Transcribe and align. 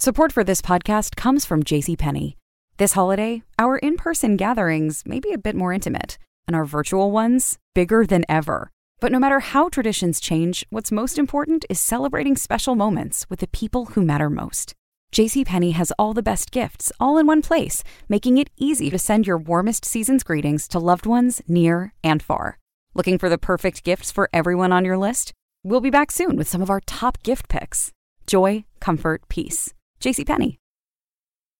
Support 0.00 0.32
for 0.32 0.42
this 0.42 0.62
podcast 0.62 1.14
comes 1.14 1.44
from 1.44 1.62
JCPenney. 1.62 2.36
This 2.78 2.94
holiday, 2.94 3.42
our 3.58 3.76
in 3.76 3.96
person 3.96 4.38
gatherings 4.38 5.02
may 5.04 5.20
be 5.20 5.34
a 5.34 5.36
bit 5.36 5.54
more 5.54 5.74
intimate, 5.74 6.16
and 6.46 6.56
our 6.56 6.64
virtual 6.64 7.10
ones 7.10 7.58
bigger 7.74 8.06
than 8.06 8.24
ever. 8.26 8.70
But 8.98 9.12
no 9.12 9.18
matter 9.18 9.40
how 9.40 9.68
traditions 9.68 10.18
change, 10.18 10.64
what's 10.70 10.90
most 10.90 11.18
important 11.18 11.66
is 11.68 11.78
celebrating 11.78 12.34
special 12.34 12.74
moments 12.74 13.26
with 13.28 13.40
the 13.40 13.48
people 13.48 13.88
who 13.92 14.00
matter 14.00 14.30
most. 14.30 14.72
JCPenney 15.12 15.74
has 15.74 15.92
all 15.98 16.14
the 16.14 16.22
best 16.22 16.50
gifts 16.50 16.90
all 16.98 17.18
in 17.18 17.26
one 17.26 17.42
place, 17.42 17.84
making 18.08 18.38
it 18.38 18.48
easy 18.56 18.88
to 18.88 18.98
send 18.98 19.26
your 19.26 19.36
warmest 19.36 19.84
season's 19.84 20.24
greetings 20.24 20.66
to 20.68 20.78
loved 20.78 21.04
ones 21.04 21.42
near 21.46 21.92
and 22.02 22.22
far. 22.22 22.58
Looking 22.94 23.18
for 23.18 23.28
the 23.28 23.36
perfect 23.36 23.84
gifts 23.84 24.10
for 24.10 24.30
everyone 24.32 24.72
on 24.72 24.86
your 24.86 24.96
list? 24.96 25.34
We'll 25.62 25.82
be 25.82 25.90
back 25.90 26.10
soon 26.10 26.36
with 26.36 26.48
some 26.48 26.62
of 26.62 26.70
our 26.70 26.80
top 26.80 27.22
gift 27.22 27.50
picks. 27.50 27.92
Joy, 28.26 28.64
comfort, 28.80 29.28
peace. 29.28 29.74
JCPenney. 30.00 30.58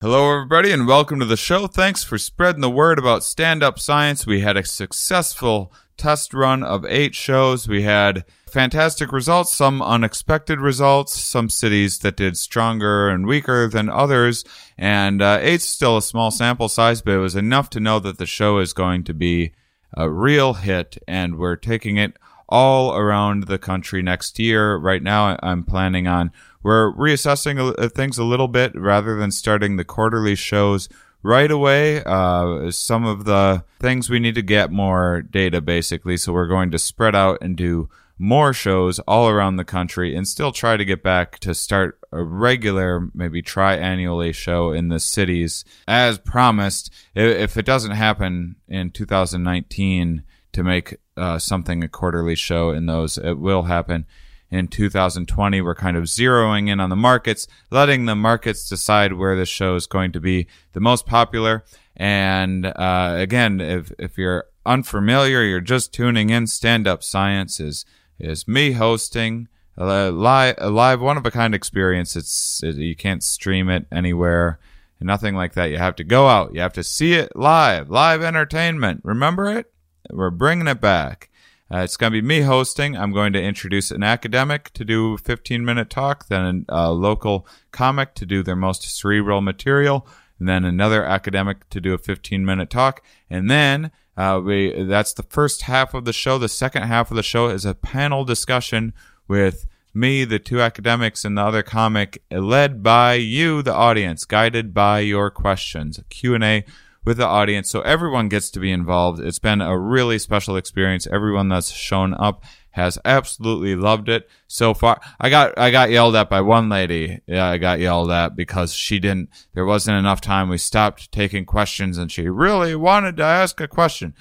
Hello, 0.01 0.33
everybody, 0.33 0.73
and 0.73 0.87
welcome 0.87 1.21
to 1.21 1.27
the 1.27 1.37
show. 1.37 1.67
Thanks 1.67 2.03
for 2.03 2.17
spreading 2.17 2.63
the 2.63 2.71
word 2.71 2.99
about 2.99 3.23
stand 3.23 3.63
up 3.63 3.79
science. 3.79 4.27
We 4.27 4.41
had 4.41 4.57
a 4.57 4.65
successful 4.65 5.75
test 5.99 6.33
run 6.33 6.63
of 6.63 6.87
eight 6.87 7.15
shows. 7.15 7.69
We 7.69 7.83
had 7.83 8.25
fantastic 8.49 9.13
results, 9.13 9.53
some 9.53 9.83
unexpected 9.83 10.59
results, 10.59 11.21
some 11.21 11.51
cities 11.51 11.99
that 11.99 12.17
did 12.17 12.39
stronger 12.39 13.11
and 13.11 13.27
weaker 13.27 13.69
than 13.69 13.91
others. 13.91 14.43
And 14.79 15.21
uh, 15.21 15.39
eight's 15.43 15.67
still 15.67 15.99
a 15.99 16.03
small 16.03 16.31
sample 16.31 16.71
size, 16.71 17.03
but 17.03 17.13
it 17.13 17.19
was 17.19 17.37
enough 17.37 17.69
to 17.71 17.81
know 17.81 17.99
that 17.99 18.17
the 18.17 18.25
show 18.25 18.59
is 18.59 18.73
going 18.73 19.05
to 19.05 19.13
be 19.13 19.53
a 19.93 20.09
real 20.09 20.55
hit, 20.55 20.97
and 21.07 21.37
we're 21.37 21.57
taking 21.57 21.99
it 21.99 22.17
all 22.51 22.97
around 22.97 23.45
the 23.45 23.59
country 23.59 24.03
next 24.03 24.39
year. 24.39 24.77
Right 24.77 25.03
now, 25.03 25.39
I'm 25.43 25.65
planning 25.65 26.07
on 26.07 26.33
we're 26.63 26.93
reassessing 26.93 27.75
uh, 27.79 27.89
things 27.89 28.19
a 28.19 28.25
little 28.25 28.49
bit 28.49 28.75
rather 28.75 29.17
than 29.17 29.31
starting 29.31 29.77
the 29.77 29.85
quarterly 29.85 30.35
shows 30.35 30.89
right 31.23 31.51
away. 31.51 32.03
Uh, 32.05 32.71
some 32.71 33.05
of 33.05 33.25
the 33.25 33.65
things 33.79 34.11
we 34.11 34.21
need 34.21 34.35
to 34.35 34.43
get 34.43 34.71
more 34.71 35.23
data, 35.23 35.61
basically. 35.61 36.17
So 36.17 36.33
we're 36.33 36.47
going 36.47 36.71
to 36.73 36.79
spread 36.79 37.15
out 37.15 37.39
and 37.41 37.57
do 37.57 37.89
more 38.19 38.53
shows 38.53 38.99
all 39.01 39.31
around 39.31 39.57
the 39.57 39.65
country 39.65 40.15
and 40.15 40.29
still 40.29 40.53
try 40.53 40.77
to 40.77 40.85
get 40.85 41.03
back 41.03 41.39
to 41.39 41.55
start 41.55 41.99
a 42.13 42.23
regular, 42.23 43.09
maybe 43.15 43.41
triannually 43.41 44.35
show 44.35 44.73
in 44.73 44.89
the 44.89 45.01
cities 45.01 45.65
as 45.89 46.19
promised. 46.19 46.93
If 47.15 47.57
it 47.57 47.65
doesn't 47.65 47.93
happen 47.93 48.57
in 48.69 48.91
2019 48.91 50.23
to 50.53 50.63
make 50.63 50.97
uh, 51.17 51.39
something 51.39 51.83
a 51.83 51.89
quarterly 51.89 52.35
show 52.35 52.71
in 52.71 52.87
those, 52.87 53.19
it 53.19 53.39
will 53.39 53.65
happen 53.65 54.07
in 54.51 54.69
2020. 54.69 55.61
We're 55.61 55.75
kind 55.75 55.97
of 55.97 56.05
zeroing 56.05 56.69
in 56.69 56.81
on 56.81 56.91
the 56.91 56.97
markets, 56.97 57.47
letting 57.71 58.07
the 58.07 58.17
markets 58.17 58.69
decide 58.69 59.13
where 59.13 59.37
the 59.37 59.47
show 59.47 59.77
is 59.77 59.87
going 59.87 60.13
to 60.13 60.21
be 60.21 60.47
the 60.73 60.81
most 60.81 61.07
popular. 61.07 61.65
And 61.97 62.67
uh, 62.67 63.15
again, 63.17 63.61
if 63.61 63.93
if 63.99 64.19
you're 64.19 64.47
unfamiliar, 64.65 65.43
you're 65.43 65.61
just 65.61 65.93
tuning 65.93 66.31
in. 66.31 66.47
Stand 66.47 66.87
Up 66.87 67.03
Science 67.03 67.61
is 67.61 67.85
is 68.19 68.49
me 68.49 68.73
hosting 68.73 69.49
a 69.77 70.11
live, 70.11 70.55
a 70.59 70.71
live 70.71 71.01
one 71.01 71.17
of 71.17 71.27
a 71.27 71.31
kind 71.31 71.55
experience. 71.55 72.17
It's 72.17 72.63
it, 72.63 72.77
you 72.77 72.97
can't 72.97 73.23
stream 73.23 73.69
it 73.69 73.87
anywhere. 73.93 74.59
Nothing 75.03 75.35
like 75.35 75.55
that. 75.55 75.71
You 75.71 75.79
have 75.79 75.97
to 75.97 76.05
go 76.05 76.29
out. 76.29 76.55
You 76.55 76.61
have 76.61 76.75
to 76.75 76.85
see 76.85 77.15
it 77.15 77.35
live. 77.35 77.89
Live 77.89 78.23
entertainment. 78.23 79.01
Remember 79.03 79.51
it? 79.51 79.73
We're 80.13 80.31
bringing 80.31 80.69
it 80.69 80.81
back. 80.81 81.31
Uh, 81.73 81.79
it's 81.79 81.97
going 81.97 82.13
to 82.13 82.21
be 82.21 82.27
me 82.27 82.41
hosting. 82.41 82.97
I'm 82.97 83.13
going 83.13 83.33
to 83.33 83.43
introduce 83.43 83.91
an 83.91 84.03
academic 84.03 84.73
to 84.73 84.85
do 84.85 85.15
a 85.15 85.19
15 85.19 85.65
minute 85.65 85.89
talk, 85.89 86.27
then 86.27 86.65
a 86.69 86.93
local 86.93 87.47
comic 87.71 88.15
to 88.15 88.27
do 88.27 88.43
their 88.43 88.57
most 88.57 88.83
cerebral 88.83 89.41
material, 89.41 90.07
and 90.39 90.49
then 90.49 90.65
another 90.65 91.05
academic 91.05 91.69
to 91.71 91.81
do 91.81 91.95
a 91.95 91.99
15 91.99 92.45
minute 92.45 92.71
talk. 92.71 93.03
And 93.29 93.49
then 93.49 93.93
uh, 94.17 94.41
we, 94.45 94.83
that's 94.83 95.13
the 95.13 95.23
first 95.23 95.63
half 95.63 95.95
of 95.95 96.05
the 96.05 96.13
show. 96.13 96.39
The 96.39 96.49
second 96.49 96.83
half 96.83 97.11
of 97.11 97.17
the 97.17 97.23
show 97.23 97.49
is 97.49 97.65
a 97.65 97.75
panel 97.75 98.25
discussion 98.25 98.93
with 99.29 99.67
me, 99.95 100.25
the 100.25 100.39
two 100.39 100.61
academics, 100.61 101.25
and 101.25 101.39
the 101.39 101.43
other 101.43 101.63
comic, 101.63 102.23
led 102.31 102.83
by 102.83 103.15
you, 103.15 103.63
the 103.63 103.75
audience, 103.75 104.25
guided 104.25 104.75
by 104.75 105.01
your 105.01 105.31
questions. 105.31 106.01
Q&A 106.11 106.65
with 107.05 107.17
the 107.17 107.27
audience. 107.27 107.71
So 107.71 107.81
everyone 107.83 108.29
gets 108.29 108.51
to 108.51 108.61
be 108.61 108.71
involved. 108.71 109.21
It's 109.21 109.39
been 109.39 109.61
a 109.61 109.79
really 109.79 110.19
special 110.19 110.57
experience. 110.57 111.07
Everyone 111.07 111.49
that's 111.49 111.71
shown 111.71 112.15
up 112.15 112.45
has 112.73 112.99
absolutely 113.05 113.75
loved 113.75 114.09
it 114.09 114.29
so 114.47 114.75
far. 114.75 115.01
I 115.19 115.29
got 115.29 115.59
I 115.59 115.71
got 115.71 115.91
yelled 115.91 116.15
at 116.15 116.31
by 116.31 116.41
one 116.41 116.69
lady. 116.69 117.21
Yeah, 117.27 117.47
I 117.47 117.59
got 117.59 117.81
yelled 117.81 118.13
at 118.13 118.37
because 118.37 118.73
she 118.73 119.01
didn't 119.01 119.31
there 119.55 119.65
wasn't 119.65 119.99
enough 119.99 120.21
time. 120.21 120.49
We 120.49 120.59
stopped 120.59 121.11
taking 121.11 121.45
questions 121.45 121.99
and 121.99 122.13
she 122.13 122.29
really 122.29 122.77
wanted 122.77 123.17
to 123.17 123.25
ask 123.25 123.61
a 123.61 123.69
question. 123.69 124.15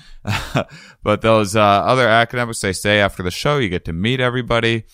but 1.04 1.22
those 1.22 1.56
uh, 1.56 1.62
other 1.62 2.08
academics 2.08 2.62
they 2.62 2.74
say 2.74 3.00
after 3.00 3.22
the 3.22 3.32
show 3.32 3.58
you 3.58 3.70
get 3.70 3.86
to 3.86 3.94
meet 3.94 4.20
everybody. 4.20 4.86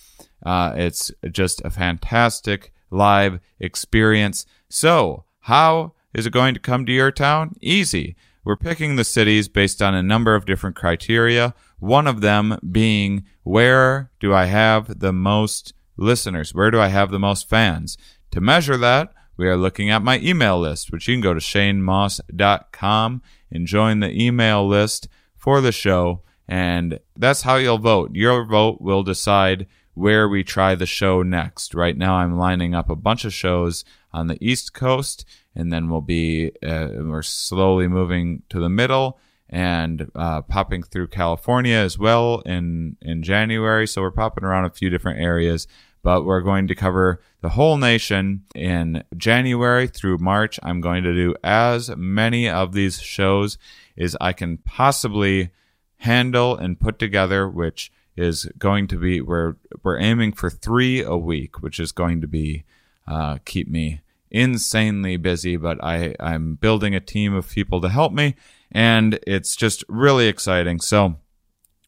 Uh, 0.45 0.73
it's 0.75 1.11
just 1.31 1.61
a 1.65 1.69
fantastic 1.69 2.71
live 2.91 3.39
experience. 3.59 4.45
So, 4.69 5.25
how 5.39 5.93
is 6.15 6.25
it 6.25 6.31
going 6.31 6.53
to 6.53 6.61
come 6.61 6.85
to 6.85 6.93
your 6.93 7.11
town? 7.11 7.55
Easy. 7.61 8.15
We're 8.45 8.55
picking 8.55 8.95
the 8.95 9.03
cities 9.03 9.49
based 9.49 9.81
on 9.81 9.93
a 9.93 10.01
number 10.01 10.33
of 10.33 10.45
different 10.45 10.77
criteria. 10.77 11.53
One 11.79 12.07
of 12.07 12.21
them 12.21 12.57
being 12.71 13.25
where 13.43 14.11
do 14.21 14.33
I 14.33 14.45
have 14.45 14.99
the 14.99 15.11
most 15.11 15.73
listeners? 15.97 16.53
Where 16.53 16.71
do 16.71 16.79
I 16.79 16.87
have 16.87 17.11
the 17.11 17.19
most 17.19 17.49
fans? 17.49 17.97
To 18.31 18.39
measure 18.39 18.77
that, 18.77 19.13
we 19.35 19.45
are 19.47 19.57
looking 19.57 19.89
at 19.89 20.03
my 20.03 20.19
email 20.19 20.57
list, 20.57 20.89
which 20.89 21.05
you 21.09 21.15
can 21.15 21.21
go 21.21 21.33
to 21.33 21.41
shanemauss.com 21.41 23.21
and 23.51 23.67
join 23.67 23.99
the 23.99 24.11
email 24.11 24.65
list 24.65 25.09
for 25.35 25.59
the 25.59 25.73
show. 25.73 26.21
And 26.47 26.99
that's 27.17 27.41
how 27.41 27.57
you'll 27.57 27.77
vote. 27.77 28.11
Your 28.13 28.45
vote 28.45 28.79
will 28.79 29.03
decide 29.03 29.67
where 29.95 30.29
we 30.29 30.45
try 30.45 30.75
the 30.75 30.85
show 30.85 31.23
next. 31.23 31.73
Right 31.75 31.97
now, 31.97 32.15
I'm 32.15 32.37
lining 32.37 32.73
up 32.73 32.89
a 32.89 32.95
bunch 32.95 33.25
of 33.25 33.33
shows 33.33 33.83
on 34.13 34.27
the 34.27 34.37
East 34.39 34.73
Coast 34.73 35.25
and 35.55 35.71
then 35.71 35.89
we'll 35.89 36.01
be 36.01 36.51
uh, 36.63 36.89
we're 36.97 37.21
slowly 37.21 37.87
moving 37.87 38.43
to 38.49 38.59
the 38.59 38.69
middle 38.69 39.19
and 39.49 40.09
uh, 40.15 40.41
popping 40.41 40.83
through 40.83 41.07
California 41.07 41.75
as 41.75 41.97
well 41.97 42.41
in 42.41 42.97
in 43.01 43.23
January. 43.23 43.87
So 43.87 44.01
we're 44.01 44.11
popping 44.11 44.43
around 44.43 44.65
a 44.65 44.69
few 44.71 44.89
different 44.89 45.19
areas, 45.19 45.67
but 46.03 46.25
we're 46.25 46.41
going 46.41 46.67
to 46.67 46.75
cover 46.75 47.21
the 47.41 47.49
whole 47.49 47.77
nation 47.77 48.43
in 48.53 49.03
January 49.15 49.87
through 49.87 50.17
March. 50.17 50.59
I'm 50.63 50.81
going 50.81 51.03
to 51.03 51.13
do 51.13 51.35
as 51.43 51.95
many 51.95 52.49
of 52.49 52.73
these 52.73 53.01
shows 53.01 53.57
as 53.97 54.17
I 54.19 54.33
can 54.33 54.57
possibly 54.57 55.51
handle 55.97 56.57
and 56.57 56.79
put 56.79 56.99
together, 56.99 57.47
which 57.47 57.91
is 58.17 58.45
going 58.57 58.87
to 58.87 58.97
be 58.97 59.21
we're 59.21 59.55
we're 59.83 59.99
aiming 59.99 60.33
for 60.33 60.49
three 60.49 61.03
a 61.03 61.17
week, 61.17 61.61
which 61.61 61.79
is 61.79 61.91
going 61.91 62.21
to 62.21 62.27
be 62.27 62.63
uh, 63.07 63.37
keep 63.45 63.69
me 63.69 64.01
insanely 64.35 65.15
busy, 65.15 65.55
but 65.55 65.81
I, 65.81 66.13
I'm 66.19 66.55
building 66.55 66.93
a 66.93 66.99
team 66.99 67.33
of 67.33 67.49
people 67.49 67.79
to 67.79 67.89
help 67.89 68.11
me, 68.11 68.35
and 68.69 69.17
it's 69.25 69.55
just 69.55 69.83
really 69.87 70.27
exciting. 70.27 70.81
So 70.81 71.15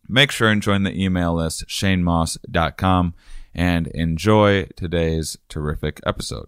make 0.07 0.31
sure 0.31 0.49
and 0.49 0.61
join 0.61 0.83
the 0.83 0.97
email 0.97 1.35
list, 1.35 1.67
shanemauss.com, 1.67 3.13
and 3.53 3.87
enjoy 3.87 4.67
today's 4.77 5.37
terrific 5.49 5.99
episode. 6.05 6.47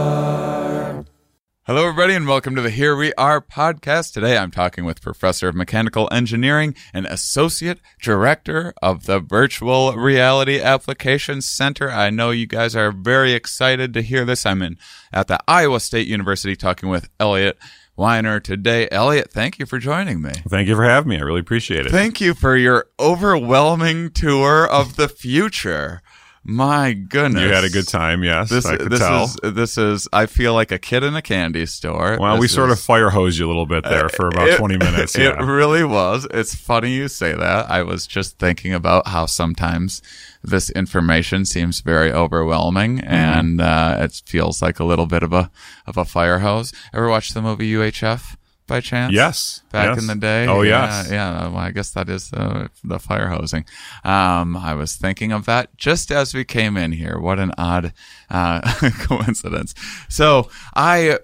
Hello, 1.67 1.87
everybody, 1.87 2.15
and 2.15 2.27
welcome 2.27 2.55
to 2.55 2.61
the 2.63 2.71
Here 2.71 2.95
We 2.95 3.13
Are 3.19 3.39
podcast. 3.39 4.13
Today 4.13 4.35
I'm 4.35 4.49
talking 4.49 4.83
with 4.83 4.99
Professor 4.99 5.47
of 5.47 5.53
Mechanical 5.53 6.09
Engineering 6.11 6.73
and 6.91 7.05
Associate 7.05 7.79
Director 8.01 8.73
of 8.81 9.05
the 9.05 9.19
Virtual 9.19 9.93
Reality 9.93 10.59
Applications 10.59 11.45
Center. 11.45 11.91
I 11.91 12.09
know 12.09 12.31
you 12.31 12.47
guys 12.47 12.75
are 12.75 12.91
very 12.91 13.33
excited 13.33 13.93
to 13.93 14.01
hear 14.01 14.25
this. 14.25 14.43
I'm 14.43 14.63
in 14.63 14.79
at 15.13 15.27
the 15.27 15.37
Iowa 15.47 15.79
State 15.79 16.07
University 16.07 16.55
talking 16.55 16.89
with 16.89 17.09
Eliot 17.19 17.59
Winer 17.95 18.41
today. 18.41 18.87
Eliot, 18.91 19.31
thank 19.31 19.59
you 19.59 19.67
for 19.67 19.77
joining 19.77 20.19
me. 20.19 20.31
Thank 20.49 20.67
you 20.67 20.75
for 20.75 20.85
having 20.85 21.09
me. 21.09 21.17
I 21.17 21.21
really 21.21 21.41
appreciate 21.41 21.85
it. 21.85 21.91
Thank 21.91 22.19
you 22.19 22.33
for 22.33 22.57
your 22.57 22.87
overwhelming 22.99 24.09
tour 24.09 24.67
of 24.67 24.95
the 24.95 25.07
future. 25.07 26.01
My 26.43 26.93
goodness. 26.93 27.43
You 27.43 27.49
had 27.49 27.63
a 27.63 27.69
good 27.69 27.87
time, 27.87 28.23
yes. 28.23 28.49
This, 28.49 28.65
I 28.65 28.77
could 28.77 28.91
this 28.91 28.99
tell. 28.99 29.25
is 29.25 29.37
this 29.43 29.77
is 29.77 30.07
I 30.11 30.25
feel 30.25 30.55
like 30.55 30.71
a 30.71 30.79
kid 30.79 31.03
in 31.03 31.15
a 31.15 31.21
candy 31.21 31.67
store. 31.67 32.17
well, 32.19 32.35
we 32.37 32.45
This 32.45 32.53
sort 32.53 32.71
of 32.71 32.79
fire 32.79 33.11
hosed 33.11 33.37
you 33.37 33.45
a 33.45 33.47
little 33.49 33.67
bit 33.67 33.83
there 33.83 34.09
for 34.09 34.27
about 34.27 34.49
It- 34.49 34.57
20 34.57 34.77
minutes. 34.77 35.15
It 35.19 35.37
really 35.39 35.83
was. 35.83 36.27
It's 36.31 36.55
funny 36.55 36.93
you 36.93 37.07
say 37.09 37.33
that. 37.35 37.69
I 37.69 37.83
was 37.83 38.07
just 38.07 38.39
thinking 38.39 38.73
about 38.73 39.07
how 39.07 39.27
sometimes 39.27 40.01
this 40.43 40.71
information 40.71 41.45
seems 41.45 41.81
very 41.81 42.11
overwhelming 42.11 42.97
Mm-hmm. 42.97 43.07
and 43.13 43.61
uh, 43.61 43.97
it 43.99 44.21
feels 44.25 44.61
like 44.63 44.79
a 44.79 44.83
little 44.83 45.05
bit 45.05 45.21
of 45.21 45.31
a 45.33 45.51
of 45.85 45.95
a 45.95 46.05
fire 46.05 46.39
hose. 46.39 46.73
Ever 46.91 47.07
watch 47.07 47.33
the 47.35 47.41
movie 47.43 47.71
UHF 47.73 48.35
by 48.71 48.79
chance? 48.79 49.13
Yes. 49.13 49.61
Back 49.71 49.95
yes. 49.95 49.99
in 49.99 50.07
the 50.07 50.15
day. 50.15 50.47
Oh, 50.47 50.61
yeah, 50.61 51.03
yes. 51.03 51.11
Yeah. 51.11 51.47
Well, 51.49 51.57
I 51.57 51.71
guess 51.71 51.91
that 51.91 52.09
is 52.09 52.31
uh, 52.31 52.69
the 52.83 52.99
fire 52.99 53.27
hosing. 53.27 53.65
Um, 54.03 54.55
I 54.55 54.73
was 54.73 54.95
thinking 54.95 55.33
of 55.33 55.45
that 55.45 55.75
just 55.77 56.09
as 56.11 56.33
we 56.33 56.45
came 56.45 56.77
in 56.77 56.93
here. 56.93 57.19
What 57.19 57.37
an 57.37 57.51
odd 57.57 57.93
uh, 58.29 58.61
coincidence. 58.99 59.75
So 60.07 60.49
I 60.73 61.19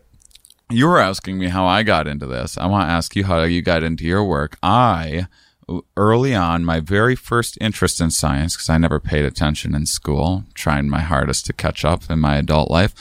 you 0.70 0.88
were 0.88 1.00
asking 1.00 1.38
me 1.38 1.48
how 1.48 1.66
I 1.66 1.84
got 1.84 2.08
into 2.08 2.26
this. 2.26 2.58
I 2.58 2.66
want 2.66 2.88
to 2.90 2.92
ask 2.92 3.16
you 3.16 3.24
how 3.24 3.44
you 3.44 3.62
got 3.62 3.84
into 3.84 4.04
your 4.04 4.26
work. 4.26 4.58
I 4.62 5.28
early 5.98 6.34
on 6.34 6.64
my 6.64 6.80
very 6.80 7.16
first 7.16 7.58
interest 7.60 8.00
in 8.00 8.10
science 8.10 8.56
because 8.56 8.70
I 8.70 8.78
never 8.78 9.00
paid 9.00 9.26
attention 9.26 9.76
in 9.76 9.86
school, 9.86 10.44
trying 10.54 10.90
my 10.90 11.02
hardest 11.02 11.46
to 11.46 11.54
catch 11.54 11.84
up 11.84 12.10
in 12.10 12.20
my 12.20 12.38
adult 12.38 12.70
life. 12.70 12.94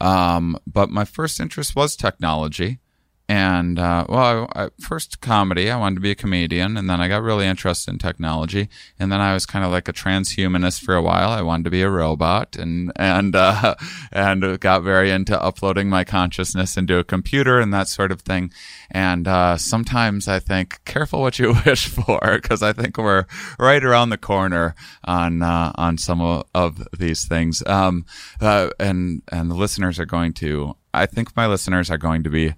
Um, 0.00 0.58
but 0.66 0.90
my 0.90 1.04
first 1.04 1.40
interest 1.40 1.76
was 1.76 1.96
technology. 1.96 2.80
And 3.26 3.78
uh, 3.78 4.04
well, 4.06 4.50
I, 4.54 4.64
I, 4.64 4.68
first 4.78 5.22
comedy. 5.22 5.70
I 5.70 5.78
wanted 5.78 5.94
to 5.94 6.00
be 6.02 6.10
a 6.10 6.14
comedian, 6.14 6.76
and 6.76 6.90
then 6.90 7.00
I 7.00 7.08
got 7.08 7.22
really 7.22 7.46
interested 7.46 7.90
in 7.90 7.98
technology. 7.98 8.68
And 8.98 9.10
then 9.10 9.20
I 9.20 9.32
was 9.32 9.46
kind 9.46 9.64
of 9.64 9.72
like 9.72 9.88
a 9.88 9.94
transhumanist 9.94 10.84
for 10.84 10.94
a 10.94 11.00
while. 11.00 11.30
I 11.30 11.40
wanted 11.40 11.64
to 11.64 11.70
be 11.70 11.80
a 11.80 11.88
robot, 11.88 12.54
and 12.54 12.92
and 12.96 13.34
uh, 13.34 13.76
and 14.12 14.60
got 14.60 14.82
very 14.82 15.10
into 15.10 15.42
uploading 15.42 15.88
my 15.88 16.04
consciousness 16.04 16.76
into 16.76 16.98
a 16.98 17.04
computer 17.04 17.60
and 17.60 17.72
that 17.72 17.88
sort 17.88 18.12
of 18.12 18.20
thing. 18.20 18.52
And 18.90 19.26
uh, 19.26 19.56
sometimes 19.56 20.28
I 20.28 20.38
think, 20.38 20.84
careful 20.84 21.22
what 21.22 21.38
you 21.38 21.54
wish 21.66 21.88
for, 21.88 22.20
because 22.20 22.62
I 22.62 22.74
think 22.74 22.98
we're 22.98 23.24
right 23.58 23.82
around 23.82 24.10
the 24.10 24.18
corner 24.18 24.74
on 25.04 25.40
uh, 25.40 25.72
on 25.76 25.96
some 25.96 26.20
of, 26.20 26.86
these 26.98 27.24
things. 27.24 27.62
Um, 27.66 28.04
uh, 28.40 28.68
and 28.78 29.22
and 29.32 29.50
the 29.50 29.54
listeners 29.54 29.98
are 29.98 30.06
going 30.06 30.34
to. 30.34 30.76
I 30.92 31.06
think 31.06 31.34
my 31.34 31.46
listeners 31.46 31.90
are 31.90 31.98
going 31.98 32.22
to 32.22 32.30
be 32.30 32.54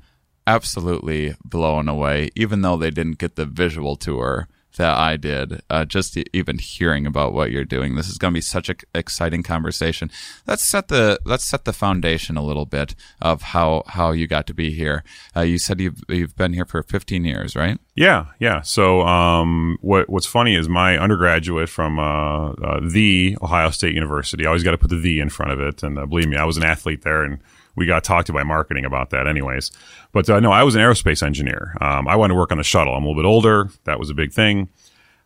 absolutely 0.46 1.34
blown 1.44 1.88
away, 1.88 2.30
even 2.34 2.62
though 2.62 2.76
they 2.76 2.90
didn't 2.90 3.18
get 3.18 3.36
the 3.36 3.46
visual 3.46 3.96
tour 3.96 4.48
that 4.76 4.96
I 4.96 5.16
did. 5.16 5.62
Uh, 5.68 5.84
just 5.84 6.16
even 6.32 6.58
hearing 6.58 7.06
about 7.06 7.32
what 7.32 7.50
you're 7.50 7.64
doing, 7.64 7.94
this 7.94 8.08
is 8.08 8.18
going 8.18 8.32
to 8.32 8.38
be 8.38 8.42
such 8.42 8.68
an 8.68 8.76
exciting 8.94 9.42
conversation. 9.42 10.10
Let's 10.46 10.64
set 10.64 10.88
the 10.88 11.18
let's 11.24 11.44
set 11.44 11.64
the 11.64 11.72
foundation 11.72 12.36
a 12.36 12.44
little 12.44 12.66
bit 12.66 12.94
of 13.20 13.42
how 13.42 13.82
how 13.88 14.12
you 14.12 14.26
got 14.26 14.46
to 14.46 14.54
be 14.54 14.72
here. 14.72 15.02
Uh, 15.34 15.40
you 15.40 15.58
said 15.58 15.80
you've 15.80 16.02
you've 16.08 16.36
been 16.36 16.52
here 16.52 16.66
for 16.66 16.82
15 16.82 17.24
years, 17.24 17.56
right? 17.56 17.78
Yeah, 17.96 18.26
yeah. 18.38 18.60
So, 18.60 19.00
um, 19.06 19.78
what 19.80 20.10
what's 20.10 20.26
funny 20.26 20.54
is 20.54 20.68
my 20.68 20.98
undergraduate 20.98 21.70
from 21.70 21.98
uh, 21.98 22.50
uh, 22.52 22.80
the 22.82 23.38
Ohio 23.40 23.70
State 23.70 23.94
University. 23.94 24.44
I 24.44 24.48
always 24.48 24.62
got 24.62 24.72
to 24.72 24.78
put 24.78 24.90
the 24.90 25.00
"the" 25.00 25.18
in 25.18 25.30
front 25.30 25.52
of 25.52 25.60
it, 25.60 25.82
and 25.82 25.98
uh, 25.98 26.04
believe 26.04 26.28
me, 26.28 26.36
I 26.36 26.44
was 26.44 26.58
an 26.58 26.62
athlete 26.62 27.02
there, 27.02 27.22
and 27.22 27.38
we 27.74 27.86
got 27.86 28.04
talked 28.04 28.26
to 28.26 28.34
by 28.34 28.42
marketing 28.42 28.84
about 28.84 29.10
that, 29.10 29.26
anyways. 29.26 29.70
But 30.12 30.28
uh, 30.28 30.40
no, 30.40 30.52
I 30.52 30.62
was 30.62 30.74
an 30.74 30.82
aerospace 30.82 31.22
engineer. 31.22 31.74
Um, 31.80 32.06
I 32.06 32.16
wanted 32.16 32.34
to 32.34 32.38
work 32.38 32.52
on 32.52 32.58
the 32.58 32.64
shuttle. 32.64 32.94
I'm 32.94 33.02
a 33.02 33.08
little 33.08 33.22
bit 33.22 33.26
older. 33.26 33.70
That 33.84 33.98
was 33.98 34.10
a 34.10 34.14
big 34.14 34.30
thing. 34.30 34.68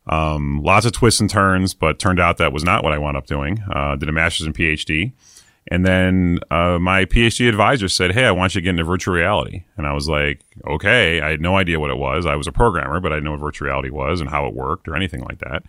Um, 0.07 0.63
lots 0.63 0.87
of 0.87 0.93
twists 0.93 1.21
and 1.21 1.29
turns, 1.29 1.75
but 1.75 1.99
turned 1.99 2.21
out 2.21 2.39
that 2.39 2.53
was 2.53 2.63
not 2.63 2.85
what 2.85 2.93
I 2.93 2.99
wound 2.99 3.17
up 3.17 3.27
doing. 3.27 3.63
Uh, 3.69 3.97
did 3.97 4.09
a 4.09 4.13
master's 4.13 4.47
and 4.47 4.55
PhD. 4.55 5.13
And 5.71 5.87
then 5.87 6.41
uh, 6.51 6.79
my 6.81 7.05
PhD 7.05 7.49
advisor 7.49 7.89
said, 7.89 8.13
Hey, 8.13 8.25
I 8.25 8.33
want 8.33 8.55
you 8.55 8.61
to 8.61 8.65
get 8.65 8.71
into 8.71 8.85
virtual 8.85 9.15
reality. 9.15 9.65
And 9.77 9.87
I 9.87 9.93
was 9.93 10.09
like, 10.09 10.41
Okay. 10.67 11.21
I 11.21 11.31
had 11.31 11.41
no 11.41 11.57
idea 11.57 11.79
what 11.79 11.91
it 11.91 11.97
was. 11.97 12.27
I 12.27 12.37
was 12.37 12.47
a 12.47 12.53
programmer, 12.53 13.01
but 13.01 13.13
I 13.13 13.17
didn't 13.17 13.25
know 13.25 13.31
what 13.33 13.41
virtual 13.41 13.67
reality 13.67 13.91
was 13.91 14.21
and 14.21 14.31
how 14.31 14.47
it 14.47 14.55
worked 14.55 14.89
or 14.89 14.97
anything 14.97 15.21
like 15.21 15.39
that. 15.39 15.63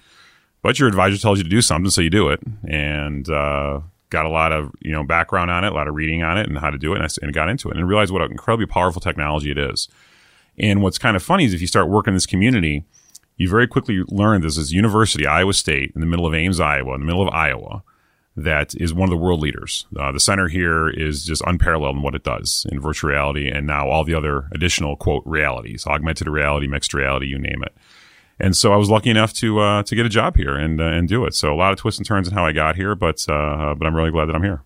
But 0.63 0.79
your 0.79 0.87
advisor 0.87 1.17
tells 1.17 1.37
you 1.37 1.43
to 1.43 1.49
do 1.49 1.61
something, 1.61 1.89
so 1.89 2.01
you 2.01 2.09
do 2.09 2.29
it. 2.29 2.39
And 2.67 3.29
uh, 3.29 3.81
got 4.11 4.25
a 4.25 4.29
lot 4.29 4.51
of 4.51 4.71
you 4.81 4.91
know 4.91 5.03
background 5.03 5.49
on 5.49 5.63
it, 5.63 5.71
a 5.71 5.75
lot 5.75 5.87
of 5.87 5.95
reading 5.95 6.21
on 6.21 6.37
it, 6.37 6.47
and 6.47 6.59
how 6.59 6.69
to 6.69 6.77
do 6.77 6.93
it, 6.93 6.97
and, 6.97 7.05
I, 7.05 7.09
and 7.23 7.33
got 7.33 7.49
into 7.49 7.69
it, 7.69 7.77
and 7.77 7.87
realized 7.87 8.11
what 8.11 8.21
an 8.21 8.31
incredibly 8.31 8.67
powerful 8.67 9.01
technology 9.01 9.49
it 9.49 9.57
is. 9.57 9.87
And 10.59 10.83
what's 10.83 10.99
kind 10.99 11.15
of 11.15 11.23
funny 11.23 11.45
is 11.45 11.53
if 11.53 11.61
you 11.61 11.67
start 11.67 11.89
working 11.89 12.11
in 12.11 12.15
this 12.15 12.27
community, 12.27 12.85
you 13.37 13.49
very 13.49 13.67
quickly 13.67 14.03
learn 14.09 14.41
this 14.41 14.71
university, 14.71 15.25
Iowa 15.25 15.53
State, 15.53 15.93
in 15.95 16.01
the 16.01 16.07
middle 16.07 16.27
of 16.27 16.33
Ames, 16.35 16.59
Iowa, 16.59 16.93
in 16.93 16.99
the 16.99 17.05
middle 17.05 17.27
of 17.27 17.33
Iowa, 17.33 17.83
that 18.35 18.73
is 18.75 18.93
one 18.93 19.07
of 19.07 19.11
the 19.11 19.23
world 19.23 19.41
leaders. 19.41 19.85
Uh, 19.97 20.11
the 20.11 20.19
center 20.19 20.47
here 20.47 20.89
is 20.89 21.25
just 21.25 21.41
unparalleled 21.45 21.97
in 21.97 22.01
what 22.01 22.15
it 22.15 22.23
does 22.23 22.65
in 22.71 22.79
virtual 22.79 23.09
reality 23.09 23.49
and 23.49 23.67
now 23.67 23.89
all 23.89 24.03
the 24.03 24.13
other 24.13 24.47
additional 24.51 24.95
quote 24.95 25.23
realities, 25.25 25.85
augmented 25.85 26.27
reality, 26.27 26.67
mixed 26.67 26.93
reality, 26.93 27.27
you 27.27 27.37
name 27.37 27.61
it. 27.63 27.73
And 28.39 28.55
so 28.55 28.73
I 28.73 28.77
was 28.77 28.89
lucky 28.89 29.09
enough 29.09 29.33
to 29.33 29.59
uh, 29.59 29.83
to 29.83 29.95
get 29.95 30.05
a 30.05 30.09
job 30.09 30.35
here 30.35 30.55
and 30.55 30.81
uh, 30.81 30.85
and 30.85 31.07
do 31.07 31.25
it. 31.25 31.35
So 31.35 31.53
a 31.53 31.55
lot 31.55 31.73
of 31.73 31.77
twists 31.77 31.99
and 31.99 32.07
turns 32.07 32.27
in 32.27 32.33
how 32.33 32.45
I 32.45 32.53
got 32.53 32.75
here, 32.75 32.95
but 32.95 33.23
uh, 33.29 33.75
but 33.77 33.85
I'm 33.85 33.95
really 33.95 34.11
glad 34.11 34.25
that 34.25 34.35
I'm 34.35 34.43
here. 34.43 34.63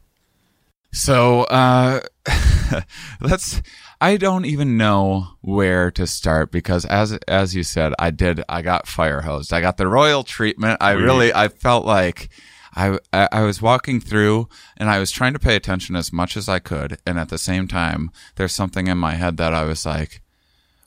So 0.94 1.44
uh 1.44 2.00
let's 3.22 3.62
I 4.00 4.16
don't 4.16 4.46
even 4.46 4.78
know 4.78 5.28
where 5.42 5.92
to 5.92 6.08
start 6.08 6.52
because 6.52 6.86
as 6.86 7.14
as 7.28 7.54
you 7.54 7.64
said, 7.64 7.94
I 8.00 8.12
did 8.12 8.42
I 8.48 8.62
got 8.62 8.88
fire 8.88 9.22
hosed. 9.22 9.52
I 9.52 9.60
got 9.60 9.76
the 9.76 9.88
royal 9.88 10.24
treatment. 10.24 10.78
I 10.80 10.92
really 10.92 11.34
I 11.34 11.50
felt 11.50 11.86
like 11.86 12.30
I, 12.76 13.00
I 13.14 13.42
was 13.42 13.62
walking 13.62 14.02
through 14.02 14.50
and 14.78 14.90
I 14.90 15.00
was 15.00 15.12
trying 15.12 15.34
to 15.34 15.40
pay 15.40 15.56
attention 15.56 15.96
as 15.96 16.12
much 16.12 16.36
as 16.36 16.50
I 16.50 16.60
could 16.60 16.98
and 17.06 17.18
at 17.18 17.30
the 17.30 17.38
same 17.38 17.68
time 17.68 18.12
there's 18.36 18.54
something 18.54 18.88
in 18.88 18.98
my 18.98 19.16
head 19.16 19.38
that 19.38 19.54
I 19.54 19.64
was 19.64 19.86
like 19.86 20.22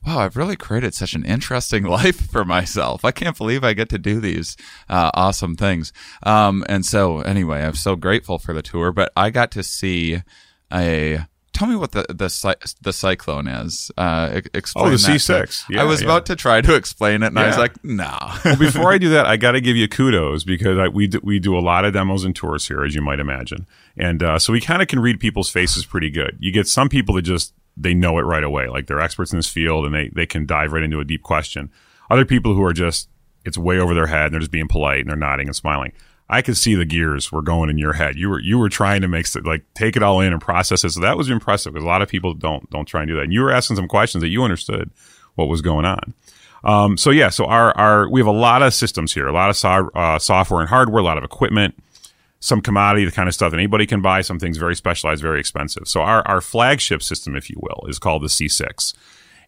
wow, 0.07 0.21
I've 0.21 0.37
really 0.37 0.57
created 0.57 0.95
such 0.95 1.15
an 1.15 1.25
interesting 1.25 1.83
life 1.99 2.31
for 2.31 2.45
myself. 2.45 3.05
I 3.05 3.11
can't 3.11 3.37
believe 3.37 3.65
I 3.65 3.73
get 3.73 3.89
to 3.91 3.99
do 3.99 4.21
these 4.21 4.57
uh, 4.89 5.11
awesome 5.15 5.57
things. 5.57 5.93
Um, 6.23 6.65
and 6.69 6.85
so, 6.85 7.21
anyway, 7.21 7.63
I'm 7.63 7.75
so 7.75 7.97
grateful 7.97 8.39
for 8.39 8.53
the 8.53 8.63
tour. 8.63 8.93
But 8.93 9.13
I 9.17 9.31
got 9.31 9.51
to 9.53 9.63
see 9.63 10.23
a. 10.73 11.27
Tell 11.59 11.67
me 11.67 11.75
what 11.75 11.91
the 11.91 12.07
the 12.09 12.29
cy- 12.31 12.55
the 12.81 12.93
cyclone 12.93 13.49
is. 13.49 13.91
Uh, 13.99 14.43
explain 14.55 14.87
Oh, 14.87 14.91
the 14.91 14.97
C6. 14.97 15.65
Yeah, 15.69 15.81
I 15.83 15.85
was 15.85 16.01
yeah. 16.01 16.07
about 16.07 16.27
to 16.27 16.37
try 16.37 16.61
to 16.61 16.77
explain 16.77 17.25
it, 17.25 17.27
and 17.27 17.39
I 17.39 17.49
was 17.49 17.59
like, 17.59 17.83
no. 17.83 18.17
well, 18.45 18.55
before 18.57 18.93
I 18.93 18.99
do 18.99 19.09
that, 19.09 19.27
I 19.27 19.37
got 19.37 19.53
to 19.53 19.61
give 19.61 19.75
you 19.77 19.89
kudos 19.89 20.45
because 20.45 20.79
I, 20.79 20.87
we 20.87 21.09
do, 21.09 21.19
we 21.25 21.41
do 21.41 21.59
a 21.59 21.61
lot 21.61 21.85
of 21.85 21.95
demos 21.95 22.23
and 22.23 22.37
tours 22.37 22.69
here, 22.69 22.85
as 22.85 22.95
you 22.95 23.03
might 23.03 23.19
imagine, 23.19 23.67
and 23.97 24.23
uh, 24.23 24.39
so 24.39 24.53
we 24.53 24.61
kind 24.61 24.83
of 24.83 24.87
can 24.87 25.01
read 25.01 25.19
people's 25.19 25.51
faces 25.51 25.85
pretty 25.85 26.11
good. 26.11 26.37
You 26.39 26.53
get 26.53 26.69
some 26.69 26.89
people 26.89 27.17
that 27.17 27.23
just 27.23 27.55
they 27.77 27.93
know 27.93 28.19
it 28.19 28.23
right 28.23 28.45
away, 28.45 28.69
like 28.69 28.87
they're 28.87 29.01
experts 29.01 29.33
in 29.33 29.39
this 29.41 29.49
field, 29.49 29.85
and 29.85 29.93
they 29.93 30.11
they 30.15 30.27
can 30.27 30.47
dive 30.47 30.73
right 30.73 30.85
into 30.85 31.01
a 31.01 31.05
deep 31.05 31.25
question. 31.25 31.73
Other 32.09 32.25
people 32.25 32.55
who 32.55 32.63
are 32.63 32.73
just 32.73 33.09
it's 33.45 33.59
way 33.59 33.79
over 33.81 33.95
their 33.95 34.07
head, 34.07 34.27
and 34.27 34.35
they're 34.35 34.41
just 34.41 34.53
being 34.53 34.69
polite 34.69 35.01
and 35.01 35.09
they're 35.11 35.17
nodding 35.17 35.49
and 35.49 35.57
smiling. 35.57 35.93
I 36.31 36.43
could 36.43 36.57
see 36.57 36.75
the 36.75 36.85
gears 36.85 37.33
were 37.33 37.43
going 37.43 37.71
in 37.71 37.79
your 37.79 37.95
head. 37.95 38.17
You 38.17 38.29
were 38.29 38.41
you 38.41 38.59
were 38.59 38.69
trying 38.69 39.01
to 39.03 39.09
make 39.09 39.27
like 39.45 39.65
take 39.75 39.97
it 39.97 40.03
all 40.03 40.21
in 40.21 40.33
and 40.33 40.43
process 40.43 40.85
it. 40.85 40.91
So 40.91 41.01
that 41.01 41.17
was 41.17 41.31
impressive 41.31 41.73
because 41.73 41.85
a 41.85 41.89
lot 41.89 42.03
of 42.03 42.09
people 42.09 42.35
don't 42.35 42.69
don't 42.71 42.85
try 42.85 43.03
and 43.03 43.09
do 43.09 43.15
that. 43.17 43.25
And 43.25 43.33
you 43.33 43.41
were 43.41 43.51
asking 43.51 43.77
some 43.77 43.89
questions 43.89 44.23
that 44.23 44.29
you 44.29 44.43
understood 44.43 44.91
what 45.37 45.49
was 45.49 45.63
going 45.63 45.85
on. 45.85 46.15
Um, 46.65 46.97
so 46.97 47.11
yeah, 47.11 47.29
so 47.29 47.45
our, 47.47 47.77
our, 47.79 48.09
we 48.09 48.21
have 48.21 48.27
a 48.27 48.33
lot 48.33 48.63
of 48.63 48.75
systems 48.75 49.15
here, 49.15 49.29
a 49.29 49.33
lot 49.33 49.49
of 49.49 49.57
so, 49.57 49.91
uh, 49.95 50.19
software 50.19 50.61
and 50.61 50.69
hardware, 50.69 51.01
a 51.01 51.05
lot 51.05 51.17
of 51.17 51.25
equipment, 51.25 51.81
some 52.41 52.61
commodity, 52.61 53.05
the 53.05 53.13
kind 53.13 53.29
of 53.29 53.35
stuff 53.35 53.53
that 53.53 53.57
anybody 53.57 53.87
can 53.87 54.03
buy, 54.03 54.21
some 54.21 54.39
things 54.39 54.57
very 54.57 54.75
specialized, 54.75 55.23
very 55.23 55.41
expensive. 55.41 55.87
So 55.87 56.01
our, 56.01 56.27
our 56.27 56.41
flagship 56.41 57.03
system, 57.03 57.37
if 57.37 57.49
you 57.49 57.57
will, 57.61 57.87
is 57.89 57.99
called 57.99 58.23
the 58.23 58.27
C6. 58.27 58.95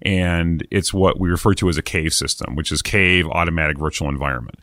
And 0.02 0.66
it's 0.70 0.94
what 0.94 1.20
we 1.20 1.28
refer 1.28 1.52
to 1.54 1.68
as 1.68 1.76
a 1.76 1.82
cave 1.82 2.14
system, 2.14 2.54
which 2.54 2.72
is 2.72 2.80
cave 2.80 3.26
automatic 3.28 3.76
virtual 3.76 4.08
environment. 4.08 4.58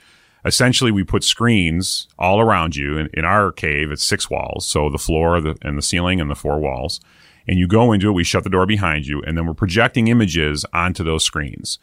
Essentially, 0.47 0.91
we 0.91 1.03
put 1.03 1.23
screens 1.23 2.07
all 2.17 2.39
around 2.39 2.75
you. 2.75 2.97
In, 2.97 3.09
in 3.13 3.25
our 3.25 3.51
cave, 3.51 3.91
it's 3.91 4.03
six 4.03 4.29
walls. 4.29 4.65
So 4.65 4.89
the 4.89 4.97
floor 4.97 5.39
the, 5.41 5.55
and 5.61 5.77
the 5.77 5.81
ceiling 5.81 6.19
and 6.19 6.31
the 6.31 6.35
four 6.35 6.59
walls. 6.59 6.99
And 7.47 7.57
you 7.59 7.67
go 7.67 7.91
into 7.93 8.09
it, 8.09 8.13
we 8.13 8.23
shut 8.23 8.43
the 8.43 8.49
door 8.49 8.65
behind 8.65 9.05
you, 9.07 9.21
and 9.21 9.37
then 9.37 9.45
we're 9.45 9.53
projecting 9.53 10.07
images 10.07 10.65
onto 10.73 11.03
those 11.03 11.23
screens. 11.23 11.79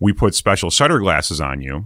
We 0.00 0.12
put 0.12 0.34
special 0.34 0.70
shutter 0.70 0.98
glasses 0.98 1.40
on 1.40 1.60
you 1.60 1.84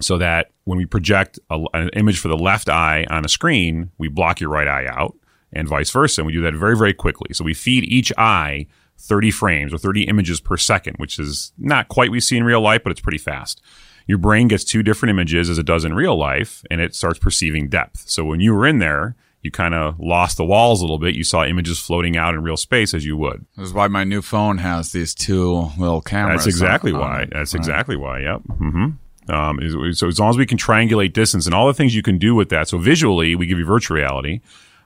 so 0.00 0.18
that 0.18 0.50
when 0.64 0.78
we 0.78 0.84
project 0.84 1.38
a, 1.48 1.64
an 1.72 1.88
image 1.90 2.18
for 2.18 2.28
the 2.28 2.36
left 2.36 2.68
eye 2.68 3.06
on 3.08 3.24
a 3.24 3.28
screen, 3.28 3.90
we 3.98 4.08
block 4.08 4.40
your 4.40 4.50
right 4.50 4.68
eye 4.68 4.86
out 4.86 5.16
and 5.52 5.68
vice 5.68 5.90
versa. 5.90 6.20
And 6.20 6.26
we 6.26 6.32
do 6.32 6.42
that 6.42 6.54
very, 6.54 6.76
very 6.76 6.94
quickly. 6.94 7.32
So 7.32 7.44
we 7.44 7.54
feed 7.54 7.84
each 7.84 8.12
eye 8.18 8.66
30 8.98 9.30
frames 9.30 9.72
or 9.72 9.78
30 9.78 10.04
images 10.04 10.40
per 10.40 10.56
second, 10.56 10.96
which 10.96 11.18
is 11.18 11.52
not 11.58 11.88
quite 11.88 12.10
what 12.10 12.12
we 12.12 12.20
see 12.20 12.36
in 12.36 12.44
real 12.44 12.60
life, 12.60 12.82
but 12.82 12.90
it's 12.90 13.00
pretty 13.00 13.18
fast. 13.18 13.60
Your 14.06 14.18
brain 14.18 14.48
gets 14.48 14.64
two 14.64 14.82
different 14.82 15.10
images 15.10 15.48
as 15.50 15.58
it 15.58 15.66
does 15.66 15.84
in 15.84 15.94
real 15.94 16.16
life, 16.18 16.64
and 16.70 16.80
it 16.80 16.94
starts 16.94 17.18
perceiving 17.18 17.68
depth. 17.68 18.08
So 18.08 18.24
when 18.24 18.40
you 18.40 18.54
were 18.54 18.66
in 18.66 18.78
there, 18.78 19.14
you 19.42 19.50
kind 19.50 19.74
of 19.74 19.98
lost 19.98 20.36
the 20.36 20.44
walls 20.44 20.80
a 20.80 20.84
little 20.84 20.98
bit. 20.98 21.14
You 21.16 21.24
saw 21.24 21.44
images 21.44 21.78
floating 21.78 22.16
out 22.16 22.34
in 22.34 22.42
real 22.42 22.56
space 22.56 22.94
as 22.94 23.04
you 23.04 23.16
would. 23.16 23.44
This 23.56 23.68
is 23.68 23.74
why 23.74 23.88
my 23.88 24.04
new 24.04 24.22
phone 24.22 24.58
has 24.58 24.92
these 24.92 25.14
two 25.14 25.70
little 25.78 26.00
cameras. 26.00 26.44
That's 26.44 26.54
exactly 26.54 26.92
on- 26.92 27.00
on 27.00 27.08
why. 27.10 27.24
That's 27.32 27.52
Right. 27.54 27.58
exactly 27.60 27.96
why. 27.96 28.20
Yep. 28.20 28.40
Mm-hmm. 28.48 29.32
Um, 29.32 29.92
so 29.94 30.08
as 30.08 30.18
long 30.18 30.30
as 30.30 30.36
we 30.36 30.46
can 30.46 30.58
triangulate 30.58 31.12
distance 31.12 31.46
and 31.46 31.54
all 31.54 31.66
the 31.66 31.74
things 31.74 31.94
you 31.94 32.02
can 32.02 32.18
do 32.18 32.34
with 32.34 32.48
that. 32.50 32.68
So 32.68 32.78
visually, 32.78 33.34
we 33.36 33.46
give 33.46 33.58
you 33.58 33.64
virtual 33.64 33.96
reality. 33.96 34.40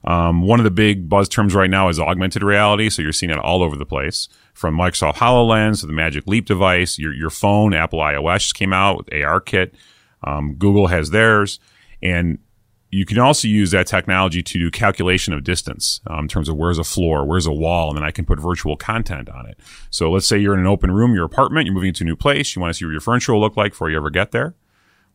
Um, 0.06 0.42
one 0.42 0.60
of 0.60 0.64
the 0.64 0.70
big 0.70 1.08
buzz 1.08 1.28
terms 1.28 1.54
right 1.54 1.70
now 1.70 1.88
is 1.88 1.98
augmented 1.98 2.42
reality. 2.42 2.90
So 2.90 3.02
you're 3.02 3.12
seeing 3.12 3.30
it 3.30 3.38
all 3.38 3.62
over 3.62 3.76
the 3.76 3.86
place 3.86 4.28
from 4.54 4.76
Microsoft 4.76 5.14
HoloLens 5.14 5.80
to 5.80 5.86
the 5.86 5.92
Magic 5.92 6.26
Leap 6.26 6.46
device, 6.46 6.98
your, 6.98 7.12
your 7.12 7.30
phone, 7.30 7.74
Apple 7.74 7.98
iOS 7.98 8.54
came 8.54 8.72
out 8.72 8.96
with 8.96 9.06
ARKit. 9.08 9.72
Um, 10.22 10.54
Google 10.54 10.86
has 10.86 11.10
theirs. 11.10 11.58
And 12.02 12.38
you 12.90 13.04
can 13.04 13.18
also 13.18 13.48
use 13.48 13.72
that 13.72 13.86
technology 13.86 14.42
to 14.42 14.58
do 14.58 14.70
calculation 14.70 15.34
of 15.34 15.42
distance 15.42 16.00
um, 16.06 16.20
in 16.20 16.28
terms 16.28 16.48
of 16.48 16.56
where's 16.56 16.78
a 16.78 16.84
floor, 16.84 17.24
where's 17.24 17.46
a 17.46 17.52
wall, 17.52 17.88
and 17.88 17.98
then 17.98 18.04
I 18.04 18.10
can 18.10 18.24
put 18.24 18.38
virtual 18.38 18.76
content 18.76 19.28
on 19.28 19.46
it. 19.46 19.58
So 19.90 20.10
let's 20.10 20.26
say 20.26 20.38
you're 20.38 20.54
in 20.54 20.60
an 20.60 20.66
open 20.66 20.92
room, 20.92 21.14
your 21.14 21.24
apartment, 21.24 21.66
you're 21.66 21.74
moving 21.74 21.92
to 21.94 22.04
a 22.04 22.06
new 22.06 22.16
place, 22.16 22.54
you 22.54 22.62
want 22.62 22.72
to 22.72 22.78
see 22.78 22.84
what 22.84 22.92
your 22.92 23.00
furniture 23.00 23.32
will 23.32 23.40
look 23.40 23.56
like 23.56 23.72
before 23.72 23.90
you 23.90 23.96
ever 23.96 24.10
get 24.10 24.30
there. 24.30 24.54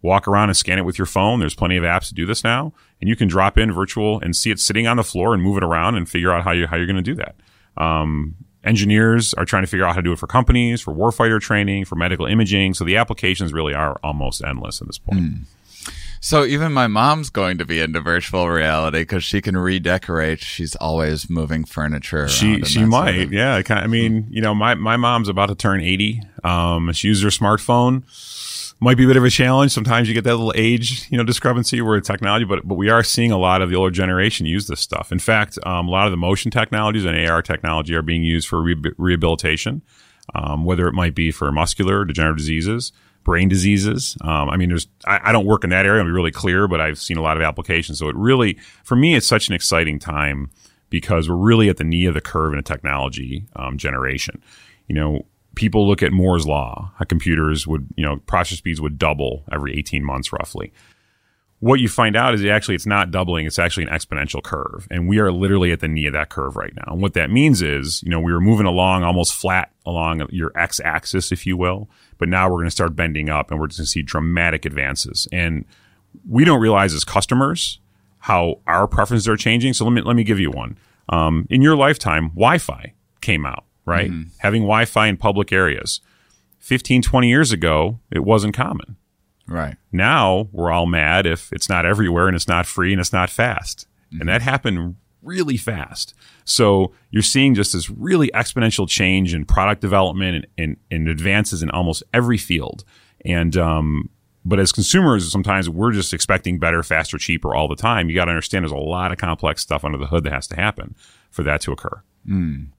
Walk 0.03 0.27
around 0.27 0.50
and 0.50 0.58
scan 0.58 0.79
it 0.79 0.86
with 0.86 0.98
your 0.98 1.05
phone. 1.05 1.39
There's 1.39 1.53
plenty 1.53 1.77
of 1.77 1.84
apps 1.84 2.08
to 2.08 2.15
do 2.15 2.25
this 2.25 2.43
now, 2.43 2.74
and 3.00 3.08
you 3.08 3.15
can 3.15 3.27
drop 3.27 3.58
in 3.58 3.72
virtual 3.72 4.20
and 4.20 4.36
see 4.36 4.50
it 4.50 4.60
sitting 4.60 4.88
on 4.88 4.98
the 4.98 5.03
floor 5.03 5.34
and 5.34 5.43
move 5.43 5.58
it 5.58 5.63
around 5.63 5.96
and 5.96 6.10
figure 6.10 6.31
out 6.31 6.43
how 6.43 6.51
you 6.51 6.65
how 6.67 6.75
you're 6.77 6.88
going 6.88 6.96
to 6.96 7.01
do 7.01 7.15
that. 7.15 7.36
Um, 7.77 8.36
engineers 8.63 9.34
are 9.36 9.46
trying 9.46 9.63
to 9.63 9.67
figure 9.67 9.86
out 9.86 9.89
how 9.96 10.01
to 10.01 10.03
do 10.03 10.12
it 10.12 10.20
for 10.20 10.27
companies, 10.27 10.81
for 10.81 10.93
warfighter 10.93 11.39
training, 11.39 11.86
for 11.86 11.96
medical 11.96 12.25
imaging. 12.25 12.74
So 12.74 12.84
the 12.84 12.98
applications 12.98 13.53
really 13.53 13.74
are 13.74 14.00
almost 14.03 14.43
endless 14.43 14.81
at 14.81 14.88
this 14.88 14.98
point. 14.98 15.20
So 16.24 16.46
even 16.46 16.72
my 16.72 16.86
mom's 16.86 17.31
going 17.31 17.58
to 17.58 17.65
be 17.65 17.79
into 17.79 18.00
virtual 18.00 18.48
reality 18.48 19.00
because 19.00 19.24
she 19.24 19.41
can 19.41 19.58
redecorate. 19.58 20.39
She's 20.39 20.75
always 20.75 21.27
moving 21.31 21.63
furniture. 21.65 22.27
She 22.27 22.55
she 22.55 22.60
that 22.60 22.67
sort 22.67 22.88
might, 22.89 23.22
of- 23.22 23.34
yeah. 23.34 23.60
I, 23.67 23.74
I 23.74 23.88
mean, 23.88 24.27
you 24.29 24.39
know, 24.41 24.53
my 24.53 24.75
my 24.75 24.98
mom's 24.98 25.29
about 25.29 25.48
to 25.48 25.55
turn 25.55 25.81
eighty. 25.81 26.22
Um, 26.43 26.91
she 26.93 27.08
uses 27.08 27.24
her 27.24 27.29
smartphone. 27.29 28.03
Might 28.83 28.97
be 28.97 29.03
a 29.03 29.07
bit 29.07 29.15
of 29.15 29.23
a 29.23 29.29
challenge. 29.29 29.71
Sometimes 29.71 30.07
you 30.07 30.15
get 30.15 30.23
that 30.23 30.35
little 30.35 30.53
age, 30.55 31.07
you 31.11 31.17
know, 31.17 31.23
discrepancy 31.23 31.81
where 31.81 32.01
technology, 32.01 32.45
but 32.45 32.67
but 32.67 32.73
we 32.73 32.89
are 32.89 33.03
seeing 33.03 33.31
a 33.31 33.38
lot 33.38 33.61
of 33.61 33.69
the 33.69 33.75
older 33.75 33.91
generation 33.91 34.47
use 34.47 34.65
this 34.65 34.79
stuff. 34.79 35.11
In 35.11 35.19
fact, 35.19 35.59
um, 35.67 35.88
a 35.88 35.91
lot 35.91 36.07
of 36.07 36.11
the 36.11 36.17
motion 36.17 36.50
technologies 36.50 37.05
and 37.05 37.15
AR 37.15 37.43
technology 37.43 37.93
are 37.93 38.01
being 38.01 38.23
used 38.23 38.47
for 38.47 38.59
re- 38.59 38.93
rehabilitation, 38.97 39.83
um, 40.33 40.65
whether 40.65 40.88
it 40.88 40.93
might 40.93 41.13
be 41.13 41.29
for 41.29 41.51
muscular 41.51 42.05
degenerative 42.05 42.39
diseases, 42.39 42.91
brain 43.23 43.47
diseases. 43.47 44.17
Um, 44.21 44.50
I 44.50 44.57
mean, 44.57 44.69
there's 44.69 44.88
I, 45.05 45.19
I 45.25 45.31
don't 45.31 45.45
work 45.45 45.63
in 45.63 45.69
that 45.69 45.85
area. 45.85 46.01
I'll 46.01 46.07
be 46.07 46.11
really 46.11 46.31
clear, 46.31 46.67
but 46.67 46.81
I've 46.81 46.97
seen 46.97 47.17
a 47.17 47.21
lot 47.21 47.38
of 47.38 47.43
applications. 47.43 48.00
So 48.00 48.09
it 48.09 48.15
really, 48.15 48.57
for 48.83 48.95
me, 48.95 49.13
it's 49.13 49.27
such 49.27 49.47
an 49.47 49.53
exciting 49.53 50.00
time 50.00 50.50
because 50.89 51.29
we're 51.29 51.35
really 51.35 51.69
at 51.69 51.77
the 51.77 51.83
knee 51.83 52.05
of 52.05 52.15
the 52.15 52.21
curve 52.21 52.51
in 52.51 52.57
a 52.57 52.63
technology 52.63 53.45
um, 53.55 53.77
generation. 53.77 54.41
You 54.88 54.95
know, 54.95 55.25
people 55.55 55.88
look 55.88 56.01
at 56.01 56.12
Moore's 56.12 56.48
law, 56.48 56.91
how 56.98 57.05
computers 57.05 57.67
would, 57.67 57.88
you 57.96 58.05
know, 58.05 58.17
processor 58.17 58.58
speeds 58.58 58.81
would 58.81 58.98
double 58.98 59.43
every 59.51 59.77
18 59.77 60.03
months 60.03 60.31
roughly. 60.31 60.72
What 61.60 61.79
you 61.79 61.89
find 61.89 62.15
out 62.15 62.34
is 62.34 62.43
actually 62.46 62.74
it's 62.74 62.88
not 62.88 63.12
doubling, 63.12 63.46
it's 63.46 63.60
actually 63.60 63.84
an 63.84 63.89
exponential 63.89 64.41
curve. 64.41 64.88
And 64.89 65.08
we 65.08 65.20
are 65.20 65.31
literally 65.31 65.72
at 65.72 65.79
the 65.79 65.88
knee 65.88 66.08
of 66.08 66.13
that 66.13 66.29
curve 66.29 66.55
right 66.55 66.74
now. 66.75 66.93
And 66.93 67.01
what 67.01 67.13
that 67.13 67.29
means 67.29 67.62
is, 67.62 68.01
you 68.01 68.10
know, 68.10 68.20
we 68.20 68.34
were 68.34 68.41
moving 68.41 68.65
along 68.65 69.03
almost 69.03 69.36
flat 69.36 69.72
along 69.86 70.25
your 70.31 70.51
x 70.58 70.79
axis, 70.84 71.31
if 71.31 71.46
you 71.46 71.58
will, 71.58 71.88
but 72.17 72.29
now 72.29 72.50
we're 72.50 72.58
going 72.58 72.65
to 72.65 72.72
start 72.72 72.96
bending 72.96 73.29
up 73.29 73.51
and 73.51 73.60
we're 73.60 73.67
just 73.67 73.79
going 73.79 73.86
to 73.86 73.91
see 73.91 74.01
dramatic 74.01 74.65
advances. 74.65 75.27
And 75.31 75.65
we 76.27 76.46
don't 76.46 76.62
realize 76.62 76.93
as 76.93 77.03
customers 77.03 77.79
how 78.22 78.60
our 78.67 78.88
preferences 78.88 79.27
are 79.27 79.38
changing. 79.38 79.74
So 79.74 79.86
let 79.86 79.91
me 79.91 80.01
let 80.01 80.15
me 80.15 80.24
give 80.24 80.39
you 80.39 80.51
one. 80.51 80.77
Um, 81.10 81.48
in 81.50 81.62
your 81.62 81.75
lifetime, 81.75 82.29
Wi-Fi 82.29 82.93
came 83.22 83.46
out, 83.46 83.65
right? 83.85 84.09
Mm-hmm. 84.09 84.29
Having 84.39 84.63
Wi-Fi 84.63 85.07
in 85.07 85.17
public 85.17 85.51
areas. 85.51 86.01
15, 86.59 87.01
20 87.01 87.27
years 87.27 87.51
ago, 87.51 88.00
it 88.11 88.23
wasn't 88.23 88.53
common. 88.53 88.97
Right. 89.47 89.75
Now 89.91 90.47
we're 90.51 90.71
all 90.71 90.85
mad 90.85 91.25
if 91.25 91.51
it's 91.51 91.67
not 91.67 91.85
everywhere 91.85 92.27
and 92.27 92.35
it's 92.35 92.47
not 92.47 92.65
free 92.65 92.91
and 92.93 93.01
it's 93.01 93.11
not 93.11 93.29
fast. 93.29 93.88
And 94.11 94.21
mm-hmm. 94.21 94.27
that 94.27 94.41
happened 94.41 94.95
really 95.21 95.57
fast. 95.57 96.13
So 96.45 96.93
you're 97.09 97.21
seeing 97.21 97.53
just 97.53 97.73
this 97.73 97.89
really 97.89 98.29
exponential 98.33 98.88
change 98.88 99.33
in 99.33 99.45
product 99.45 99.81
development 99.81 100.35
and, 100.35 100.47
and, 100.57 100.77
and 100.89 101.07
advances 101.07 101.61
in 101.61 101.69
almost 101.69 102.03
every 102.13 102.38
field. 102.38 102.83
And, 103.25 103.55
um, 103.57 104.09
but 104.43 104.59
as 104.59 104.71
consumers, 104.71 105.31
sometimes 105.31 105.69
we're 105.69 105.91
just 105.91 106.13
expecting 106.13 106.57
better, 106.57 106.81
faster, 106.81 107.17
cheaper 107.17 107.53
all 107.53 107.67
the 107.67 107.75
time. 107.75 108.09
You 108.09 108.15
got 108.15 108.25
to 108.25 108.31
understand 108.31 108.63
there's 108.63 108.71
a 108.71 108.77
lot 108.77 109.11
of 109.11 109.17
complex 109.19 109.61
stuff 109.61 109.85
under 109.85 109.97
the 109.97 110.07
hood 110.07 110.23
that 110.23 110.33
has 110.33 110.47
to 110.47 110.55
happen 110.55 110.95
for 111.29 111.43
that 111.43 111.61
to 111.61 111.71
occur. 111.71 112.01
I, 112.27 112.71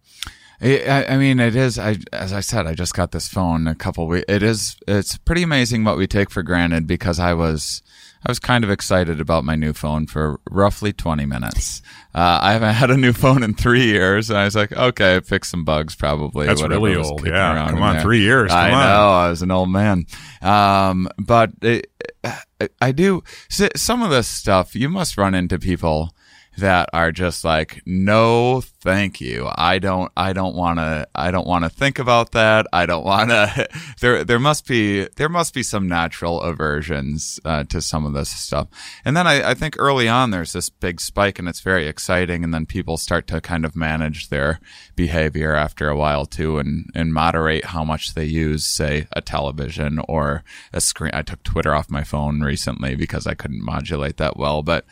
I- 0.62 1.07
I 1.11 1.16
mean, 1.16 1.40
it 1.40 1.57
is. 1.57 1.78
I, 1.78 1.97
as 2.12 2.33
I 2.33 2.40
said, 2.40 2.66
I 2.66 2.75
just 2.75 2.95
got 2.95 3.11
this 3.12 3.28
phone 3.28 3.66
a 3.66 3.75
couple 3.75 4.07
weeks. 4.07 4.25
It 4.28 4.42
is. 4.42 4.76
It's 4.87 5.19
pretty 5.19 5.42
amazing 5.42 5.85
what 5.85 5.97
we 5.97 6.07
take 6.07 6.31
for 6.31 6.42
granted 6.42 6.87
because 6.87 7.19
I 7.19 7.35
was, 7.35 7.83
I 8.25 8.31
was 8.31 8.38
kind 8.38 8.62
of 8.62 8.71
excited 8.71 9.21
about 9.21 9.45
my 9.45 9.57
new 9.57 9.73
phone 9.73 10.07
for 10.07 10.38
roughly 10.50 10.92
twenty 10.92 11.26
minutes. 11.26 11.83
Uh, 12.14 12.38
I 12.42 12.52
haven't 12.52 12.75
had 12.75 12.90
a 12.90 12.97
new 12.99 13.14
phone 13.14 13.42
in 13.42 13.54
three 13.54 13.85
years, 13.87 14.28
and 14.28 14.38
I 14.38 14.45
was 14.45 14.54
like, 14.54 14.71
okay, 14.71 15.21
fix 15.21 15.49
some 15.49 15.64
bugs 15.64 15.95
probably. 15.95 16.47
That's 16.47 16.62
really 16.62 16.95
old. 16.95 17.26
Yeah. 17.26 17.71
Come 17.71 17.81
on, 17.83 17.95
there. 17.95 18.02
three 18.02 18.21
years. 18.21 18.52
I 18.52 18.69
Come 18.69 18.78
on. 18.81 18.85
know. 18.87 19.09
I 19.12 19.31
was 19.31 19.40
an 19.40 19.50
old 19.50 19.71
man. 19.71 20.04
Um, 20.42 21.09
but 21.19 21.52
it, 21.62 21.90
I, 22.23 22.69
I 22.83 22.92
do 22.92 23.23
some 23.49 24.02
of 24.02 24.11
this 24.11 24.28
stuff. 24.28 24.76
You 24.76 24.90
must 24.90 25.16
run 25.16 25.35
into 25.35 25.59
people 25.59 26.14
that 26.59 26.90
are 26.92 27.12
just 27.12 27.44
like, 27.44 27.82
no, 27.87 28.61
thank 28.61 29.21
you. 29.21 29.49
I 29.54 29.78
don't, 29.78 30.12
I 30.16 30.32
don't 30.32 30.54
want 30.54 30.78
to, 30.78 31.06
I 31.14 31.30
don't 31.30 31.47
want 31.47 31.64
to 31.64 31.71
think 31.71 31.99
about 31.99 32.32
that. 32.32 32.66
I 32.73 32.85
don't 32.85 33.04
want 33.04 33.30
to, 33.30 33.68
there, 34.00 34.23
there 34.23 34.38
must 34.38 34.66
be, 34.66 35.09
there 35.16 35.28
must 35.28 35.54
be 35.54 35.62
some 35.62 35.88
natural 35.88 36.42
aversions, 36.42 37.40
uh, 37.44 37.64
to 37.64 37.80
some 37.80 38.04
of 38.04 38.12
this 38.12 38.28
stuff. 38.28 38.68
And 39.04 39.16
then 39.16 39.26
I, 39.26 39.50
I 39.50 39.54
think 39.54 39.76
early 39.78 40.09
on 40.09 40.30
there's 40.30 40.52
this 40.52 40.68
big 40.68 41.00
spike 41.00 41.38
and 41.38 41.49
it's 41.49 41.61
very 41.61 41.87
exciting. 41.88 42.44
And 42.44 42.52
then 42.52 42.66
people 42.66 42.99
start 42.99 43.26
to 43.28 43.40
kind 43.40 43.64
of 43.64 43.75
manage 43.75 44.28
their 44.28 44.61
behavior 44.94 45.54
after 45.54 45.88
a 45.88 45.97
while 45.97 46.26
too 46.26 46.59
and, 46.59 46.90
and 46.94 47.14
moderate 47.14 47.66
how 47.66 47.82
much 47.82 48.14
they 48.14 48.25
use, 48.25 48.64
say, 48.66 49.06
a 49.12 49.23
television 49.23 50.00
or 50.06 50.44
a 50.73 50.80
screen. 50.80 51.12
I 51.14 51.23
took 51.23 51.42
Twitter 51.42 51.75
off 51.75 51.90
my 51.90 52.04
phone 52.04 52.40
recently 52.42 52.94
because 52.94 53.26
I 53.26 53.35
couldn't 53.35 53.64
modulate 53.64 54.18
that 54.18 54.37
well, 54.37 54.62
but 54.62 54.85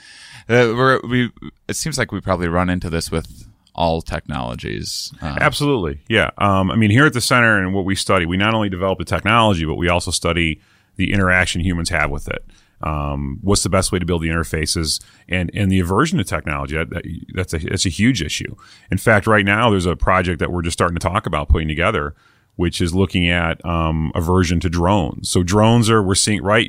uh, 0.50 0.99
we, 1.09 1.30
it 1.69 1.76
seems 1.76 1.99
like 1.99 2.12
we 2.12 2.21
probably 2.21 2.49
run 2.49 2.69
into 2.69 2.90
this 2.90 3.11
with 3.11 3.49
all 3.75 4.02
technologies. 4.02 5.12
Uh, 5.23 5.38
Absolutely. 5.40 6.00
Yeah. 6.09 6.30
Um, 6.38 6.71
I 6.71 6.76
mean, 6.76 6.90
here 6.90 7.07
at 7.07 7.12
the 7.12 7.21
center 7.21 7.59
and 7.59 7.73
what 7.73 7.85
we 7.85 7.95
study, 7.95 8.26
we 8.26 8.37
not 8.37 8.54
only 8.54 8.69
develop 8.69 8.99
the 8.99 9.04
technology, 9.04 9.64
but 9.64 9.76
we 9.76 9.88
also 9.88 10.11
study 10.11 10.61
the 10.97 11.12
interaction 11.12 11.61
humans 11.61 11.88
have 11.88 12.11
with 12.11 12.28
it. 12.28 12.45
Um, 12.83 13.38
what's 13.42 13.62
the 13.62 13.69
best 13.69 13.92
way 13.92 13.99
to 13.99 14.07
build 14.07 14.23
the 14.23 14.28
interfaces 14.28 15.02
and, 15.28 15.50
and 15.54 15.71
the 15.71 15.80
aversion 15.80 16.19
to 16.19 16.25
technology? 16.25 16.76
That, 16.76 16.90
that, 16.90 17.04
that's 17.35 17.54
a, 17.54 17.59
that's 17.59 17.87
a 17.87 17.90
huge 17.90 18.23
issue. 18.23 18.57
In 18.90 18.99
fact, 18.99 19.26
right 19.26 19.45
now, 19.45 19.71
there's 19.71 19.87
a 19.87 19.97
project 19.97 20.40
that 20.40 20.50
we're 20.50 20.62
just 20.62 20.78
starting 20.78 20.97
to 20.97 21.07
talk 21.07 21.26
about 21.26 21.49
putting 21.49 21.69
together, 21.69 22.14
which 22.61 22.83
is 22.83 22.95
looking 22.95 23.26
at, 23.26 23.64
um, 23.64 24.12
aversion 24.14 24.61
to 24.61 24.69
drones. 24.69 25.31
So 25.31 25.43
drones 25.43 25.88
are, 25.88 26.02
we're 26.02 26.14
seeing, 26.14 26.43
right? 26.43 26.69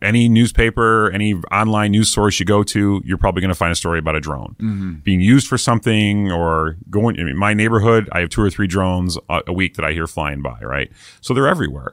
Any 0.00 0.30
newspaper, 0.30 1.10
any 1.10 1.34
online 1.52 1.90
news 1.90 2.08
source 2.08 2.40
you 2.40 2.46
go 2.46 2.62
to, 2.62 3.02
you're 3.04 3.18
probably 3.18 3.42
going 3.42 3.50
to 3.50 3.54
find 3.54 3.70
a 3.70 3.74
story 3.74 3.98
about 3.98 4.16
a 4.16 4.20
drone 4.20 4.56
being 5.04 5.20
used 5.20 5.46
for 5.46 5.58
something 5.58 6.32
or 6.32 6.78
going 6.88 7.16
in 7.16 7.36
my 7.36 7.52
neighborhood. 7.52 8.08
I 8.12 8.20
have 8.20 8.30
two 8.30 8.40
or 8.40 8.48
three 8.48 8.66
drones 8.66 9.18
a, 9.28 9.42
a 9.48 9.52
week 9.52 9.74
that 9.74 9.84
I 9.84 9.92
hear 9.92 10.06
flying 10.06 10.40
by, 10.40 10.58
right? 10.60 10.90
So 11.20 11.34
they're 11.34 11.48
everywhere. 11.48 11.92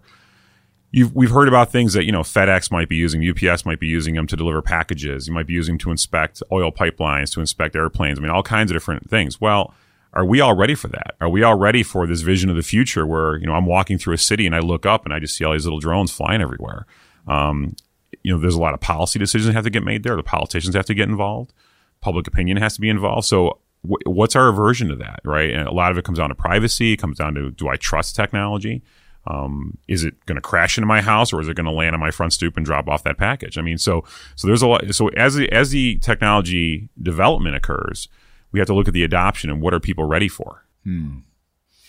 You've, 0.91 1.13
we've 1.13 1.31
heard 1.31 1.49
about 1.49 1.69
things 1.69 1.91
that, 1.93 2.05
you 2.05 2.13
know, 2.13 2.21
FedEx 2.21 2.71
might 2.71 2.87
be 2.87 2.95
using, 2.95 3.21
UPS 3.29 3.65
might 3.65 3.81
be 3.81 3.87
using 3.87 4.15
them 4.15 4.27
to 4.27 4.37
deliver 4.37 4.61
packages. 4.61 5.27
You 5.27 5.33
might 5.33 5.47
be 5.47 5.53
using 5.53 5.73
them 5.73 5.79
to 5.79 5.91
inspect 5.91 6.41
oil 6.49 6.71
pipelines, 6.71 7.33
to 7.33 7.41
inspect 7.41 7.75
airplanes. 7.75 8.19
I 8.19 8.21
mean, 8.21 8.31
all 8.31 8.43
kinds 8.43 8.71
of 8.71 8.75
different 8.75 9.09
things. 9.09 9.41
Well, 9.41 9.73
are 10.13 10.25
we 10.25 10.41
all 10.41 10.55
ready 10.55 10.75
for 10.75 10.87
that? 10.89 11.15
Are 11.21 11.29
we 11.29 11.43
all 11.43 11.55
ready 11.55 11.83
for 11.83 12.05
this 12.05 12.21
vision 12.21 12.49
of 12.49 12.55
the 12.55 12.63
future 12.63 13.05
where, 13.05 13.37
you 13.37 13.45
know, 13.45 13.53
I'm 13.53 13.65
walking 13.65 13.97
through 13.97 14.13
a 14.13 14.17
city 14.17 14.45
and 14.45 14.55
I 14.55 14.59
look 14.59 14.85
up 14.85 15.05
and 15.05 15.13
I 15.13 15.19
just 15.19 15.35
see 15.35 15.45
all 15.45 15.53
these 15.53 15.65
little 15.65 15.79
drones 15.79 16.11
flying 16.11 16.41
everywhere? 16.41 16.85
Um, 17.27 17.75
you 18.23 18.33
know, 18.33 18.39
there's 18.39 18.55
a 18.55 18.61
lot 18.61 18.73
of 18.73 18.81
policy 18.81 19.19
decisions 19.19 19.47
that 19.47 19.53
have 19.53 19.63
to 19.63 19.69
get 19.69 19.83
made 19.83 20.03
there. 20.03 20.15
The 20.15 20.23
politicians 20.23 20.75
have 20.75 20.85
to 20.87 20.93
get 20.93 21.07
involved. 21.07 21.53
Public 22.01 22.27
opinion 22.27 22.57
has 22.57 22.75
to 22.75 22.81
be 22.81 22.89
involved. 22.89 23.25
So, 23.25 23.59
wh- 23.83 24.05
what's 24.05 24.35
our 24.35 24.49
aversion 24.49 24.89
to 24.89 24.95
that, 24.97 25.21
right? 25.23 25.51
And 25.51 25.67
a 25.67 25.71
lot 25.71 25.91
of 25.91 25.97
it 25.97 26.03
comes 26.03 26.17
down 26.17 26.29
to 26.29 26.35
privacy. 26.35 26.93
It 26.93 26.97
comes 26.97 27.17
down 27.17 27.35
to 27.35 27.51
do 27.51 27.69
I 27.69 27.77
trust 27.77 28.15
technology? 28.15 28.83
Um, 29.27 29.77
is 29.87 30.03
it 30.03 30.25
going 30.25 30.35
to 30.35 30.41
crash 30.41 30.77
into 30.77 30.87
my 30.87 31.01
house, 31.01 31.31
or 31.31 31.41
is 31.41 31.47
it 31.47 31.55
going 31.55 31.67
to 31.67 31.71
land 31.71 31.93
on 31.93 31.99
my 31.99 32.09
front 32.11 32.33
stoop 32.33 32.57
and 32.57 32.65
drop 32.65 32.87
off 32.87 33.03
that 33.03 33.17
package? 33.17 33.57
I 33.57 33.61
mean, 33.61 33.77
so 33.77 34.03
so 34.35 34.47
there's 34.47 34.63
a 34.63 34.67
lot. 34.67 34.93
So 34.93 35.09
as 35.09 35.35
the 35.35 35.51
as 35.51 35.69
the 35.69 35.97
technology 35.97 36.89
development 37.01 37.55
occurs, 37.55 38.07
we 38.51 38.59
have 38.59 38.67
to 38.67 38.73
look 38.73 38.87
at 38.87 38.93
the 38.93 39.03
adoption 39.03 39.49
and 39.49 39.61
what 39.61 39.73
are 39.73 39.79
people 39.79 40.05
ready 40.05 40.27
for. 40.27 40.65
Hmm. 40.83 41.19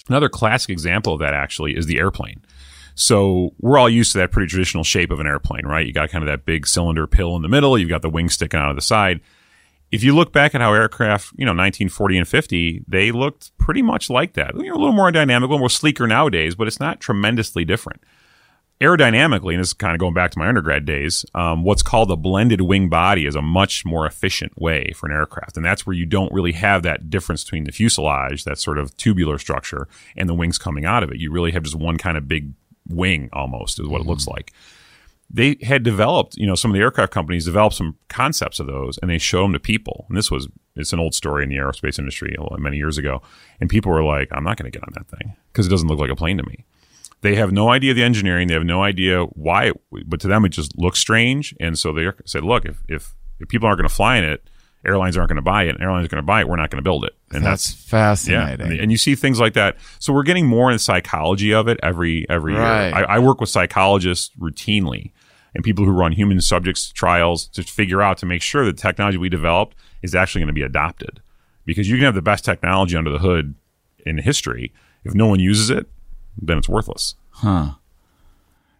Another 0.08 0.28
classic 0.28 0.70
example 0.70 1.14
of 1.14 1.20
that 1.20 1.34
actually 1.34 1.76
is 1.76 1.86
the 1.86 1.98
airplane. 1.98 2.42
So 2.94 3.54
we're 3.60 3.78
all 3.78 3.88
used 3.88 4.12
to 4.12 4.18
that 4.18 4.32
pretty 4.32 4.48
traditional 4.48 4.84
shape 4.84 5.10
of 5.10 5.20
an 5.20 5.26
airplane, 5.26 5.66
right? 5.66 5.86
You 5.86 5.92
got 5.92 6.10
kind 6.10 6.22
of 6.22 6.28
that 6.28 6.44
big 6.44 6.66
cylinder 6.66 7.06
pill 7.06 7.36
in 7.36 7.42
the 7.42 7.48
middle. 7.48 7.78
You've 7.78 7.88
got 7.88 8.02
the 8.02 8.10
wing 8.10 8.28
sticking 8.28 8.60
out 8.60 8.70
of 8.70 8.76
the 8.76 8.82
side. 8.82 9.20
If 9.90 10.02
you 10.02 10.14
look 10.14 10.32
back 10.32 10.54
at 10.54 10.60
how 10.60 10.72
aircraft, 10.72 11.32
you 11.36 11.44
know, 11.44 11.50
1940 11.50 12.18
and 12.18 12.28
50, 12.28 12.84
they 12.88 13.12
looked 13.12 13.56
pretty 13.58 13.82
much 13.82 14.08
like 14.08 14.34
that. 14.34 14.54
You 14.54 14.68
know, 14.68 14.74
a 14.74 14.78
little 14.78 14.92
more 14.92 15.12
dynamic, 15.12 15.46
a 15.46 15.50
little 15.50 15.58
more 15.58 15.70
sleeker 15.70 16.06
nowadays, 16.06 16.54
but 16.54 16.66
it's 16.66 16.80
not 16.80 17.00
tremendously 17.00 17.64
different. 17.64 18.02
Aerodynamically, 18.82 19.52
and 19.52 19.60
this 19.60 19.68
is 19.68 19.74
kind 19.74 19.94
of 19.94 20.00
going 20.00 20.14
back 20.14 20.32
to 20.32 20.38
my 20.38 20.48
undergrad 20.48 20.84
days, 20.84 21.24
um, 21.34 21.62
what's 21.62 21.82
called 21.82 22.10
a 22.10 22.16
blended 22.16 22.60
wing 22.62 22.88
body 22.88 23.26
is 23.26 23.36
a 23.36 23.42
much 23.42 23.84
more 23.84 24.06
efficient 24.06 24.60
way 24.60 24.92
for 24.94 25.06
an 25.06 25.12
aircraft. 25.12 25.56
And 25.56 25.64
that's 25.64 25.86
where 25.86 25.94
you 25.94 26.04
don't 26.04 26.32
really 26.32 26.52
have 26.52 26.82
that 26.82 27.08
difference 27.08 27.44
between 27.44 27.64
the 27.64 27.72
fuselage, 27.72 28.44
that 28.44 28.58
sort 28.58 28.78
of 28.78 28.96
tubular 28.96 29.38
structure, 29.38 29.88
and 30.16 30.28
the 30.28 30.34
wings 30.34 30.58
coming 30.58 30.84
out 30.84 31.02
of 31.02 31.12
it. 31.12 31.18
You 31.18 31.30
really 31.30 31.52
have 31.52 31.62
just 31.62 31.76
one 31.76 31.96
kind 31.96 32.16
of 32.16 32.26
big 32.28 32.52
wing 32.88 33.30
almost, 33.32 33.78
is 33.78 33.86
what 33.86 34.00
it 34.00 34.06
looks 34.06 34.26
like. 34.26 34.52
They 35.30 35.56
had 35.62 35.82
developed, 35.82 36.36
you 36.36 36.46
know, 36.46 36.54
some 36.54 36.70
of 36.70 36.74
the 36.74 36.82
aircraft 36.82 37.12
companies 37.12 37.46
developed 37.46 37.76
some 37.76 37.96
concepts 38.08 38.60
of 38.60 38.66
those 38.66 38.98
and 38.98 39.10
they 39.10 39.16
showed 39.16 39.44
them 39.44 39.52
to 39.54 39.60
people. 39.60 40.04
And 40.08 40.18
this 40.18 40.30
was, 40.30 40.48
it's 40.76 40.92
an 40.92 40.98
old 40.98 41.14
story 41.14 41.42
in 41.42 41.48
the 41.48 41.56
aerospace 41.56 41.98
industry 41.98 42.36
many 42.58 42.76
years 42.76 42.98
ago. 42.98 43.22
And 43.58 43.70
people 43.70 43.90
were 43.90 44.04
like, 44.04 44.28
I'm 44.30 44.44
not 44.44 44.58
going 44.58 44.70
to 44.70 44.78
get 44.78 44.86
on 44.86 44.92
that 44.92 45.08
thing 45.08 45.34
because 45.50 45.66
it 45.66 45.70
doesn't 45.70 45.88
look 45.88 45.98
like 45.98 46.10
a 46.10 46.16
plane 46.16 46.36
to 46.36 46.46
me. 46.46 46.66
They 47.22 47.36
have 47.36 47.50
no 47.52 47.70
idea 47.70 47.94
the 47.94 48.02
engineering. 48.02 48.48
They 48.48 48.54
have 48.54 48.64
no 48.64 48.82
idea 48.82 49.24
why, 49.24 49.66
it, 49.70 49.76
but 50.06 50.20
to 50.20 50.28
them 50.28 50.44
it 50.44 50.50
just 50.50 50.76
looks 50.76 50.98
strange. 50.98 51.54
And 51.60 51.78
so 51.78 51.92
they 51.92 52.08
said, 52.24 52.44
"Look, 52.44 52.64
if 52.66 52.82
if, 52.88 53.14
if 53.40 53.48
people 53.48 53.66
aren't 53.66 53.78
going 53.78 53.88
to 53.88 53.94
fly 53.94 54.16
in 54.16 54.24
it, 54.24 54.48
airlines 54.84 55.16
aren't 55.16 55.28
going 55.28 55.36
to 55.36 55.42
buy 55.42 55.62
it. 55.64 55.70
And 55.70 55.80
airlines 55.82 56.06
are 56.06 56.08
going 56.08 56.22
to 56.22 56.26
buy 56.26 56.40
it. 56.40 56.48
We're 56.48 56.56
not 56.56 56.70
going 56.70 56.82
to 56.82 56.88
build 56.88 57.04
it." 57.04 57.16
And 57.32 57.44
that's, 57.44 57.72
fascinating. 57.72 58.76
Yeah, 58.76 58.82
and 58.82 58.90
you 58.90 58.98
see 58.98 59.14
things 59.14 59.38
like 59.40 59.54
that. 59.54 59.76
So 60.00 60.12
we're 60.12 60.24
getting 60.24 60.46
more 60.46 60.70
in 60.70 60.74
the 60.74 60.78
psychology 60.80 61.52
of 61.54 61.68
it 61.68 61.78
every 61.82 62.28
every 62.28 62.54
Right. 62.54 62.88
year. 62.88 62.94
I, 63.08 63.16
I 63.16 63.18
work 63.20 63.40
with 63.40 63.48
psychologists 63.50 64.30
routinely 64.38 65.12
and 65.54 65.62
people 65.62 65.84
who 65.84 65.92
run 65.92 66.12
human 66.12 66.40
subjects 66.40 66.90
trials 66.92 67.46
to 67.48 67.62
figure 67.62 68.02
out 68.02 68.18
to 68.18 68.26
make 68.26 68.42
sure 68.42 68.64
the 68.64 68.72
technology 68.72 69.18
we 69.18 69.28
developed 69.28 69.76
is 70.02 70.14
actually 70.14 70.40
going 70.40 70.48
to 70.48 70.52
be 70.54 70.62
adopted. 70.62 71.20
Because 71.64 71.88
you 71.88 71.96
can 71.96 72.04
have 72.06 72.14
the 72.14 72.22
best 72.22 72.44
technology 72.44 72.96
under 72.96 73.10
the 73.10 73.18
hood 73.18 73.54
in 74.04 74.18
history. 74.18 74.72
If 75.04 75.14
no 75.14 75.26
one 75.28 75.38
uses 75.40 75.70
it, 75.70 75.86
then 76.36 76.58
it's 76.58 76.68
worthless. 76.68 77.14
Huh. 77.30 77.72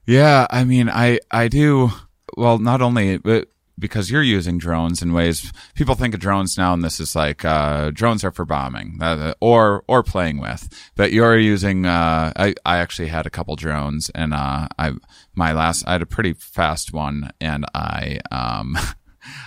Yeah, 0.07 0.47
I 0.51 0.65
mean, 0.65 0.89
I 0.89 1.21
I 1.31 1.49
do 1.49 1.91
well. 2.37 2.59
Not 2.59 2.83
only 2.83 3.19
but 3.19 3.49
because 3.79 4.11
you're 4.11 4.23
using 4.23 4.59
drones 4.59 5.03
in 5.03 5.13
ways 5.13 5.53
people 5.75 5.95
think 5.95 6.15
of 6.15 6.21
drones 6.21 6.59
now, 6.59 6.73
and 6.73 6.85
this 6.85 7.01
is 7.01 7.15
like 7.15 7.45
uh, 7.45 7.91
drones 7.91 8.25
are 8.25 8.31
for 8.31 8.45
bombing 8.45 8.99
uh, 9.01 9.35
or 9.41 9.85
or 9.89 10.03
playing 10.03 10.41
with. 10.41 10.69
But 10.97 11.13
you're 11.13 11.39
using. 11.39 11.87
Uh, 11.87 12.33
I 12.37 12.55
I 12.65 12.79
actually 12.79 13.09
had 13.09 13.27
a 13.27 13.31
couple 13.31 13.55
drones, 13.57 14.11
and 14.15 14.35
uh, 14.35 14.69
I 14.79 14.93
my 15.35 15.53
last 15.53 15.85
I 15.87 15.93
had 15.93 16.03
a 16.03 16.07
pretty 16.07 16.33
fast 16.35 16.93
one, 16.93 17.31
and 17.41 17.65
I 17.75 18.21
um. 18.31 18.77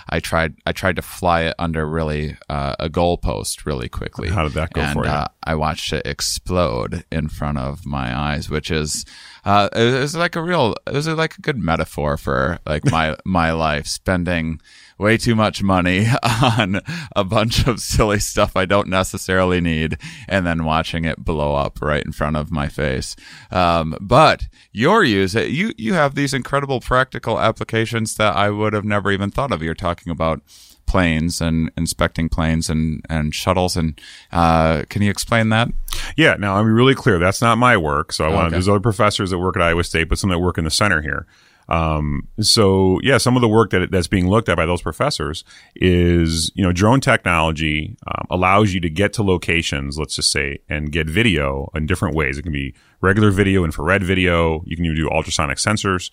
I 0.08 0.20
tried. 0.20 0.54
I 0.66 0.72
tried 0.72 0.96
to 0.96 1.02
fly 1.02 1.42
it 1.42 1.54
under 1.58 1.86
really 1.86 2.36
uh, 2.48 2.76
a 2.78 2.88
goalpost 2.88 3.66
really 3.66 3.88
quickly. 3.88 4.28
How 4.28 4.42
did 4.44 4.52
that 4.52 4.72
go 4.72 4.80
and, 4.80 4.92
for 4.92 5.04
you? 5.04 5.10
Uh, 5.10 5.26
I 5.42 5.54
watched 5.54 5.92
it 5.92 6.06
explode 6.06 7.04
in 7.10 7.28
front 7.28 7.58
of 7.58 7.86
my 7.86 8.16
eyes, 8.16 8.48
which 8.50 8.70
is 8.70 9.04
uh, 9.44 9.68
it 9.74 10.00
was 10.00 10.14
like 10.14 10.36
a 10.36 10.42
real, 10.42 10.74
it 10.86 10.94
was 10.94 11.08
like 11.08 11.38
a 11.38 11.40
good 11.40 11.58
metaphor 11.58 12.16
for 12.16 12.58
like 12.66 12.84
my 12.84 13.16
my 13.24 13.52
life, 13.52 13.86
spending 13.86 14.60
way 14.98 15.16
too 15.16 15.34
much 15.34 15.62
money 15.62 16.06
on 16.42 16.80
a 17.14 17.24
bunch 17.24 17.66
of 17.66 17.80
silly 17.80 18.18
stuff 18.18 18.56
I 18.56 18.64
don't 18.64 18.88
necessarily 18.88 19.60
need, 19.60 19.98
and 20.28 20.46
then 20.46 20.64
watching 20.64 21.04
it 21.04 21.24
blow 21.24 21.54
up 21.54 21.80
right 21.82 22.04
in 22.04 22.12
front 22.12 22.36
of 22.36 22.50
my 22.50 22.68
face. 22.68 23.16
Um, 23.50 23.96
but 24.00 24.48
your 24.72 25.04
use, 25.04 25.34
you 25.34 25.72
you 25.76 25.94
have 25.94 26.14
these 26.14 26.32
incredible 26.34 26.80
practical 26.80 27.38
applications 27.40 28.16
that 28.16 28.34
I 28.36 28.50
would 28.50 28.72
have 28.72 28.84
never 28.84 29.10
even 29.12 29.30
thought 29.30 29.52
of. 29.52 29.62
You're 29.62 29.74
talking 29.74 30.10
about 30.10 30.40
planes 30.86 31.40
and 31.40 31.68
inspecting 31.76 32.28
planes 32.28 32.70
and, 32.70 33.04
and 33.10 33.34
shuttles. 33.34 33.76
And 33.76 34.00
uh, 34.30 34.84
can 34.88 35.02
you 35.02 35.10
explain 35.10 35.48
that? 35.48 35.68
Yeah, 36.16 36.34
now 36.38 36.54
I'm 36.56 36.72
really 36.72 36.94
clear. 36.94 37.18
That's 37.18 37.42
not 37.42 37.58
my 37.58 37.76
work. 37.76 38.12
So 38.12 38.24
I 38.24 38.28
want 38.28 38.46
Okay. 38.46 38.50
there's 38.52 38.68
other 38.68 38.78
professors 38.78 39.30
that 39.30 39.38
work 39.40 39.56
at 39.56 39.62
Iowa 39.62 39.82
State, 39.82 40.08
but 40.08 40.16
some 40.18 40.30
that 40.30 40.38
work 40.38 40.58
in 40.58 40.64
the 40.64 40.70
center 40.70 41.02
here. 41.02 41.26
Um, 41.68 42.28
so 42.40 43.00
yeah, 43.02 43.18
some 43.18 43.36
of 43.36 43.42
the 43.42 43.48
work 43.48 43.70
that 43.70 43.90
that's 43.90 44.06
being 44.06 44.28
looked 44.28 44.48
at 44.48 44.56
by 44.56 44.66
those 44.66 44.82
professors 44.82 45.44
is 45.74 46.50
you 46.54 46.62
know 46.62 46.72
drone 46.72 47.00
technology 47.00 47.96
um, 48.06 48.26
allows 48.30 48.72
you 48.72 48.80
to 48.80 48.90
get 48.90 49.12
to 49.14 49.22
locations, 49.22 49.98
let's 49.98 50.16
just 50.16 50.30
say, 50.30 50.58
and 50.68 50.92
get 50.92 51.08
video 51.08 51.70
in 51.74 51.86
different 51.86 52.14
ways. 52.14 52.38
It 52.38 52.42
can 52.42 52.52
be 52.52 52.74
regular 53.00 53.30
video, 53.30 53.64
infrared 53.64 54.02
video. 54.02 54.62
You 54.64 54.76
can 54.76 54.84
even 54.84 54.96
do 54.96 55.10
ultrasonic 55.10 55.58
sensors 55.58 56.10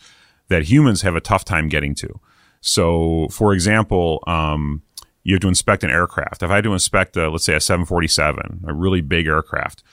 that 0.48 0.64
humans 0.64 1.02
have 1.04 1.16
a 1.16 1.22
tough 1.22 1.46
time 1.46 1.70
getting 1.70 1.96
to. 1.96 2.20
So, 2.62 3.28
for 3.30 3.54
example, 3.54 4.24
um, 4.26 4.82
you 5.24 5.36
have 5.36 5.42
to 5.42 5.48
inspect 5.48 5.84
an 5.84 5.90
aircraft. 5.90 6.44
If 6.44 6.50
I 6.50 6.56
had 6.56 6.64
to 6.64 6.74
inspect, 6.74 7.18
a, 7.18 7.30
let's 7.30 7.46
say, 7.46 7.56
a 7.56 7.60
747, 7.60 8.64
a 8.68 8.74
really 8.74 9.02
big 9.02 9.28
aircraft, 9.28 9.84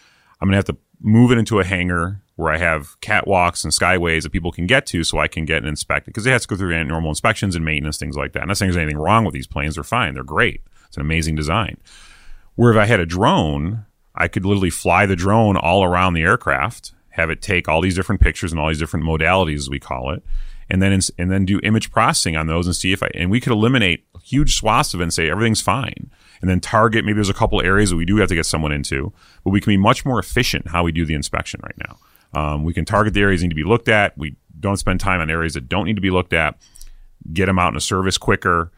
I'm 0.41 0.49
going 0.49 0.53
to 0.53 0.57
have 0.59 0.77
to 0.77 0.77
move 1.01 1.31
it 1.33 1.39
into 1.39 1.61
a 1.61 1.65
hangar 1.65 2.23
where 2.41 2.53
I 2.53 2.59
have 2.59 2.99
catwalks 3.01 3.65
and 3.65 3.73
skyways 3.73 4.23
that 4.23 4.31
people 4.31 4.51
can 4.51 4.67
get 4.67 4.87
to 4.87 5.05
so 5.05 5.19
I 5.19 5.29
can 5.29 5.45
get 5.45 5.59
and 5.59 5.69
inspect 5.69 6.09
it 6.09 6.11
because 6.11 6.27
it 6.27 6.31
has 6.31 6.43
to 6.43 6.49
go 6.49 6.57
through 6.57 6.83
normal 6.85 7.11
inspections 7.11 7.55
and 7.55 7.65
maintenance, 7.65 7.99
things 7.99 8.17
like 8.17 8.33
that. 8.33 8.43
I'm 8.43 8.49
not 8.49 8.57
saying 8.57 8.73
there's 8.73 8.83
anything 8.83 8.99
wrong 8.99 9.25
with 9.25 9.35
these 9.35 9.47
planes. 9.47 9.75
They're 9.75 9.85
fine. 9.85 10.15
They're 10.15 10.25
great. 10.25 10.63
It's 10.87 10.97
an 10.97 11.03
amazing 11.03 11.37
design. 11.37 11.77
Where 12.57 12.73
if 12.73 12.79
I 12.79 12.87
had 12.87 12.99
a 12.99 13.07
drone, 13.07 13.85
I 14.15 14.27
could 14.27 14.45
literally 14.45 14.71
fly 14.71 15.07
the 15.07 15.17
drone 15.17 15.57
all 15.57 15.85
around 15.85 16.15
the 16.15 16.23
aircraft, 16.23 16.93
have 17.11 17.31
it 17.31 17.43
take 17.43 17.69
all 17.69 17.81
these 17.81 17.95
different 17.95 18.21
pictures 18.21 18.53
and 18.53 18.61
all 18.61 18.69
these 18.69 18.79
different 18.79 19.07
modalities, 19.07 19.59
as 19.59 19.71
we 19.71 19.79
call 19.79 20.11
it, 20.11 20.23
and 20.69 20.83
then 20.83 20.99
and 21.19 21.31
then 21.31 21.45
do 21.45 21.61
image 21.63 21.91
processing 21.91 22.37
on 22.37 22.47
those 22.47 22.67
and 22.67 22.75
see 22.75 22.93
if 22.93 23.03
I 23.03 23.11
and 23.15 23.31
we 23.31 23.41
could 23.41 23.53
eliminate 23.53 24.05
huge 24.23 24.57
swaths 24.57 24.95
of 24.95 25.01
it 25.01 25.05
and 25.05 25.13
say 25.13 25.29
everything's 25.31 25.61
fine, 25.61 26.11
and 26.41 26.49
then 26.49 26.61
target 26.61 27.05
maybe 27.05 27.17
there's 27.17 27.29
a 27.29 27.35
couple 27.35 27.61
areas 27.61 27.91
that 27.91 27.97
we 27.97 28.05
do 28.05 28.17
have 28.17 28.29
to 28.29 28.35
get 28.35 28.47
someone 28.47 28.73
into, 28.73 29.13
but 29.45 29.51
we 29.51 29.61
can 29.61 29.73
be 29.73 29.77
much 29.77 30.05
more 30.05 30.19
efficient 30.19 30.69
how 30.69 30.85
we 30.85 30.93
do 30.93 31.05
the 31.05 31.15
inspection 31.15 31.61
right 31.63 31.79
now. 31.79 31.99
Um, 32.33 32.65
we 32.65 32.73
can 32.73 32.85
target 32.85 33.15
the 33.15 33.21
areas 33.21 33.41
that 33.41 33.47
need 33.49 33.51
to 33.51 33.55
be 33.57 33.65
looked 33.65 33.89
at. 33.89 34.17
We 34.17 34.37
don't 34.59 34.77
spend 34.77 35.01
time 35.01 35.21
on 35.21 35.31
areas 35.31 35.55
that 35.55 35.69
don't 35.69 35.87
need 35.87 35.97
to 35.97 36.03
be 36.03 36.11
looked 36.11 36.33
at. 36.33 36.57
Get 37.33 37.47
them 37.47 37.59
out 37.59 37.73
in 37.73 37.77
a 37.77 37.81
service 37.81 38.19
quicker. 38.19 38.71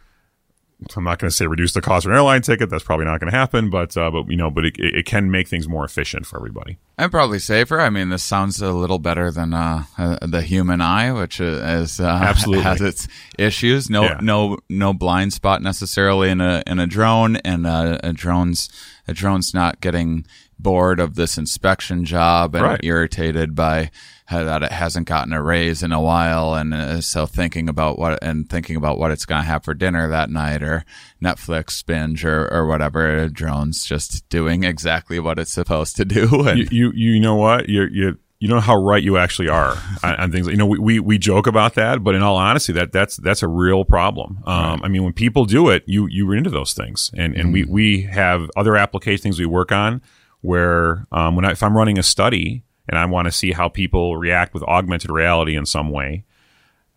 I'm 0.97 1.05
not 1.05 1.21
going 1.21 1.29
to 1.31 1.37
say 1.37 1.47
reduce 1.47 1.75
the 1.75 1.81
cost 1.81 2.07
of 2.07 2.11
an 2.11 2.17
airline 2.17 2.43
ticket. 2.43 2.69
That's 2.69 2.83
probably 2.83 3.05
not 3.05 3.21
going 3.21 3.31
to 3.31 3.39
happen, 3.39 3.71
but 3.71 3.97
uh, 3.97 4.11
but 4.11 4.29
you 4.29 4.37
know, 4.37 4.51
but 4.51 4.65
it, 4.65 4.75
it 4.79 5.07
can 5.07 5.31
make 5.31 5.47
things 5.47 5.69
more 5.69 5.85
efficient 5.85 6.27
for 6.27 6.39
everybody. 6.39 6.77
And 6.99 7.09
probably 7.09 7.39
safer. 7.39 7.79
I 7.81 7.89
mean, 7.89 8.09
this 8.09 8.25
sounds 8.25 8.61
a 8.61 8.73
little 8.73 8.99
better 8.99 9.31
than 9.31 9.55
uh, 9.55 9.85
uh, 9.97 10.19
the 10.27 10.43
human 10.43 10.81
eye, 10.81 11.13
which 11.13 11.39
is 11.41 12.01
uh, 12.01 12.05
Absolutely. 12.23 12.65
has 12.65 12.81
its 12.81 13.07
issues. 13.39 13.89
No, 13.91 14.03
Yeah. 14.03 14.19
no, 14.21 14.59
no 14.69 14.93
blind 14.93 15.33
spot 15.33 15.63
necessarily 15.63 16.31
in 16.31 16.41
a 16.41 16.65
in 16.67 16.81
a 16.81 16.89
drone, 16.89 17.37
and 17.37 17.65
uh, 17.65 17.99
a 18.03 18.13
drone's 18.13 18.69
a 19.07 19.15
drone's 19.15 19.55
not 19.55 19.81
getting 19.81 20.27
bored 20.63 21.01
of 21.01 21.15
this 21.15 21.37
inspection 21.39 22.05
job 22.05 22.55
and 22.55 22.65
Right. 22.65 22.81
irritated 22.83 23.55
by 23.55 23.91
uh, 24.31 24.45
that 24.45 24.63
it 24.63 24.73
hasn't 24.73 25.07
gotten 25.07 25.33
a 25.33 25.43
raise 25.43 25.83
in 25.83 25.93
a 25.93 26.01
while, 26.01 26.55
and 26.55 26.73
uh, 26.73 27.01
so 27.01 27.27
thinking 27.27 27.69
about 27.69 27.99
what 27.99 28.23
and 28.23 28.49
thinking 28.49 28.77
about 28.77 28.99
what 28.99 29.11
it's 29.11 29.27
going 29.27 29.43
to 29.43 29.47
have 29.47 29.63
for 29.65 29.75
dinner 29.75 30.09
that 30.09 30.31
night, 30.31 30.63
or 30.63 30.85
Netflix 31.23 31.85
binge, 31.85 32.25
or 32.25 32.51
or 32.53 32.67
whatever. 32.67 33.25
A 33.25 33.29
drone's 33.29 33.85
just 33.85 34.27
doing 34.31 34.65
exactly 34.73 35.19
what 35.19 35.39
it's 35.39 35.53
supposed 35.53 35.97
to 35.97 36.05
do, 36.05 36.43
and 36.49 36.59
you, 36.73 36.91
you 36.93 37.13
you 37.15 37.21
know 37.21 37.35
what 37.37 37.69
you 37.69 37.85
you 37.91 38.19
you 38.39 38.49
know 38.49 38.61
how 38.61 38.75
right 38.77 39.03
you 39.03 39.19
actually 39.19 39.49
are 39.49 39.77
on, 40.03 40.15
on 40.17 40.33
things. 40.33 40.47
You 40.47 40.57
know, 40.57 40.67
we, 40.67 40.79
we 40.79 41.01
we 41.01 41.19
joke 41.19 41.47
about 41.47 41.75
that, 41.75 42.03
but 42.03 42.15
in 42.15 42.23
all 42.23 42.37
honesty, 42.37 42.73
that 42.73 42.91
that's 42.93 43.17
that's 43.19 43.43
a 43.43 43.49
real 43.49 43.85
problem. 43.85 44.39
Um, 44.47 44.81
I 44.83 44.89
mean, 44.89 45.05
when 45.05 45.13
people 45.13 45.45
do 45.45 45.69
it, 45.69 45.85
you 45.87 46.07
you 46.07 46.27
run 46.27 46.39
into 46.39 46.51
those 46.51 46.73
things, 46.73 47.11
and 47.17 47.37
and 47.37 47.53
we 47.53 47.65
we 47.65 48.03
have 48.03 48.51
other 48.57 48.77
application 48.77 49.23
things 49.23 49.39
we 49.39 49.47
work 49.47 49.73
on 49.73 50.01
where 50.43 51.07
um, 51.11 51.35
when 51.35 51.45
I, 51.45 51.53
if 51.53 51.63
I'm 51.63 51.77
running 51.77 51.99
a 51.99 52.03
study 52.03 52.63
and 52.89 52.99
I 52.99 53.05
want 53.07 53.27
to 53.27 53.33
see 53.33 53.53
how 53.53 53.69
people 53.69 54.17
react 54.17 54.55
with 54.55 54.63
augmented 54.65 55.11
reality 55.11 55.57
in 55.57 55.67
some 55.67 55.91
way. 55.91 56.25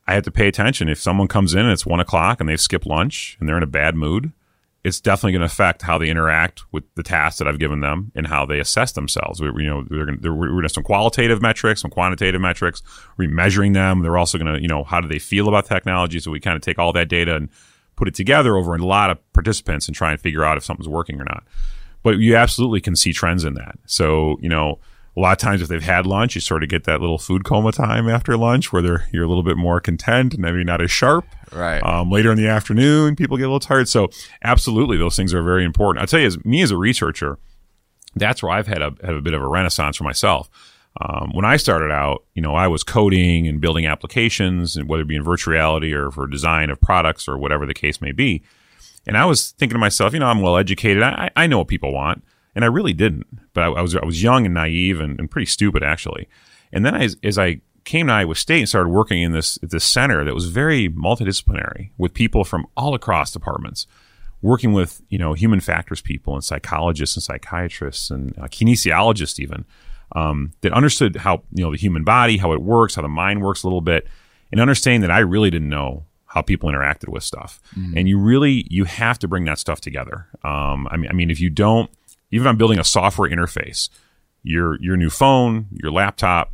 I 0.08 0.14
have 0.14 0.24
to 0.24 0.32
pay 0.32 0.48
attention. 0.48 0.90
If 0.90 1.00
someone 1.00 1.28
comes 1.28 1.54
in 1.54 1.62
and 1.62 1.72
it's 1.72 1.86
one 1.86 2.00
o'clock 2.00 2.40
and 2.40 2.48
they've 2.48 2.62
skipped 2.62 2.86
lunch 2.86 3.38
and 3.40 3.50
they're 3.50 3.58
in 3.58 3.64
a 3.64 3.68
bad 3.68 3.96
mood, 3.96 4.32
it's 4.84 5.02
definitely 5.02 5.32
going 5.32 5.40
to 5.40 5.48
affect 5.48 5.82
how 5.82 5.98
they 5.98 6.10
interact 6.10 6.62
with 6.72 6.84
the 6.94 7.02
tasks 7.02 7.40
that 7.40 7.48
I've 7.48 7.58
given 7.58 7.80
them 7.80 8.12
and 8.14 8.28
how 8.28 8.46
they 8.46 8.60
assess 8.60 8.92
themselves. 8.92 9.42
We, 9.42 9.48
you 9.64 9.70
know, 9.70 9.84
they're 9.90 10.06
going 10.06 10.22
to, 10.22 10.34
we're 10.34 10.50
going 10.50 10.62
to 10.62 10.70
some 10.70 10.84
qualitative 10.84 11.42
metrics, 11.42 11.82
some 11.82 11.90
quantitative 11.90 12.40
metrics. 12.40 12.84
We're 13.18 13.30
measuring 13.30 13.74
them. 13.74 14.04
They're 14.04 14.18
also 14.18 14.38
going 14.38 14.54
to, 14.54 14.62
you 14.62 14.68
know, 14.68 14.84
how 14.84 15.02
do 15.02 15.08
they 15.08 15.18
feel 15.18 15.48
about 15.48 15.66
technology? 15.66 16.20
So 16.20 16.30
we 16.30 16.40
kind 16.40 16.56
of 16.56 16.62
take 16.62 16.78
all 16.78 16.94
that 16.94 17.10
data 17.10 17.36
and 17.36 17.50
put 17.96 18.08
it 18.08 18.14
together 18.14 18.56
over 18.58 18.76
a 18.76 18.86
lot 18.86 19.10
of 19.10 19.34
participants 19.34 19.88
and 19.88 19.96
try 19.96 20.12
and 20.12 20.20
figure 20.20 20.44
out 20.44 20.58
if 20.58 20.64
something's 20.64 20.90
working 20.90 21.20
or 21.20 21.24
not. 21.24 21.44
But 22.06 22.20
you 22.20 22.36
absolutely 22.36 22.82
can 22.82 22.96
see 22.96 23.14
trends 23.14 23.44
in 23.44 23.56
that. 23.56 23.80
So, 23.88 24.38
you 24.40 24.48
know, 24.48 24.78
a 25.18 25.20
lot 25.20 25.32
of 25.32 25.40
times 25.40 25.64
if 25.64 25.70
they've 25.70 25.82
had 25.82 26.06
lunch, 26.06 26.36
you 26.36 26.42
sort 26.42 26.62
of 26.62 26.70
get 26.70 26.84
that 26.84 27.02
little 27.02 27.18
food 27.18 27.44
coma 27.44 27.72
time 27.72 28.08
after 28.08 28.38
lunch 28.38 28.72
where 28.72 28.84
they're, 28.84 29.08
you're 29.12 29.24
a 29.24 29.28
little 29.28 29.42
bit 29.42 29.58
more 29.58 29.80
content 29.80 30.36
and 30.36 30.44
maybe 30.44 30.64
not 30.64 30.82
as 30.82 30.92
sharp. 30.92 31.26
Right. 31.52 31.82
Um, 31.82 32.12
later 32.12 32.32
in 32.32 32.38
the 32.38 32.48
afternoon, 32.48 33.16
people 33.16 33.38
get 33.38 33.46
a 33.46 33.48
little 33.48 33.60
tired. 33.60 33.90
So 33.90 34.10
absolutely, 34.44 34.98
those 34.98 35.16
things 35.16 35.34
are 35.34 35.42
very 35.42 35.66
important. 35.66 36.02
I'll 36.02 36.08
tell 36.08 36.20
you, 36.20 36.28
as 36.28 36.46
me 36.46 36.62
as 36.62 36.70
a 36.70 36.78
researcher, 36.78 37.40
that's 38.16 38.44
where 38.44 38.52
I've 38.52 38.68
had 38.68 38.84
a, 38.84 38.94
had 39.04 39.16
a 39.16 39.22
bit 39.22 39.34
of 39.34 39.42
a 39.42 39.48
renaissance 39.48 39.98
for 39.98 40.04
myself. 40.04 40.48
Um, 41.02 41.32
when 41.34 41.44
I 41.44 41.58
started 41.58 41.92
out, 41.92 42.24
you 42.36 42.42
know, 42.44 42.54
I 42.54 42.68
was 42.68 42.84
coding 42.84 43.48
and 43.48 43.60
building 43.60 43.88
applications, 43.88 44.78
and 44.78 44.88
whether 44.88 45.02
it 45.02 45.08
be 45.08 45.16
in 45.16 45.24
virtual 45.24 45.54
reality 45.54 45.92
or 45.92 46.12
for 46.12 46.28
design 46.28 46.70
of 46.70 46.80
products 46.80 47.28
or 47.28 47.36
whatever 47.36 47.66
the 47.66 47.74
case 47.74 48.00
may 48.00 48.12
be. 48.12 48.44
And 49.08 49.18
I 49.18 49.26
was 49.26 49.52
thinking 49.52 49.76
to 49.76 49.80
myself, 49.80 50.14
you 50.14 50.20
know, 50.20 50.28
I'm 50.28 50.42
well 50.42 50.58
educated. 50.58 51.04
I, 51.04 51.30
I 51.36 51.48
know 51.48 51.60
what 51.60 51.68
people 51.68 51.94
want, 51.94 52.24
and 52.56 52.64
I 52.64 52.68
really 52.68 52.94
didn't. 52.94 53.28
But 53.54 53.64
I, 53.64 53.68
I 53.68 53.82
was 53.82 53.96
I 53.96 54.06
was 54.06 54.22
young 54.22 54.46
and 54.46 54.54
naive 54.54 55.00
and, 55.00 55.20
and 55.20 55.30
pretty 55.30 55.46
stupid 55.46 55.84
actually. 55.84 56.28
And 56.72 56.86
then 56.86 56.96
as, 56.96 57.16
as 57.24 57.38
I 57.38 57.62
came 57.84 58.08
to 58.08 58.14
Iowa 58.14 58.36
State 58.36 58.60
and 58.60 58.70
started 58.70 58.90
working 58.90 59.22
in 59.22 59.32
this 59.32 59.58
this 59.62 59.84
center 59.84 60.26
that 60.26 60.34
was 60.34 60.48
very 60.48 60.90
multidisciplinary 60.90 61.92
with 61.98 62.14
people 62.14 62.44
from 62.44 62.66
all 62.76 62.94
across 62.94 63.32
departments, 63.32 63.88
working 64.42 64.74
with 64.74 65.02
you 65.10 65.18
know 65.18 65.34
human 65.34 65.60
factors 65.60 66.02
people 66.02 66.34
and 66.34 66.44
psychologists 66.44 67.16
and 67.16 67.24
psychiatrists 67.24 68.10
and 68.10 68.38
uh, 68.38 68.44
kinesiologists 68.44 69.40
even 69.40 69.66
um, 70.14 70.54
that 70.62 70.74
understood 70.74 71.18
how 71.18 71.44
you 71.52 71.64
know 71.64 71.72
the 71.72 71.78
human 71.78 72.04
body, 72.04 72.38
how 72.38 72.52
it 72.52 72.62
works, 72.62 72.96
how 72.96 73.02
the 73.02 73.08
mind 73.08 73.42
works 73.42 73.64
a 73.64 73.68
little 73.68 73.82
bit, 73.82 74.08
and 74.52 74.60
understanding 74.60 75.02
that 75.02 75.12
I 75.12 75.20
really 75.20 75.50
didn't 75.50 75.70
know 75.70 76.06
how 76.36 76.42
people 76.42 76.70
interacted 76.70 77.08
with 77.08 77.24
stuff. 77.24 77.62
Mm-hmm. 77.76 77.98
And 77.98 78.10
you 78.10 78.20
really 78.20 78.68
you 78.70 78.84
have 78.84 79.18
to 79.20 79.28
bring 79.28 79.46
that 79.46 79.58
stuff 79.58 79.82
together. 79.82 80.28
Um, 80.44 80.88
I 80.92 80.98
mean, 80.98 81.10
I 81.10 81.14
mean, 81.14 81.32
if 81.32 81.40
you 81.40 81.50
don't, 81.50 81.90
even 82.30 82.46
if 82.46 82.50
I'm 82.50 82.58
building 82.58 82.78
a 82.78 82.84
software 82.84 83.30
interface, 83.30 83.90
your 84.44 84.80
your 84.82 84.98
new 84.98 85.10
phone, 85.10 85.68
your 85.72 85.92
laptop, 85.92 86.54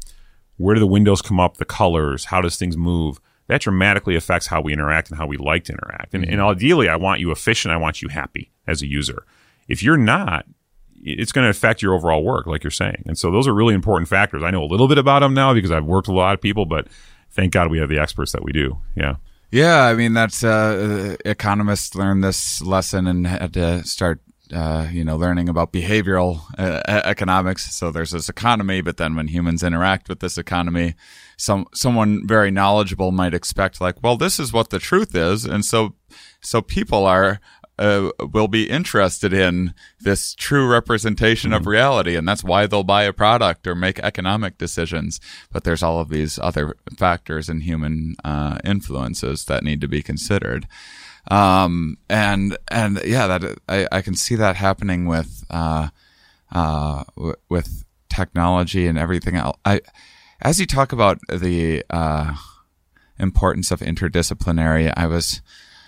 where 0.57 0.75
do 0.75 0.79
the 0.79 0.87
windows 0.87 1.21
come 1.21 1.39
up, 1.39 1.57
the 1.57 1.65
colors, 1.65 2.25
how 2.25 2.39
does 2.39 2.55
things 2.55 2.77
move? 2.77 3.19
That 3.47 3.61
dramatically 3.61 4.15
affects 4.15 4.47
how 4.47 4.61
we 4.61 4.71
interact 4.71 5.09
and 5.09 5.17
how 5.17 5.25
we 5.25 5.35
like 5.35 5.65
to 5.65 5.73
interact. 5.73 6.13
And, 6.13 6.23
and 6.23 6.39
ideally, 6.39 6.87
I 6.87 6.95
want 6.95 7.19
you 7.19 7.31
efficient. 7.31 7.73
I 7.73 7.77
want 7.77 8.01
you 8.01 8.07
happy 8.07 8.51
as 8.65 8.81
a 8.81 8.87
user. 8.87 9.25
If 9.67 9.83
you're 9.83 9.97
not, 9.97 10.45
it's 11.03 11.33
going 11.33 11.43
to 11.43 11.49
affect 11.49 11.81
your 11.81 11.93
overall 11.93 12.23
work, 12.23 12.47
like 12.47 12.63
you're 12.63 12.71
saying. 12.71 13.03
And 13.07 13.17
so 13.17 13.29
those 13.29 13.47
are 13.47 13.53
really 13.53 13.73
important 13.73 14.07
factors. 14.07 14.43
I 14.43 14.51
know 14.51 14.63
a 14.63 14.65
little 14.65 14.87
bit 14.87 14.97
about 14.97 15.19
them 15.19 15.33
now 15.33 15.53
because 15.53 15.71
I've 15.71 15.83
worked 15.83 16.07
with 16.07 16.15
a 16.15 16.19
lot 16.19 16.33
of 16.33 16.39
people, 16.39 16.65
but 16.65 16.87
thank 17.31 17.51
God 17.51 17.69
we 17.69 17.79
have 17.79 17.89
the 17.89 17.99
experts 17.99 18.31
that 18.31 18.43
we 18.43 18.53
do. 18.53 18.77
Yeah. 18.95 19.15
Yeah, 19.51 19.83
I 19.83 19.95
mean 19.95 20.13
that's 20.13 20.43
uh, 20.43 21.17
economists 21.25 21.93
learned 21.93 22.23
this 22.23 22.61
lesson 22.61 23.05
and 23.05 23.27
had 23.27 23.53
to 23.55 23.83
start, 23.83 24.21
uh, 24.53 24.87
you 24.89 25.03
know, 25.03 25.17
learning 25.17 25.49
about 25.49 25.73
behavioral 25.73 26.39
uh, 26.57 26.81
economics. 26.87 27.75
So 27.75 27.91
there's 27.91 28.11
this 28.11 28.29
economy, 28.29 28.79
but 28.81 28.95
then 28.95 29.15
when 29.17 29.27
humans 29.27 29.61
interact 29.61 30.07
with 30.07 30.21
this 30.21 30.37
economy, 30.37 30.95
some 31.35 31.65
someone 31.73 32.25
very 32.25 32.49
knowledgeable 32.49 33.11
might 33.11 33.33
expect 33.33 33.81
like, 33.81 34.01
well, 34.01 34.15
this 34.15 34.39
is 34.39 34.53
what 34.53 34.69
the 34.69 34.79
truth 34.79 35.13
is, 35.15 35.43
and 35.43 35.65
so 35.65 35.95
so 36.41 36.61
people 36.61 37.05
are. 37.05 37.39
Uh, 37.81 38.11
will 38.31 38.47
be 38.47 38.69
interested 38.69 39.33
in 39.33 39.73
this 39.99 40.35
true 40.35 40.67
representation 40.67 41.51
of 41.51 41.65
reality, 41.65 42.15
and 42.15 42.27
that's 42.27 42.43
why 42.43 42.67
they'll 42.67 42.83
buy 42.83 43.01
a 43.05 43.11
product 43.11 43.65
or 43.65 43.73
make 43.73 43.97
economic 43.99 44.59
decisions. 44.59 45.19
But 45.51 45.63
there's 45.63 45.81
all 45.81 45.99
of 45.99 46.09
these 46.09 46.37
other 46.37 46.75
factors 46.95 47.49
and 47.49 47.63
human 47.63 48.17
uh, 48.23 48.59
influences 48.63 49.45
that 49.45 49.63
need 49.63 49.81
to 49.81 49.87
be 49.87 50.03
considered. 50.03 50.67
Um, 51.31 51.97
and 52.07 52.55
and 52.69 53.01
yeah, 53.03 53.25
that 53.25 53.57
I, 53.67 53.87
I 53.91 54.01
can 54.03 54.13
see 54.13 54.35
that 54.35 54.57
happening 54.57 55.07
with 55.07 55.43
uh, 55.49 55.89
uh, 56.51 57.03
w- 57.15 57.35
with 57.49 57.83
technology 58.09 58.85
and 58.85 58.99
everything 58.99 59.35
else. 59.35 59.57
I 59.65 59.81
as 60.39 60.59
you 60.59 60.67
talk 60.67 60.91
about 60.91 61.17
the 61.29 61.83
uh, 61.89 62.35
importance 63.17 63.71
of 63.71 63.79
interdisciplinary, 63.79 64.93
I 64.95 65.07
was 65.07 65.41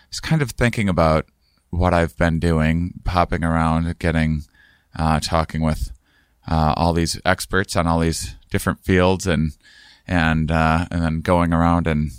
was 0.10 0.20
kind 0.20 0.42
of 0.42 0.52
thinking 0.52 0.90
about 0.90 1.28
what 1.74 1.94
I've 1.94 2.16
been 2.18 2.40
doing, 2.40 3.02
hopping 3.08 3.44
around, 3.44 3.98
getting, 3.98 4.44
uh, 4.96 5.20
talking 5.20 5.62
with, 5.62 5.92
uh, 6.48 6.74
all 6.78 6.94
these 6.94 7.20
experts 7.26 7.76
on 7.76 7.88
all 7.88 8.00
these 8.00 8.36
different 8.52 8.84
fields 8.84 9.26
and, 9.26 9.54
and, 10.08 10.52
uh, 10.52 10.86
and 10.92 11.02
then 11.02 11.22
going 11.22 11.52
around 11.52 11.88
and, 11.88 12.12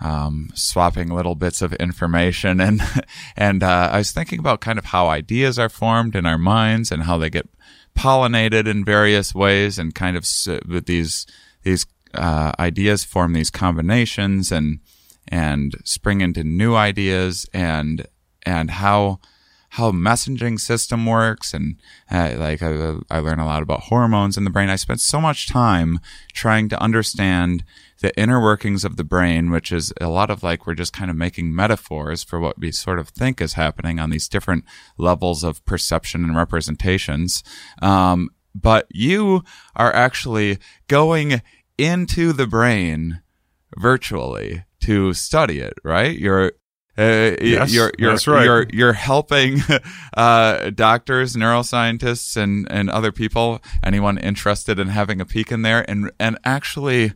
um, 0.00 0.50
swapping 0.54 1.08
little 1.08 1.34
bits 1.34 1.60
of 1.60 1.72
information. 1.74 2.60
And, 2.68 2.80
and, 3.36 3.62
uh, 3.62 3.90
I 3.92 3.98
was 3.98 4.12
thinking 4.12 4.38
about 4.38 4.60
kind 4.60 4.78
of 4.78 4.86
how 4.86 5.08
ideas 5.08 5.58
are 5.58 5.68
formed 5.68 6.14
in 6.14 6.24
our 6.24 6.38
minds 6.38 6.92
and 6.92 7.02
how 7.02 7.18
they 7.18 7.30
get 7.30 7.48
pollinated 7.96 8.68
in 8.68 8.84
various 8.84 9.34
ways 9.34 9.78
and 9.78 9.92
kind 9.94 10.16
of 10.16 10.24
with 10.68 10.86
these, 10.86 11.26
these, 11.62 11.84
uh, 12.14 12.52
ideas 12.60 13.02
form 13.02 13.32
these 13.32 13.50
combinations 13.50 14.52
and, 14.52 14.78
and 15.26 15.74
spring 15.84 16.20
into 16.20 16.44
new 16.44 16.76
ideas 16.76 17.46
and 17.52 18.06
and 18.48 18.70
how 18.70 19.20
how 19.72 19.92
messaging 19.92 20.58
system 20.58 21.04
works 21.04 21.52
and 21.52 21.76
uh, 22.10 22.34
like 22.38 22.62
I, 22.62 22.96
I 23.10 23.18
learn 23.18 23.38
a 23.38 23.44
lot 23.44 23.62
about 23.62 23.82
hormones 23.82 24.38
in 24.38 24.44
the 24.44 24.50
brain. 24.50 24.70
I 24.70 24.76
spent 24.76 25.00
so 25.00 25.20
much 25.20 25.46
time 25.46 26.00
trying 26.32 26.70
to 26.70 26.82
understand 26.82 27.64
the 28.00 28.18
inner 28.18 28.40
workings 28.40 28.82
of 28.82 28.96
the 28.96 29.04
brain, 29.04 29.50
which 29.50 29.70
is 29.70 29.92
a 30.00 30.08
lot 30.08 30.30
of 30.30 30.42
like 30.42 30.66
we're 30.66 30.72
just 30.72 30.94
kind 30.94 31.10
of 31.10 31.16
making 31.18 31.54
metaphors 31.54 32.24
for 32.24 32.40
what 32.40 32.58
we 32.58 32.72
sort 32.72 32.98
of 32.98 33.10
think 33.10 33.42
is 33.42 33.52
happening 33.52 33.98
on 33.98 34.08
these 34.08 34.26
different 34.26 34.64
levels 34.96 35.44
of 35.44 35.62
perception 35.66 36.24
and 36.24 36.34
representations. 36.34 37.44
Um, 37.82 38.30
but 38.54 38.86
you 38.88 39.44
are 39.76 39.94
actually 39.94 40.58
going 40.86 41.42
into 41.76 42.32
the 42.32 42.46
brain 42.46 43.20
virtually 43.76 44.64
to 44.80 45.12
study 45.12 45.58
it, 45.58 45.74
right? 45.84 46.18
You're 46.18 46.52
uh, 46.98 47.36
Yes, 47.40 47.72
you're 47.72 47.92
you're 47.98 48.10
that's 48.12 48.26
right. 48.26 48.44
you're 48.44 48.66
you're 48.72 48.92
helping 48.92 49.60
uh, 50.16 50.70
doctors, 50.70 51.36
neuroscientists, 51.36 52.36
and 52.36 52.66
and 52.70 52.90
other 52.90 53.12
people, 53.12 53.60
anyone 53.82 54.18
interested 54.18 54.78
in 54.78 54.88
having 54.88 55.20
a 55.20 55.24
peek 55.24 55.52
in 55.52 55.62
there, 55.62 55.88
and 55.88 56.10
and 56.18 56.38
actually 56.44 57.12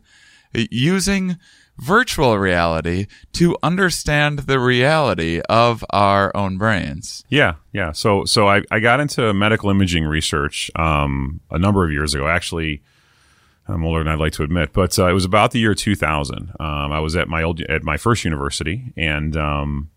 using 0.53 1.37
virtual 1.77 2.37
reality 2.37 3.07
to 3.33 3.57
understand 3.63 4.39
the 4.39 4.59
reality 4.59 5.41
of 5.49 5.83
our 5.89 6.31
own 6.35 6.57
brains. 6.57 7.23
Yeah, 7.29 7.55
yeah. 7.71 7.91
So, 7.91 8.25
so 8.25 8.47
I, 8.47 8.61
I 8.69 8.79
got 8.79 8.99
into 8.99 9.33
medical 9.33 9.69
imaging 9.71 10.05
research 10.05 10.69
um, 10.75 11.41
a 11.49 11.57
number 11.57 11.83
of 11.83 11.91
years 11.91 12.13
ago. 12.13 12.27
Actually, 12.27 12.83
I'm 13.67 13.85
older 13.85 14.03
than 14.03 14.11
I'd 14.11 14.19
like 14.19 14.33
to 14.33 14.43
admit, 14.43 14.73
but 14.73 14.97
uh, 14.99 15.07
it 15.07 15.13
was 15.13 15.25
about 15.25 15.51
the 15.51 15.59
year 15.59 15.73
2000. 15.73 16.53
Um, 16.59 16.91
I 16.91 16.99
was 16.99 17.15
at 17.15 17.29
my 17.29 17.43
old 17.43 17.61
at 17.61 17.83
my 17.83 17.97
first 17.97 18.25
university, 18.25 18.93
and 18.97 19.37
um, 19.37 19.89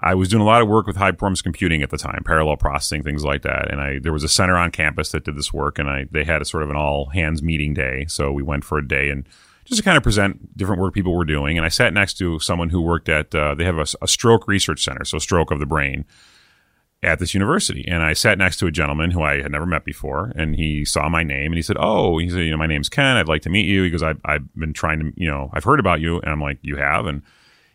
I 0.00 0.14
was 0.14 0.28
doing 0.28 0.42
a 0.42 0.46
lot 0.46 0.60
of 0.60 0.68
work 0.68 0.86
with 0.86 0.96
high 0.96 1.12
performance 1.12 1.40
computing 1.40 1.82
at 1.82 1.88
the 1.88 1.96
time, 1.96 2.22
parallel 2.24 2.58
processing, 2.58 3.02
things 3.02 3.24
like 3.24 3.42
that. 3.42 3.70
And 3.70 3.80
I 3.80 3.98
there 3.98 4.12
was 4.12 4.24
a 4.24 4.28
center 4.28 4.56
on 4.56 4.70
campus 4.70 5.10
that 5.12 5.24
did 5.24 5.36
this 5.36 5.52
work, 5.52 5.78
and 5.78 5.88
I 5.88 6.04
they 6.10 6.24
had 6.24 6.42
a 6.42 6.44
sort 6.44 6.62
of 6.62 6.70
an 6.70 6.76
all 6.76 7.06
hands 7.06 7.42
meeting 7.42 7.72
day. 7.72 8.04
So 8.08 8.30
we 8.30 8.42
went 8.42 8.64
for 8.64 8.76
a 8.76 8.86
day 8.86 9.08
and 9.08 9.26
just 9.64 9.78
to 9.78 9.84
kind 9.84 9.96
of 9.96 10.02
present 10.02 10.54
different 10.58 10.82
work 10.82 10.92
people 10.92 11.14
were 11.14 11.24
doing. 11.24 11.56
And 11.56 11.64
I 11.64 11.70
sat 11.70 11.94
next 11.94 12.18
to 12.18 12.38
someone 12.40 12.68
who 12.68 12.82
worked 12.82 13.08
at 13.08 13.34
uh, 13.34 13.54
they 13.54 13.64
have 13.64 13.78
a, 13.78 13.86
a 14.02 14.08
stroke 14.08 14.46
research 14.46 14.84
center, 14.84 15.06
so 15.06 15.18
stroke 15.18 15.50
of 15.50 15.60
the 15.60 15.66
brain 15.66 16.04
at 17.04 17.18
this 17.18 17.34
university. 17.34 17.84
And 17.86 18.02
I 18.02 18.12
sat 18.12 18.38
next 18.38 18.56
to 18.58 18.66
a 18.66 18.70
gentleman 18.70 19.10
who 19.10 19.22
I 19.22 19.42
had 19.42 19.52
never 19.52 19.66
met 19.66 19.84
before, 19.84 20.32
and 20.34 20.56
he 20.56 20.84
saw 20.84 21.08
my 21.08 21.22
name 21.22 21.46
and 21.46 21.56
he 21.56 21.62
said, 21.62 21.76
"Oh, 21.78 22.18
he 22.18 22.30
said, 22.30 22.40
you 22.40 22.50
know, 22.50 22.56
my 22.56 22.66
name's 22.66 22.88
Ken. 22.88 23.16
I'd 23.16 23.28
like 23.28 23.42
to 23.42 23.50
meet 23.50 23.66
you." 23.66 23.82
He 23.82 23.90
goes, 23.90 24.02
"I've 24.02 24.20
I've 24.24 24.52
been 24.54 24.72
trying 24.72 25.00
to, 25.00 25.12
you 25.16 25.28
know, 25.28 25.50
I've 25.52 25.64
heard 25.64 25.80
about 25.80 26.00
you." 26.00 26.20
And 26.20 26.30
I'm 26.30 26.40
like, 26.40 26.58
"You 26.62 26.76
have?" 26.76 27.06
And 27.06 27.22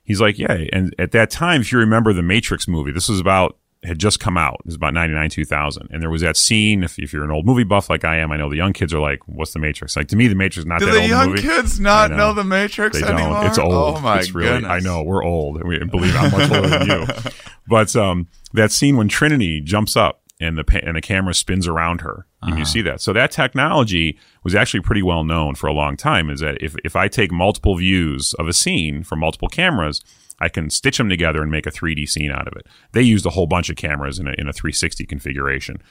he's 0.03 0.19
like, 0.19 0.39
"Yeah." 0.39 0.65
And 0.73 0.95
at 0.97 1.11
that 1.11 1.29
time, 1.29 1.61
if 1.61 1.71
you 1.71 1.77
remember 1.77 2.11
the 2.11 2.23
Matrix 2.23 2.67
movie, 2.67 2.91
this 2.91 3.09
was 3.09 3.19
about 3.19 3.58
had 3.83 3.97
just 3.97 4.19
come 4.19 4.37
out. 4.37 4.55
It 4.59 4.65
was 4.65 4.75
about 4.75 4.93
99, 4.93 5.29
2000. 5.29 5.87
And 5.91 6.01
there 6.01 6.09
was 6.09 6.21
that 6.21 6.35
scene. 6.35 6.83
If, 6.83 6.99
if 6.99 7.13
you're 7.13 7.23
an 7.23 7.31
old 7.31 7.45
movie 7.45 7.63
buff 7.63 7.89
like 7.89 8.03
I 8.03 8.17
am, 8.17 8.29
I 8.31 8.35
know 8.37 8.49
the 8.49 8.57
young 8.57 8.73
kids 8.73 8.93
are 8.93 8.99
like, 8.99 9.19
what's 9.25 9.53
the 9.53 9.59
Matrix? 9.59 9.95
Like 9.95 10.09
to 10.09 10.17
me, 10.17 10.27
the 10.27 10.35
Matrix 10.35 10.57
is 10.57 10.65
not 10.65 10.79
Do 10.79 10.87
that 10.87 10.91
the 10.91 10.99
old 11.01 11.09
young 11.09 11.29
movie. 11.29 11.41
kids 11.43 11.79
not 11.79 12.11
know. 12.11 12.17
know. 12.17 12.33
the 12.33 12.43
Matrix 12.43 12.99
They 12.99 13.07
anymore? 13.07 13.35
don't. 13.35 13.45
It's 13.47 13.57
old. 13.57 13.73
Oh 13.97 13.99
my 14.01 14.19
it's 14.19 14.33
really, 14.35 14.49
goodness! 14.61 14.69
I 14.71 14.79
know 14.79 15.01
we're 15.03 15.23
old. 15.23 15.63
We 15.63 15.79
believe 15.85 16.13
I'm 16.15 16.29
much 16.31 16.51
older 16.51 16.67
than 16.67 16.87
you. 16.87 17.07
But 17.67 17.95
um, 17.95 18.27
that 18.53 18.71
scene 18.71 18.97
when 18.97 19.07
Trinity 19.09 19.61
jumps 19.61 19.95
up 19.95 20.23
and 20.41 20.57
the 20.57 20.63
pa- 20.63 20.79
and 20.83 20.95
the 20.97 21.01
camera 21.01 21.33
spins 21.33 21.67
around 21.67 22.01
her, 22.01 22.25
and 22.41 22.51
Uh-huh. 22.53 22.59
you 22.59 22.65
see 22.65 22.81
that. 22.81 22.99
So 22.99 23.13
that 23.13 23.31
technology 23.31 24.17
was 24.43 24.55
actually 24.55 24.79
pretty 24.81 25.03
well 25.03 25.23
known 25.23 25.53
for 25.55 25.67
a 25.67 25.73
long 25.73 25.95
time. 25.95 26.29
Is 26.29 26.39
that 26.41 26.61
if 26.61 26.75
if 26.83 26.95
I 26.95 27.07
take 27.07 27.31
multiple 27.31 27.75
views 27.77 28.33
of 28.39 28.47
a 28.47 28.53
scene 28.53 29.03
from 29.03 29.19
multiple 29.19 29.47
cameras. 29.47 30.03
I 30.39 30.49
can 30.49 30.69
stitch 30.69 30.97
them 30.97 31.09
together 31.09 31.41
and 31.41 31.51
make 31.51 31.65
a 31.65 31.71
3D 31.71 32.09
scene 32.09 32.31
out 32.31 32.47
of 32.47 32.53
it. 32.55 32.67
They 32.93 33.01
used 33.01 33.25
a 33.25 33.31
whole 33.31 33.47
bunch 33.47 33.69
of 33.69 33.75
cameras 33.75 34.19
in 34.19 34.27
a, 34.27 34.35
in 34.37 34.47
a 34.47 34.53
360 34.53 35.05
configuration 35.05 35.81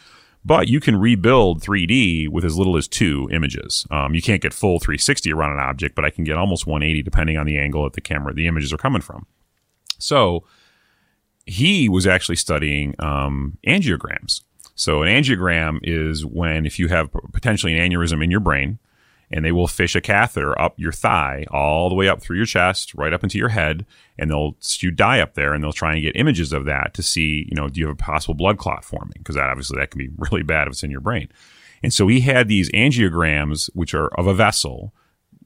but 0.44 0.68
you 0.68 0.80
can 0.80 0.96
rebuild 0.96 1.62
3D 1.62 2.28
with 2.28 2.44
as 2.44 2.56
little 2.56 2.76
as 2.76 2.88
two 2.88 3.28
images. 3.32 3.86
Um, 3.90 4.14
you 4.14 4.22
can't 4.22 4.40
get 4.40 4.54
full 4.54 4.78
360 4.78 5.32
around 5.32 5.52
an 5.52 5.58
object, 5.58 5.94
but 5.94 6.04
I 6.04 6.10
can 6.10 6.24
get 6.24 6.36
almost 6.36 6.66
180 6.66 7.02
depending 7.02 7.36
on 7.36 7.46
the 7.46 7.58
angle 7.58 7.84
that 7.84 7.94
the 7.94 8.00
camera, 8.00 8.32
the 8.32 8.46
images 8.46 8.72
are 8.72 8.78
coming 8.78 9.02
from. 9.02 9.26
So 9.98 10.44
he 11.44 11.88
was 11.88 12.06
actually 12.06 12.36
studying 12.36 12.94
um, 12.98 13.58
angiograms. 13.66 14.42
So 14.74 15.02
an 15.02 15.08
angiogram 15.08 15.80
is 15.82 16.24
when 16.24 16.66
if 16.66 16.78
you 16.78 16.88
have 16.88 17.10
potentially 17.32 17.76
an 17.76 17.90
aneurysm 17.90 18.22
in 18.22 18.30
your 18.30 18.40
brain, 18.40 18.78
and 19.30 19.44
they 19.44 19.52
will 19.52 19.66
fish 19.66 19.94
a 19.94 20.00
catheter 20.00 20.58
up 20.60 20.74
your 20.78 20.92
thigh 20.92 21.44
all 21.50 21.88
the 21.88 21.94
way 21.94 22.08
up 22.08 22.20
through 22.20 22.36
your 22.36 22.46
chest, 22.46 22.94
right 22.94 23.12
up 23.12 23.22
into 23.22 23.38
your 23.38 23.50
head, 23.50 23.84
and 24.18 24.30
they'll 24.30 24.56
you 24.80 24.90
dye 24.90 25.20
up 25.20 25.34
there, 25.34 25.52
and 25.52 25.62
they'll 25.62 25.72
try 25.72 25.92
and 25.92 26.02
get 26.02 26.16
images 26.16 26.52
of 26.52 26.64
that 26.64 26.94
to 26.94 27.02
see, 27.02 27.46
you 27.48 27.54
know, 27.54 27.68
do 27.68 27.80
you 27.80 27.86
have 27.86 27.94
a 27.94 27.96
possible 27.96 28.34
blood 28.34 28.58
clot 28.58 28.84
forming? 28.84 29.16
Because 29.18 29.34
that 29.34 29.50
obviously 29.50 29.78
that 29.78 29.90
can 29.90 29.98
be 29.98 30.10
really 30.18 30.42
bad 30.42 30.66
if 30.66 30.72
it's 30.72 30.82
in 30.82 30.90
your 30.90 31.00
brain. 31.00 31.28
And 31.82 31.92
so 31.92 32.08
he 32.08 32.20
had 32.20 32.48
these 32.48 32.70
angiograms, 32.72 33.70
which 33.74 33.94
are 33.94 34.08
of 34.18 34.26
a 34.26 34.34
vessel, 34.34 34.92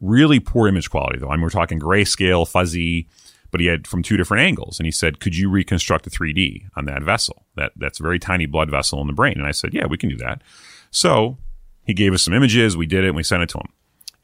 really 0.01 0.41
poor 0.41 0.69
image 0.69 0.91
quality 0.91 1.19
though. 1.19 1.29
I 1.29 1.33
mean, 1.33 1.43
we're 1.43 1.51
talking 1.51 1.79
grayscale, 1.79 2.49
fuzzy, 2.49 3.09
but 3.51 3.61
he 3.61 3.67
had 3.67 3.87
from 3.87 4.03
two 4.03 4.17
different 4.17 4.43
angles. 4.43 4.79
And 4.79 4.87
he 4.87 4.91
said, 4.91 5.21
"Could 5.21 5.37
you 5.37 5.51
reconstruct 5.51 6.07
a 6.07 6.11
3D 6.11 6.65
on 6.75 6.87
that 6.87 7.03
vessel? 7.03 7.45
That 7.57 7.73
that's 7.77 8.01
a 8.01 8.03
very 8.03 8.19
tiny 8.19 8.47
blood 8.47 8.71
vessel 8.71 9.01
in 9.01 9.07
the 9.07 9.13
brain." 9.13 9.35
And 9.37 9.47
I 9.47 9.51
said, 9.51 9.75
"Yeah, 9.75 9.87
we 9.87 9.99
can 9.99 10.09
do 10.09 10.17
that." 10.17 10.43
So 10.91 11.39
he 11.85 11.95
gave 11.95 12.13
us 12.13 12.23
some 12.23 12.35
images. 12.35 12.77
We 12.77 12.87
did 12.87 13.05
it 13.05 13.09
and 13.09 13.17
we 13.17 13.23
sent 13.23 13.43
it 13.43 13.49
to 13.51 13.59
him. 13.59 13.73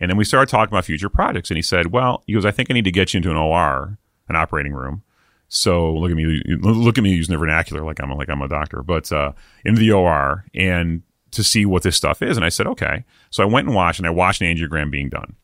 And 0.00 0.10
then 0.10 0.16
we 0.16 0.24
started 0.24 0.50
talking 0.50 0.72
about 0.72 0.84
future 0.84 1.08
projects. 1.08 1.50
And 1.50 1.56
he 1.56 1.62
said, 1.62 1.92
Well, 1.92 2.22
he 2.26 2.34
goes, 2.34 2.44
I 2.44 2.50
think 2.50 2.70
I 2.70 2.74
need 2.74 2.84
to 2.84 2.92
get 2.92 3.12
you 3.12 3.18
into 3.18 3.30
an 3.30 3.36
OR, 3.36 3.98
an 4.28 4.36
operating 4.36 4.72
room. 4.72 5.02
So 5.48 5.94
look 5.94 6.10
at 6.10 6.16
me, 6.16 6.42
look 6.60 6.98
at 6.98 7.04
me 7.04 7.14
using 7.14 7.32
the 7.32 7.38
vernacular 7.38 7.82
like 7.82 8.00
I'm 8.02 8.10
a, 8.10 8.14
like 8.14 8.28
I'm 8.28 8.42
a 8.42 8.48
doctor, 8.48 8.82
but 8.82 9.10
uh, 9.10 9.32
into 9.64 9.80
the 9.80 9.92
OR 9.92 10.44
and 10.54 11.02
to 11.30 11.42
see 11.42 11.64
what 11.64 11.82
this 11.82 11.96
stuff 11.96 12.22
is. 12.22 12.36
And 12.36 12.44
I 12.44 12.50
said, 12.50 12.66
okay. 12.66 13.04
So 13.30 13.42
I 13.42 13.46
went 13.46 13.66
and 13.66 13.74
watched, 13.74 13.98
and 13.98 14.06
I 14.06 14.10
watched 14.10 14.40
an 14.42 14.54
angiogram 14.54 14.90
being 14.90 15.08
done. 15.08 15.36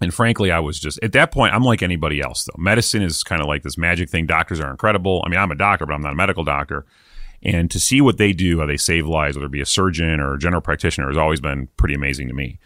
And 0.00 0.12
frankly, 0.12 0.50
I 0.50 0.58
was 0.58 0.80
just 0.80 0.98
at 1.02 1.12
that 1.12 1.30
point, 1.30 1.54
I'm 1.54 1.62
like 1.62 1.82
anybody 1.82 2.20
else 2.20 2.44
though. 2.44 2.60
Medicine 2.60 3.02
is 3.02 3.22
kind 3.22 3.40
of 3.40 3.46
like 3.46 3.62
this 3.62 3.78
magic 3.78 4.10
thing. 4.10 4.26
Doctors 4.26 4.60
are 4.60 4.70
incredible. 4.70 5.22
I 5.24 5.28
mean, 5.28 5.38
I'm 5.38 5.52
a 5.52 5.56
doctor, 5.56 5.86
but 5.86 5.94
I'm 5.94 6.02
not 6.02 6.12
a 6.12 6.16
medical 6.16 6.44
doctor. 6.44 6.84
And 7.42 7.70
to 7.70 7.80
see 7.80 8.00
what 8.00 8.18
they 8.18 8.32
do, 8.32 8.60
how 8.60 8.66
they 8.66 8.76
save 8.76 9.06
lives, 9.06 9.36
whether 9.36 9.46
it 9.46 9.52
be 9.52 9.60
a 9.60 9.66
surgeon 9.66 10.20
or 10.20 10.34
a 10.34 10.38
general 10.38 10.62
practitioner, 10.62 11.08
has 11.08 11.16
always 11.16 11.40
been 11.40 11.68
pretty 11.76 11.94
amazing 11.94 12.28
to 12.28 12.34
me. 12.34 12.58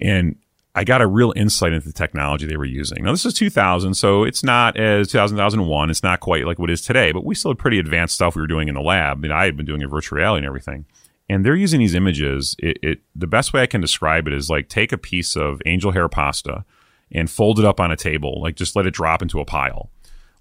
And 0.00 0.36
I 0.74 0.84
got 0.84 1.02
a 1.02 1.06
real 1.06 1.32
insight 1.36 1.72
into 1.72 1.86
the 1.86 1.92
technology 1.92 2.46
they 2.46 2.56
were 2.56 2.64
using. 2.64 3.04
Now, 3.04 3.10
this 3.12 3.26
is 3.26 3.34
2000, 3.34 3.94
so 3.94 4.24
it's 4.24 4.42
not 4.42 4.78
as 4.78 5.08
2001. 5.08 5.90
It's 5.90 6.02
not 6.02 6.20
quite 6.20 6.46
like 6.46 6.58
what 6.58 6.70
it 6.70 6.74
is 6.74 6.82
today, 6.82 7.12
but 7.12 7.24
we 7.24 7.34
still 7.34 7.50
had 7.50 7.58
pretty 7.58 7.78
advanced 7.78 8.14
stuff 8.14 8.36
we 8.36 8.42
were 8.42 8.46
doing 8.46 8.68
in 8.68 8.74
the 8.74 8.80
lab. 8.80 9.18
I 9.18 9.20
mean, 9.20 9.32
I 9.32 9.44
had 9.44 9.56
been 9.56 9.66
doing 9.66 9.82
in 9.82 9.90
virtual 9.90 10.18
reality 10.18 10.38
and 10.38 10.46
everything. 10.46 10.86
And 11.28 11.44
they're 11.44 11.56
using 11.56 11.80
these 11.80 11.94
images. 11.94 12.56
It, 12.58 12.78
it 12.82 12.98
the 13.14 13.26
best 13.26 13.52
way 13.52 13.62
I 13.62 13.66
can 13.66 13.80
describe 13.80 14.26
it 14.26 14.32
is 14.32 14.50
like 14.50 14.68
take 14.68 14.92
a 14.92 14.98
piece 14.98 15.36
of 15.36 15.62
angel 15.66 15.92
hair 15.92 16.08
pasta 16.08 16.64
and 17.10 17.30
fold 17.30 17.58
it 17.58 17.64
up 17.64 17.78
on 17.78 17.92
a 17.92 17.96
table, 17.96 18.40
like 18.40 18.56
just 18.56 18.74
let 18.74 18.86
it 18.86 18.94
drop 18.94 19.22
into 19.22 19.40
a 19.40 19.44
pile. 19.44 19.90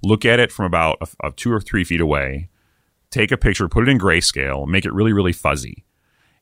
Look 0.01 0.25
at 0.25 0.39
it 0.39 0.51
from 0.51 0.65
about 0.65 0.97
a, 1.01 1.27
a 1.27 1.31
two 1.31 1.51
or 1.51 1.59
three 1.59 1.83
feet 1.83 2.01
away. 2.01 2.49
Take 3.11 3.31
a 3.31 3.37
picture, 3.37 3.67
put 3.67 3.87
it 3.87 3.91
in 3.91 3.99
grayscale, 3.99 4.67
make 4.67 4.85
it 4.85 4.93
really, 4.93 5.13
really 5.13 5.33
fuzzy 5.33 5.85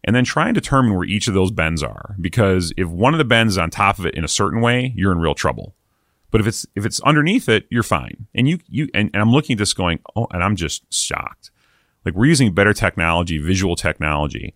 and 0.03 0.15
then 0.15 0.23
try 0.23 0.47
and 0.47 0.55
determine 0.55 0.95
where 0.95 1.05
each 1.05 1.27
of 1.27 1.33
those 1.33 1.51
bends 1.51 1.83
are. 1.83 2.15
Because 2.19 2.73
if 2.77 2.87
one 2.87 3.13
of 3.13 3.17
the 3.17 3.25
bends 3.25 3.53
is 3.53 3.57
on 3.57 3.69
top 3.69 3.99
of 3.99 4.05
it 4.05 4.15
in 4.15 4.23
a 4.23 4.29
certain 4.29 4.61
way, 4.61 4.93
you're 4.95 5.11
in 5.11 5.19
real 5.19 5.35
trouble. 5.35 5.75
But 6.31 6.41
if 6.41 6.47
it's 6.47 6.65
if 6.75 6.85
it's 6.85 6.99
underneath 7.01 7.49
it, 7.49 7.65
you're 7.69 7.83
fine. 7.83 8.27
And 8.35 8.47
you 8.47 8.59
you 8.67 8.87
and, 8.93 9.09
and 9.13 9.21
I'm 9.21 9.31
looking 9.31 9.55
at 9.55 9.59
this 9.59 9.73
going, 9.73 9.99
oh, 10.15 10.27
and 10.31 10.43
I'm 10.43 10.55
just 10.55 10.91
shocked. 10.93 11.51
Like 12.05 12.13
we're 12.13 12.27
using 12.27 12.53
better 12.53 12.73
technology, 12.73 13.39
visual 13.39 13.75
technology, 13.75 14.53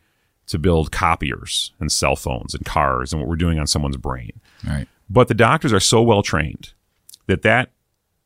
to 0.47 0.59
build 0.59 0.91
copiers 0.91 1.73
and 1.79 1.91
cell 1.91 2.15
phones 2.15 2.53
and 2.53 2.63
cars 2.63 3.11
and 3.11 3.21
what 3.21 3.27
we're 3.27 3.35
doing 3.35 3.59
on 3.59 3.67
someone's 3.67 3.97
brain. 3.97 4.39
Right. 4.65 4.87
But 5.09 5.27
the 5.27 5.33
doctors 5.33 5.73
are 5.73 5.79
so 5.79 6.01
well 6.01 6.21
trained 6.21 6.73
that 7.27 7.41
that 7.41 7.71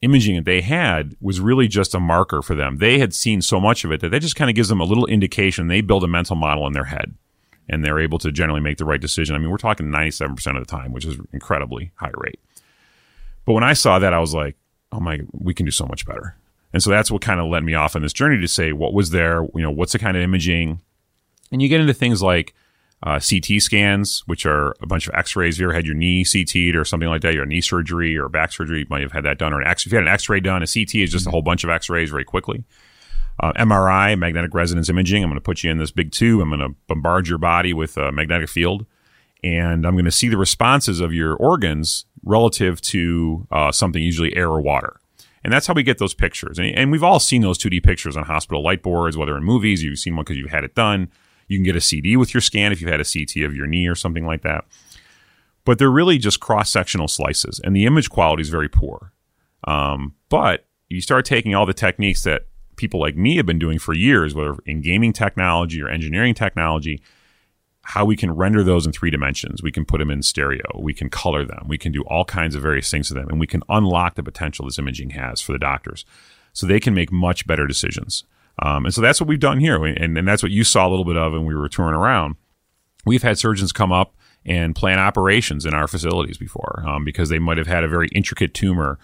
imaging 0.02 0.36
that 0.36 0.46
they 0.46 0.62
had 0.62 1.16
was 1.20 1.40
really 1.40 1.68
just 1.68 1.96
a 1.96 2.00
marker 2.00 2.42
for 2.42 2.56
them. 2.56 2.78
They 2.78 3.00
had 3.00 3.14
seen 3.14 3.42
so 3.42 3.60
much 3.60 3.84
of 3.84 3.92
it 3.92 4.02
that 4.02 4.10
that 4.10 4.22
just 4.22 4.36
kind 4.36 4.50
of 4.50 4.56
gives 4.56 4.70
them 4.70 4.80
a 4.80 4.86
little 4.86 5.06
indication. 5.08 5.68
They 5.68 5.82
build 5.82 6.04
a 6.04 6.08
mental 6.08 6.36
model 6.36 6.68
in 6.68 6.74
their 6.74 6.86
head 6.86 7.16
and 7.68 7.84
they're 7.84 8.00
able 8.00 8.20
to 8.20 8.32
generally 8.32 8.62
make 8.62 8.78
the 8.78 8.86
right 8.86 9.02
decision. 9.02 9.36
I 9.36 9.40
mean, 9.40 9.50
we're 9.50 9.58
talking 9.58 9.88
97% 9.88 10.56
of 10.56 10.66
the 10.66 10.72
time, 10.72 10.94
which 10.94 11.06
is 11.06 11.18
incredibly 11.34 11.92
high 11.96 12.12
rate. 12.14 12.40
But 13.46 13.54
when 13.54 13.64
I 13.64 13.74
saw 13.74 14.00
that, 14.00 14.14
I 14.14 14.20
was 14.20 14.34
like, 14.34 14.56
oh 14.92 15.00
my, 15.00 15.22
we 15.32 15.54
can 15.54 15.66
do 15.66 15.72
so 15.72 15.86
much 15.86 16.06
better. 16.06 16.36
And 16.74 16.84
so 16.84 16.90
that's 16.90 17.10
what 17.10 17.22
kind 17.22 17.40
of 17.40 17.48
led 17.48 17.64
me 17.64 17.74
off 17.74 17.96
on 17.96 18.02
this 18.02 18.14
journey 18.14 18.40
to 18.40 18.48
say, 18.48 18.74
what 18.74 18.94
was 18.94 19.10
there? 19.10 19.48
You 19.56 19.62
know, 19.62 19.72
what's 19.72 19.94
the 19.94 20.00
kind 20.00 20.16
of 20.16 20.24
imaging? 20.24 20.82
And 21.52 21.62
you 21.62 21.70
get 21.70 21.82
into 21.82 21.94
things 21.94 22.22
like, 22.22 22.54
uh, 23.04 23.20
CT 23.20 23.62
scans, 23.62 24.24
which 24.26 24.46
are 24.46 24.76
a 24.82 24.88
bunch 24.88 25.08
of 25.08 25.14
X-rays. 25.14 25.56
If 25.56 25.62
you 25.62 25.66
ever 25.68 25.74
had 25.74 25.86
your 25.86 25.96
knee 25.96 26.24
CT'd 26.24 26.76
or 26.76 26.84
something 26.84 27.10
like 27.10 27.22
that, 27.22 27.34
your 27.34 27.46
knee 27.46 27.62
surgery 27.62 28.18
or 28.18 28.28
back 28.28 28.52
surgery, 28.52 28.80
you 28.80 28.86
might 28.90 29.02
have 29.02 29.12
had 29.12 29.24
that 29.26 29.38
done. 29.38 29.54
Or 29.54 29.62
an 29.62 29.68
X, 29.68 29.86
if 29.86 29.92
you 29.92 29.98
had 29.98 30.08
an 30.08 30.14
X-ray 30.14 30.40
done, 30.40 30.64
a 30.64 30.68
CT 30.68 30.96
is 30.96 31.12
just 31.12 31.28
a 31.28 31.30
whole 31.30 31.44
bunch 31.44 31.64
of 31.64 31.70
X-rays 31.70 32.10
very 32.10 32.24
quickly. 32.24 32.64
Uh, 33.40 33.54
MRI, 33.54 34.18
magnetic 34.18 34.54
resonance 34.54 34.90
imaging. 34.90 35.24
I'm 35.24 35.30
going 35.30 35.38
to 35.38 35.42
put 35.42 35.64
you 35.64 35.70
in 35.70 35.78
this 35.78 35.92
big 35.92 36.12
tube. 36.12 36.42
I'm 36.42 36.50
going 36.50 36.60
to 36.60 36.76
bombard 36.88 37.28
your 37.28 37.38
body 37.38 37.72
with 37.72 37.96
a 37.98 38.12
magnetic 38.12 38.50
field, 38.50 38.88
and 39.44 39.86
I'm 39.86 39.94
going 39.94 40.06
to 40.06 40.12
see 40.12 40.28
the 40.28 40.38
responses 40.38 41.00
of 41.00 41.14
your 41.14 41.36
organs 41.36 42.06
relative 42.24 42.82
to 42.82 43.48
uh, 43.52 43.72
something, 43.72 44.02
usually 44.02 44.36
air 44.36 44.50
or 44.50 44.60
water. 44.60 45.00
And 45.44 45.54
that's 45.54 45.68
how 45.68 45.76
we 45.76 45.84
get 45.84 46.00
those 46.00 46.16
pictures. 46.16 46.58
And, 46.58 46.76
and 46.76 46.92
we've 46.92 47.04
all 47.04 47.20
seen 47.20 47.44
those 47.44 47.60
2D 47.60 47.84
pictures 47.84 48.18
on 48.18 48.24
hospital 48.24 48.64
light 48.64 48.82
boards, 48.82 49.16
whether 49.16 49.38
in 49.38 49.44
movies, 49.44 49.84
you've 49.84 50.00
seen 50.00 50.16
one 50.16 50.24
because 50.24 50.38
you've 50.38 50.50
had 50.50 50.64
it 50.64 50.74
done 50.74 51.10
you 51.48 51.58
can 51.58 51.64
get 51.64 51.76
a 51.76 51.82
CD 51.82 52.18
with 52.18 52.34
your 52.34 52.42
scan 52.42 52.72
if 52.72 52.82
you've 52.82 52.90
had 52.90 53.02
a 53.02 53.06
CT 53.06 53.44
of 53.44 53.56
your 53.56 53.68
knee 53.68 53.88
or 53.88 53.96
something 53.96 54.26
like 54.26 54.42
that. 54.42 54.66
But 55.66 55.80
they're 55.80 55.92
really 55.92 56.18
just 56.18 56.40
cross 56.40 56.72
sectional 56.72 57.08
slices, 57.08 57.60
and 57.64 57.76
the 57.76 57.86
image 57.86 58.10
quality 58.10 58.42
is 58.42 58.50
very 58.50 58.70
poor. 58.70 59.12
Um, 59.66 60.16
but 60.30 60.66
you 60.90 61.02
start 61.02 61.26
taking 61.26 61.54
all 61.56 61.66
the 61.66 61.74
techniques 61.74 62.24
that 62.24 62.48
people 62.78 63.00
like 63.00 63.18
me 63.18 63.36
have 63.36 63.46
been 63.46 63.60
doing 63.60 63.80
for 63.80 63.94
years, 63.94 64.34
whether 64.34 64.56
in 64.66 64.82
gaming 64.82 65.12
technology 65.12 65.82
or 65.82 65.90
engineering 65.90 66.34
technology, 66.34 67.02
how 67.82 68.06
we 68.06 68.16
can 68.16 68.32
render 68.32 68.64
those 68.64 68.86
in 68.86 68.92
three 68.92 69.10
dimensions. 69.10 69.64
We 69.64 69.72
can 69.72 69.86
put 69.86 70.00
them 70.00 70.12
in 70.12 70.22
stereo. 70.22 70.64
We 70.78 70.94
can 70.94 71.10
color 71.10 71.46
them. 71.46 71.66
We 71.68 71.78
can 71.78 71.92
do 71.92 72.04
all 72.04 72.26
kinds 72.26 72.56
of 72.56 72.62
various 72.62 72.90
things 72.92 73.08
to 73.10 73.14
them, 73.14 73.30
and 73.30 73.40
we 73.40 73.48
can 73.48 73.64
unlock 73.70 74.16
the 74.16 74.24
potential 74.24 74.66
this 74.66 74.80
imaging 74.80 75.12
has 75.12 75.42
for 75.42 75.52
the 75.54 75.60
doctors 75.60 76.06
so 76.54 76.66
they 76.66 76.80
can 76.80 76.94
make 76.94 77.12
much 77.12 77.48
better 77.48 77.68
decisions. 77.68 78.24
Um, 78.62 78.86
and 78.86 78.94
so 78.94 79.02
that's 79.02 79.22
what 79.22 79.28
we've 79.28 79.40
done 79.40 79.60
here. 79.60 79.84
And, 79.86 80.18
and 80.18 80.28
that's 80.28 80.42
what 80.42 80.52
you 80.52 80.64
saw 80.64 80.88
a 80.88 80.90
little 80.90 81.06
bit 81.06 81.18
of 81.18 81.34
when 81.34 81.46
we 81.46 81.56
were 81.56 81.70
touring 81.70 81.96
around. 81.96 82.36
We've 83.06 83.24
had 83.24 83.38
surgeons 83.38 83.72
come 83.72 83.92
up 83.92 84.16
and 84.46 84.76
plan 84.76 85.00
operations 85.00 85.66
in 85.66 85.74
our 85.74 85.88
facilities 85.88 86.38
before 86.38 86.84
um, 86.88 87.04
because 87.04 87.30
they 87.30 87.40
might 87.40 87.58
have 87.58 87.68
had 87.68 87.84
a 87.84 87.88
very 87.88 88.08
intricate 88.10 88.54
tumor 88.54 88.98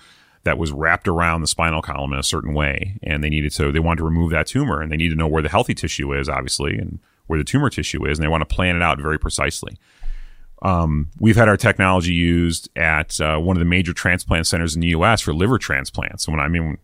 that 0.44 0.58
was 0.58 0.72
wrapped 0.72 1.08
around 1.08 1.42
the 1.42 1.48
spinal 1.48 1.82
column 1.82 2.14
in 2.14 2.20
a 2.20 2.24
certain 2.24 2.54
way. 2.54 2.98
And 3.04 3.24
they 3.24 3.30
needed 3.30 3.52
to, 3.54 3.72
they 3.72 3.80
wanted 3.80 4.00
to 4.00 4.06
remove 4.06 4.32
that 4.32 4.48
tumor 4.48 4.82
and 4.82 4.92
they 4.92 4.98
need 4.98 5.10
to 5.10 5.16
know 5.16 5.28
where 5.28 5.42
the 5.42 5.50
healthy 5.50 5.74
tissue 5.74 6.14
is, 6.14 6.28
obviously, 6.28 6.78
and 6.78 7.00
where 7.28 7.40
the 7.40 7.46
tumor 7.46 7.70
tissue 7.70 8.06
is. 8.06 8.18
And 8.18 8.24
they 8.24 8.30
want 8.30 8.48
to 8.48 8.56
plan 8.56 8.76
it 8.76 8.82
out 8.82 9.00
very 9.00 9.18
precisely. 9.18 9.78
Um, 10.62 11.10
we've 11.20 11.36
had 11.36 11.50
our 11.50 11.58
technology 11.58 12.14
used 12.14 12.70
at 12.78 13.20
uh, 13.20 13.38
one 13.38 13.58
of 13.58 13.60
the 13.60 13.66
major 13.66 13.94
transplant 13.94 14.48
centers 14.48 14.76
in 14.76 14.82
the 14.82 14.88
U.S. 14.88 15.22
for 15.22 15.34
liver 15.34 15.58
transplants. 15.58 16.26
And 16.26 16.36
when 16.36 16.46
I 16.46 16.48
mean, 16.48 16.78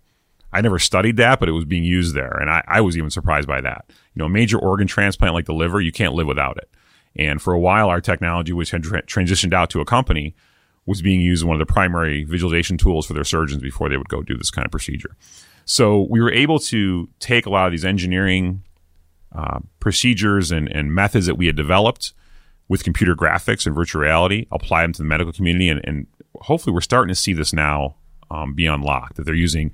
I 0.52 0.62
never 0.62 0.80
studied 0.80 1.18
that, 1.18 1.40
but 1.40 1.50
it 1.50 1.54
was 1.54 1.66
being 1.66 1.84
used 1.84 2.16
there. 2.16 2.38
And 2.40 2.50
I, 2.50 2.64
I 2.68 2.82
was 2.82 2.98
even 2.98 3.10
surprised 3.10 3.48
by 3.48 3.62
that. 3.62 3.86
You 3.88 4.20
know, 4.20 4.26
a 4.26 4.30
major 4.30 4.58
organ 4.58 4.88
transplant 4.88 5.34
like 5.34 5.46
the 5.46 5.54
liver, 5.54 5.80
you 5.80 5.92
can't 5.92 6.14
live 6.14 6.28
without 6.28 6.58
it. 6.58 6.70
And 7.16 7.42
for 7.42 7.54
a 7.54 7.60
while, 7.60 7.90
our 7.90 8.02
technology, 8.02 8.54
which 8.54 8.72
had 8.72 8.84
tra- 8.84 9.04
transitioned 9.04 9.54
out 9.54 9.70
to 9.72 9.82
a 9.82 9.86
company, 9.86 10.36
was 10.86 11.02
being 11.02 11.22
used 11.22 11.42
as 11.42 11.46
one 11.46 11.60
of 11.60 11.66
the 11.66 11.72
primary 11.72 12.24
visualization 12.24 12.78
tools 12.78 13.06
for 13.06 13.14
their 13.14 13.24
surgeons 13.24 13.62
before 13.62 13.90
they 13.90 13.98
would 13.98 14.10
go 14.10 14.24
do 14.24 14.38
this 14.38 14.50
kind 14.50 14.66
of 14.66 14.72
procedure. 14.72 15.16
So 15.66 16.08
we 16.10 16.20
were 16.20 16.32
able 16.32 16.58
to 16.60 17.10
take 17.20 17.46
a 17.46 17.50
lot 17.52 17.68
of 17.68 17.72
these 17.72 17.86
engineering 17.86 18.64
uh, 19.36 19.60
procedures 19.80 20.52
and, 20.52 20.68
and 20.72 20.94
methods 20.94 21.28
that 21.28 21.36
we 21.36 21.46
had 21.46 21.56
developed 21.56 22.14
with 22.68 22.84
computer 22.84 23.16
graphics 23.16 23.66
and 23.66 23.76
virtual 23.76 24.02
reality, 24.02 24.48
apply 24.52 24.82
them 24.82 24.94
to 24.94 25.02
the 25.02 25.08
medical 25.08 25.34
community, 25.34 25.70
and, 25.70 25.82
and 25.84 26.08
hopefully 26.42 26.74
we're 26.74 26.82
starting 26.82 27.10
to 27.10 27.16
see 27.20 27.34
this 27.34 27.54
now 27.54 27.96
um, 28.32 28.54
be 28.54 28.66
unlocked. 28.66 29.16
That 29.16 29.26
they're 29.26 29.36
using 29.36 29.72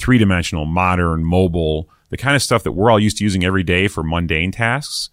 three 0.00 0.18
dimensional, 0.18 0.64
modern, 0.64 1.24
mobile, 1.24 1.88
the 2.08 2.16
kind 2.16 2.34
of 2.34 2.42
stuff 2.42 2.62
that 2.64 2.72
we're 2.72 2.90
all 2.90 2.98
used 2.98 3.18
to 3.18 3.24
using 3.24 3.44
every 3.44 3.62
day 3.62 3.86
for 3.86 4.02
mundane 4.02 4.50
tasks. 4.50 5.10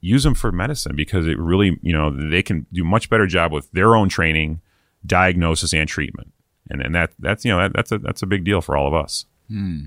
Use 0.00 0.24
them 0.24 0.34
for 0.34 0.52
medicine 0.52 0.94
because 0.94 1.26
it 1.26 1.38
really, 1.38 1.78
you 1.82 1.92
know, 1.92 2.10
they 2.10 2.42
can 2.42 2.66
do 2.72 2.84
much 2.84 3.08
better 3.08 3.26
job 3.26 3.52
with 3.52 3.70
their 3.72 3.96
own 3.96 4.08
training, 4.08 4.60
diagnosis, 5.04 5.72
and 5.72 5.88
treatment. 5.88 6.32
And 6.68 6.82
and 6.82 6.94
that 6.94 7.12
that's 7.18 7.44
you 7.44 7.52
know 7.52 7.58
that, 7.58 7.72
that's 7.72 7.92
a 7.92 7.98
that's 7.98 8.22
a 8.22 8.26
big 8.26 8.44
deal 8.44 8.60
for 8.60 8.76
all 8.76 8.86
of 8.86 8.94
us. 8.94 9.24
Hmm. 9.48 9.86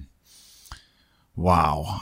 Wow. 1.35 2.01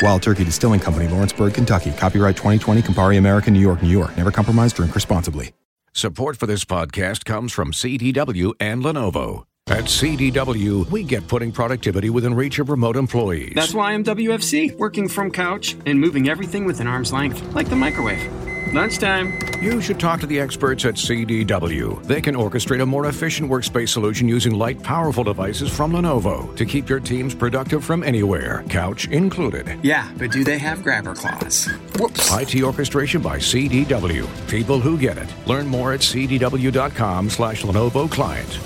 Wild 0.00 0.22
Turkey 0.22 0.44
Distilling 0.44 0.80
Company, 0.80 1.08
Lawrenceburg, 1.08 1.54
Kentucky. 1.54 1.92
Copyright 1.92 2.36
2020, 2.36 2.82
Campari 2.82 3.18
American, 3.18 3.54
New 3.54 3.60
York, 3.60 3.82
New 3.82 3.88
York. 3.88 4.16
Never 4.16 4.30
compromise, 4.30 4.72
drink 4.72 4.94
responsibly. 4.94 5.52
Support 5.94 6.36
for 6.36 6.46
this 6.46 6.64
podcast 6.64 7.24
comes 7.24 7.52
from 7.52 7.72
CDW 7.72 8.52
and 8.60 8.82
Lenovo. 8.82 9.44
At 9.68 9.84
CDW, 9.84 10.88
we 10.90 11.02
get 11.02 11.26
putting 11.26 11.52
productivity 11.52 12.08
within 12.08 12.34
reach 12.34 12.58
of 12.58 12.70
remote 12.70 12.96
employees. 12.96 13.52
That's 13.54 13.74
why 13.74 13.92
I'm 13.92 14.02
WFC, 14.04 14.76
working 14.78 15.08
from 15.08 15.30
couch 15.30 15.76
and 15.84 16.00
moving 16.00 16.28
everything 16.28 16.64
within 16.64 16.86
arm's 16.86 17.12
length, 17.12 17.42
like 17.54 17.68
the 17.68 17.76
microwave. 17.76 18.47
Lunchtime. 18.72 19.38
You 19.62 19.80
should 19.80 19.98
talk 19.98 20.20
to 20.20 20.26
the 20.26 20.38
experts 20.38 20.84
at 20.84 20.94
CDW. 20.94 22.02
They 22.04 22.20
can 22.20 22.34
orchestrate 22.34 22.82
a 22.82 22.86
more 22.86 23.06
efficient 23.06 23.50
workspace 23.50 23.88
solution 23.88 24.28
using 24.28 24.54
light, 24.56 24.82
powerful 24.82 25.24
devices 25.24 25.74
from 25.74 25.92
Lenovo 25.92 26.54
to 26.56 26.64
keep 26.64 26.88
your 26.88 27.00
teams 27.00 27.34
productive 27.34 27.82
from 27.84 28.04
anywhere, 28.04 28.62
couch 28.68 29.08
included. 29.08 29.78
Yeah, 29.82 30.10
but 30.18 30.30
do 30.30 30.44
they 30.44 30.58
have 30.58 30.82
grabber 30.82 31.14
claws? 31.14 31.66
Whoops. 31.98 32.30
IT 32.32 32.62
orchestration 32.62 33.22
by 33.22 33.38
CDW. 33.38 34.26
People 34.48 34.80
who 34.80 34.98
get 34.98 35.18
it. 35.18 35.32
Learn 35.46 35.66
more 35.66 35.92
at 35.92 36.00
cdw.com 36.00 37.30
slash 37.30 37.62
Lenovo 37.62 38.10
Client. 38.10 38.58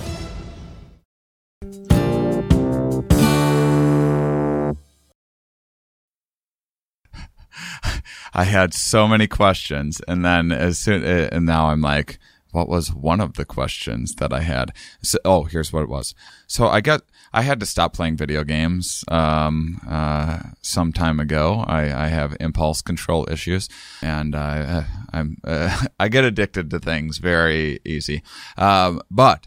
I 8.34 8.44
had 8.44 8.74
so 8.74 9.06
many 9.06 9.26
questions, 9.26 10.00
and 10.08 10.24
then 10.24 10.52
as 10.52 10.78
soon 10.78 11.04
uh, 11.04 11.28
and 11.32 11.46
now 11.46 11.66
I'm 11.66 11.80
like, 11.80 12.18
what 12.52 12.68
was 12.68 12.92
one 12.92 13.20
of 13.20 13.34
the 13.34 13.44
questions 13.44 14.14
that 14.16 14.32
I 14.32 14.40
had? 14.40 14.72
So, 15.02 15.18
oh, 15.24 15.44
here's 15.44 15.72
what 15.72 15.82
it 15.82 15.88
was. 15.88 16.14
So 16.46 16.68
I 16.68 16.80
got 16.80 17.02
I 17.32 17.42
had 17.42 17.60
to 17.60 17.66
stop 17.66 17.94
playing 17.94 18.18
video 18.18 18.44
games 18.44 19.04
um, 19.08 19.80
uh, 19.88 20.38
some 20.60 20.92
time 20.92 21.18
ago. 21.18 21.64
I, 21.66 22.04
I 22.04 22.08
have 22.08 22.36
impulse 22.40 22.82
control 22.82 23.26
issues, 23.30 23.68
and 24.02 24.36
I, 24.36 24.84
I'm 25.12 25.38
uh, 25.44 25.84
I 26.00 26.08
get 26.08 26.24
addicted 26.24 26.70
to 26.70 26.78
things 26.78 27.18
very 27.18 27.80
easy. 27.84 28.22
Um, 28.56 29.00
but 29.10 29.46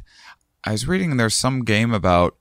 I 0.64 0.72
was 0.72 0.88
reading 0.88 1.16
there's 1.18 1.36
some 1.36 1.64
game 1.64 1.94
about 1.94 2.38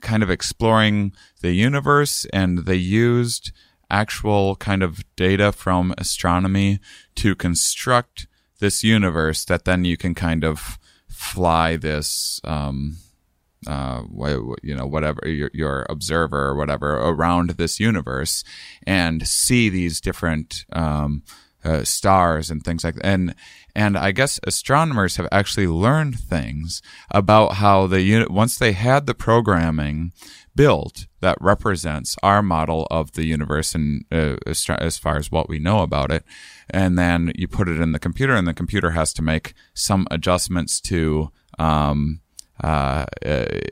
kind 0.00 0.22
of 0.22 0.30
exploring 0.30 1.12
the 1.40 1.52
universe, 1.52 2.24
and 2.32 2.58
they 2.58 2.76
used 2.76 3.50
actual 3.90 4.56
kind 4.56 4.82
of 4.82 5.04
data 5.16 5.52
from 5.52 5.94
astronomy 5.98 6.78
to 7.16 7.34
construct 7.34 8.26
this 8.60 8.84
universe 8.84 9.44
that 9.44 9.64
then 9.64 9.84
you 9.84 9.96
can 9.96 10.14
kind 10.14 10.44
of 10.44 10.78
fly 11.08 11.76
this 11.76 12.40
um 12.44 12.96
uh 13.66 14.02
you 14.62 14.74
know 14.74 14.86
whatever 14.86 15.26
your, 15.28 15.50
your 15.52 15.86
observer 15.90 16.46
or 16.46 16.54
whatever 16.54 16.96
around 16.96 17.50
this 17.50 17.78
universe 17.78 18.42
and 18.86 19.26
see 19.26 19.68
these 19.68 20.00
different 20.00 20.64
um 20.72 21.22
uh, 21.64 21.84
stars 21.84 22.50
and 22.50 22.62
things 22.62 22.84
like 22.84 22.96
that. 22.96 23.04
And 23.04 23.34
and 23.74 23.96
I 23.96 24.10
guess 24.12 24.40
astronomers 24.44 25.16
have 25.16 25.28
actually 25.30 25.66
learned 25.66 26.18
things 26.18 26.82
about 27.10 27.54
how 27.54 27.86
the 27.86 28.02
unit 28.02 28.30
once 28.30 28.58
they 28.58 28.72
had 28.72 29.06
the 29.06 29.14
programming 29.14 30.12
built 30.56 31.06
that 31.20 31.38
represents 31.40 32.16
our 32.22 32.42
model 32.42 32.86
of 32.90 33.12
the 33.12 33.24
universe 33.24 33.74
and 33.74 34.04
uh, 34.10 34.36
as 34.46 34.98
far 34.98 35.16
as 35.16 35.30
what 35.30 35.48
we 35.48 35.58
know 35.58 35.82
about 35.82 36.10
it 36.10 36.24
and 36.68 36.98
then 36.98 37.32
you 37.36 37.46
put 37.46 37.68
it 37.68 37.80
in 37.80 37.92
the 37.92 37.98
computer 37.98 38.34
and 38.34 38.48
the 38.48 38.54
computer 38.54 38.90
has 38.90 39.12
to 39.12 39.22
make 39.22 39.54
some 39.74 40.06
adjustments 40.10 40.80
to 40.80 41.30
um, 41.58 42.20
uh, 42.62 43.06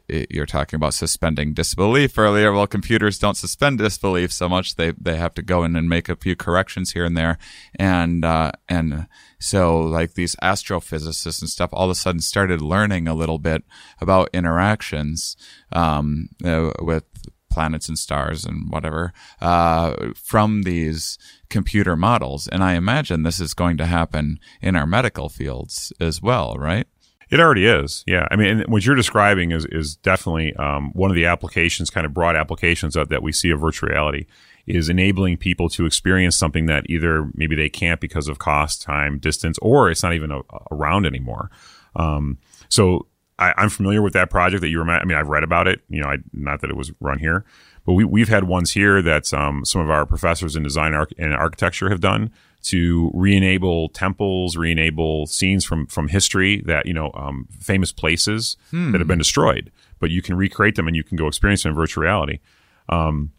you're 0.09 0.47
talking 0.47 0.77
about 0.77 0.95
suspending 0.95 1.53
disbelief 1.53 2.19
earlier. 2.19 2.53
Well, 2.53 2.67
computers 2.67 3.19
don't 3.19 3.37
suspend 3.37 3.79
disbelief 3.79 4.33
so 4.33 4.49
much; 4.49 4.77
they 4.77 4.93
they 4.93 5.17
have 5.17 5.35
to 5.35 5.43
go 5.43 5.65
in 5.65 5.77
and 5.77 5.89
make 5.89 6.09
a 6.09 6.17
few 6.17 6.37
corrections 6.37 6.93
here 6.93 7.05
and 7.05 7.17
there, 7.17 7.39
and 7.75 8.25
uh, 8.25 8.53
and 8.69 9.07
so 9.39 9.81
like 9.81 10.15
these 10.15 10.37
astrophysicists 10.37 11.41
and 11.41 11.51
stuff, 11.51 11.71
all 11.73 11.85
of 11.85 11.91
a 11.91 11.95
sudden 11.95 12.21
started 12.21 12.61
learning 12.61 13.07
a 13.07 13.15
little 13.15 13.39
bit 13.39 13.65
about 14.01 14.31
interactions 14.33 15.37
um, 15.73 16.29
uh, 16.45 16.73
with 16.81 17.05
planets 17.51 17.89
and 17.89 17.99
stars 17.99 18.45
and 18.45 18.71
whatever 18.71 19.13
uh, 19.41 20.13
from 20.15 20.63
these 20.63 21.19
computer 21.49 21.97
models. 21.97 22.47
And 22.49 22.63
I 22.63 22.75
imagine 22.75 23.23
this 23.23 23.41
is 23.41 23.55
going 23.55 23.77
to 23.79 23.87
happen 23.87 24.39
in 24.61 24.77
our 24.77 24.87
medical 24.87 25.29
fields 25.29 25.93
as 26.01 26.23
well, 26.23 26.57
right? 26.57 26.87
It 27.31 27.41
already 27.41 27.67
is. 27.67 28.05
Yeah. 28.07 28.27
I 28.31 28.37
mean, 28.37 28.65
what 28.69 28.87
you're 28.87 28.95
describing 28.95 29.53
is, 29.53 29.67
is 29.67 29.97
definitely 29.97 30.55
um, 30.57 30.93
one 30.93 31.11
of 31.11 31.15
the 31.15 31.27
applications, 31.27 31.91
kind 31.91 32.07
of 32.07 32.15
broad 32.15 32.37
applications 32.37 32.97
of, 32.97 33.11
that 33.11 33.23
we 33.23 33.33
see 33.33 33.51
of 33.51 33.61
virtual 33.61 33.91
reality 33.91 34.27
is 34.67 34.89
enabling 34.89 35.39
people 35.39 35.69
to 35.71 35.87
experience 35.87 36.37
something 36.37 36.67
that 36.67 36.89
either 36.89 37.31
maybe 37.35 37.57
they 37.57 37.69
can't 37.69 38.01
because 38.01 38.29
of 38.29 38.39
cost, 38.39 38.83
time, 38.83 39.19
distance, 39.19 39.59
or 39.59 39.91
it's 39.91 40.03
not 40.03 40.13
even 40.13 40.31
a, 40.31 40.41
around 40.71 41.07
anymore. 41.07 41.51
Um, 41.97 42.39
so 42.69 43.07
I, 43.39 43.55
am 43.57 43.71
familiar 43.71 44.03
with 44.03 44.13
that 44.13 44.31
project 44.31 44.61
that 44.61 44.69
you 44.69 44.79
were. 44.79 44.91
I 44.91 45.05
mean, 45.05 45.17
I've 45.17 45.29
read 45.29 45.43
about 45.43 45.69
it. 45.69 45.81
You 45.89 46.03
know, 46.03 46.09
I, 46.09 46.19
not 46.33 46.61
that 46.61 46.71
it 46.71 46.77
was 46.77 46.93
run 47.01 47.19
here, 47.19 47.45
but 47.87 47.95
we 47.95 48.05
we've 48.05 48.29
had 48.29 48.45
ones 48.45 48.73
here 48.73 49.01
that 49.01 49.33
um, 49.33 49.65
some 49.65 49.81
of 49.81 49.91
our 49.91 50.05
professors 50.05 50.57
in 50.57 50.63
design 50.63 50.95
and 51.17 51.35
architecture 51.35 51.89
have 51.89 52.01
done 52.01 52.31
to 52.63 53.11
re-enable 53.15 53.89
temples, 53.91 54.57
re-enable 54.57 55.27
scenes 55.27 55.65
from 55.65 55.87
from 55.87 56.09
history 56.09 56.63
that 56.67 56.87
you 56.87 56.95
know 56.95 57.11
um, 57.15 57.47
famous 57.61 57.93
places 57.93 58.57
hmm. 58.71 58.93
that 58.93 59.01
have 59.01 59.09
been 59.09 59.19
destroyed, 59.19 59.71
but 59.99 60.11
you 60.11 60.23
can 60.23 60.37
recreate 60.37 60.75
them 60.75 60.87
and 60.87 60.97
you 60.97 61.05
can 61.05 61.17
go 61.17 61.27
experience 61.27 61.63
them 61.63 61.71
in 61.71 61.77
virtual 61.77 62.03
reality. 62.03 62.41
Um, 62.89 63.33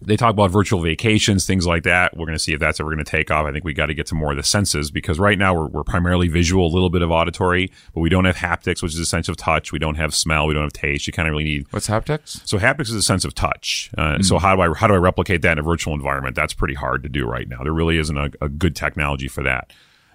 they 0.00 0.16
talk 0.16 0.30
about 0.30 0.50
virtual 0.50 0.80
vacations, 0.80 1.46
things 1.46 1.66
like 1.66 1.84
that. 1.84 2.16
We're 2.16 2.26
going 2.26 2.36
to 2.36 2.42
see 2.42 2.52
if 2.52 2.60
that's 2.60 2.80
ever 2.80 2.90
going 2.90 3.04
to 3.04 3.10
take 3.10 3.30
off. 3.30 3.46
I 3.46 3.52
think 3.52 3.64
we 3.64 3.72
got 3.72 3.86
to 3.86 3.94
get 3.94 4.06
to 4.08 4.14
more 4.14 4.32
of 4.32 4.36
the 4.36 4.42
senses 4.42 4.90
because 4.90 5.18
right 5.18 5.38
now 5.38 5.54
we're, 5.54 5.66
we're 5.68 5.84
primarily 5.84 6.28
visual, 6.28 6.66
a 6.66 6.72
little 6.72 6.90
bit 6.90 7.02
of 7.02 7.10
auditory, 7.10 7.70
but 7.94 8.00
we 8.00 8.08
don't 8.08 8.26
have 8.26 8.36
haptics, 8.36 8.82
which 8.82 8.92
is 8.92 8.98
a 8.98 9.06
sense 9.06 9.28
of 9.28 9.36
touch. 9.36 9.72
We 9.72 9.78
don't 9.78 9.94
have 9.94 10.14
smell. 10.14 10.46
We 10.46 10.54
don't 10.54 10.64
have 10.64 10.72
taste. 10.72 11.06
You 11.06 11.12
kind 11.12 11.28
of 11.28 11.32
really 11.32 11.44
need. 11.44 11.66
What's 11.70 11.88
haptics? 11.88 12.46
So 12.46 12.58
haptics 12.58 12.88
is 12.88 12.94
a 12.94 13.02
sense 13.02 13.24
of 13.24 13.34
touch. 13.34 13.90
Uh, 13.96 14.16
mm. 14.16 14.24
So 14.24 14.38
how 14.38 14.54
do 14.54 14.62
I 14.62 14.74
how 14.74 14.86
do 14.86 14.94
I 14.94 14.98
replicate 14.98 15.42
that 15.42 15.52
in 15.52 15.58
a 15.58 15.62
virtual 15.62 15.94
environment? 15.94 16.36
That's 16.36 16.52
pretty 16.54 16.74
hard 16.74 17.02
to 17.04 17.08
do 17.08 17.26
right 17.26 17.48
now. 17.48 17.62
There 17.62 17.72
really 17.72 17.98
isn't 17.98 18.16
a, 18.16 18.30
a 18.40 18.48
good 18.48 18.76
technology 18.76 19.28
for 19.28 19.42
that. 19.44 19.72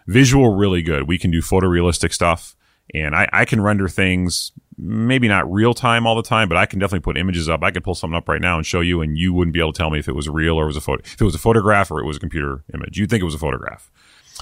Visual, 0.07 0.55
really 0.55 0.81
good. 0.81 1.07
We 1.07 1.17
can 1.17 1.31
do 1.31 1.41
photorealistic 1.41 2.13
stuff 2.13 2.55
and 2.93 3.15
I, 3.15 3.29
I 3.31 3.45
can 3.45 3.61
render 3.61 3.87
things 3.87 4.51
maybe 4.77 5.27
not 5.27 5.51
real 5.51 5.73
time 5.73 6.07
all 6.07 6.15
the 6.15 6.23
time, 6.23 6.47
but 6.47 6.57
I 6.57 6.65
can 6.65 6.79
definitely 6.79 7.01
put 7.01 7.17
images 7.17 7.49
up. 7.49 7.63
I 7.63 7.71
could 7.71 7.83
pull 7.83 7.95
something 7.95 8.17
up 8.17 8.27
right 8.27 8.41
now 8.41 8.57
and 8.57 8.65
show 8.65 8.81
you, 8.81 9.01
and 9.01 9.17
you 9.17 9.33
wouldn't 9.33 9.53
be 9.53 9.59
able 9.59 9.73
to 9.73 9.77
tell 9.77 9.89
me 9.89 9.99
if 9.99 10.07
it 10.07 10.15
was 10.15 10.29
real 10.29 10.55
or 10.55 10.63
it 10.63 10.67
was 10.67 10.77
a 10.77 10.81
photo, 10.81 11.01
if 11.03 11.21
it 11.21 11.25
was 11.25 11.35
a 11.35 11.39
photograph 11.39 11.91
or 11.91 11.99
it 11.99 12.05
was 12.05 12.17
a 12.17 12.19
computer 12.19 12.63
image. 12.73 12.97
You'd 12.97 13.09
think 13.09 13.21
it 13.21 13.25
was 13.25 13.35
a 13.35 13.39
photograph. 13.39 13.91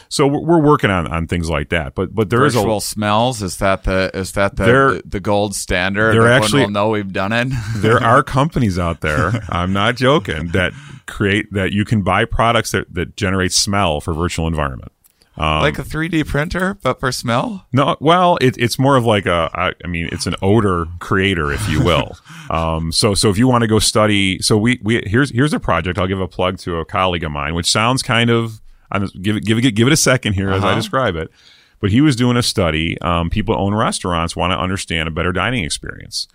So 0.07 0.25
we're, 0.27 0.59
working 0.59 0.89
on, 0.89 1.07
on 1.07 1.27
things 1.27 1.49
like 1.49 1.69
that, 1.69 1.93
but 1.93 2.15
but 2.15 2.29
there 2.29 2.39
Virtual 2.39 2.77
is 2.77 2.85
a, 2.85 2.87
smells. 2.87 3.41
Is 3.41 3.57
that 3.57 3.83
the 3.83 4.11
is 4.13 4.31
that 4.33 4.55
the 4.55 5.01
the, 5.03 5.19
gold 5.19 5.55
standard? 5.55 6.13
There 6.13 6.27
actually 6.27 6.63
will 6.63 6.71
know 6.71 6.89
we've 6.89 7.11
done 7.11 7.33
it. 7.33 7.49
there 7.75 8.01
are 8.01 8.23
companies 8.37 8.79
out 8.79 9.01
there. 9.01 9.31
I'm 9.49 9.73
not 9.73 9.97
joking 9.97 10.49
that 10.49 10.73
create 11.05 11.51
that 11.51 11.73
you 11.73 11.85
can 11.85 12.01
buy 12.01 12.25
products 12.25 12.71
that 12.71 12.93
that 12.93 13.17
generate 13.17 13.51
smell 13.51 13.99
for 13.99 14.13
virtual 14.13 14.47
environment. 14.47 14.91
Um, 15.39 15.61
like 15.61 15.79
a 15.79 15.83
3D 15.83 16.27
printer, 16.27 16.77
but 16.83 16.99
for 16.99 17.13
smell? 17.13 17.65
No, 17.71 17.95
well, 18.01 18.37
it, 18.41 18.57
it's 18.57 18.77
more 18.77 18.97
of 18.97 19.05
like 19.05 19.25
a, 19.25 19.49
I, 19.53 19.71
I 19.85 19.87
mean, 19.87 20.09
it's 20.11 20.27
an 20.27 20.35
odor 20.41 20.87
creator, 20.99 21.49
if 21.53 21.67
you 21.69 21.81
will. 21.81 22.17
um, 22.49 22.91
so, 22.91 23.13
so 23.13 23.29
if 23.29 23.37
you 23.37 23.47
want 23.47 23.61
to 23.61 23.67
go 23.67 23.79
study, 23.79 24.41
so 24.41 24.57
we, 24.57 24.81
we, 24.83 25.01
here's, 25.05 25.31
here's 25.31 25.53
a 25.53 25.59
project. 25.59 25.97
I'll 25.97 26.07
give 26.07 26.19
a 26.19 26.27
plug 26.27 26.57
to 26.59 26.75
a 26.77 26.85
colleague 26.85 27.23
of 27.23 27.31
mine, 27.31 27.55
which 27.55 27.71
sounds 27.71 28.03
kind 28.03 28.29
of, 28.29 28.59
I'm 28.91 29.05
give 29.21 29.37
it, 29.37 29.45
give 29.45 29.57
it, 29.57 29.71
give 29.71 29.87
it 29.87 29.93
a 29.93 29.97
second 29.97 30.33
here 30.33 30.49
uh-huh. 30.49 30.57
as 30.57 30.63
I 30.65 30.67
uh-huh. 30.71 30.75
describe 30.75 31.15
it. 31.15 31.31
But 31.79 31.91
he 31.91 32.01
was 32.01 32.17
doing 32.17 32.35
a 32.35 32.43
study. 32.43 32.99
Um, 32.99 33.29
people 33.29 33.55
own 33.57 33.73
restaurants 33.73 34.35
want 34.35 34.51
to 34.51 34.59
understand 34.59 35.07
a 35.07 35.11
better 35.11 35.31
dining 35.31 35.63
experience. 35.63 36.27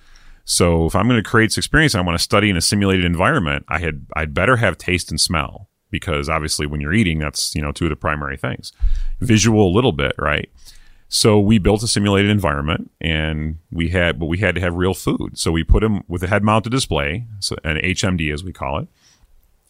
So 0.46 0.86
if 0.86 0.96
I'm 0.96 1.06
going 1.06 1.22
to 1.22 1.28
create 1.28 1.48
this 1.48 1.58
experience, 1.58 1.94
I 1.94 2.00
want 2.00 2.16
to 2.16 2.22
study 2.22 2.48
in 2.48 2.56
a 2.56 2.62
simulated 2.62 3.04
environment. 3.04 3.66
I 3.68 3.80
had, 3.80 4.06
I'd 4.16 4.32
better 4.32 4.56
have 4.56 4.78
taste 4.78 5.10
and 5.10 5.20
smell 5.20 5.68
because 5.94 6.28
obviously 6.28 6.66
when 6.66 6.80
you're 6.80 6.92
eating, 6.92 7.20
that's, 7.20 7.54
you 7.54 7.62
know, 7.62 7.70
two 7.70 7.84
of 7.84 7.90
the 7.90 7.94
primary 7.94 8.36
things. 8.36 8.72
Visual 9.20 9.68
a 9.68 9.72
little 9.72 9.92
bit, 9.92 10.12
right? 10.18 10.50
So 11.08 11.38
we 11.38 11.58
built 11.58 11.84
a 11.84 11.86
simulated 11.86 12.32
environment 12.32 12.90
and 13.00 13.58
we 13.70 13.90
had, 13.90 14.18
but 14.18 14.26
we 14.26 14.38
had 14.38 14.56
to 14.56 14.60
have 14.60 14.74
real 14.74 14.92
food. 14.92 15.38
So 15.38 15.52
we 15.52 15.62
put 15.62 15.82
them 15.82 16.02
with 16.08 16.24
a 16.24 16.26
head 16.26 16.42
mounted 16.42 16.70
display, 16.70 17.26
so 17.38 17.54
an 17.62 17.76
HMD 17.76 18.34
as 18.34 18.42
we 18.42 18.52
call 18.52 18.80
it. 18.80 18.88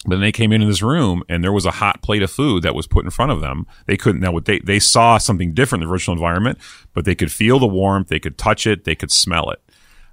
But 0.07 0.13
then 0.13 0.21
they 0.23 0.33
came 0.33 0.51
into 0.51 0.67
this 0.67 0.81
room 0.81 1.23
and 1.29 1.45
there 1.45 1.53
was 1.53 1.67
a 1.67 1.73
hot 1.73 2.01
plate 2.01 2.23
of 2.23 2.31
food 2.31 2.63
that 2.63 2.75
was 2.75 2.87
put 2.87 3.05
in 3.05 3.11
front 3.11 3.33
of 3.33 3.43
them. 3.43 3.67
They 3.85 3.99
couldn't, 3.99 4.23
now 4.23 4.33
what 4.33 4.47
they, 4.47 4.61
they 4.61 4.79
saw 4.79 5.19
something 5.19 5.53
different 5.53 5.83
in 5.83 5.89
the 5.89 5.93
virtual 5.93 6.15
environment, 6.15 6.57
but 6.95 7.05
they 7.05 7.15
could 7.15 7.31
feel 7.31 7.59
the 7.59 7.67
warmth, 7.67 8.09
they 8.09 8.21
could 8.21 8.39
touch 8.39 8.67
it, 8.67 8.85
they 8.85 8.95
could 8.95 9.13
smell 9.13 9.51
it. 9.51 9.61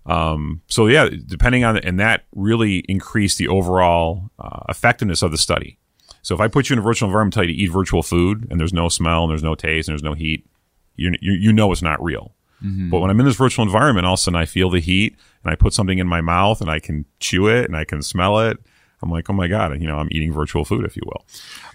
Um, 0.06 0.62
so 0.68 0.88
yeah, 0.88 1.10
depending 1.26 1.64
on, 1.64 1.78
and 1.78 2.00
that 2.00 2.26
really 2.36 2.80
increased 2.90 3.38
the 3.38 3.48
overall 3.48 4.32
uh, 4.40 4.64
effectiveness 4.70 5.22
of 5.22 5.32
the 5.32 5.38
study. 5.38 5.78
So 6.22 6.36
if 6.36 6.42
I 6.42 6.48
put 6.48 6.70
you 6.70 6.74
in 6.74 6.80
a 6.80 6.84
virtual 6.84 7.08
environment, 7.08 7.34
tell 7.34 7.44
you 7.44 7.54
to 7.54 7.60
eat 7.60 7.72
virtual 7.72 8.04
food, 8.04 8.48
and 8.50 8.60
there's 8.60 8.74
no 8.74 8.90
smell, 8.90 9.24
and 9.24 9.32
there's 9.32 9.44
no 9.44 9.56
taste, 9.56 9.88
and 9.88 9.94
there's 9.94 10.04
no 10.04 10.14
heat, 10.14 10.46
you 10.96 11.14
you, 11.22 11.34
you 11.34 11.54
know 11.54 11.72
it's 11.72 11.82
not 11.82 12.02
real. 12.04 12.34
Mm-hmm. 12.64 12.90
But 12.90 13.00
when 13.00 13.10
I'm 13.10 13.20
in 13.20 13.26
this 13.26 13.36
virtual 13.36 13.66
environment, 13.66 14.06
all 14.06 14.14
of 14.14 14.20
a 14.20 14.22
sudden 14.22 14.40
I 14.40 14.46
feel 14.46 14.70
the 14.70 14.80
heat, 14.80 15.16
and 15.44 15.52
I 15.52 15.56
put 15.56 15.74
something 15.74 15.98
in 15.98 16.08
my 16.08 16.22
mouth, 16.22 16.62
and 16.62 16.70
I 16.70 16.80
can 16.80 17.06
chew 17.20 17.48
it, 17.48 17.66
and 17.66 17.76
I 17.76 17.86
can 17.86 18.02
smell 18.02 18.40
it. 18.40 18.60
I'm 19.04 19.10
like, 19.10 19.30
oh 19.30 19.34
my 19.34 19.48
god, 19.48 19.80
you 19.82 19.88
know, 19.88 19.98
I'm 19.98 20.08
eating 20.12 20.32
virtual 20.34 20.64
food, 20.66 20.86
if 20.86 20.96
you 20.96 21.04
will. 21.06 21.26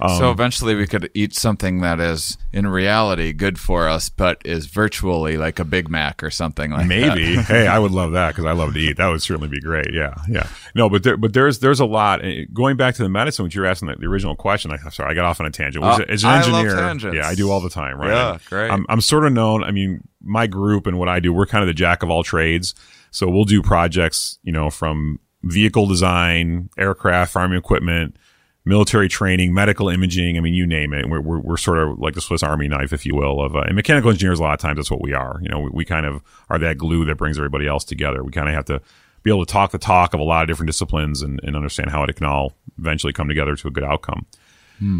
Um, 0.00 0.18
so 0.18 0.30
eventually 0.30 0.74
we 0.74 0.86
could 0.86 1.10
eat 1.14 1.34
something 1.34 1.80
that 1.80 1.98
is 2.00 2.38
in 2.52 2.66
reality 2.66 3.32
good 3.32 3.58
for 3.58 3.88
us, 3.88 4.08
but 4.08 4.40
is 4.44 4.66
virtually 4.66 5.36
like 5.36 5.58
a 5.58 5.64
Big 5.64 5.88
Mac 5.88 6.22
or 6.22 6.30
something 6.30 6.70
like 6.70 6.82
that. 6.82 6.88
Maybe. 6.88 7.36
hey, 7.42 7.66
I 7.66 7.78
would 7.78 7.92
love 7.92 8.12
that 8.12 8.28
because 8.28 8.44
I 8.44 8.52
love 8.52 8.74
to 8.74 8.78
eat. 8.78 8.96
That 8.98 9.08
would 9.08 9.22
certainly 9.22 9.48
be 9.48 9.60
great. 9.60 9.92
Yeah, 9.92 10.14
yeah. 10.28 10.48
No, 10.74 10.88
but 10.88 11.02
there, 11.02 11.16
but 11.16 11.32
there's 11.32 11.58
there's 11.60 11.80
a 11.80 11.86
lot. 11.86 12.24
eh, 12.24 12.44
Going 12.52 12.76
back 12.76 12.94
to 12.96 13.02
the 13.02 13.08
medicine, 13.08 13.44
which 13.44 13.54
you're 13.54 13.66
asking 13.66 13.88
the, 13.88 13.96
the 13.96 14.06
original 14.06 14.36
question. 14.36 14.70
I, 14.70 14.76
I'm 14.84 14.90
sorry, 14.90 15.10
I 15.10 15.14
got 15.14 15.24
off 15.24 15.40
on 15.40 15.46
a 15.46 15.50
tangent. 15.50 15.84
Oh, 15.84 15.88
As 16.08 16.22
an 16.24 16.30
engineer, 16.38 16.76
yeah, 17.16 17.28
I 17.28 17.34
do 17.34 17.50
all 17.50 17.60
the 17.60 17.70
time. 17.70 17.98
Right. 17.98 18.10
Yeah, 18.10 18.38
great. 18.48 18.70
I'm 18.70 18.86
I'm 18.88 19.00
sort 19.00 19.24
of 19.26 19.32
known. 19.32 19.64
I 19.64 19.70
mean, 19.72 20.06
my 20.22 20.46
group 20.46 20.86
and 20.86 20.98
what 20.98 21.08
I 21.08 21.20
do, 21.20 21.32
we're 21.32 21.46
kind 21.46 21.62
of 21.62 21.66
the 21.66 21.74
jack 21.74 22.02
of 22.02 22.10
all 22.10 22.22
trades. 22.22 22.74
So 23.10 23.28
we'll 23.30 23.44
do 23.44 23.62
projects, 23.62 24.38
you 24.42 24.52
know, 24.52 24.68
from 24.68 25.20
vehicle 25.48 25.86
design, 25.86 26.70
aircraft, 26.76 27.32
farming 27.32 27.58
equipment, 27.58 28.16
military 28.64 29.08
training, 29.08 29.54
medical 29.54 29.88
imaging. 29.88 30.36
I 30.36 30.40
mean, 30.40 30.54
you 30.54 30.66
name 30.66 30.92
it. 30.92 31.08
We're, 31.08 31.20
we're, 31.20 31.38
we're 31.40 31.56
sort 31.56 31.78
of 31.78 31.98
like 31.98 32.14
the 32.14 32.20
Swiss 32.20 32.42
Army 32.42 32.68
knife, 32.68 32.92
if 32.92 33.06
you 33.06 33.14
will, 33.14 33.40
of, 33.40 33.54
uh, 33.54 33.60
and 33.60 33.76
mechanical 33.76 34.10
engineers, 34.10 34.40
a 34.40 34.42
lot 34.42 34.54
of 34.54 34.60
times 34.60 34.76
that's 34.76 34.90
what 34.90 35.02
we 35.02 35.12
are. 35.12 35.38
You 35.40 35.48
know, 35.48 35.60
we, 35.60 35.70
we 35.70 35.84
kind 35.84 36.04
of 36.04 36.22
are 36.50 36.58
that 36.58 36.76
glue 36.76 37.04
that 37.04 37.16
brings 37.16 37.38
everybody 37.38 37.66
else 37.66 37.84
together. 37.84 38.24
We 38.24 38.32
kind 38.32 38.48
of 38.48 38.54
have 38.54 38.64
to 38.66 38.82
be 39.22 39.30
able 39.30 39.46
to 39.46 39.52
talk 39.52 39.70
the 39.70 39.78
talk 39.78 40.14
of 40.14 40.20
a 40.20 40.24
lot 40.24 40.42
of 40.42 40.48
different 40.48 40.68
disciplines 40.68 41.22
and, 41.22 41.40
and 41.42 41.56
understand 41.56 41.90
how 41.90 42.02
it 42.04 42.16
can 42.16 42.26
all 42.26 42.54
eventually 42.78 43.12
come 43.12 43.28
together 43.28 43.56
to 43.56 43.68
a 43.68 43.70
good 43.70 43.84
outcome. 43.84 44.26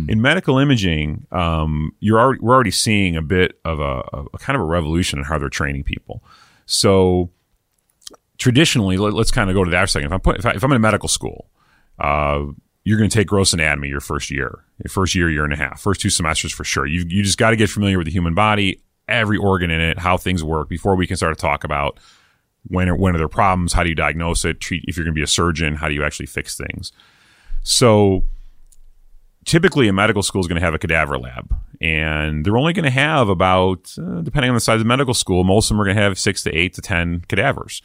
In 0.09 0.23
medical 0.23 0.59
imaging, 0.59 1.27
um, 1.33 1.93
you're 2.01 2.19
already, 2.19 2.41
we're 2.41 2.55
already 2.55 2.71
seeing 2.71 3.15
a 3.15 3.23
bit 3.23 3.59
of 3.65 3.79
a, 3.79 4.01
a 4.33 4.39
kind 4.39 4.57
of 4.57 4.63
a 4.63 4.65
revolution 4.65 5.19
in 5.19 5.25
how 5.27 5.39
they're 5.39 5.49
training 5.49 5.85
people. 5.85 6.25
So 6.65 7.31
traditionally, 8.39 8.97
let, 8.97 9.15
us 9.15 9.31
kind 9.31 9.51
of 9.51 9.55
go 9.55 9.65
to 9.65 9.71
that 9.71 9.83
for 9.83 9.87
second. 9.89 10.07
If 10.07 10.13
I'm 10.13 10.21
put, 10.21 10.39
if, 10.39 10.47
I, 10.47 10.53
I'm 10.63 10.73
in 10.73 10.81
medical 10.81 11.09
school, 11.09 11.51
uh, 11.99 12.45
you're 12.85 12.99
going 12.99 13.11
to 13.11 13.17
take 13.17 13.27
gross 13.27 13.53
anatomy 13.53 13.89
your 13.89 14.01
first 14.01 14.31
year, 14.31 14.65
your 14.83 14.91
first 14.91 15.15
year, 15.15 15.31
year 15.31 15.45
and 15.45 15.53
a 15.53 15.57
half, 15.57 15.81
first 15.81 16.01
two 16.01 16.11
semesters 16.11 16.53
for 16.53 16.65
sure. 16.65 16.87
You 16.87 17.05
you 17.09 17.23
just 17.23 17.39
got 17.39 17.51
to 17.51 17.57
get 17.57 17.69
familiar 17.69 17.99
with 17.99 18.07
the 18.07 18.13
human 18.13 18.35
body, 18.35 18.81
every 19.09 19.39
organ 19.39 19.71
in 19.71 19.81
it, 19.81 19.99
how 19.99 20.17
things 20.17 20.45
work 20.45 20.69
before 20.69 20.95
we 20.95 21.07
can 21.07 21.17
start 21.17 21.37
to 21.37 21.41
talk 21.41 21.65
about 21.65 21.99
when 22.69 22.89
are, 22.89 22.97
when 22.97 23.15
are 23.15 23.19
there 23.19 23.29
problems, 23.29 23.73
how 23.73 23.83
do 23.83 23.89
you 23.89 23.95
diagnose 23.95 24.45
it, 24.45 24.61
treat 24.61 24.85
if 24.87 24.97
you're 24.97 25.05
going 25.05 25.15
to 25.15 25.19
be 25.19 25.23
a 25.23 25.27
surgeon, 25.27 25.77
how 25.77 25.89
do 25.89 25.95
you 25.95 26.05
actually 26.05 26.27
fix 26.27 26.57
things. 26.57 26.93
So 27.63 28.25
typically 29.45 29.89
a 29.89 29.93
medical 29.93 30.23
school 30.23 30.41
is 30.41 30.49
going 30.49 30.61
to 30.61 30.65
have 30.65 30.75
a 30.75 30.79
cadaver 30.79 31.19
lab 31.19 31.55
and 31.81 32.45
they're 32.45 32.57
only 32.57 32.73
going 32.73 32.85
to 32.85 32.91
have 32.91 33.29
about 33.29 33.95
uh, 33.99 34.21
depending 34.21 34.51
on 34.51 34.55
the 34.55 34.61
size 34.61 34.75
of 34.75 34.81
the 34.81 34.85
medical 34.85 35.15
school 35.15 35.45
most 35.45 35.67
of 35.67 35.69
them 35.71 35.81
are 35.81 35.85
going 35.85 35.97
to 35.97 36.03
have 36.03 36.19
six 36.19 36.43
to 36.43 36.53
eight 36.55 36.75
to 36.75 36.81
ten 36.81 37.21
cadavers 37.29 37.81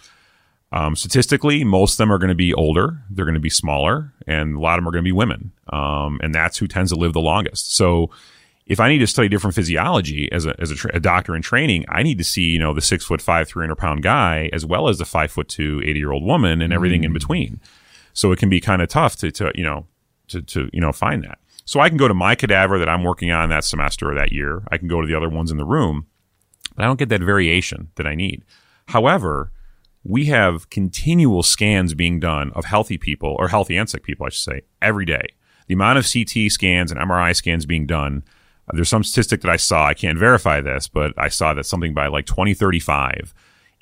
um, 0.72 0.96
statistically 0.96 1.64
most 1.64 1.94
of 1.94 1.98
them 1.98 2.12
are 2.12 2.18
going 2.18 2.30
to 2.30 2.36
be 2.36 2.54
older 2.54 3.04
they're 3.10 3.26
going 3.26 3.34
to 3.34 3.40
be 3.40 3.50
smaller 3.50 4.14
and 4.28 4.56
a 4.56 4.60
lot 4.60 4.78
of 4.78 4.84
them 4.84 4.88
are 4.88 4.92
going 4.92 5.04
to 5.04 5.08
be 5.08 5.12
women 5.12 5.52
um, 5.72 6.20
and 6.24 6.34
that's 6.34 6.58
who 6.58 6.68
tends 6.68 6.92
to 6.92 6.98
live 6.98 7.14
the 7.14 7.22
longest 7.22 7.74
so 7.74 8.10
if 8.72 8.80
I 8.80 8.88
need 8.88 9.00
to 9.00 9.08
study 9.08 9.28
different 9.28 9.54
physiology 9.54 10.32
as 10.32 10.46
a, 10.46 10.56
as 10.58 10.72
a, 10.72 10.76
tra- 10.76 10.96
a 10.96 11.00
doctor 11.02 11.36
in 11.36 11.42
training, 11.42 11.84
I 11.90 12.04
need 12.04 12.18
to 12.20 12.24
see, 12.24 12.44
you 12.44 12.60
know, 12.60 12.74
the 12.74 12.80
six 12.80 13.04
foot 13.04 13.22
five, 13.22 13.50
300 13.50 13.76
pound 13.76 14.02
guy, 14.02 14.50
as 14.54 14.66
well 14.66 14.88
as 14.88 14.98
the 14.98 15.04
five 15.04 15.30
foot 15.30 15.50
two, 15.50 15.82
80 15.84 16.00
year 16.00 16.12
old 16.12 16.24
woman 16.24 16.62
and 16.62 16.72
everything 16.72 17.04
in 17.04 17.12
between. 17.12 17.60
So 18.14 18.32
it 18.32 18.40
can 18.40 18.50
be 18.50 18.62
kind 18.62 18.82
of 18.82 18.88
tough 18.88 19.18
to, 19.18 19.32
to, 19.32 19.52
you 19.56 19.64
know, 19.66 19.88
to, 20.30 20.42
to, 20.42 20.70
you 20.72 20.80
know, 20.80 20.94
find 20.94 21.22
that. 21.24 21.40
So 21.66 21.82
I 21.82 21.90
can 21.90 21.98
go 21.98 22.08
to 22.08 22.14
my 22.14 22.34
cadaver 22.36 22.80
that 22.80 22.88
I'm 22.88 23.04
working 23.04 23.30
on 23.30 23.50
that 23.50 23.66
semester 23.66 24.12
or 24.12 24.16
that 24.16 24.32
year. 24.32 24.64
I 24.72 24.78
can 24.78 24.88
go 24.88 25.02
to 25.02 25.08
the 25.08 25.16
other 25.16 25.30
ones 25.30 25.52
in 25.52 25.58
the 25.58 25.66
room, 25.66 26.08
but 26.76 26.84
I 26.84 26.88
don't 26.88 27.00
get 27.00 27.10
that 27.10 27.22
variation 27.22 27.90
that 27.96 28.08
I 28.08 28.16
need. 28.16 28.44
However, 28.88 29.52
we 30.04 30.26
have 30.26 30.70
continual 30.70 31.44
scans 31.44 31.94
being 31.94 32.20
done 32.20 32.52
of 32.54 32.66
healthy 32.66 32.98
people 32.98 33.36
or 33.38 33.50
healthy 33.50 33.78
and 33.78 33.90
sick 33.90 34.04
people, 34.04 34.26
I 34.26 34.30
should 34.30 34.44
say, 34.44 34.62
every 34.82 35.06
day. 35.06 35.28
The 35.68 35.76
amount 35.76 36.00
of 36.00 36.12
CT 36.12 36.52
scans 36.52 36.92
and 36.92 37.00
MRI 37.00 37.36
scans 37.36 37.66
being 37.66 37.86
done, 37.86 38.24
uh, 38.68 38.72
there's 38.76 38.90
some 38.90 39.04
statistic 39.04 39.42
that 39.42 39.52
I 39.52 39.58
saw. 39.58 39.86
I 39.86 39.94
can't 39.94 40.18
verify 40.18 40.60
this, 40.60 40.88
but 40.88 41.14
I 41.18 41.30
saw 41.30 41.54
that 41.54 41.66
something 41.66 41.94
by 41.94 42.08
like 42.08 42.26
2035, 42.26 43.34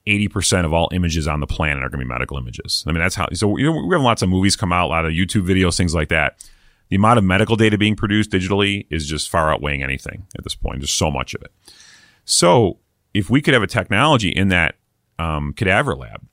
80% 0.06 0.66
of 0.66 0.74
all 0.74 0.90
images 0.92 1.28
on 1.28 1.40
the 1.40 1.48
planet 1.48 1.84
are 1.84 1.90
going 1.90 2.00
to 2.00 2.06
be 2.06 2.10
medical 2.10 2.38
images. 2.38 2.84
I 2.86 2.92
mean, 2.92 3.00
that's 3.00 3.16
how, 3.16 3.28
so 3.34 3.58
you 3.58 3.66
know, 3.66 3.86
we 3.86 3.96
have 3.96 4.02
lots 4.02 4.22
of 4.22 4.30
movies 4.30 4.56
come 4.56 4.74
out, 4.74 4.88
a 4.88 4.90
lot 4.90 5.06
of 5.06 5.12
YouTube 5.12 5.48
videos, 5.48 5.78
things 5.78 5.96
like 5.96 6.10
that. 6.10 6.46
The 6.90 6.96
amount 6.96 7.20
of 7.20 7.24
medical 7.24 7.56
data 7.56 7.78
being 7.78 7.96
produced 7.96 8.32
digitally 8.32 8.88
is 8.90 9.08
just 9.08 9.30
far 9.30 9.54
outweighing 9.54 9.84
anything 9.84 10.26
at 10.38 10.44
this 10.44 10.56
point. 10.56 10.80
There's 10.80 10.92
so 10.92 11.12
much 11.12 11.34
of 11.34 11.42
it. 11.44 11.52
So 12.26 12.80
if 13.14 13.30
we 13.30 13.42
could 13.42 13.54
have 13.54 13.64
a 13.64 13.68
technology 13.68 14.30
in 14.30 14.50
that 14.50 14.76
um, 15.20 15.54
cadaver 15.54 15.96
lab 15.96 16.26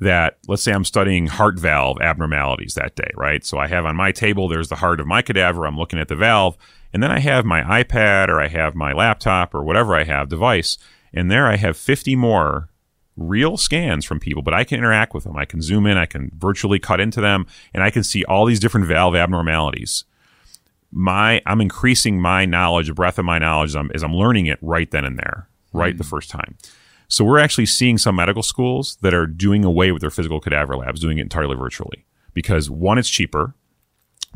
that 0.00 0.38
let's 0.46 0.62
say 0.62 0.72
I'm 0.72 0.84
studying 0.84 1.26
heart 1.26 1.58
valve 1.58 2.00
abnormalities 2.00 2.74
that 2.74 2.94
day, 2.94 3.10
right? 3.16 3.44
So 3.44 3.58
I 3.58 3.66
have 3.66 3.84
on 3.84 3.96
my 3.96 4.12
table, 4.12 4.48
there's 4.48 4.68
the 4.68 4.76
heart 4.76 5.00
of 5.00 5.06
my 5.06 5.22
cadaver. 5.22 5.66
I'm 5.66 5.76
looking 5.76 5.98
at 5.98 6.08
the 6.08 6.16
valve. 6.16 6.56
And 6.92 7.02
then 7.02 7.10
I 7.10 7.18
have 7.18 7.44
my 7.44 7.62
iPad 7.82 8.28
or 8.28 8.40
I 8.40 8.48
have 8.48 8.74
my 8.74 8.92
laptop 8.92 9.54
or 9.54 9.62
whatever 9.62 9.94
I 9.94 10.04
have 10.04 10.28
device. 10.28 10.78
And 11.12 11.30
there 11.30 11.46
I 11.46 11.56
have 11.56 11.76
50 11.76 12.16
more 12.16 12.68
real 13.16 13.56
scans 13.56 14.04
from 14.04 14.20
people, 14.20 14.42
but 14.42 14.54
I 14.54 14.62
can 14.62 14.78
interact 14.78 15.12
with 15.12 15.24
them. 15.24 15.36
I 15.36 15.44
can 15.44 15.60
zoom 15.60 15.86
in, 15.86 15.98
I 15.98 16.06
can 16.06 16.30
virtually 16.36 16.78
cut 16.78 17.00
into 17.00 17.20
them, 17.20 17.46
and 17.74 17.82
I 17.82 17.90
can 17.90 18.04
see 18.04 18.24
all 18.24 18.46
these 18.46 18.60
different 18.60 18.86
valve 18.86 19.16
abnormalities. 19.16 20.04
My, 20.92 21.42
I'm 21.44 21.60
increasing 21.60 22.20
my 22.20 22.46
knowledge, 22.46 22.86
the 22.86 22.94
breadth 22.94 23.18
of 23.18 23.24
my 23.24 23.38
knowledge 23.38 23.70
as 23.70 23.76
I'm, 23.76 23.90
as 23.92 24.04
I'm 24.04 24.14
learning 24.14 24.46
it 24.46 24.58
right 24.62 24.90
then 24.90 25.04
and 25.04 25.18
there, 25.18 25.48
right 25.72 25.98
the 25.98 26.04
first 26.04 26.30
time. 26.30 26.56
So 27.08 27.24
we're 27.24 27.38
actually 27.38 27.66
seeing 27.66 27.98
some 27.98 28.16
medical 28.16 28.42
schools 28.42 28.98
that 29.00 29.14
are 29.14 29.26
doing 29.26 29.64
away 29.64 29.92
with 29.92 30.02
their 30.02 30.10
physical 30.10 30.40
cadaver 30.40 30.76
labs, 30.76 31.00
doing 31.00 31.18
it 31.18 31.22
entirely 31.22 31.56
virtually 31.56 32.04
because 32.34 32.70
one, 32.70 32.98
it's 32.98 33.08
cheaper. 33.08 33.54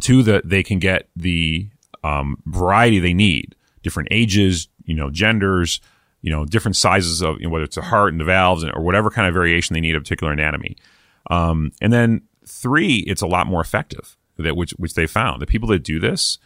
Two, 0.00 0.22
that 0.22 0.48
they 0.48 0.62
can 0.62 0.78
get 0.78 1.08
the 1.14 1.68
um, 2.02 2.36
variety 2.46 2.98
they 2.98 3.12
need, 3.14 3.54
different 3.82 4.08
ages, 4.10 4.68
you 4.84 4.94
know, 4.94 5.10
genders, 5.10 5.80
you 6.22 6.30
know, 6.30 6.44
different 6.44 6.76
sizes 6.76 7.20
of 7.20 7.38
you 7.38 7.46
know, 7.46 7.50
whether 7.50 7.64
it's 7.64 7.76
the 7.76 7.82
heart 7.82 8.12
and 8.12 8.20
the 8.20 8.24
valves 8.24 8.62
and, 8.62 8.72
or 8.74 8.82
whatever 8.82 9.10
kind 9.10 9.28
of 9.28 9.34
variation 9.34 9.74
they 9.74 9.80
need 9.80 9.94
of 9.94 10.02
particular 10.02 10.32
anatomy. 10.32 10.76
Um, 11.30 11.72
and 11.80 11.92
then 11.92 12.22
three, 12.46 12.98
it's 13.06 13.22
a 13.22 13.26
lot 13.26 13.46
more 13.46 13.60
effective 13.60 14.16
that 14.38 14.56
which 14.56 14.72
which 14.72 14.94
they 14.94 15.06
found 15.06 15.42
the 15.42 15.46
people 15.46 15.68
that 15.68 15.84
do 15.84 16.00
this 16.00 16.38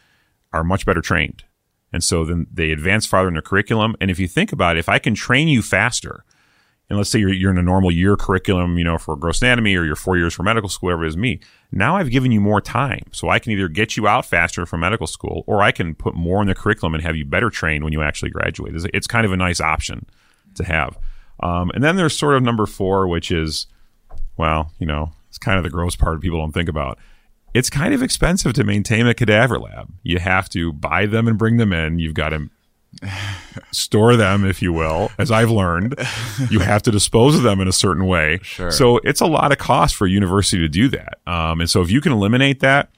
are 0.52 0.64
much 0.64 0.84
better 0.84 1.00
trained, 1.00 1.44
and 1.92 2.02
so 2.02 2.24
then 2.24 2.46
they 2.52 2.70
advance 2.70 3.06
farther 3.06 3.28
in 3.28 3.34
their 3.34 3.42
curriculum. 3.42 3.96
And 4.00 4.10
if 4.10 4.18
you 4.18 4.28
think 4.28 4.52
about 4.52 4.76
it, 4.76 4.80
if 4.80 4.88
I 4.88 4.98
can 4.98 5.14
train 5.14 5.48
you 5.48 5.62
faster, 5.62 6.24
and 6.88 6.96
let's 6.98 7.10
say 7.10 7.18
you're, 7.18 7.32
you're 7.32 7.50
in 7.50 7.58
a 7.58 7.62
normal 7.62 7.90
year 7.90 8.16
curriculum, 8.16 8.78
you 8.78 8.84
know, 8.84 8.96
for 8.96 9.16
gross 9.16 9.42
anatomy 9.42 9.74
or 9.74 9.84
you're 9.84 9.96
four 9.96 10.16
years 10.16 10.34
for 10.34 10.44
medical 10.44 10.68
school, 10.68 10.88
whatever 10.88 11.04
it 11.04 11.08
is 11.08 11.16
me. 11.16 11.40
Now 11.72 11.96
I've 11.96 12.10
given 12.10 12.30
you 12.30 12.40
more 12.40 12.60
time. 12.60 13.02
So 13.10 13.28
I 13.28 13.38
can 13.38 13.52
either 13.52 13.68
get 13.68 13.96
you 13.96 14.06
out 14.06 14.24
faster 14.24 14.66
from 14.66 14.80
medical 14.80 15.06
school 15.06 15.42
or 15.46 15.62
I 15.62 15.72
can 15.72 15.94
put 15.94 16.14
more 16.14 16.40
in 16.40 16.46
the 16.46 16.54
curriculum 16.54 16.94
and 16.94 17.02
have 17.02 17.16
you 17.16 17.24
better 17.24 17.50
trained 17.50 17.82
when 17.82 17.92
you 17.92 18.02
actually 18.02 18.30
graduate. 18.30 18.74
It's, 18.74 18.86
it's 18.94 19.06
kind 19.08 19.26
of 19.26 19.32
a 19.32 19.36
nice 19.36 19.60
option 19.60 20.06
to 20.54 20.64
have. 20.64 20.96
Um, 21.40 21.70
and 21.74 21.82
then 21.82 21.96
there's 21.96 22.16
sort 22.16 22.36
of 22.36 22.42
number 22.42 22.66
four, 22.66 23.08
which 23.08 23.30
is, 23.30 23.66
well, 24.36 24.72
you 24.78 24.86
know, 24.86 25.12
it's 25.28 25.38
kind 25.38 25.58
of 25.58 25.64
the 25.64 25.70
gross 25.70 25.96
part 25.96 26.20
people 26.20 26.38
don't 26.38 26.52
think 26.52 26.68
about. 26.68 26.98
It's 27.56 27.70
kind 27.70 27.94
of 27.94 28.02
expensive 28.02 28.52
to 28.54 28.64
maintain 28.64 29.06
a 29.06 29.14
cadaver 29.14 29.58
lab. 29.58 29.92
You 30.02 30.18
have 30.18 30.48
to 30.50 30.72
buy 30.72 31.06
them 31.06 31.26
and 31.28 31.38
bring 31.38 31.56
them 31.56 31.72
in. 31.72 31.98
You've 31.98 32.14
got 32.14 32.30
to 32.30 32.50
store 33.72 34.16
them, 34.16 34.44
if 34.44 34.62
you 34.62 34.72
will, 34.72 35.10
as 35.18 35.30
I've 35.30 35.50
learned. 35.50 35.94
You 36.50 36.60
have 36.60 36.82
to 36.82 36.90
dispose 36.90 37.36
of 37.36 37.42
them 37.42 37.60
in 37.60 37.68
a 37.68 37.72
certain 37.72 38.06
way. 38.06 38.40
Sure. 38.42 38.70
So 38.70 38.98
it's 38.98 39.20
a 39.20 39.26
lot 39.26 39.52
of 39.52 39.58
cost 39.58 39.94
for 39.96 40.06
a 40.06 40.10
university 40.10 40.58
to 40.62 40.68
do 40.68 40.88
that. 40.88 41.18
Um, 41.26 41.60
and 41.60 41.68
so 41.70 41.82
if 41.82 41.90
you 41.90 42.00
can 42.00 42.12
eliminate 42.12 42.60
that, 42.60 42.90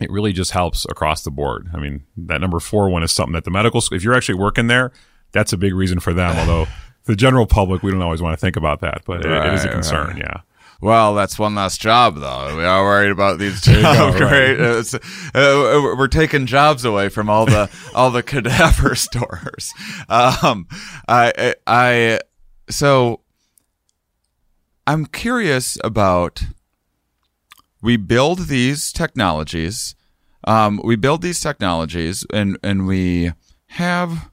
it 0.00 0.10
really 0.10 0.32
just 0.32 0.50
helps 0.50 0.84
across 0.86 1.22
the 1.22 1.30
board. 1.30 1.68
I 1.72 1.78
mean, 1.78 2.04
that 2.16 2.40
number 2.40 2.58
four 2.60 2.88
one 2.90 3.02
is 3.02 3.12
something 3.12 3.34
that 3.34 3.44
the 3.44 3.50
medical 3.50 3.80
school, 3.80 3.96
if 3.96 4.02
you're 4.04 4.14
actually 4.14 4.36
working 4.38 4.66
there, 4.66 4.92
that's 5.32 5.52
a 5.52 5.56
big 5.56 5.74
reason 5.74 6.00
for 6.00 6.12
them. 6.12 6.36
Although 6.38 6.66
the 7.04 7.16
general 7.16 7.46
public, 7.46 7.82
we 7.82 7.90
don't 7.90 8.02
always 8.02 8.20
want 8.22 8.32
to 8.32 8.40
think 8.40 8.56
about 8.56 8.80
that, 8.80 9.02
but 9.06 9.24
it- 9.24 9.30
it 9.30 9.54
is 9.54 9.64
a 9.64 9.68
concern. 9.68 10.08
right. 10.08 10.18
Yeah. 10.18 10.40
Well, 10.82 11.14
that's 11.14 11.38
one 11.38 11.54
less 11.54 11.78
job, 11.78 12.16
though. 12.16 12.56
We 12.56 12.64
are 12.64 12.82
worried 12.82 13.12
about 13.12 13.38
these 13.38 13.60
jobs. 13.60 13.74
right. 14.20 14.56
Great. 14.56 14.60
It's, 14.82 14.94
uh, 14.94 14.98
we're 15.32 16.08
taking 16.08 16.44
jobs 16.44 16.84
away 16.84 17.08
from 17.08 17.30
all 17.30 17.46
the 17.46 17.70
all 17.94 18.10
the 18.10 18.22
cadaver 18.24 18.96
stores. 18.96 19.72
Um, 20.08 20.66
I, 21.06 21.54
I, 21.68 22.18
so 22.68 23.20
I'm 24.86 25.06
curious 25.06 25.78
about. 25.84 26.42
We 27.80 27.96
build 27.96 28.46
these 28.46 28.92
technologies. 28.92 29.94
Um, 30.44 30.80
we 30.82 30.96
build 30.96 31.22
these 31.22 31.40
technologies, 31.40 32.26
and 32.32 32.58
and 32.62 32.88
we 32.88 33.32
have 33.66 34.30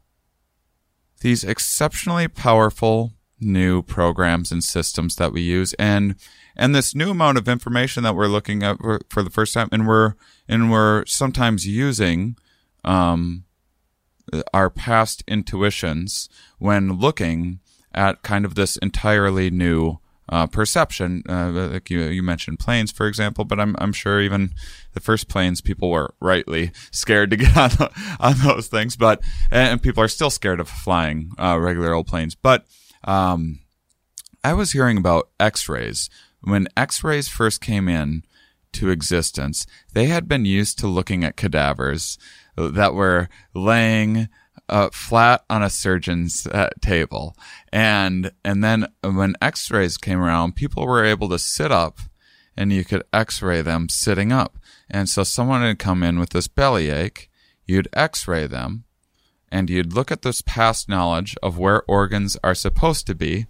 these 1.21 1.43
exceptionally 1.43 2.27
powerful 2.27 3.13
new 3.39 3.81
programs 3.81 4.51
and 4.51 4.63
systems 4.63 5.15
that 5.15 5.31
we 5.31 5.41
use 5.41 5.73
and 5.73 6.15
and 6.59 6.75
this 6.75 6.93
new 6.93 7.09
amount 7.09 7.39
of 7.39 7.47
information 7.47 8.03
that 8.03 8.15
we're 8.15 8.27
looking 8.27 8.61
at 8.61 8.77
for, 8.77 8.99
for 9.09 9.23
the 9.23 9.31
first 9.31 9.55
time 9.55 9.69
and 9.71 9.87
we're 9.87 10.13
and 10.47 10.71
we're 10.71 11.05
sometimes 11.07 11.65
using 11.65 12.37
um 12.83 13.45
our 14.53 14.69
past 14.69 15.23
intuitions 15.27 16.29
when 16.59 16.99
looking 16.99 17.59
at 17.93 18.21
kind 18.21 18.45
of 18.45 18.53
this 18.53 18.77
entirely 18.77 19.49
new 19.49 19.97
uh, 20.29 20.45
perception. 20.45 21.23
Uh, 21.27 21.49
like 21.49 21.89
you, 21.89 22.01
you 22.01 22.21
mentioned 22.21 22.59
planes, 22.59 22.91
for 22.91 23.07
example, 23.07 23.43
but 23.43 23.59
I'm, 23.59 23.75
I'm 23.79 23.93
sure 23.93 24.21
even 24.21 24.53
the 24.93 24.99
first 24.99 25.27
planes, 25.27 25.61
people 25.61 25.89
were 25.89 26.13
rightly 26.19 26.71
scared 26.91 27.31
to 27.31 27.37
get 27.37 27.57
on, 27.57 27.89
on 28.19 28.35
those 28.43 28.67
things, 28.67 28.95
but, 28.95 29.21
and 29.51 29.81
people 29.81 30.03
are 30.03 30.07
still 30.07 30.29
scared 30.29 30.59
of 30.59 30.69
flying, 30.69 31.31
uh, 31.39 31.57
regular 31.59 31.93
old 31.93 32.07
planes. 32.07 32.35
But, 32.35 32.65
um, 33.03 33.59
I 34.43 34.53
was 34.53 34.71
hearing 34.71 34.97
about 34.97 35.29
x-rays. 35.39 36.09
When 36.41 36.67
x-rays 36.77 37.27
first 37.27 37.61
came 37.61 37.87
in 37.87 38.23
to 38.73 38.89
existence, 38.89 39.65
they 39.93 40.05
had 40.05 40.27
been 40.27 40.45
used 40.45 40.79
to 40.79 40.87
looking 40.87 41.23
at 41.23 41.35
cadavers 41.35 42.17
that 42.55 42.93
were 42.93 43.29
laying 43.53 44.29
uh, 44.67 44.89
flat 44.91 45.43
on 45.49 45.63
a 45.63 45.69
surgeon's 45.69 46.45
uh, 46.47 46.69
table. 46.81 47.35
And, 47.73 48.31
and 48.45 48.63
then 48.63 48.87
when 49.03 49.35
x-rays 49.41 49.97
came 49.97 50.19
around, 50.19 50.55
people 50.55 50.85
were 50.85 51.03
able 51.03 51.29
to 51.29 51.39
sit 51.39 51.71
up 51.71 51.99
and 52.55 52.71
you 52.71 52.83
could 52.83 53.03
x-ray 53.11 53.61
them 53.61 53.89
sitting 53.89 54.31
up. 54.31 54.57
And 54.89 55.09
so 55.09 55.23
someone 55.23 55.61
would 55.61 55.79
come 55.79 56.03
in 56.03 56.19
with 56.19 56.31
this 56.31 56.47
bellyache, 56.47 57.29
you'd 57.65 57.87
x-ray 57.93 58.47
them 58.47 58.83
and 59.51 59.69
you'd 59.69 59.93
look 59.93 60.11
at 60.11 60.21
this 60.21 60.41
past 60.41 60.87
knowledge 60.87 61.35
of 61.41 61.57
where 61.57 61.83
organs 61.87 62.37
are 62.43 62.55
supposed 62.55 63.07
to 63.07 63.15
be 63.15 63.47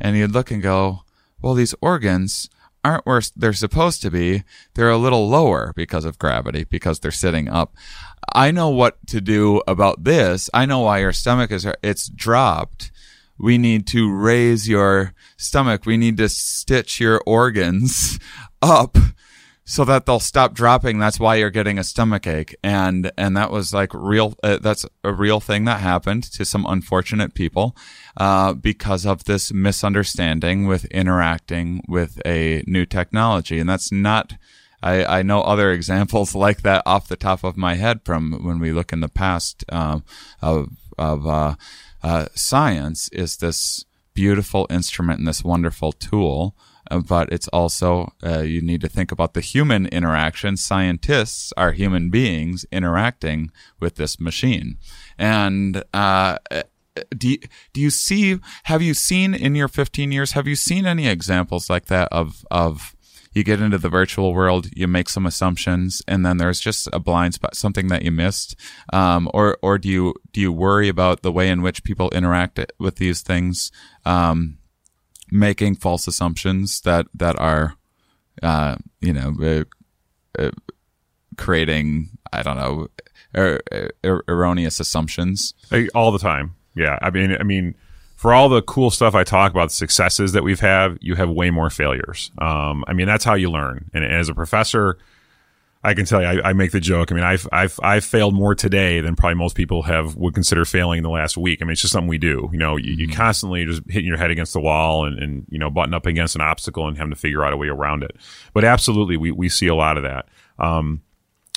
and 0.00 0.16
you'd 0.16 0.32
look 0.32 0.50
and 0.50 0.62
go, 0.62 1.04
well, 1.42 1.54
these 1.54 1.74
organs 1.80 2.48
aren't 2.84 3.06
where 3.06 3.22
they're 3.36 3.52
supposed 3.52 4.02
to 4.02 4.10
be. 4.10 4.42
They're 4.74 4.90
a 4.90 4.98
little 4.98 5.28
lower 5.28 5.72
because 5.76 6.04
of 6.04 6.18
gravity, 6.18 6.64
because 6.64 7.00
they're 7.00 7.10
sitting 7.10 7.48
up. 7.48 7.74
I 8.32 8.50
know 8.50 8.68
what 8.68 9.04
to 9.08 9.20
do 9.20 9.62
about 9.66 10.04
this. 10.04 10.48
I 10.54 10.66
know 10.66 10.80
why 10.80 10.98
your 10.98 11.12
stomach 11.12 11.50
is, 11.50 11.66
it's 11.82 12.08
dropped. 12.08 12.90
We 13.38 13.58
need 13.58 13.86
to 13.88 14.12
raise 14.12 14.68
your 14.68 15.14
stomach. 15.36 15.84
We 15.84 15.96
need 15.96 16.16
to 16.18 16.28
stitch 16.28 17.00
your 17.00 17.20
organs 17.26 18.18
up 18.62 18.96
so 19.64 19.84
that 19.84 20.06
they'll 20.06 20.20
stop 20.20 20.54
dropping. 20.54 20.98
That's 20.98 21.20
why 21.20 21.36
you're 21.36 21.50
getting 21.50 21.78
a 21.78 21.84
stomach 21.84 22.26
ache. 22.26 22.54
And, 22.62 23.12
and 23.16 23.36
that 23.36 23.50
was 23.50 23.72
like 23.72 23.92
real, 23.94 24.34
uh, 24.42 24.58
that's 24.58 24.84
a 25.04 25.12
real 25.12 25.40
thing 25.40 25.64
that 25.64 25.80
happened 25.80 26.24
to 26.32 26.44
some 26.44 26.66
unfortunate 26.66 27.34
people, 27.34 27.76
uh, 28.16 28.54
because 28.54 29.06
of 29.06 29.24
this 29.24 29.52
misunderstanding 29.52 30.66
with 30.66 30.84
interacting 30.86 31.82
with 31.88 32.20
a 32.26 32.64
new 32.66 32.84
technology. 32.86 33.58
And 33.58 33.68
that's 33.68 33.92
not, 33.92 34.34
I, 34.82 35.04
I 35.04 35.22
know 35.22 35.42
other 35.42 35.70
examples 35.72 36.34
like 36.34 36.62
that 36.62 36.82
off 36.84 37.08
the 37.08 37.16
top 37.16 37.44
of 37.44 37.56
my 37.56 37.74
head 37.74 38.00
from 38.04 38.44
when 38.44 38.58
we 38.58 38.72
look 38.72 38.92
in 38.92 39.00
the 39.00 39.08
past 39.08 39.64
um, 39.70 40.04
of 40.40 40.70
of 40.98 41.26
uh, 41.26 41.54
uh, 42.02 42.26
science 42.34 43.08
is 43.12 43.36
this 43.38 43.84
beautiful 44.14 44.66
instrument 44.70 45.18
and 45.18 45.28
this 45.28 45.44
wonderful 45.44 45.92
tool. 45.92 46.54
Uh, 46.90 46.98
but 47.00 47.32
it's 47.32 47.48
also 47.48 48.12
uh, 48.24 48.40
you 48.40 48.60
need 48.60 48.80
to 48.80 48.88
think 48.88 49.12
about 49.12 49.34
the 49.34 49.40
human 49.40 49.86
interaction. 49.86 50.56
Scientists 50.56 51.52
are 51.56 51.72
human 51.72 52.10
beings 52.10 52.64
interacting 52.72 53.50
with 53.80 53.96
this 53.96 54.20
machine, 54.20 54.76
and 55.18 55.82
uh, 55.94 56.38
do 57.16 57.30
you, 57.30 57.38
do 57.72 57.80
you 57.80 57.90
see? 57.90 58.38
Have 58.64 58.82
you 58.82 58.94
seen 58.94 59.34
in 59.34 59.54
your 59.54 59.68
15 59.68 60.12
years? 60.12 60.32
Have 60.32 60.46
you 60.46 60.56
seen 60.56 60.86
any 60.86 61.08
examples 61.08 61.70
like 61.70 61.86
that 61.86 62.08
of 62.12 62.44
of 62.50 62.94
you 63.32 63.44
get 63.44 63.62
into 63.62 63.78
the 63.78 63.88
virtual 63.88 64.34
world, 64.34 64.68
you 64.74 64.86
make 64.86 65.08
some 65.08 65.26
assumptions, 65.26 66.02
and 66.06 66.24
then 66.24 66.36
there's 66.36 66.60
just 66.60 66.88
a 66.92 66.98
blind 66.98 67.34
spot, 67.34 67.56
something 67.56 67.88
that 67.88 68.02
you 68.02 68.10
missed, 68.10 68.56
um, 68.92 69.30
or 69.32 69.58
or 69.62 69.78
do 69.78 69.88
you 69.88 70.14
do 70.32 70.40
you 70.40 70.52
worry 70.52 70.88
about 70.88 71.22
the 71.22 71.32
way 71.32 71.48
in 71.48 71.62
which 71.62 71.84
people 71.84 72.10
interact 72.10 72.60
with 72.78 72.96
these 72.96 73.22
things, 73.22 73.72
um, 74.04 74.58
making 75.32 75.76
false 75.76 76.06
assumptions 76.06 76.82
that 76.82 77.06
that 77.14 77.38
are, 77.38 77.76
uh, 78.42 78.76
you 79.00 79.12
know, 79.12 79.34
uh, 79.42 79.64
uh, 80.40 80.50
creating 81.36 82.10
I 82.32 82.42
don't 82.42 82.56
know, 82.56 82.88
er, 83.36 83.60
er, 84.04 84.24
erroneous 84.28 84.78
assumptions 84.78 85.54
all 85.94 86.12
the 86.12 86.18
time. 86.18 86.54
Yeah, 86.74 86.98
I 87.02 87.10
mean, 87.10 87.36
I 87.38 87.42
mean 87.42 87.74
for 88.16 88.32
all 88.32 88.48
the 88.48 88.62
cool 88.62 88.90
stuff 88.90 89.14
I 89.16 89.24
talk 89.24 89.50
about, 89.50 89.70
the 89.70 89.74
successes 89.74 90.32
that 90.32 90.44
we've 90.44 90.60
had, 90.60 90.96
you 91.00 91.16
have 91.16 91.28
way 91.28 91.50
more 91.50 91.70
failures. 91.70 92.30
Um, 92.38 92.84
I 92.86 92.92
mean, 92.92 93.06
that's 93.06 93.24
how 93.24 93.34
you 93.34 93.50
learn. 93.50 93.90
And 93.92 94.04
as 94.04 94.28
a 94.28 94.34
professor, 94.34 94.96
I 95.84 95.94
can 95.94 96.04
tell 96.04 96.20
you, 96.20 96.28
I, 96.28 96.50
I, 96.50 96.52
make 96.52 96.70
the 96.70 96.78
joke. 96.78 97.10
I 97.10 97.14
mean, 97.16 97.24
I've, 97.24 97.48
I've, 97.50 97.80
I've 97.82 98.04
failed 98.04 98.34
more 98.34 98.54
today 98.54 99.00
than 99.00 99.16
probably 99.16 99.34
most 99.34 99.56
people 99.56 99.82
have 99.82 100.14
would 100.14 100.32
consider 100.32 100.64
failing 100.64 100.98
in 100.98 101.02
the 101.02 101.10
last 101.10 101.36
week. 101.36 101.60
I 101.60 101.64
mean, 101.64 101.72
it's 101.72 101.80
just 101.80 101.92
something 101.92 102.08
we 102.08 102.18
do. 102.18 102.48
You 102.52 102.58
know, 102.58 102.76
you, 102.76 102.92
you 102.92 103.08
mm-hmm. 103.08 103.16
constantly 103.16 103.64
just 103.64 103.82
hitting 103.88 104.06
your 104.06 104.16
head 104.16 104.30
against 104.30 104.52
the 104.52 104.60
wall 104.60 105.04
and, 105.04 105.18
and, 105.18 105.46
you 105.50 105.58
know, 105.58 105.70
button 105.70 105.92
up 105.92 106.06
against 106.06 106.36
an 106.36 106.40
obstacle 106.40 106.86
and 106.86 106.96
having 106.96 107.12
to 107.12 107.18
figure 107.18 107.44
out 107.44 107.52
a 107.52 107.56
way 107.56 107.66
around 107.66 108.04
it. 108.04 108.16
But 108.54 108.64
absolutely, 108.64 109.16
we, 109.16 109.32
we 109.32 109.48
see 109.48 109.66
a 109.66 109.74
lot 109.74 109.96
of 109.96 110.04
that. 110.04 110.28
Um, 110.58 111.02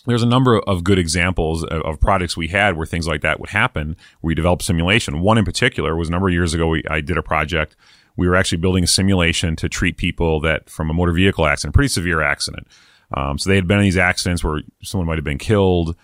there's 0.07 0.23
a 0.23 0.27
number 0.27 0.59
of 0.59 0.83
good 0.83 0.99
examples 0.99 1.63
of, 1.63 1.81
of, 1.83 1.99
projects 1.99 2.37
we 2.37 2.47
had 2.47 2.77
where 2.77 2.85
things 2.85 3.07
like 3.07 3.21
that 3.21 3.39
would 3.39 3.49
happen. 3.49 3.95
We 4.21 4.33
developed 4.35 4.63
simulation. 4.63 5.21
One 5.21 5.37
in 5.37 5.45
particular 5.45 5.95
was 5.95 6.09
a 6.09 6.11
number 6.11 6.27
of 6.27 6.33
years 6.33 6.53
ago. 6.53 6.67
We, 6.67 6.83
I 6.89 7.01
did 7.01 7.17
a 7.17 7.23
project. 7.23 7.75
We 8.15 8.27
were 8.27 8.35
actually 8.35 8.59
building 8.59 8.83
a 8.83 8.87
simulation 8.87 9.55
to 9.57 9.69
treat 9.69 9.97
people 9.97 10.39
that 10.41 10.69
from 10.69 10.89
a 10.89 10.93
motor 10.93 11.11
vehicle 11.11 11.45
accident, 11.45 11.73
pretty 11.73 11.89
severe 11.89 12.21
accident. 12.21 12.67
Um, 13.13 13.37
so 13.37 13.49
they 13.49 13.55
had 13.55 13.67
been 13.67 13.77
in 13.77 13.83
these 13.83 13.97
accidents 13.97 14.43
where 14.43 14.61
someone 14.83 15.07
might 15.07 15.17
have 15.17 15.25
been 15.25 15.37
killed. 15.37 15.95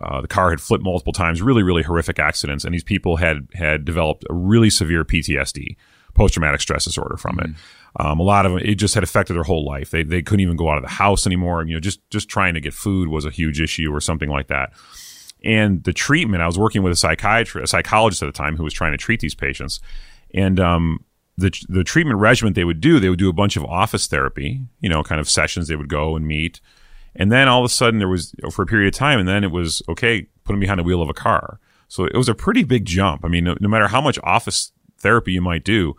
Uh, 0.00 0.20
the 0.20 0.28
car 0.28 0.50
had 0.50 0.60
flipped 0.60 0.84
multiple 0.84 1.12
times, 1.12 1.42
really, 1.42 1.62
really 1.62 1.82
horrific 1.82 2.18
accidents, 2.18 2.64
and 2.64 2.74
these 2.74 2.84
people 2.84 3.16
had 3.16 3.48
had 3.54 3.84
developed 3.84 4.24
a 4.30 4.34
really 4.34 4.70
severe 4.70 5.04
PTSD, 5.04 5.76
post 6.14 6.34
traumatic 6.34 6.60
stress 6.60 6.84
disorder 6.84 7.16
from 7.16 7.36
mm-hmm. 7.36 7.52
it. 7.52 7.56
Um, 7.96 8.20
a 8.20 8.22
lot 8.22 8.46
of 8.46 8.52
them, 8.52 8.62
it 8.64 8.76
just 8.76 8.94
had 8.94 9.02
affected 9.02 9.34
their 9.34 9.42
whole 9.42 9.64
life. 9.64 9.90
They, 9.90 10.02
they 10.02 10.22
couldn't 10.22 10.40
even 10.40 10.56
go 10.56 10.70
out 10.70 10.76
of 10.76 10.84
the 10.84 10.90
house 10.90 11.26
anymore. 11.26 11.64
You 11.64 11.74
know, 11.74 11.80
just, 11.80 12.08
just 12.10 12.28
trying 12.28 12.54
to 12.54 12.60
get 12.60 12.72
food 12.72 13.08
was 13.08 13.24
a 13.24 13.30
huge 13.30 13.60
issue 13.60 13.90
or 13.92 14.00
something 14.00 14.30
like 14.30 14.46
that. 14.46 14.72
And 15.44 15.82
the 15.82 15.92
treatment, 15.92 16.42
I 16.42 16.46
was 16.46 16.58
working 16.58 16.82
with 16.82 16.92
a 16.92 16.96
psychiatrist, 16.96 17.64
a 17.64 17.66
psychologist 17.66 18.22
at 18.22 18.26
the 18.26 18.32
time 18.32 18.56
who 18.56 18.62
was 18.62 18.74
trying 18.74 18.92
to 18.92 18.98
treat 18.98 19.20
these 19.20 19.34
patients. 19.34 19.80
And, 20.32 20.60
um, 20.60 21.04
the, 21.36 21.52
the 21.68 21.84
treatment 21.84 22.18
regimen 22.18 22.52
they 22.52 22.64
would 22.64 22.80
do, 22.80 23.00
they 23.00 23.08
would 23.08 23.18
do 23.18 23.30
a 23.30 23.34
bunch 23.34 23.56
of 23.56 23.64
office 23.64 24.06
therapy, 24.06 24.60
you 24.80 24.88
know, 24.88 25.02
kind 25.02 25.20
of 25.20 25.28
sessions. 25.28 25.68
They 25.68 25.76
would 25.76 25.88
go 25.88 26.16
and 26.16 26.26
meet. 26.26 26.60
And 27.16 27.32
then 27.32 27.48
all 27.48 27.60
of 27.60 27.64
a 27.64 27.72
sudden 27.72 27.98
there 27.98 28.08
was, 28.08 28.34
for 28.52 28.62
a 28.62 28.66
period 28.66 28.92
of 28.92 28.98
time, 28.98 29.18
and 29.18 29.28
then 29.28 29.42
it 29.42 29.50
was, 29.50 29.82
okay, 29.88 30.26
put 30.44 30.52
them 30.52 30.60
behind 30.60 30.78
the 30.78 30.84
wheel 30.84 31.02
of 31.02 31.08
a 31.08 31.14
car. 31.14 31.58
So 31.88 32.04
it 32.04 32.14
was 32.16 32.28
a 32.28 32.34
pretty 32.34 32.62
big 32.62 32.84
jump. 32.84 33.24
I 33.24 33.28
mean, 33.28 33.44
no, 33.44 33.56
no 33.60 33.68
matter 33.68 33.88
how 33.88 34.00
much 34.00 34.18
office 34.22 34.70
therapy 34.98 35.32
you 35.32 35.40
might 35.40 35.64
do, 35.64 35.96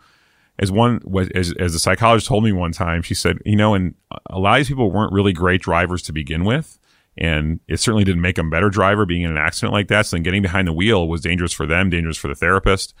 as 0.58 0.70
one 0.70 1.00
as 1.34 1.52
as 1.58 1.74
a 1.74 1.78
psychologist 1.78 2.28
told 2.28 2.44
me 2.44 2.52
one 2.52 2.72
time, 2.72 3.02
she 3.02 3.14
said, 3.14 3.38
you 3.44 3.56
know, 3.56 3.74
and 3.74 3.94
a 4.30 4.38
lot 4.38 4.52
of 4.52 4.58
these 4.58 4.68
people 4.68 4.90
weren't 4.90 5.12
really 5.12 5.32
great 5.32 5.60
drivers 5.60 6.02
to 6.02 6.12
begin 6.12 6.44
with, 6.44 6.78
and 7.16 7.60
it 7.68 7.80
certainly 7.80 8.04
didn't 8.04 8.20
make 8.20 8.36
them 8.36 8.50
better 8.50 8.70
driver 8.70 9.04
being 9.04 9.22
in 9.22 9.30
an 9.30 9.38
accident 9.38 9.72
like 9.72 9.88
that. 9.88 10.06
So 10.06 10.16
then 10.16 10.22
getting 10.22 10.42
behind 10.42 10.68
the 10.68 10.72
wheel 10.72 11.08
was 11.08 11.20
dangerous 11.20 11.52
for 11.52 11.66
them, 11.66 11.90
dangerous 11.90 12.16
for 12.16 12.28
the 12.28 12.34
therapist. 12.34 12.94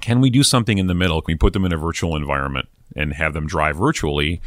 Can 0.00 0.20
we 0.20 0.30
do 0.30 0.42
something 0.42 0.78
in 0.78 0.86
the 0.86 0.94
middle? 0.94 1.20
Can 1.22 1.32
we 1.32 1.38
put 1.38 1.52
them 1.52 1.64
in 1.64 1.72
a 1.72 1.76
virtual 1.76 2.16
environment 2.16 2.68
and 2.96 3.12
have 3.14 3.32
them 3.32 3.46
drive 3.46 3.76
virtually? 3.76 4.40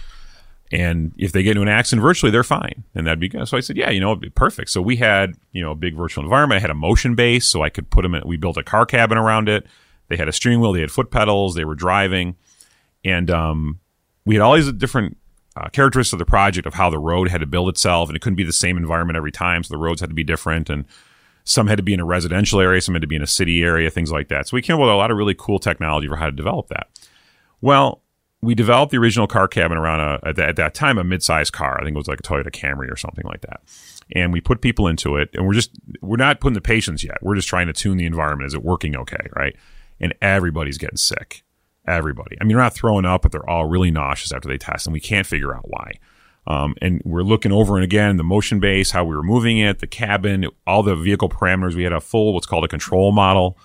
And 0.72 1.14
if 1.18 1.32
they 1.32 1.44
get 1.44 1.52
into 1.52 1.62
an 1.62 1.70
accident 1.70 2.02
virtually, 2.02 2.32
they're 2.32 2.44
fine. 2.44 2.84
And 2.94 3.08
that'd 3.08 3.20
be 3.20 3.30
good. 3.30 3.48
So 3.48 3.56
I 3.56 3.62
said, 3.62 3.78
yeah, 3.78 3.90
you 3.90 4.02
know, 4.02 4.12
it'd 4.12 4.22
be 4.22 4.30
perfect. 4.30 4.70
So 4.70 4.82
we 4.82 4.98
had, 4.98 5.36
you 5.54 5.62
know, 5.62 5.72
a 5.72 5.76
big 5.76 5.96
virtual 5.96 6.24
environment. 6.24 6.58
I 6.58 6.62
had 6.62 6.70
a 6.70 6.76
motion 6.76 7.16
base 7.16 7.46
so 7.46 7.64
I 7.64 7.70
could 7.70 7.90
put 7.90 8.02
them 8.02 8.14
in, 8.14 8.24
we 8.26 8.36
built 8.36 8.58
a 8.58 8.64
car 8.64 8.86
cabin 8.86 9.18
around 9.18 9.48
it. 9.48 9.66
They 10.10 10.18
had 10.18 10.28
a 10.28 10.34
steering 10.34 10.62
wheel, 10.62 10.74
they 10.74 10.82
had 10.82 10.92
foot 10.92 11.12
pedals, 11.12 11.56
they 11.56 11.66
were 11.66 11.76
driving, 11.76 12.36
and 13.04 13.30
um, 13.30 13.80
we 14.26 14.36
had 14.36 14.42
all 14.42 14.56
these 14.56 14.72
different 14.72 15.18
uh, 15.56 15.70
characteristics 15.70 16.14
of 16.14 16.20
the 16.20 16.26
project 16.26 16.66
of 16.68 16.74
how 16.74 16.90
the 16.90 17.00
road 17.00 17.30
had 17.30 17.42
to 17.42 17.46
build 17.46 17.70
itself, 17.70 18.10
and 18.10 18.16
it 18.16 18.22
couldn't 18.22 18.38
be 18.38 18.44
the 18.44 18.54
same 18.54 18.78
environment 18.78 19.18
every 19.18 19.32
time, 19.32 19.64
so 19.64 19.74
the 19.74 19.78
roads 19.78 20.00
had 20.00 20.10
to 20.10 20.16
be 20.16 20.24
different, 20.24 20.70
and 20.70 20.86
some 21.48 21.68
had 21.68 21.78
to 21.78 21.84
be 21.84 21.94
in 21.94 22.00
a 22.00 22.06
residential 22.06 22.60
area, 22.60 22.82
some 22.82 22.96
had 22.96 23.02
to 23.02 23.08
be 23.08 23.16
in 23.16 23.22
a 23.22 23.28
city 23.28 23.64
area, 23.64 23.90
things 23.90 24.12
like 24.12 24.28
that. 24.30 24.48
So 24.48 24.56
we 24.56 24.62
came 24.62 24.76
up 24.76 24.82
with 24.82 24.90
a 24.90 24.96
lot 24.96 25.12
of 25.12 25.18
really 25.18 25.36
cool 25.36 25.60
technology 25.60 26.08
for 26.08 26.16
how 26.16 26.26
to 26.26 26.32
develop 26.32 26.68
that. 26.68 26.88
Well, 27.62 28.02
we 28.42 28.54
developed 28.54 28.92
the 28.92 28.98
original 28.98 29.26
car 29.28 29.48
cabin 29.48 29.78
around 29.78 30.00
a, 30.00 30.28
at, 30.28 30.36
that, 30.36 30.50
at 30.50 30.56
that 30.58 30.74
time 30.76 30.98
a 30.98 31.04
mid-sized 31.04 31.54
car. 31.54 31.80
I 31.80 31.84
think 31.84 31.96
it 31.96 31.98
was 31.98 32.08
like 32.08 32.20
a 32.20 32.24
Toyota 32.24 32.52
Camry 32.52 32.92
or 32.92 32.96
something 32.96 33.26
like 33.26 33.42
that. 33.42 33.62
And 34.16 34.32
we 34.32 34.42
put 34.42 34.62
people 34.62 34.88
into 34.88 35.18
it, 35.18 35.30
and 35.34 35.46
we're 35.46 35.54
just 35.54 35.72
we're 36.02 36.18
not 36.18 36.40
putting 36.40 36.54
the 36.54 36.62
patients 36.62 37.04
yet. 37.04 37.18
We're 37.22 37.36
just 37.36 37.48
trying 37.48 37.68
to 37.68 37.74
tune 37.74 37.98
the 37.98 38.06
environment. 38.06 38.48
Is 38.48 38.54
it 38.54 38.64
working 38.64 38.96
okay? 38.96 39.28
Right? 39.36 39.56
and 40.00 40.14
everybody's 40.22 40.78
getting 40.78 40.98
sick. 40.98 41.44
Everybody. 41.88 42.38
I 42.40 42.44
mean, 42.44 42.50
they're 42.56 42.64
not 42.64 42.74
throwing 42.74 43.06
up, 43.06 43.22
but 43.22 43.32
they're 43.32 43.50
all 43.50 43.66
really 43.66 43.92
nauseous 43.92 44.34
after 44.34 44.50
they 44.50 44.58
test, 44.58 44.88
and 44.88 44.94
we 44.94 45.00
can't 45.00 45.26
figure 45.26 45.56
out 45.56 45.70
why. 45.70 45.94
Um, 46.48 46.76
and 46.82 47.02
we're 47.04 47.24
looking 47.24 47.52
over 47.52 47.76
and 47.76 47.84
again 47.84 48.16
the 48.16 48.24
motion 48.24 48.60
base, 48.62 48.92
how 48.92 49.04
we 49.04 49.16
were 49.16 49.24
moving 49.24 49.58
it, 49.58 49.80
the 49.80 49.88
cabin, 49.88 50.48
all 50.66 50.82
the 50.82 50.96
vehicle 50.96 51.28
parameters. 51.28 51.76
We 51.76 51.84
had 51.84 51.92
a 51.92 52.00
full 52.00 52.34
what's 52.34 52.48
called 52.48 52.64
a 52.64 52.70
control 52.70 53.12
model, 53.12 53.58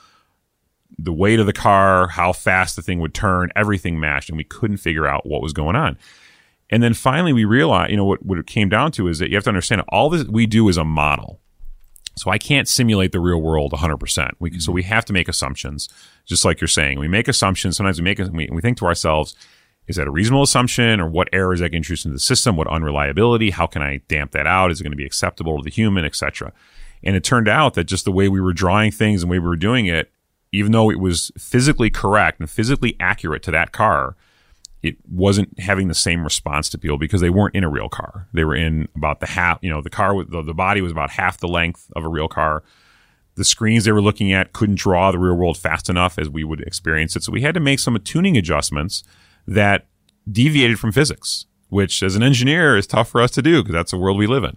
the 0.99 1.13
weight 1.13 1.39
of 1.39 1.47
the 1.47 1.53
car, 1.53 2.09
how 2.09 2.33
fast 2.33 2.75
the 2.75 2.83
thing 2.83 2.99
would 2.99 3.15
turn, 3.15 3.51
everything 3.55 4.01
matched, 4.01 4.29
and 4.29 4.37
we 4.37 4.45
couldn't 4.45 4.79
figure 4.79 5.07
out 5.07 5.25
what 5.25 5.43
was 5.43 5.53
going 5.53 5.77
on. 5.77 5.97
And 6.71 6.83
then 6.83 6.93
finally, 6.93 7.33
we 7.33 7.45
realized, 7.45 7.91
you 7.91 7.97
know, 7.97 8.05
what, 8.05 8.25
what 8.25 8.39
it 8.39 8.47
came 8.47 8.69
down 8.69 8.91
to 8.93 9.07
is 9.07 9.21
that 9.21 9.29
you 9.29 9.37
have 9.37 9.45
to 9.45 9.51
understand 9.51 9.83
all 9.91 10.11
this 10.11 10.25
we 10.25 10.47
do 10.47 10.69
is 10.69 10.77
a 10.77 10.85
model. 10.85 11.41
So 12.17 12.31
I 12.31 12.39
can't 12.39 12.69
simulate 12.69 13.13
the 13.13 13.21
real 13.21 13.41
world 13.41 13.73
100%. 13.73 14.31
We, 14.39 14.51
So 14.51 14.57
mm-hmm. 14.57 14.73
we 14.73 14.83
have 14.83 15.05
to 15.05 15.13
make 15.13 15.29
assumptions, 15.29 15.89
just 16.27 16.45
like 16.45 16.61
you're 16.61 16.69
saying. 16.69 16.99
We 16.99 17.09
make 17.09 17.29
assumptions. 17.29 17.77
Sometimes 17.77 17.99
we 17.99 18.05
make 18.05 18.19
we, 18.19 18.49
we 18.51 18.61
think 18.61 18.79
to 18.79 18.87
ourselves, 18.87 19.35
is 19.89 19.97
that 19.97 20.07
a 20.07 20.11
reasonable 20.11 20.43
assumption 20.43 21.01
or 21.01 21.07
what 21.09 21.29
errors 21.33 21.61
I 21.61 21.69
can 21.69 21.77
introduce 21.77 22.05
into 22.05 22.15
the 22.15 22.21
system? 22.21 22.57
What 22.57 22.69
unreliability? 22.69 23.51
How 23.51 23.67
can 23.67 23.83
I 23.83 24.01
damp 24.09 24.33
that 24.33 24.47
out? 24.47 24.71
Is 24.71 24.81
it 24.81 24.85
going 24.85 24.93
to 24.93 24.97
be 24.97 25.07
acceptable 25.07 25.59
to 25.59 25.65
the 25.65 25.71
human, 25.71 26.05
etc.? 26.05 26.53
And 27.03 27.17
it 27.17 27.25
turned 27.25 27.49
out 27.49 27.75
that 27.75 27.85
just 27.85 28.05
the 28.05 28.13
way 28.13 28.29
we 28.29 28.41
were 28.41 28.53
drawing 28.53 28.93
things 28.93 29.23
and 29.23 29.31
the 29.31 29.33
way 29.33 29.39
we 29.39 29.49
were 29.49 29.57
doing 29.57 29.87
it, 29.87 30.13
even 30.53 30.73
though 30.73 30.91
it 30.91 31.01
was 31.01 31.33
physically 31.37 31.91
correct 31.91 32.39
and 32.39 32.49
physically 32.49 32.97
accurate 33.01 33.43
to 33.43 33.51
that 33.51 33.73
car, 33.73 34.17
it 34.83 34.97
wasn't 35.09 35.59
having 35.59 35.89
the 35.89 35.95
same 35.95 36.23
response 36.25 36.69
to 36.69 36.79
people 36.79 36.99
because 36.99 37.21
they 37.21 37.31
weren't 37.31 37.55
in 37.55 37.65
a 37.65 37.69
real 37.69 37.89
car. 37.89 38.29
They 38.33 38.45
were 38.45 38.55
in 38.55 38.89
about 38.97 39.21
the 39.21 39.27
half, 39.27 39.59
you 39.63 39.71
know, 39.71 39.81
the 39.81 39.91
car, 39.91 40.25
the, 40.25 40.43
the 40.43 40.55
body 40.55 40.81
was 40.81 40.93
about 40.93 41.11
half 41.11 41.39
the 41.39 41.49
length 41.49 41.91
of 41.97 42.05
a 42.05 42.09
real 42.09 42.29
car. 42.29 42.63
The 43.35 43.45
screens 43.45 43.85
they 43.85 43.93
were 43.93 44.03
looking 44.03 44.33
at 44.33 44.53
couldn't 44.53 44.79
draw 44.79 45.11
the 45.11 45.19
real 45.19 45.35
world 45.35 45.57
fast 45.57 45.89
enough 45.89 46.19
as 46.19 46.29
we 46.29 46.45
would 46.45 46.61
experience 46.61 47.17
it. 47.17 47.23
So 47.23 47.33
we 47.33 47.41
had 47.43 47.55
to 47.55 47.61
make 47.61 47.79
some 47.79 47.99
tuning 48.01 48.37
adjustments 48.37 49.05
that 49.47 49.87
deviated 50.31 50.79
from 50.79 50.93
physics, 50.93 51.47
which 51.69 52.03
as 52.03 52.17
an 52.17 52.23
engineer 52.23 52.77
is 52.77 52.87
tough 52.87 53.09
for 53.09 53.21
us 53.21 53.31
to 53.33 53.43
do 53.43 53.63
because 53.63 53.75
that's 53.75 53.91
the 53.91 53.99
world 53.99 54.19
we 54.19 54.27
live 54.27 54.45
in. 54.45 54.57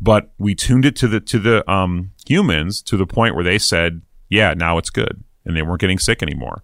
But 0.00 0.32
we 0.38 0.54
tuned 0.54 0.84
it 0.84 0.96
to 0.96 1.08
the 1.08 1.20
to 1.20 1.38
the 1.38 1.70
um, 1.70 2.10
humans 2.26 2.82
to 2.82 2.96
the 2.96 3.06
point 3.06 3.34
where 3.34 3.44
they 3.44 3.58
said, 3.58 4.02
"Yeah, 4.28 4.54
now 4.54 4.78
it's 4.78 4.90
good," 4.90 5.24
and 5.44 5.56
they 5.56 5.62
weren't 5.62 5.80
getting 5.80 5.98
sick 5.98 6.22
anymore. 6.22 6.62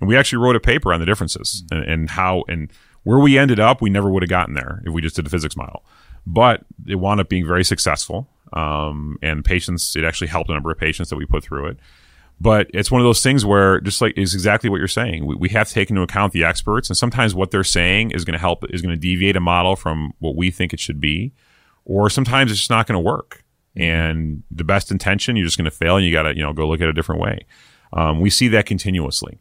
And 0.00 0.08
we 0.08 0.16
actually 0.16 0.38
wrote 0.38 0.54
a 0.54 0.60
paper 0.60 0.92
on 0.92 1.00
the 1.00 1.06
differences 1.06 1.64
and, 1.72 1.82
and 1.84 2.10
how 2.10 2.44
and 2.48 2.70
where 3.02 3.18
we 3.18 3.36
ended 3.36 3.58
up. 3.58 3.80
We 3.80 3.90
never 3.90 4.10
would 4.10 4.22
have 4.22 4.30
gotten 4.30 4.54
there 4.54 4.82
if 4.86 4.92
we 4.92 5.02
just 5.02 5.16
did 5.16 5.26
a 5.26 5.30
physics 5.30 5.56
model. 5.56 5.84
But 6.26 6.64
it 6.86 6.96
wound 6.96 7.20
up 7.20 7.28
being 7.28 7.46
very 7.46 7.64
successful. 7.64 8.28
Um, 8.52 9.18
and 9.22 9.44
patients, 9.44 9.96
it 9.96 10.04
actually 10.04 10.28
helped 10.28 10.50
a 10.50 10.54
number 10.54 10.70
of 10.70 10.78
patients 10.78 11.10
that 11.10 11.16
we 11.16 11.26
put 11.26 11.42
through 11.42 11.66
it. 11.66 11.78
But 12.40 12.70
it's 12.72 12.90
one 12.90 13.00
of 13.00 13.04
those 13.04 13.22
things 13.22 13.44
where 13.44 13.80
just 13.80 14.00
like 14.00 14.16
is 14.16 14.32
exactly 14.32 14.70
what 14.70 14.78
you're 14.78 14.86
saying. 14.86 15.26
We, 15.26 15.34
we 15.34 15.48
have 15.50 15.66
to 15.68 15.74
take 15.74 15.90
into 15.90 16.02
account 16.02 16.32
the 16.32 16.44
experts 16.44 16.88
and 16.88 16.96
sometimes 16.96 17.34
what 17.34 17.50
they're 17.50 17.64
saying 17.64 18.12
is 18.12 18.24
going 18.24 18.34
to 18.34 18.38
help, 18.38 18.64
is 18.70 18.80
going 18.80 18.94
to 18.94 19.00
deviate 19.00 19.34
a 19.34 19.40
model 19.40 19.74
from 19.74 20.12
what 20.20 20.36
we 20.36 20.50
think 20.52 20.72
it 20.72 20.78
should 20.78 21.00
be. 21.00 21.32
Or 21.84 22.08
sometimes 22.10 22.50
it's 22.52 22.60
just 22.60 22.70
not 22.70 22.86
going 22.86 22.94
to 22.94 23.00
work. 23.00 23.42
And 23.74 24.42
the 24.50 24.62
best 24.64 24.90
intention, 24.92 25.36
you're 25.36 25.46
just 25.46 25.56
going 25.58 25.64
to 25.64 25.70
fail 25.70 25.96
and 25.96 26.04
you 26.06 26.12
got 26.12 26.24
to, 26.24 26.36
you 26.36 26.42
know, 26.42 26.52
go 26.52 26.68
look 26.68 26.80
at 26.80 26.88
a 26.88 26.92
different 26.92 27.20
way. 27.20 27.40
Um, 27.92 28.20
we 28.20 28.30
see 28.30 28.48
that 28.48 28.66
continuously. 28.66 29.38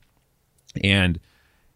And, 0.83 1.19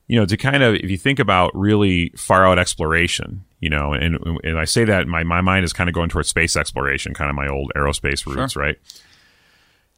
you 0.07 0.19
know, 0.19 0.26
to 0.26 0.38
kind 0.38 0.63
of, 0.63 0.76
if 0.76 0.89
you 0.89 0.97
think 0.97 1.19
about 1.19 1.51
really 1.55 2.09
far 2.17 2.47
out 2.47 2.57
exploration, 2.57 3.43
you 3.59 3.69
know, 3.69 3.93
and, 3.93 4.17
and 4.43 4.57
I 4.59 4.65
say 4.65 4.86
that 4.86 5.07
my, 5.07 5.24
my 5.24 5.41
mind 5.41 5.65
is 5.65 5.74
kind 5.74 5.89
of 5.89 5.93
going 5.93 6.09
towards 6.09 6.30
space 6.30 6.55
exploration, 6.55 7.13
kind 7.13 7.30
of 7.30 7.36
my 7.36 7.47
old 7.47 7.72
aerospace 7.76 8.26
roots, 8.26 8.53
Sure. 8.53 8.63
right? 8.63 8.78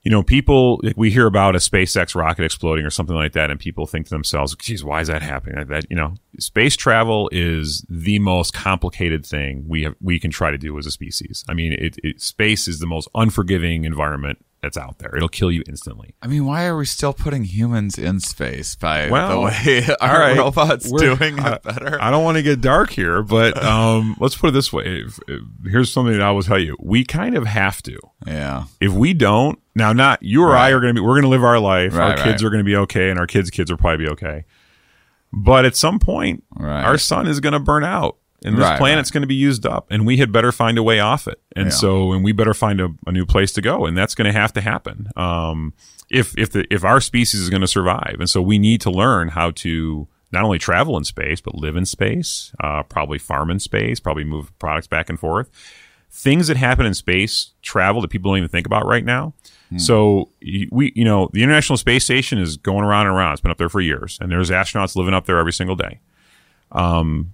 You 0.04 0.12
know, 0.12 0.22
people, 0.22 0.82
we 0.98 1.12
hear 1.12 1.28
about 1.28 1.56
a 1.56 1.60
SpaceX 1.60 2.14
rocket 2.14 2.44
exploding 2.44 2.86
or 2.86 2.90
something 2.90 3.16
like 3.16 3.32
that, 3.34 3.50
and 3.50 3.58
people 3.58 3.88
think 3.88 4.08
to 4.08 4.10
themselves, 4.10 4.54
geez, 4.58 4.84
why 4.84 5.00
is 5.00 5.08
that 5.08 5.22
happening? 5.22 5.66
That, 5.68 5.90
you 5.90 5.96
know, 5.96 6.16
space 6.40 6.76
travel 6.76 7.30
is 7.32 7.86
the 7.88 8.20
most 8.20 8.54
complicated 8.54 9.26
thing 9.26 9.64
we 9.66 9.84
have, 9.84 9.96
we 10.02 10.20
can 10.20 10.30
try 10.30 10.52
to 10.52 10.58
do 10.58 10.78
as 10.78 10.86
a 10.86 10.92
species. 10.92 11.46
I 11.48 11.54
mean, 11.54 11.72
it, 11.72 11.98
it 12.04 12.22
space 12.22 12.68
is 12.68 12.80
the 12.80 12.86
most 12.86 13.08
unforgiving 13.16 13.86
environment 13.86 14.44
that's 14.64 14.78
out 14.78 14.98
there. 14.98 15.16
It'll 15.16 15.30
kill 15.30 15.52
you 15.52 15.62
instantly. 15.68 16.16
I 16.24 16.28
mean, 16.28 16.46
why 16.46 16.66
are 16.66 16.76
we 16.76 16.86
still 16.86 17.14
putting 17.14 17.44
humans 17.44 18.00
in 18.00 18.20
space 18.22 18.76
by 18.76 19.10
Well, 19.12 19.30
the 19.30 19.40
way 19.42 19.86
our 20.02 20.20
right. 20.20 20.38
robots 20.38 20.90
doing 20.92 21.40
I, 21.40 21.54
it 21.56 21.64
better? 21.64 22.02
I 22.02 22.10
don't 22.10 22.24
want 22.24 22.38
to 22.38 22.42
get 22.44 22.62
dark 22.62 22.90
here, 22.90 23.22
but 23.22 23.62
um, 23.64 24.16
let's 24.20 24.36
put 24.36 24.48
it 24.48 24.52
this 24.54 24.74
way. 24.74 25.02
If- 25.06 25.20
if- 25.28 25.42
here's 25.66 25.92
something 25.92 26.14
that 26.14 26.22
I 26.24 26.32
will 26.32 26.42
tell 26.44 26.58
you: 26.60 26.76
we 26.80 27.04
kind 27.06 27.38
of 27.38 27.46
have 27.46 27.84
to. 27.84 28.00
yeah. 28.26 28.64
If 28.82 28.92
we 28.94 29.14
don't, 29.14 29.60
now, 29.76 29.94
not 29.94 30.24
you 30.24 30.44
or 30.44 30.56
I 30.56 30.70
are 30.72 30.80
going 30.80 30.96
to 30.96 31.02
be. 31.02 31.06
We're 31.06 31.14
going 31.16 31.24
to 31.24 31.28
live 31.30 31.44
our 31.44 31.60
life. 31.60 31.94
Right, 31.94 32.18
our 32.18 32.24
kids 32.24 32.42
right. 32.42 32.48
are 32.48 32.50
going 32.50 32.64
to 32.64 32.66
be 32.66 32.76
okay, 32.78 33.10
and 33.12 33.20
our 33.20 33.28
kids' 33.28 33.50
kids 33.52 33.70
will 33.70 33.78
probably 33.78 34.06
be 34.06 34.12
okay. 34.12 34.46
But 35.32 35.66
at 35.66 35.76
some 35.76 36.00
point, 36.00 36.44
Right. 36.56 36.84
our 36.84 36.98
sun 36.98 37.28
is 37.28 37.40
going 37.40 37.54
to 37.54 37.60
burn 37.60 37.84
out, 37.84 38.18
and 38.44 38.58
this 38.58 38.64
Right, 38.64 38.78
planet's 38.78 39.12
going 39.12 39.22
to 39.22 39.28
be 39.28 39.36
used 39.36 39.66
up, 39.66 39.88
and 39.90 40.06
we 40.06 40.18
had 40.18 40.32
better 40.32 40.52
find 40.52 40.78
a 40.78 40.84
way 40.84 41.00
off 41.00 41.28
it. 41.28 41.42
And 41.56 41.66
Yeah. 41.68 41.72
so, 41.72 42.12
and 42.14 42.24
we 42.24 42.32
better 42.32 42.54
find 42.54 42.82
a, 42.82 42.90
a 43.08 43.12
new 43.12 43.26
place 43.26 43.52
to 43.54 43.62
go, 43.62 43.86
and 43.86 43.98
that's 43.98 44.16
going 44.16 44.26
to 44.32 44.38
have 44.38 44.54
to 44.54 44.62
happen. 44.62 45.08
Um, 45.16 45.74
if 46.10 46.38
if 46.38 46.52
the 46.52 46.66
if 46.74 46.84
our 46.84 47.00
species 47.02 47.40
is 47.42 47.50
going 47.50 47.62
to 47.62 47.68
survive, 47.68 48.18
and 48.20 48.30
so 48.30 48.42
we 48.42 48.58
need 48.60 48.82
to 48.82 48.92
learn 48.92 49.30
how 49.30 49.52
to 49.52 50.08
not 50.32 50.44
only 50.44 50.58
travel 50.60 50.98
in 50.98 51.04
space 51.04 51.40
but 51.42 51.56
live 51.56 51.76
in 51.76 51.86
space, 51.86 52.52
uh, 52.64 52.84
probably 52.84 53.18
farm 53.20 53.50
in 53.52 53.60
space, 53.60 54.00
probably 54.00 54.24
move 54.24 54.52
products 54.60 54.88
back 54.88 55.10
and 55.10 55.20
forth. 55.20 55.50
Things 56.16 56.48
that 56.48 56.58
happen 56.58 56.86
in 56.86 56.94
space 56.94 57.54
travel 57.64 58.00
that 58.02 58.10
people 58.10 58.30
don't 58.32 58.38
even 58.38 58.50
think 58.50 58.68
about 58.68 58.86
right 58.86 59.04
now. 59.06 59.34
So 59.78 60.30
we, 60.72 60.92
you 60.96 61.04
know, 61.04 61.30
the 61.34 61.42
International 61.42 61.78
Space 61.78 62.04
Station 62.04 62.38
is 62.38 62.58
going 62.58 62.84
around 62.84 63.08
and 63.08 63.16
around. 63.16 63.32
It's 63.34 63.42
been 63.42 63.50
up 63.50 63.58
there 63.58 63.70
for 63.70 63.82
years, 63.82 64.20
and 64.22 64.32
there's 64.32 64.52
astronauts 64.52 64.96
living 64.96 65.16
up 65.16 65.26
there 65.26 65.40
every 65.40 65.54
single 65.54 65.76
day. 65.76 66.00
Um, 66.72 67.34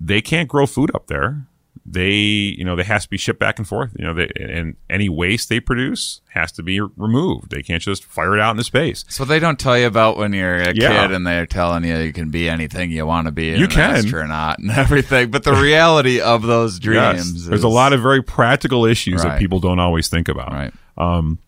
they 0.00 0.20
can't 0.22 0.48
grow 0.48 0.66
food 0.66 0.90
up 0.94 1.06
there. 1.08 1.46
They, 1.86 2.10
you 2.12 2.62
know, 2.64 2.76
they 2.76 2.84
has 2.84 3.04
to 3.04 3.10
be 3.10 3.16
shipped 3.16 3.40
back 3.40 3.58
and 3.58 3.66
forth. 3.66 3.90
You 3.98 4.04
know, 4.04 4.14
they, 4.14 4.30
and 4.38 4.76
any 4.88 5.08
waste 5.08 5.48
they 5.48 5.60
produce 5.60 6.20
has 6.34 6.52
to 6.52 6.62
be 6.62 6.78
removed. 6.80 7.50
They 7.50 7.62
can't 7.62 7.82
just 7.82 8.04
fire 8.04 8.34
it 8.36 8.40
out 8.40 8.52
into 8.52 8.62
space. 8.64 9.04
So 9.08 9.24
they 9.24 9.38
don't 9.40 9.58
tell 9.58 9.76
you 9.78 9.86
about 9.86 10.16
when 10.16 10.32
you're 10.32 10.58
a 10.58 10.72
Yeah. 10.74 11.02
kid 11.06 11.12
and 11.12 11.26
they're 11.26 11.46
telling 11.46 11.84
you 11.84 11.96
you 11.98 12.12
can 12.12 12.30
be 12.30 12.48
anything 12.48 12.90
you 12.92 13.06
want 13.06 13.26
to 13.26 13.32
be. 13.32 13.46
You 13.46 13.64
an 13.64 13.70
can. 13.70 13.96
astronaut 13.96 14.58
and 14.58 14.70
everything. 14.76 15.30
But 15.30 15.42
the 15.42 15.52
reality 15.60 16.20
of 16.20 16.42
those 16.42 16.78
dreams. 16.78 17.32
Yes. 17.34 17.46
There's 17.46 17.64
a 17.64 17.68
lot 17.68 17.92
of 17.92 18.00
very 18.02 18.22
practical 18.22 18.84
issues 18.84 19.22
that 19.22 19.38
people 19.38 19.58
don't 19.58 19.80
always 19.80 20.08
think 20.08 20.28
about. 20.28 20.52
right. 20.52 20.72
Um, 20.96 21.38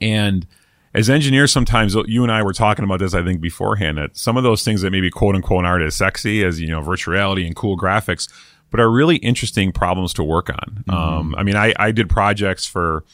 and 0.00 0.46
as 0.94 1.08
engineers, 1.08 1.50
sometimes 1.50 1.94
you 2.06 2.22
and 2.22 2.30
I 2.30 2.42
were 2.42 2.52
talking 2.52 2.84
about 2.84 2.98
this, 2.98 3.14
I 3.14 3.24
think 3.24 3.40
beforehand, 3.40 3.98
that 3.98 4.16
some 4.16 4.36
of 4.36 4.42
those 4.42 4.62
things 4.62 4.82
that 4.82 4.90
maybe 4.90 5.10
quote 5.10 5.34
unquote 5.34 5.64
aren't 5.64 5.84
as 5.84 5.96
sexy 5.96 6.44
as, 6.44 6.60
you 6.60 6.68
know, 6.68 6.82
virtual 6.82 7.14
reality 7.14 7.46
and 7.46 7.56
cool 7.56 7.78
graphics, 7.78 8.28
but 8.70 8.80
are 8.80 8.90
really 8.90 9.16
interesting 9.16 9.72
problems 9.72 10.12
to 10.14 10.24
work 10.24 10.50
on. 10.50 10.84
Um, 10.88 11.34
I 11.36 11.42
mean, 11.42 11.56
I, 11.56 11.74
I 11.78 11.92
did 11.92 12.10
projects 12.10 12.66
for, 12.66 13.04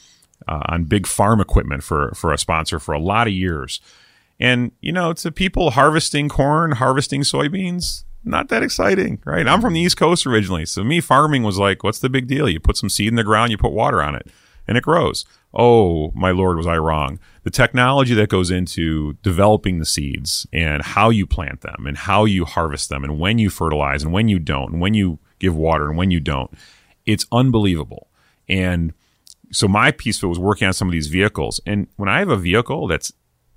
uh, 0.47 0.61
on 0.67 0.85
big 0.85 1.07
farm 1.07 1.39
equipment 1.39 1.83
for, 1.83 2.11
for 2.15 2.33
a 2.33 2.37
sponsor 2.37 2.79
for 2.79 2.93
a 2.93 2.99
lot 2.99 3.27
of 3.27 3.33
years. 3.33 3.81
And, 4.39 4.71
you 4.79 4.91
know, 4.91 5.11
to 5.13 5.31
people 5.31 5.71
harvesting 5.71 6.29
corn, 6.29 6.71
harvesting 6.71 7.21
soybeans, 7.21 8.03
not 8.23 8.49
that 8.49 8.63
exciting, 8.63 9.21
right? 9.25 9.47
I'm 9.47 9.61
from 9.61 9.73
the 9.73 9.81
East 9.81 9.97
Coast 9.97 10.25
originally. 10.25 10.65
So 10.65 10.83
me 10.83 10.99
farming 11.01 11.43
was 11.43 11.57
like, 11.57 11.83
what's 11.83 11.99
the 11.99 12.09
big 12.09 12.27
deal? 12.27 12.49
You 12.49 12.59
put 12.59 12.77
some 12.77 12.89
seed 12.89 13.09
in 13.09 13.15
the 13.15 13.23
ground, 13.23 13.51
you 13.51 13.57
put 13.57 13.71
water 13.71 14.01
on 14.01 14.15
it, 14.15 14.27
and 14.67 14.77
it 14.77 14.83
grows. 14.83 15.25
Oh, 15.53 16.11
my 16.13 16.31
lord, 16.31 16.57
was 16.57 16.67
I 16.67 16.77
wrong? 16.77 17.19
The 17.49 17.53
technology 17.53 18.13
that 18.13 18.29
goes 18.29 18.51
into 18.51 19.13
developing 19.23 19.79
the 19.79 19.85
seeds 19.87 20.45
and 20.53 20.83
how 20.83 21.09
you 21.09 21.25
plant 21.25 21.61
them 21.61 21.87
and 21.87 21.97
how 21.97 22.25
you 22.25 22.45
harvest 22.45 22.89
them 22.89 23.03
and 23.03 23.19
when 23.19 23.39
you 23.39 23.49
fertilize 23.49 24.03
and 24.03 24.13
when 24.13 24.27
you 24.27 24.37
don't 24.37 24.73
and 24.73 24.79
when 24.79 24.93
you 24.93 25.17
give 25.39 25.55
water 25.55 25.89
and 25.89 25.97
when 25.97 26.11
you 26.11 26.19
don't, 26.19 26.51
it's 27.07 27.25
unbelievable. 27.31 28.07
And 28.47 28.93
so 29.51 29.67
my 29.67 29.89
piece 29.89 30.19
of 30.19 30.25
it 30.25 30.27
was 30.27 30.37
working 30.37 30.67
on 30.67 30.73
some 30.73 30.87
of 30.87 30.91
these 30.91 31.07
vehicles. 31.07 31.59
And 31.65 31.87
when 31.95 32.07
I 32.07 32.19
have 32.19 32.29
a 32.29 32.37
vehicle 32.37 32.85
that's 32.85 33.11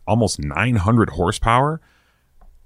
almost 0.07 0.39
900 0.39 1.11
horsepower, 1.11 1.83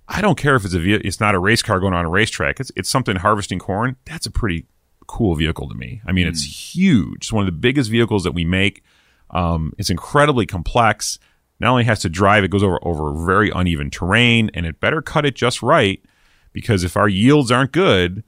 I 0.06 0.20
don't 0.20 0.38
care 0.38 0.54
if 0.54 0.64
it's 0.64 0.74
a 0.74 0.78
ve- 0.78 1.02
it's 1.02 1.18
not 1.18 1.34
a 1.34 1.40
race 1.40 1.60
car 1.60 1.80
going 1.80 1.92
on 1.92 2.04
a 2.04 2.08
racetrack. 2.08 2.60
It's 2.60 2.70
it's 2.76 2.88
something 2.88 3.16
harvesting 3.16 3.58
corn. 3.58 3.96
That's 4.04 4.26
a 4.26 4.30
pretty 4.30 4.66
cool 5.08 5.34
vehicle 5.34 5.68
to 5.70 5.74
me. 5.74 6.02
I 6.06 6.12
mean, 6.12 6.28
it's 6.28 6.46
mm. 6.46 6.74
huge. 6.76 7.24
It's 7.24 7.32
one 7.32 7.42
of 7.42 7.52
the 7.52 7.58
biggest 7.58 7.90
vehicles 7.90 8.22
that 8.22 8.32
we 8.32 8.44
make. 8.44 8.84
Um, 9.36 9.72
it's 9.76 9.90
incredibly 9.90 10.46
complex. 10.46 11.18
Not 11.60 11.70
only 11.70 11.84
has 11.84 12.00
to 12.00 12.08
drive, 12.08 12.42
it 12.42 12.50
goes 12.50 12.62
over 12.62 12.78
over 12.82 13.12
very 13.26 13.50
uneven 13.50 13.90
terrain, 13.90 14.50
and 14.54 14.64
it 14.64 14.80
better 14.80 15.02
cut 15.02 15.26
it 15.26 15.34
just 15.36 15.62
right 15.62 16.02
because 16.52 16.84
if 16.84 16.96
our 16.96 17.08
yields 17.08 17.52
aren't 17.52 17.72
good, 17.72 18.24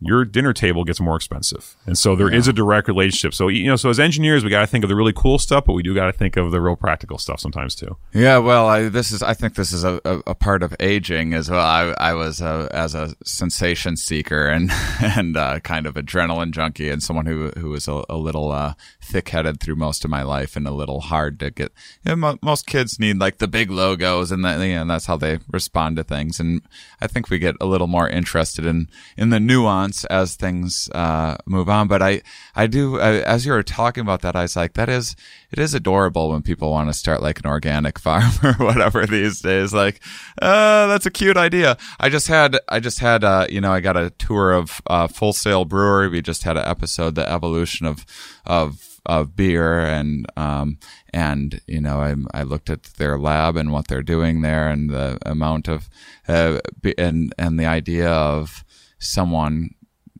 your 0.00 0.24
dinner 0.24 0.52
table 0.52 0.84
gets 0.84 1.00
more 1.00 1.16
expensive. 1.16 1.76
And 1.86 1.96
so 1.98 2.16
there 2.16 2.32
is 2.32 2.48
a 2.48 2.52
direct 2.52 2.88
relationship. 2.88 3.34
So 3.34 3.48
you 3.48 3.66
know, 3.66 3.76
so 3.76 3.90
as 3.90 4.00
engineers, 4.00 4.42
we 4.42 4.50
got 4.50 4.60
to 4.60 4.66
think 4.66 4.82
of 4.82 4.88
the 4.88 4.96
really 4.96 5.12
cool 5.12 5.38
stuff, 5.38 5.64
but 5.66 5.74
we 5.74 5.82
do 5.82 5.94
got 5.94 6.06
to 6.06 6.12
think 6.12 6.36
of 6.36 6.50
the 6.50 6.60
real 6.60 6.76
practical 6.76 7.18
stuff 7.18 7.40
sometimes 7.40 7.74
too. 7.74 7.96
Yeah, 8.12 8.38
well, 8.38 8.66
I, 8.66 8.88
this 8.88 9.12
is. 9.12 9.22
I 9.22 9.34
think 9.34 9.54
this 9.54 9.72
is 9.72 9.84
a, 9.84 10.00
a, 10.04 10.18
a 10.28 10.34
part 10.34 10.62
of 10.62 10.74
aging 10.80 11.34
as 11.34 11.50
well. 11.50 11.60
I, 11.60 11.94
I 11.98 12.14
was 12.14 12.40
uh 12.40 12.68
as 12.72 12.94
a 12.94 13.14
sensation 13.24 13.96
seeker 13.96 14.46
and 14.46 14.70
and 15.00 15.36
uh, 15.36 15.60
kind 15.60 15.86
of 15.86 15.94
adrenaline 15.94 16.52
junkie, 16.52 16.88
and 16.88 17.02
someone 17.02 17.26
who 17.26 17.50
who 17.58 17.70
was 17.70 17.86
a, 17.86 18.02
a 18.08 18.16
little 18.16 18.50
uh, 18.50 18.74
thick 19.02 19.28
headed 19.28 19.60
through 19.60 19.76
most 19.76 20.04
of 20.04 20.10
my 20.10 20.22
life, 20.22 20.56
and 20.56 20.66
a 20.66 20.72
little 20.72 21.00
hard 21.00 21.38
to 21.40 21.50
get. 21.50 21.72
You 22.04 22.10
know, 22.10 22.16
mo- 22.16 22.38
most 22.42 22.66
kids 22.66 22.98
need 22.98 23.18
like 23.18 23.38
the 23.38 23.48
big 23.48 23.70
logos, 23.70 24.32
and 24.32 24.44
that, 24.44 24.60
you 24.60 24.74
know, 24.74 24.86
that's 24.86 25.06
how 25.06 25.16
they 25.16 25.40
respond 25.52 25.96
to 25.96 26.04
things. 26.04 26.40
And 26.40 26.62
I 27.00 27.06
think 27.06 27.28
we 27.28 27.38
get 27.38 27.56
a 27.60 27.66
little 27.66 27.86
more 27.86 28.08
interested 28.08 28.64
in 28.64 28.88
in 29.16 29.28
the 29.28 29.40
nuance 29.40 29.89
as 30.06 30.36
things 30.36 30.88
uh, 30.94 31.36
move 31.46 31.68
on. 31.68 31.88
But 31.88 32.02
I 32.02 32.22
I 32.54 32.66
do 32.66 32.98
I, 32.98 33.20
as 33.20 33.44
you 33.44 33.52
were 33.52 33.62
talking 33.62 34.02
about 34.02 34.22
that, 34.22 34.36
I 34.36 34.42
was 34.42 34.56
like, 34.56 34.74
that 34.74 34.88
is 34.88 35.16
it 35.50 35.58
is 35.58 35.74
adorable 35.74 36.30
when 36.30 36.42
people 36.42 36.70
want 36.70 36.88
to 36.88 36.94
start 36.94 37.22
like 37.22 37.38
an 37.40 37.46
organic 37.46 37.98
farm 38.06 38.32
or 38.42 38.54
whatever 38.54 39.06
these 39.06 39.40
days. 39.40 39.74
Like, 39.74 40.00
uh, 40.40 40.86
that's 40.86 41.06
a 41.06 41.10
cute 41.10 41.36
idea. 41.36 41.76
I 41.98 42.08
just 42.08 42.28
had, 42.28 42.58
I 42.68 42.80
just 42.80 43.00
had, 43.00 43.24
uh, 43.24 43.46
you 43.50 43.60
know, 43.60 43.72
I 43.72 43.80
got 43.80 43.96
a 43.96 44.10
tour 44.10 44.52
of 44.52 44.80
uh, 44.86 45.08
Full 45.08 45.32
Sail 45.32 45.64
Brewery. 45.64 46.08
We 46.08 46.22
just 46.22 46.44
had 46.44 46.56
an 46.56 46.64
episode, 46.66 47.14
the 47.14 47.28
evolution 47.28 47.86
of 47.86 48.06
of 48.46 48.70
of, 48.70 49.00
of 49.06 49.36
beer 49.36 49.80
and 49.80 50.26
um, 50.36 50.78
and 51.12 51.60
you 51.66 51.80
know 51.80 52.00
I, 52.00 52.40
I 52.40 52.42
looked 52.42 52.70
at 52.70 52.84
their 52.84 53.18
lab 53.18 53.56
and 53.56 53.72
what 53.72 53.88
they're 53.88 54.02
doing 54.02 54.42
there 54.42 54.68
and 54.68 54.90
the 54.90 55.18
amount 55.22 55.68
of 55.68 55.88
uh, 56.28 56.60
and 56.98 57.34
and 57.38 57.58
the 57.58 57.66
idea 57.66 58.10
of 58.10 58.64
someone 58.98 59.70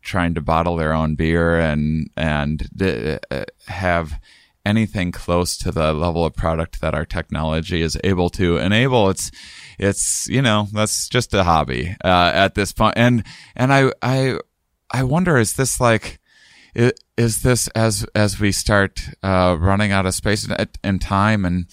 trying 0.02 0.34
to 0.34 0.40
bottle 0.40 0.76
their 0.76 0.92
own 0.92 1.14
beer 1.14 1.58
and 1.58 2.10
and 2.16 2.68
uh, 2.80 3.44
have 3.66 4.20
anything 4.64 5.10
close 5.10 5.56
to 5.56 5.72
the 5.72 5.92
level 5.92 6.24
of 6.24 6.34
product 6.34 6.80
that 6.80 6.94
our 6.94 7.06
technology 7.06 7.80
is 7.80 7.98
able 8.04 8.28
to 8.28 8.58
enable 8.58 9.08
it's 9.08 9.30
it's 9.78 10.28
you 10.28 10.42
know 10.42 10.68
that's 10.72 11.08
just 11.08 11.32
a 11.34 11.44
hobby 11.44 11.96
uh, 12.04 12.30
at 12.34 12.54
this 12.54 12.72
point. 12.72 12.94
And 12.96 13.24
and 13.56 13.72
i 13.72 13.90
i 14.02 14.38
i 14.90 15.02
wonder 15.02 15.38
is 15.38 15.54
this 15.54 15.80
like 15.80 16.18
is 16.74 17.42
this 17.42 17.68
as 17.68 18.06
as 18.14 18.38
we 18.38 18.52
start 18.52 19.00
uh, 19.22 19.56
running 19.58 19.92
out 19.92 20.06
of 20.06 20.14
space 20.14 20.46
and, 20.46 20.68
and 20.84 21.00
time 21.00 21.44
and 21.44 21.66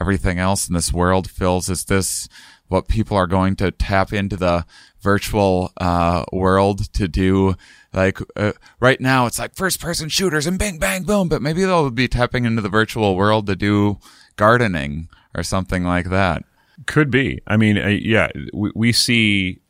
everything 0.00 0.38
else 0.38 0.68
in 0.68 0.74
this 0.74 0.92
world 0.92 1.28
fills 1.30 1.68
is 1.68 1.84
this 1.84 2.28
what 2.68 2.88
people 2.88 3.16
are 3.16 3.26
going 3.26 3.56
to 3.56 3.70
tap 3.70 4.12
into 4.12 4.36
the 4.36 4.64
virtual 5.04 5.70
uh, 5.76 6.24
world 6.32 6.92
to 6.94 7.06
do 7.06 7.54
like 7.92 8.18
uh, 8.34 8.52
right 8.80 9.00
now 9.00 9.26
it's 9.26 9.38
like 9.38 9.54
first 9.54 9.78
person 9.78 10.08
shooters 10.08 10.46
and 10.46 10.58
bang 10.58 10.78
bang 10.78 11.04
boom 11.04 11.28
but 11.28 11.42
maybe 11.42 11.62
they'll 11.62 11.90
be 11.90 12.08
tapping 12.08 12.46
into 12.46 12.62
the 12.62 12.68
virtual 12.68 13.14
world 13.14 13.46
to 13.46 13.54
do 13.54 13.98
gardening 14.36 15.08
or 15.36 15.42
something 15.42 15.84
like 15.84 16.08
that 16.08 16.42
could 16.86 17.10
be 17.10 17.40
i 17.46 17.56
mean 17.56 17.78
uh, 17.78 17.86
yeah 17.86 18.28
we, 18.52 18.72
we 18.74 18.92
see 18.92 19.60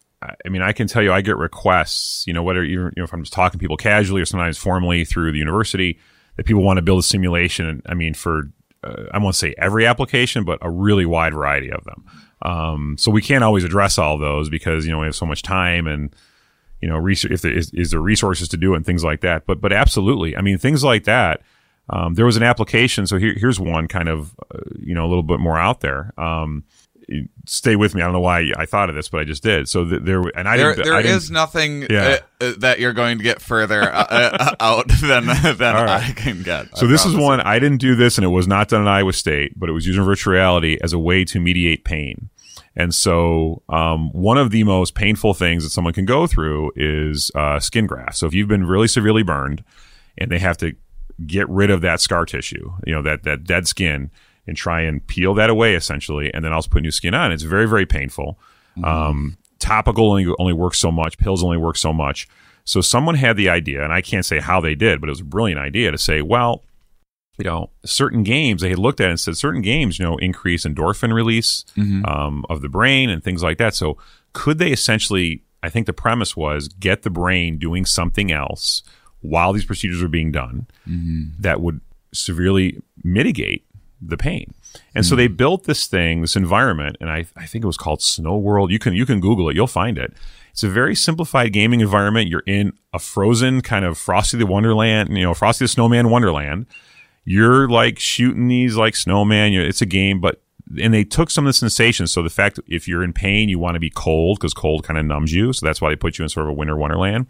I 0.42 0.48
mean, 0.48 0.62
I 0.62 0.72
can 0.72 0.86
tell 0.86 1.02
you, 1.02 1.12
I 1.12 1.20
get 1.20 1.36
requests, 1.36 2.26
you 2.26 2.32
know, 2.32 2.42
whether 2.42 2.64
you 2.64 2.90
know, 2.96 3.04
if 3.04 3.12
I'm 3.12 3.22
just 3.22 3.34
talking 3.34 3.58
to 3.58 3.62
people 3.62 3.76
casually 3.76 4.22
or 4.22 4.24
sometimes 4.24 4.56
formally 4.56 5.04
through 5.04 5.32
the 5.32 5.38
university, 5.38 5.98
that 6.36 6.46
people 6.46 6.62
want 6.62 6.78
to 6.78 6.82
build 6.82 7.00
a 7.00 7.02
simulation. 7.02 7.82
I 7.84 7.92
mean, 7.92 8.14
for 8.14 8.50
uh, 8.82 9.04
I 9.12 9.18
won't 9.18 9.34
say 9.34 9.54
every 9.58 9.86
application, 9.86 10.44
but 10.44 10.58
a 10.62 10.70
really 10.70 11.06
wide 11.06 11.34
variety 11.34 11.70
of 11.70 11.84
them. 11.84 12.04
Um, 12.44 12.96
so 12.98 13.10
we 13.10 13.22
can't 13.22 13.42
always 13.42 13.64
address 13.64 13.98
all 13.98 14.18
those 14.18 14.50
because 14.50 14.84
you 14.84 14.92
know 14.92 15.00
we 15.00 15.06
have 15.06 15.16
so 15.16 15.26
much 15.26 15.42
time 15.42 15.86
and 15.86 16.14
you 16.84 16.90
know, 16.90 16.98
research 16.98 17.32
if 17.32 17.40
there 17.40 17.56
is, 17.56 17.70
is 17.72 17.92
there 17.92 18.00
resources 18.00 18.46
to 18.48 18.58
do 18.58 18.74
it 18.74 18.76
and 18.76 18.84
things 18.84 19.02
like 19.02 19.22
that. 19.22 19.46
But 19.46 19.58
but 19.58 19.72
absolutely, 19.72 20.36
I 20.36 20.42
mean, 20.42 20.58
things 20.58 20.84
like 20.84 21.04
that. 21.04 21.40
Um, 21.88 22.12
there 22.12 22.26
was 22.26 22.36
an 22.36 22.42
application. 22.42 23.06
So 23.06 23.16
here, 23.16 23.32
here's 23.34 23.58
one 23.58 23.88
kind 23.88 24.06
of 24.06 24.34
uh, 24.54 24.58
you 24.78 24.94
know 24.94 25.06
a 25.06 25.08
little 25.08 25.22
bit 25.22 25.40
more 25.40 25.58
out 25.58 25.80
there. 25.80 26.12
Um, 26.18 26.64
stay 27.46 27.74
with 27.74 27.94
me. 27.94 28.02
I 28.02 28.04
don't 28.04 28.12
know 28.12 28.20
why 28.20 28.50
I 28.58 28.66
thought 28.66 28.90
of 28.90 28.96
this, 28.96 29.08
but 29.08 29.20
I 29.20 29.24
just 29.24 29.42
did. 29.42 29.66
So 29.66 29.88
th- 29.88 30.02
there, 30.02 30.20
and 30.36 30.46
I 30.46 30.58
there. 30.58 30.74
There 30.74 30.92
I 30.92 31.00
is 31.00 31.30
nothing 31.30 31.86
yeah. 31.88 32.18
uh, 32.38 32.44
uh 32.44 32.52
that 32.58 32.80
you're 32.80 32.92
going 32.92 33.16
to 33.16 33.24
get 33.24 33.40
further 33.40 33.80
uh, 33.80 34.06
uh 34.10 34.54
out 34.60 34.88
than 34.88 35.24
than 35.24 35.74
right. 35.74 35.88
I 35.88 36.12
can 36.14 36.42
get. 36.42 36.76
So 36.76 36.84
I 36.84 36.90
this 36.90 37.06
is 37.06 37.16
one 37.16 37.40
I 37.40 37.58
didn't 37.58 37.78
do 37.78 37.94
this, 37.94 38.18
and 38.18 38.26
it 38.26 38.28
was 38.28 38.46
not 38.46 38.68
done 38.68 38.82
at 38.82 38.88
Iowa 38.88 39.14
State, 39.14 39.58
but 39.58 39.70
it 39.70 39.72
was 39.72 39.86
using 39.86 40.04
virtual 40.04 40.34
reality 40.34 40.76
as 40.82 40.92
a 40.92 40.98
way 40.98 41.24
to 41.24 41.40
mediate 41.40 41.84
pain. 41.84 42.28
And 42.76 42.94
so, 42.94 43.62
um, 43.68 44.10
one 44.12 44.36
of 44.36 44.50
the 44.50 44.64
most 44.64 44.94
painful 44.94 45.32
things 45.34 45.62
that 45.62 45.70
someone 45.70 45.92
can 45.92 46.06
go 46.06 46.26
through 46.26 46.72
is 46.74 47.30
uh, 47.34 47.60
skin 47.60 47.86
graft. 47.86 48.16
So 48.16 48.26
if 48.26 48.34
you've 48.34 48.48
been 48.48 48.66
really 48.66 48.88
severely 48.88 49.22
burned, 49.22 49.62
and 50.18 50.30
they 50.30 50.38
have 50.38 50.56
to 50.58 50.74
get 51.26 51.48
rid 51.48 51.70
of 51.70 51.80
that 51.82 52.00
scar 52.00 52.26
tissue, 52.26 52.72
you 52.86 52.94
know 52.94 53.02
that 53.02 53.22
that 53.22 53.44
dead 53.44 53.68
skin 53.68 54.10
and 54.46 54.56
try 54.56 54.80
and 54.82 55.06
peel 55.06 55.34
that 55.34 55.50
away 55.50 55.74
essentially, 55.74 56.32
and 56.34 56.44
then 56.44 56.52
also 56.52 56.68
put 56.68 56.82
new 56.82 56.90
skin 56.90 57.14
on. 57.14 57.32
It's 57.32 57.42
very, 57.42 57.66
very 57.66 57.86
painful. 57.86 58.38
Mm-hmm. 58.76 58.84
Um, 58.84 59.36
topical 59.58 60.10
only, 60.10 60.32
only 60.38 60.52
works 60.52 60.78
so 60.78 60.90
much. 60.90 61.16
Pills 61.16 61.42
only 61.42 61.56
work 61.56 61.76
so 61.76 61.92
much. 61.92 62.28
So 62.64 62.80
someone 62.80 63.14
had 63.14 63.36
the 63.36 63.48
idea, 63.48 63.82
and 63.84 63.92
I 63.92 64.00
can't 64.00 64.24
say 64.24 64.40
how 64.40 64.60
they 64.60 64.74
did, 64.74 65.00
but 65.00 65.08
it 65.08 65.12
was 65.12 65.20
a 65.20 65.24
brilliant 65.24 65.60
idea 65.60 65.90
to 65.90 65.98
say, 65.98 66.22
well, 66.22 66.62
you 67.38 67.44
know, 67.44 67.70
certain 67.84 68.22
games 68.22 68.62
they 68.62 68.70
had 68.70 68.78
looked 68.78 69.00
at 69.00 69.10
and 69.10 69.18
said 69.18 69.36
certain 69.36 69.62
games, 69.62 69.98
you 69.98 70.04
know, 70.04 70.16
increase 70.18 70.64
endorphin 70.64 71.12
release 71.12 71.64
mm-hmm. 71.76 72.04
um, 72.04 72.44
of 72.48 72.62
the 72.62 72.68
brain 72.68 73.10
and 73.10 73.22
things 73.22 73.42
like 73.42 73.58
that. 73.58 73.74
So 73.74 73.98
could 74.32 74.58
they 74.58 74.70
essentially? 74.70 75.42
I 75.62 75.70
think 75.70 75.86
the 75.86 75.94
premise 75.94 76.36
was 76.36 76.68
get 76.68 77.02
the 77.02 77.10
brain 77.10 77.56
doing 77.58 77.86
something 77.86 78.30
else 78.30 78.82
while 79.22 79.54
these 79.54 79.64
procedures 79.64 80.02
are 80.02 80.08
being 80.08 80.30
done 80.30 80.66
mm-hmm. 80.86 81.40
that 81.40 81.62
would 81.62 81.80
severely 82.12 82.82
mitigate 83.02 83.64
the 84.00 84.16
pain. 84.18 84.52
And 84.94 85.04
mm. 85.04 85.08
so 85.08 85.16
they 85.16 85.28
built 85.28 85.64
this 85.64 85.86
thing, 85.86 86.20
this 86.20 86.36
environment, 86.36 86.96
and 87.00 87.10
I, 87.10 87.24
I 87.36 87.46
think 87.46 87.64
it 87.64 87.66
was 87.66 87.76
called 87.76 88.02
Snow 88.02 88.36
World. 88.36 88.70
You 88.70 88.78
can 88.78 88.94
you 88.94 89.06
can 89.06 89.20
Google 89.20 89.48
it, 89.48 89.56
you'll 89.56 89.66
find 89.66 89.98
it. 89.98 90.12
It's 90.50 90.62
a 90.62 90.68
very 90.68 90.94
simplified 90.94 91.52
gaming 91.52 91.80
environment. 91.80 92.28
You're 92.28 92.44
in 92.46 92.74
a 92.92 92.98
frozen 92.98 93.60
kind 93.60 93.84
of 93.84 93.98
Frosty 93.98 94.36
the 94.36 94.46
Wonderland, 94.46 95.16
you 95.16 95.24
know, 95.24 95.34
Frosty 95.34 95.64
the 95.64 95.68
Snowman 95.68 96.10
Wonderland. 96.10 96.66
You're 97.24 97.68
like 97.68 97.98
shooting 97.98 98.48
these 98.48 98.76
like 98.76 98.96
snowman. 98.96 99.52
It's 99.54 99.82
a 99.82 99.86
game, 99.86 100.20
but 100.20 100.42
and 100.80 100.92
they 100.92 101.04
took 101.04 101.30
some 101.30 101.44
of 101.46 101.48
the 101.48 101.54
sensations. 101.54 102.12
So 102.12 102.22
the 102.22 102.30
fact 102.30 102.58
if 102.66 102.88
you're 102.88 103.04
in 103.04 103.12
pain, 103.12 103.48
you 103.48 103.58
want 103.58 103.74
to 103.74 103.80
be 103.80 103.90
cold 103.90 104.38
because 104.38 104.54
cold 104.54 104.84
kind 104.84 104.98
of 104.98 105.04
numbs 105.04 105.32
you. 105.32 105.52
So 105.52 105.66
that's 105.66 105.80
why 105.80 105.90
they 105.90 105.96
put 105.96 106.18
you 106.18 106.24
in 106.24 106.28
sort 106.28 106.46
of 106.46 106.50
a 106.50 106.54
winter 106.54 106.76
wonderland. 106.76 107.26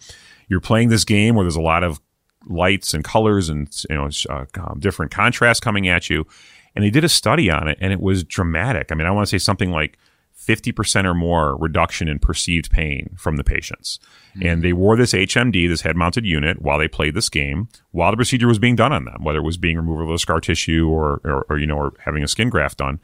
You're 0.49 0.61
playing 0.61 0.89
this 0.89 1.05
game 1.05 1.35
where 1.35 1.45
there's 1.45 1.57
a 1.57 1.61
lot 1.61 1.85
of 1.85 2.01
lights 2.47 2.93
and 2.93 3.03
colors 3.03 3.49
and 3.49 3.69
you 3.89 3.97
know 3.97 4.11
uh, 4.29 4.45
um, 4.61 4.79
different 4.79 5.11
contrasts 5.11 5.61
coming 5.61 5.89
at 5.89 6.11
you 6.11 6.27
and 6.75 6.85
they 6.85 6.91
did 6.91 7.05
a 7.05 7.09
study 7.09 7.51
on 7.51 7.69
it 7.69 7.79
and 7.81 7.93
it 7.93 8.01
was 8.01 8.25
dramatic. 8.25 8.91
I 8.91 8.95
mean, 8.95 9.07
I 9.07 9.11
want 9.11 9.27
to 9.27 9.31
say 9.31 9.43
something 9.43 9.71
like 9.71 9.99
50% 10.45 11.05
or 11.05 11.15
more 11.15 11.57
reduction 11.57 12.09
in 12.09 12.19
perceived 12.19 12.71
pain 12.71 13.15
from 13.17 13.37
the 13.37 13.45
patients. 13.45 13.99
Mm-hmm. 14.37 14.47
And 14.47 14.63
they 14.63 14.73
wore 14.73 14.97
this 14.97 15.13
HMD, 15.13 15.69
this 15.69 15.83
head 15.83 15.97
mounted 15.97 16.27
unit, 16.27 16.61
while 16.61 16.79
they 16.79 16.89
played 16.89 17.15
this 17.15 17.29
game, 17.29 17.69
while 17.93 18.11
the 18.11 18.17
procedure 18.17 18.49
was 18.49 18.59
being 18.59 18.77
done 18.77 18.93
on 18.93 19.05
them, 19.05 19.23
whether 19.23 19.39
it 19.39 19.45
was 19.45 19.57
being 19.57 19.77
removal 19.77 20.15
of 20.15 20.21
scar 20.21 20.41
tissue 20.41 20.89
or, 20.89 21.21
or, 21.25 21.47
or, 21.49 21.59
you 21.59 21.67
know, 21.67 21.77
or 21.77 21.93
having 22.05 22.23
a 22.23 22.29
skin 22.29 22.51
graft 22.51 22.79
done. 22.79 23.01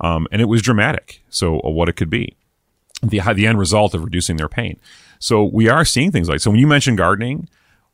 Um, 0.00 0.26
and 0.32 0.40
it 0.40 0.46
was 0.46 0.62
dramatic. 0.62 1.22
So, 1.28 1.60
uh, 1.60 1.70
what 1.70 1.88
it 1.88 1.94
could 1.94 2.10
be. 2.10 2.36
The, 3.02 3.20
the 3.34 3.46
end 3.46 3.58
result 3.58 3.94
of 3.94 4.04
reducing 4.04 4.36
their 4.36 4.48
pain. 4.48 4.78
So, 5.18 5.44
we 5.44 5.68
are 5.68 5.84
seeing 5.84 6.10
things 6.10 6.28
like, 6.28 6.40
so 6.40 6.50
when 6.50 6.60
you 6.60 6.66
mentioned 6.66 6.98
gardening, 6.98 7.48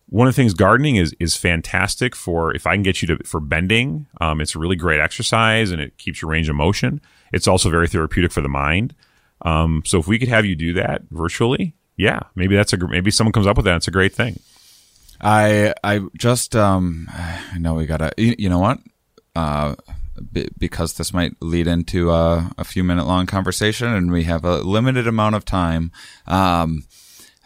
one 0.09 0.28
of 0.28 0.34
the 0.34 0.40
things 0.40 0.55
gardening 0.55 0.97
is 0.97 1.14
is 1.18 1.34
fantastic 1.36 2.14
for 2.14 2.55
if 2.55 2.66
I 2.66 2.74
can 2.74 2.82
get 2.82 3.03
you 3.03 3.09
to 3.09 3.24
for 3.24 3.40
bending. 3.40 4.07
Um, 4.20 4.40
it's 4.40 4.55
a 4.55 4.59
really 4.59 4.76
great 4.76 5.01
exercise 5.01 5.70
and 5.70 5.80
it 5.80 5.99
keeps 5.99 6.22
your 6.22 6.30
range 6.30 6.49
of 6.49 6.55
motion. 6.55 7.01
It's 7.32 7.46
also 7.48 7.70
very 7.70 7.88
therapeutic 7.88 8.32
for 8.32 8.40
the 8.40 8.48
mind. 8.48 8.94
Um, 9.42 9.82
so 9.84 9.98
if 9.98 10.08
we 10.08 10.18
could 10.18 10.28
have 10.28 10.44
you 10.44 10.56
do 10.56 10.72
that 10.74 11.02
virtually, 11.10 11.74
yeah, 11.96 12.20
maybe 12.34 12.56
that's 12.56 12.72
a 12.72 12.88
maybe 12.88 13.10
someone 13.10 13.32
comes 13.32 13.46
up 13.46 13.56
with 13.56 13.64
that. 13.66 13.76
It's 13.76 13.88
a 13.88 13.92
great 13.92 14.14
thing. 14.14 14.40
I 15.20 15.74
I 15.82 16.00
just 16.16 16.54
um 16.54 17.08
I 17.10 17.58
know 17.58 17.74
we 17.74 17.86
gotta 17.86 18.12
you, 18.16 18.34
you 18.38 18.48
know 18.48 18.58
what 18.58 18.78
uh 19.34 19.74
b- 20.32 20.48
because 20.58 20.94
this 20.94 21.12
might 21.12 21.32
lead 21.40 21.66
into 21.66 22.10
a, 22.10 22.50
a 22.58 22.64
few 22.64 22.84
minute 22.84 23.06
long 23.06 23.26
conversation 23.26 23.88
and 23.88 24.10
we 24.12 24.24
have 24.24 24.44
a 24.44 24.58
limited 24.58 25.06
amount 25.06 25.34
of 25.34 25.44
time 25.44 25.90
um 26.26 26.84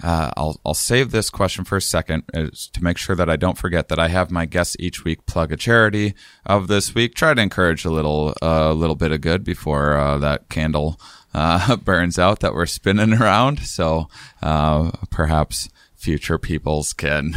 uh, 0.03 0.30
I'll 0.36 0.61
I'll 0.64 0.74
save 0.74 1.11
this 1.11 1.30
question 1.30 1.64
for 1.64 1.76
a 1.76 1.82
second 1.82 2.24
uh, 2.34 2.48
to 2.72 2.84
make 2.84 2.98
sure 2.98 3.16
that 3.16 3.30
I 3.30 3.36
don't 3.36 3.59
forget 3.59 3.88
that 3.88 3.98
I 3.98 4.09
have 4.09 4.30
my 4.30 4.46
guests 4.46 4.76
each 4.78 5.05
week 5.05 5.26
plug 5.26 5.53
a 5.53 5.57
charity 5.57 6.14
of 6.46 6.68
this 6.68 6.94
week. 6.94 7.14
Try 7.14 7.34
to 7.34 7.42
encourage 7.42 7.84
a 7.84 7.90
little 7.90 8.34
a 8.42 8.70
uh, 8.70 8.72
little 8.72 8.96
bit 8.96 9.12
of 9.12 9.20
good 9.20 9.44
before 9.44 9.96
uh, 9.96 10.18
that 10.18 10.48
candle 10.48 11.01
uh, 11.34 11.76
burns 11.84 12.18
out 12.18 12.40
that 12.40 12.55
we're 12.55 12.66
spinning 12.66 13.14
around. 13.14 13.61
So 13.61 14.09
uh, 14.42 14.90
perhaps 15.11 15.68
future 15.94 16.38
peoples 16.38 16.92
can 16.92 17.36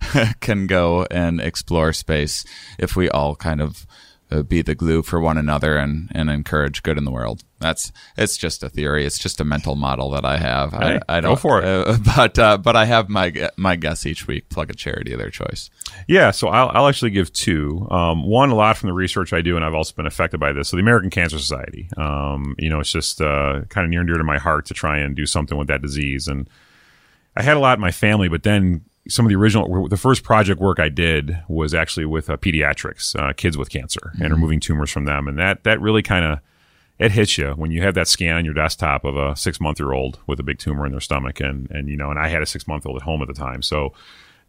can 0.40 0.66
go 0.66 1.04
and 1.10 1.40
explore 1.40 1.92
space 1.92 2.44
if 2.78 2.94
we 2.94 3.08
all 3.10 3.34
kind 3.34 3.60
of 3.60 3.86
uh, 3.86 3.88
be 4.42 4.62
the 4.62 4.74
glue 4.74 5.02
for 5.02 5.20
one 5.20 5.38
another 5.38 5.76
and, 5.76 6.10
and 6.14 6.28
encourage 6.28 6.82
good 6.82 6.98
in 6.98 7.04
the 7.04 7.10
world. 7.10 7.44
That's 7.60 7.92
it's 8.16 8.36
just 8.36 8.62
a 8.62 8.68
theory. 8.68 9.06
It's 9.06 9.18
just 9.18 9.40
a 9.40 9.44
mental 9.44 9.74
model 9.74 10.10
that 10.10 10.24
I 10.24 10.36
have. 10.36 10.72
Hey, 10.72 11.00
I, 11.08 11.16
I 11.16 11.20
don't, 11.20 11.32
go 11.32 11.36
for 11.36 11.62
it. 11.62 11.64
Uh, 11.66 11.96
but 12.16 12.38
uh, 12.38 12.58
but 12.58 12.76
I 12.76 12.84
have 12.84 13.08
my 13.08 13.50
my 13.56 13.76
guests 13.76 14.04
each 14.04 14.26
week 14.26 14.48
plug 14.48 14.70
a 14.70 14.74
charity 14.74 15.12
of 15.12 15.18
their 15.18 15.30
choice. 15.30 15.70
Yeah, 16.08 16.30
so 16.30 16.48
I'll, 16.48 16.70
I'll 16.74 16.88
actually 16.88 17.12
give 17.12 17.32
two. 17.32 17.86
Um, 17.90 18.26
one, 18.26 18.50
a 18.50 18.54
lot 18.54 18.76
from 18.76 18.88
the 18.88 18.94
research 18.94 19.32
I 19.32 19.40
do, 19.40 19.56
and 19.56 19.64
I've 19.64 19.74
also 19.74 19.94
been 19.94 20.06
affected 20.06 20.40
by 20.40 20.52
this. 20.52 20.68
So 20.68 20.76
the 20.76 20.82
American 20.82 21.10
Cancer 21.10 21.38
Society. 21.38 21.88
Um, 21.96 22.54
you 22.58 22.68
know, 22.68 22.80
it's 22.80 22.92
just 22.92 23.20
uh, 23.20 23.62
kind 23.68 23.84
of 23.84 23.90
near 23.90 24.00
and 24.00 24.08
dear 24.08 24.18
to 24.18 24.24
my 24.24 24.38
heart 24.38 24.66
to 24.66 24.74
try 24.74 24.98
and 24.98 25.14
do 25.14 25.26
something 25.26 25.56
with 25.56 25.68
that 25.68 25.80
disease. 25.80 26.28
And 26.28 26.50
I 27.36 27.42
had 27.42 27.56
a 27.56 27.60
lot 27.60 27.78
in 27.78 27.80
my 27.80 27.92
family, 27.92 28.28
but 28.28 28.42
then 28.42 28.84
some 29.08 29.26
of 29.26 29.30
the 29.30 29.36
original, 29.36 29.88
the 29.88 29.96
first 29.96 30.22
project 30.22 30.60
work 30.60 30.80
I 30.80 30.88
did 30.88 31.36
was 31.48 31.74
actually 31.74 32.06
with 32.06 32.30
uh, 32.30 32.36
pediatrics, 32.36 33.18
uh, 33.18 33.32
kids 33.34 33.58
with 33.58 33.70
cancer, 33.70 34.12
mm-hmm. 34.14 34.22
and 34.22 34.32
removing 34.32 34.60
tumors 34.60 34.90
from 34.90 35.04
them, 35.04 35.28
and 35.28 35.38
that 35.38 35.64
that 35.64 35.80
really 35.80 36.02
kind 36.02 36.24
of 36.24 36.38
it 36.98 37.12
hits 37.12 37.36
you 37.36 37.50
when 37.52 37.70
you 37.70 37.82
have 37.82 37.94
that 37.94 38.08
scan 38.08 38.36
on 38.36 38.44
your 38.44 38.54
desktop 38.54 39.04
of 39.04 39.16
a 39.16 39.36
six 39.36 39.60
month 39.60 39.78
year 39.80 39.92
old 39.92 40.20
with 40.26 40.38
a 40.38 40.42
big 40.42 40.58
tumor 40.58 40.86
in 40.86 40.92
their 40.92 41.00
stomach, 41.00 41.40
and 41.40 41.70
and 41.70 41.88
you 41.88 41.96
know, 41.96 42.10
and 42.10 42.18
I 42.18 42.28
had 42.28 42.42
a 42.42 42.46
six 42.46 42.66
month 42.66 42.86
old 42.86 42.96
at 42.96 43.02
home 43.02 43.20
at 43.20 43.28
the 43.28 43.34
time, 43.34 43.62
so 43.62 43.92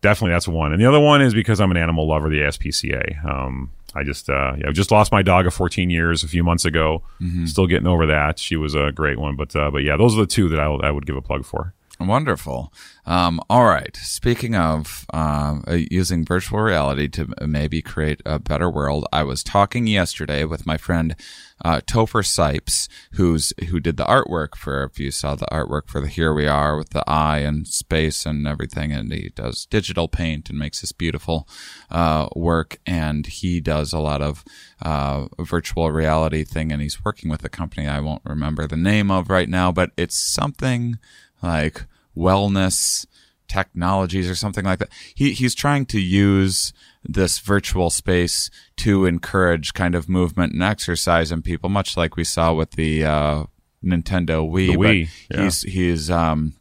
definitely 0.01 0.31
that's 0.31 0.47
one. 0.47 0.71
And 0.71 0.81
the 0.81 0.85
other 0.85 0.99
one 0.99 1.21
is 1.21 1.33
because 1.33 1.59
I'm 1.59 1.71
an 1.71 1.77
animal 1.77 2.07
lover, 2.07 2.29
the 2.29 2.39
ASPCA. 2.41 3.25
Um, 3.25 3.71
I 3.93 4.03
just 4.03 4.29
uh, 4.29 4.55
yeah, 4.57 4.69
I 4.69 4.71
just 4.71 4.91
lost 4.91 5.11
my 5.11 5.21
dog 5.21 5.47
of 5.47 5.53
14 5.53 5.89
years 5.89 6.23
a 6.23 6.27
few 6.27 6.43
months 6.43 6.65
ago. 6.65 7.03
Mm-hmm. 7.21 7.45
Still 7.45 7.67
getting 7.67 7.87
over 7.87 8.05
that. 8.05 8.39
She 8.39 8.55
was 8.55 8.75
a 8.75 8.91
great 8.91 9.17
one, 9.17 9.35
but 9.35 9.55
uh, 9.55 9.71
but 9.71 9.83
yeah, 9.83 9.97
those 9.97 10.15
are 10.15 10.21
the 10.21 10.27
two 10.27 10.47
that 10.49 10.59
I, 10.59 10.65
I 10.65 10.91
would 10.91 11.05
give 11.05 11.15
a 11.15 11.21
plug 11.21 11.45
for. 11.45 11.73
Wonderful. 11.99 12.73
Um, 13.05 13.39
all 13.49 13.65
right. 13.65 13.95
Speaking 13.95 14.53
of 14.53 15.05
um, 15.13 15.63
uh, 15.65 15.77
using 15.89 16.25
virtual 16.25 16.59
reality 16.59 17.07
to 17.09 17.33
maybe 17.47 17.81
create 17.81 18.21
a 18.25 18.37
better 18.37 18.69
world, 18.69 19.07
I 19.13 19.23
was 19.23 19.43
talking 19.43 19.87
yesterday 19.87 20.43
with 20.43 20.65
my 20.65 20.75
friend 20.75 21.15
uh, 21.63 21.79
Topher 21.79 22.21
Sipes, 22.21 22.89
who's 23.13 23.53
who 23.69 23.79
did 23.79 23.95
the 23.95 24.03
artwork 24.03 24.55
for. 24.55 24.83
If 24.83 24.99
you 24.99 25.09
saw 25.09 25.35
the 25.35 25.47
artwork 25.51 25.87
for 25.87 26.01
the 26.01 26.09
Here 26.09 26.33
We 26.33 26.47
Are 26.47 26.77
with 26.77 26.89
the 26.89 27.09
eye 27.09 27.39
and 27.39 27.65
space 27.65 28.25
and 28.25 28.45
everything, 28.45 28.91
and 28.91 29.13
he 29.13 29.31
does 29.33 29.65
digital 29.65 30.09
paint 30.09 30.49
and 30.49 30.59
makes 30.59 30.81
this 30.81 30.91
beautiful 30.91 31.47
uh, 31.89 32.27
work. 32.35 32.79
And 32.85 33.25
he 33.25 33.61
does 33.61 33.93
a 33.93 33.99
lot 33.99 34.21
of 34.21 34.43
uh, 34.81 35.27
virtual 35.39 35.91
reality 35.91 36.43
thing, 36.43 36.73
and 36.73 36.81
he's 36.81 37.05
working 37.05 37.29
with 37.29 37.45
a 37.45 37.49
company 37.49 37.87
I 37.87 38.01
won't 38.01 38.23
remember 38.25 38.67
the 38.67 38.75
name 38.75 39.09
of 39.09 39.29
right 39.29 39.47
now, 39.47 39.71
but 39.71 39.91
it's 39.95 40.17
something 40.17 40.99
like 41.45 41.85
wellness 42.15 43.05
technologies 43.47 44.29
or 44.29 44.35
something 44.35 44.65
like 44.65 44.79
that. 44.79 44.89
He 45.13 45.33
he's 45.33 45.55
trying 45.55 45.85
to 45.87 45.99
use 45.99 46.73
this 47.03 47.39
virtual 47.39 47.89
space 47.89 48.49
to 48.77 49.05
encourage 49.05 49.73
kind 49.73 49.95
of 49.95 50.09
movement 50.09 50.53
and 50.53 50.63
exercise 50.63 51.31
in 51.31 51.41
people, 51.41 51.69
much 51.69 51.95
like 51.95 52.15
we 52.15 52.23
saw 52.23 52.53
with 52.53 52.71
the 52.71 53.05
uh, 53.05 53.43
Nintendo 53.83 54.49
Wii. 54.49 54.73
The 54.73 54.77
Wii, 54.77 55.09
yeah. 55.31 55.43
he's 55.43 55.61
he's 55.61 56.09
um, 56.09 56.53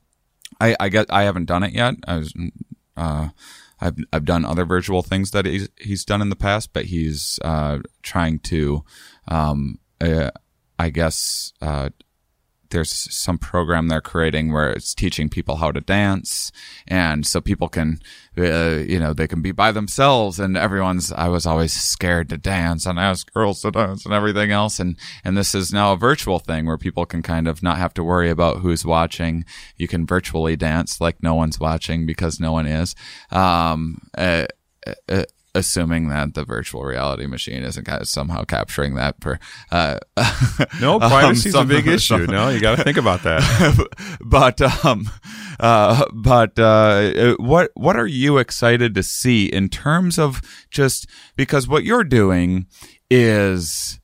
I 0.60 0.76
I 0.78 0.88
get 0.88 1.06
I 1.10 1.22
haven't 1.22 1.46
done 1.46 1.62
it 1.62 1.72
yet. 1.72 1.94
I 2.06 2.16
was 2.18 2.34
uh. 2.96 3.28
I've 3.80 3.96
I've 4.12 4.24
done 4.24 4.44
other 4.44 4.64
virtual 4.64 5.02
things 5.02 5.32
that 5.32 5.44
he's 5.44 5.68
he's 5.76 6.04
done 6.04 6.22
in 6.22 6.30
the 6.30 6.36
past, 6.36 6.72
but 6.72 6.86
he's 6.86 7.38
uh, 7.44 7.80
trying 8.02 8.38
to, 8.40 8.84
um, 9.28 9.78
uh, 10.00 10.30
I 10.78 10.90
guess, 10.90 11.52
uh, 11.60 11.90
there's 12.74 12.92
some 12.92 13.38
program 13.38 13.88
they're 13.88 14.00
creating 14.00 14.52
where 14.52 14.70
it's 14.70 14.94
teaching 14.94 15.28
people 15.28 15.56
how 15.56 15.70
to 15.72 15.80
dance. 15.80 16.52
And 16.86 17.26
so 17.26 17.40
people 17.40 17.68
can 17.68 18.00
uh, 18.36 18.82
you 18.86 18.98
know 18.98 19.12
they 19.14 19.28
can 19.28 19.40
be 19.40 19.52
by 19.52 19.72
themselves. 19.72 20.38
And 20.38 20.56
everyone's 20.56 21.12
i 21.12 21.28
was 21.28 21.46
always 21.46 21.72
scared 21.72 22.28
to 22.30 22.36
dance 22.36 22.84
and 22.84 22.98
ask 22.98 23.32
girls 23.32 23.62
to 23.62 23.70
dance 23.70 24.04
and 24.04 24.12
everything 24.12 24.50
else. 24.50 24.78
And 24.78 24.96
and 25.24 25.36
this 25.36 25.54
is 25.54 25.72
now 25.72 25.92
a 25.92 25.96
virtual 25.96 26.40
thing 26.40 26.66
where 26.66 26.76
people 26.76 27.06
can 27.06 27.22
kind 27.22 27.48
of 27.48 27.62
not 27.62 27.78
have 27.78 27.94
to 27.94 28.04
worry 28.04 28.28
about 28.28 28.58
who's 28.58 28.84
watching. 28.84 29.44
You 29.76 29.88
can 29.88 30.04
virtually 30.04 30.56
dance 30.56 31.00
like 31.00 31.22
no 31.22 31.34
one's 31.34 31.60
watching 31.60 32.04
because 32.04 32.40
no 32.40 32.52
one 32.52 32.66
is. 32.66 32.94
Um 33.30 34.08
uh, 34.18 34.46
uh, 35.08 35.24
assuming 35.54 36.08
that 36.08 36.34
the 36.34 36.44
virtual 36.44 36.82
reality 36.84 37.26
machine 37.26 37.62
isn't 37.62 37.84
kind 37.84 38.00
of 38.02 38.08
somehow 38.08 38.42
capturing 38.44 38.94
that 38.96 39.20
per 39.20 39.38
uh 39.70 39.98
No, 40.80 40.94
um, 41.00 41.10
privacy's 41.10 41.54
a 41.54 41.64
big 41.64 41.86
issue. 41.86 41.98
some- 42.24 42.26
No, 42.26 42.48
you 42.48 42.60
got 42.60 42.76
to 42.76 42.84
think 42.84 42.96
about 42.96 43.22
that. 43.22 43.88
but 44.20 44.60
um 44.84 45.08
uh 45.60 46.04
but 46.12 46.58
uh 46.58 47.36
what 47.38 47.70
what 47.74 47.96
are 47.96 48.06
you 48.06 48.38
excited 48.38 48.94
to 48.94 49.02
see 49.02 49.46
in 49.46 49.68
terms 49.68 50.18
of 50.18 50.40
just 50.70 51.08
because 51.36 51.68
what 51.68 51.84
you're 51.84 52.02
doing 52.04 52.66
is 53.10 54.00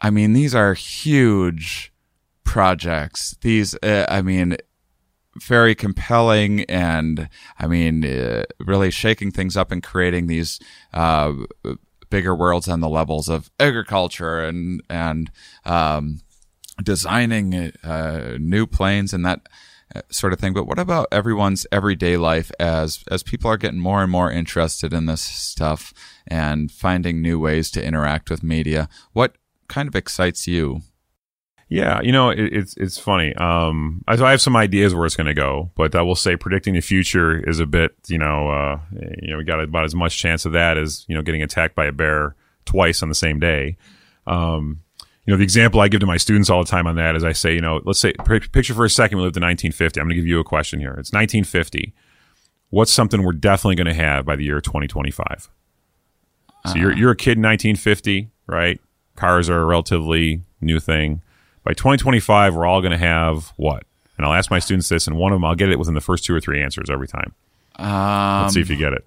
i 0.00 0.10
mean 0.10 0.32
these 0.34 0.54
are 0.54 0.74
huge 0.74 1.92
projects 2.44 3.34
these 3.40 3.74
uh, 3.82 4.06
i 4.08 4.22
mean 4.22 4.56
very 5.36 5.74
compelling 5.74 6.62
and 6.64 7.28
I 7.58 7.66
mean 7.66 8.04
uh, 8.04 8.44
really 8.60 8.90
shaking 8.90 9.30
things 9.30 9.56
up 9.56 9.72
and 9.72 9.82
creating 9.82 10.26
these 10.26 10.60
uh, 10.92 11.32
bigger 12.10 12.34
worlds 12.34 12.68
on 12.68 12.80
the 12.80 12.88
levels 12.88 13.28
of 13.28 13.50
agriculture 13.58 14.40
and 14.44 14.82
and 14.88 15.30
um, 15.64 16.20
designing 16.82 17.72
uh, 17.82 18.36
new 18.38 18.66
planes 18.66 19.12
and 19.12 19.24
that 19.24 19.40
uh, 19.94 20.02
sort 20.10 20.32
of 20.32 20.38
thing. 20.38 20.54
But 20.54 20.66
what 20.66 20.78
about 20.78 21.08
everyone's 21.10 21.66
everyday 21.72 22.16
life 22.16 22.50
as 22.60 23.04
as 23.10 23.22
people 23.22 23.50
are 23.50 23.56
getting 23.56 23.80
more 23.80 24.02
and 24.02 24.12
more 24.12 24.30
interested 24.30 24.92
in 24.92 25.06
this 25.06 25.22
stuff 25.22 25.92
and 26.26 26.70
finding 26.70 27.20
new 27.20 27.38
ways 27.38 27.70
to 27.72 27.84
interact 27.84 28.30
with 28.30 28.42
media? 28.42 28.88
What 29.12 29.36
kind 29.68 29.88
of 29.88 29.96
excites 29.96 30.46
you? 30.46 30.82
Yeah, 31.74 32.00
you 32.02 32.12
know, 32.12 32.30
it, 32.30 32.52
it's 32.52 32.76
it's 32.76 32.98
funny. 32.98 33.34
Um, 33.34 34.04
I, 34.06 34.14
so 34.14 34.24
I 34.24 34.30
have 34.30 34.40
some 34.40 34.54
ideas 34.54 34.94
where 34.94 35.06
it's 35.06 35.16
going 35.16 35.26
to 35.26 35.34
go, 35.34 35.72
but 35.74 35.96
I 35.96 36.02
will 36.02 36.14
say 36.14 36.36
predicting 36.36 36.74
the 36.74 36.80
future 36.80 37.36
is 37.48 37.58
a 37.58 37.66
bit, 37.66 37.96
you 38.06 38.16
know, 38.16 38.48
uh, 38.48 38.78
you 39.20 39.32
know, 39.32 39.38
we 39.38 39.44
got 39.44 39.60
about 39.60 39.84
as 39.84 39.92
much 39.92 40.16
chance 40.16 40.44
of 40.44 40.52
that 40.52 40.78
as 40.78 41.04
you 41.08 41.16
know 41.16 41.22
getting 41.22 41.42
attacked 41.42 41.74
by 41.74 41.86
a 41.86 41.92
bear 41.92 42.36
twice 42.64 43.02
on 43.02 43.08
the 43.08 43.14
same 43.14 43.40
day. 43.40 43.76
Um, 44.24 44.82
you 45.26 45.32
know, 45.32 45.36
the 45.36 45.42
example 45.42 45.80
I 45.80 45.88
give 45.88 45.98
to 46.00 46.06
my 46.06 46.16
students 46.16 46.48
all 46.48 46.62
the 46.62 46.70
time 46.70 46.86
on 46.86 46.94
that 46.94 47.16
is 47.16 47.24
I 47.24 47.32
say, 47.32 47.54
you 47.54 47.60
know, 47.60 47.80
let's 47.84 47.98
say 47.98 48.12
pic- 48.24 48.52
picture 48.52 48.74
for 48.74 48.84
a 48.84 48.90
second 48.90 49.18
we 49.18 49.24
lived 49.24 49.36
in 49.36 49.42
1950. 49.42 49.98
I'm 49.98 50.06
going 50.06 50.10
to 50.10 50.14
give 50.14 50.28
you 50.28 50.38
a 50.38 50.44
question 50.44 50.78
here. 50.78 50.90
It's 50.90 51.12
1950. 51.12 51.92
What's 52.70 52.92
something 52.92 53.24
we're 53.24 53.32
definitely 53.32 53.76
going 53.76 53.86
to 53.86 53.94
have 53.94 54.24
by 54.24 54.36
the 54.36 54.44
year 54.44 54.60
2025? 54.60 55.50
So 56.66 56.76
you're 56.76 56.96
you're 56.96 57.10
a 57.10 57.16
kid 57.16 57.36
in 57.36 57.42
1950, 57.42 58.30
right? 58.46 58.80
Cars 59.16 59.50
are 59.50 59.60
a 59.60 59.64
relatively 59.64 60.42
new 60.60 60.78
thing. 60.78 61.20
By 61.64 61.72
2025, 61.72 62.54
we're 62.54 62.66
all 62.66 62.80
going 62.80 62.92
to 62.92 62.98
have 62.98 63.52
what? 63.56 63.84
And 64.16 64.24
I'll 64.26 64.34
ask 64.34 64.50
my 64.50 64.58
students 64.60 64.88
this, 64.88 65.06
and 65.06 65.16
one 65.16 65.32
of 65.32 65.36
them 65.36 65.44
I'll 65.44 65.54
get 65.56 65.70
it 65.70 65.78
within 65.78 65.94
the 65.94 66.00
first 66.00 66.24
two 66.24 66.34
or 66.34 66.40
three 66.40 66.62
answers 66.62 66.88
every 66.88 67.08
time. 67.08 67.34
Um, 67.76 68.42
Let's 68.42 68.54
see 68.54 68.60
if 68.60 68.70
you 68.70 68.76
get 68.76 68.92
it. 68.92 69.04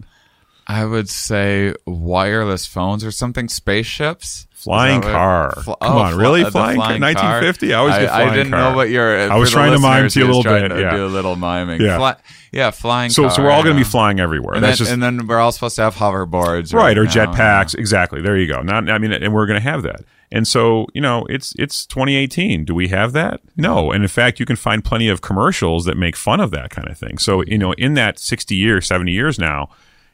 I 0.70 0.84
would 0.84 1.08
say 1.08 1.74
wireless 1.86 2.66
phones 2.66 3.05
or 3.05 3.12
something. 3.12 3.47
Spaceships, 3.47 4.47
Flying 4.58 5.01
Is 5.01 5.05
that 5.05 5.14
what- 5.14 5.14
car. 5.14 5.51
Fl- 5.64 5.72
Come 5.74 5.78
oh, 5.95 5.99
on, 5.99 6.12
fl- 6.14 6.20
really? 6.20 6.41
uh, 6.41 6.45
the 6.45 6.51
Flying 6.51 6.78
car? 6.80 6.99
1950? 6.99 7.74
I 7.74 7.78
always 7.78 7.95
get 7.95 8.10
I 8.10 8.36
didn't 8.36 8.51
car. 8.51 8.60
know 8.72 8.76
what 8.76 8.89
your. 8.89 9.32
I 9.32 9.38
was 9.38 9.51
trying 9.51 9.72
to 9.72 9.80
mime 9.80 10.10
to 10.10 10.20
you 10.20 10.26
a 10.26 10.28
little 10.28 10.43
bit, 10.43 10.72
yeah. 10.78 10.95
Do 10.95 11.05
a 11.05 11.08
little 11.08 11.36
miming. 11.36 11.80
Yeah. 11.80 11.97
Fly, 11.97 12.16
yeah, 12.51 12.72
flying. 12.72 13.12
So, 13.12 13.22
car, 13.22 13.32
so 13.32 13.43
we're 13.43 13.51
all 13.51 13.62
going 13.64 13.76
to 13.76 13.80
be 13.80 13.88
flying 13.88 14.20
everywhere. 14.20 14.55
And 14.55 14.64
That's 14.64 14.80
then, 14.80 14.86
just 14.86 14.91
and 14.91 15.03
then 15.03 15.28
we're 15.28 15.39
all 15.39 15.51
supposed 15.51 15.76
to 15.76 15.84
have 15.84 15.95
hoverboards, 15.95 16.74
right 16.74 16.97
or 16.97 17.03
now, 17.05 17.12
jetpacks. 17.12 17.76
Exactly. 17.76 18.20
There 18.22 18.36
you 18.36 18.51
go. 18.51 18.62
Not, 18.64 18.89
I 18.89 18.97
mean, 18.97 19.14
and 19.14 19.32
we're 19.32 19.45
going 19.45 19.62
to 19.62 19.70
have 19.70 19.84
that. 19.84 20.01
And 20.32 20.48
so, 20.48 20.88
you 20.94 21.02
know, 21.02 21.26
it's 21.30 21.54
it's 21.58 21.86
2018. 21.86 22.66
Do 22.66 22.76
we 22.76 22.90
have 22.90 23.14
that? 23.14 23.42
No. 23.56 23.92
And 23.92 24.04
in 24.04 24.10
fact, 24.10 24.40
you 24.40 24.46
can 24.46 24.56
find 24.58 24.84
plenty 24.84 25.08
of 25.08 25.22
commercials 25.22 25.86
that 25.86 25.98
make 25.98 26.16
fun 26.16 26.40
of 26.40 26.52
that 26.52 26.70
kind 26.70 26.90
of 26.90 26.98
thing. 26.98 27.18
So, 27.18 27.44
you 27.44 27.58
know, 27.58 27.74
in 27.74 27.94
that 27.94 28.20
60 28.20 28.56
years, 28.56 28.88
70 28.88 29.12
years 29.12 29.40
now, 29.40 29.70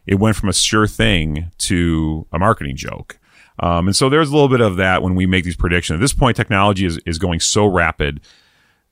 it 0.06 0.16
went 0.16 0.36
from 0.36 0.50
a 0.50 0.54
sure 0.54 0.88
thing 0.88 1.52
to 1.60 2.28
a 2.32 2.38
marketing 2.38 2.76
joke. 2.76 3.18
Um, 3.60 3.88
and 3.88 3.96
so 3.96 4.10
there's 4.10 4.30
a 4.30 4.34
little 4.34 4.50
bit 4.50 4.62
of 4.62 4.78
that 4.78 5.02
when 5.02 5.16
we 5.16 5.26
make 5.26 5.46
these 5.46 5.56
predictions. 5.56 5.98
At 5.98 6.02
this 6.02 6.14
point, 6.14 6.36
technology 6.36 6.86
is, 6.86 7.00
is 7.06 7.20
going 7.20 7.40
so 7.40 7.66
rapid. 7.66 8.22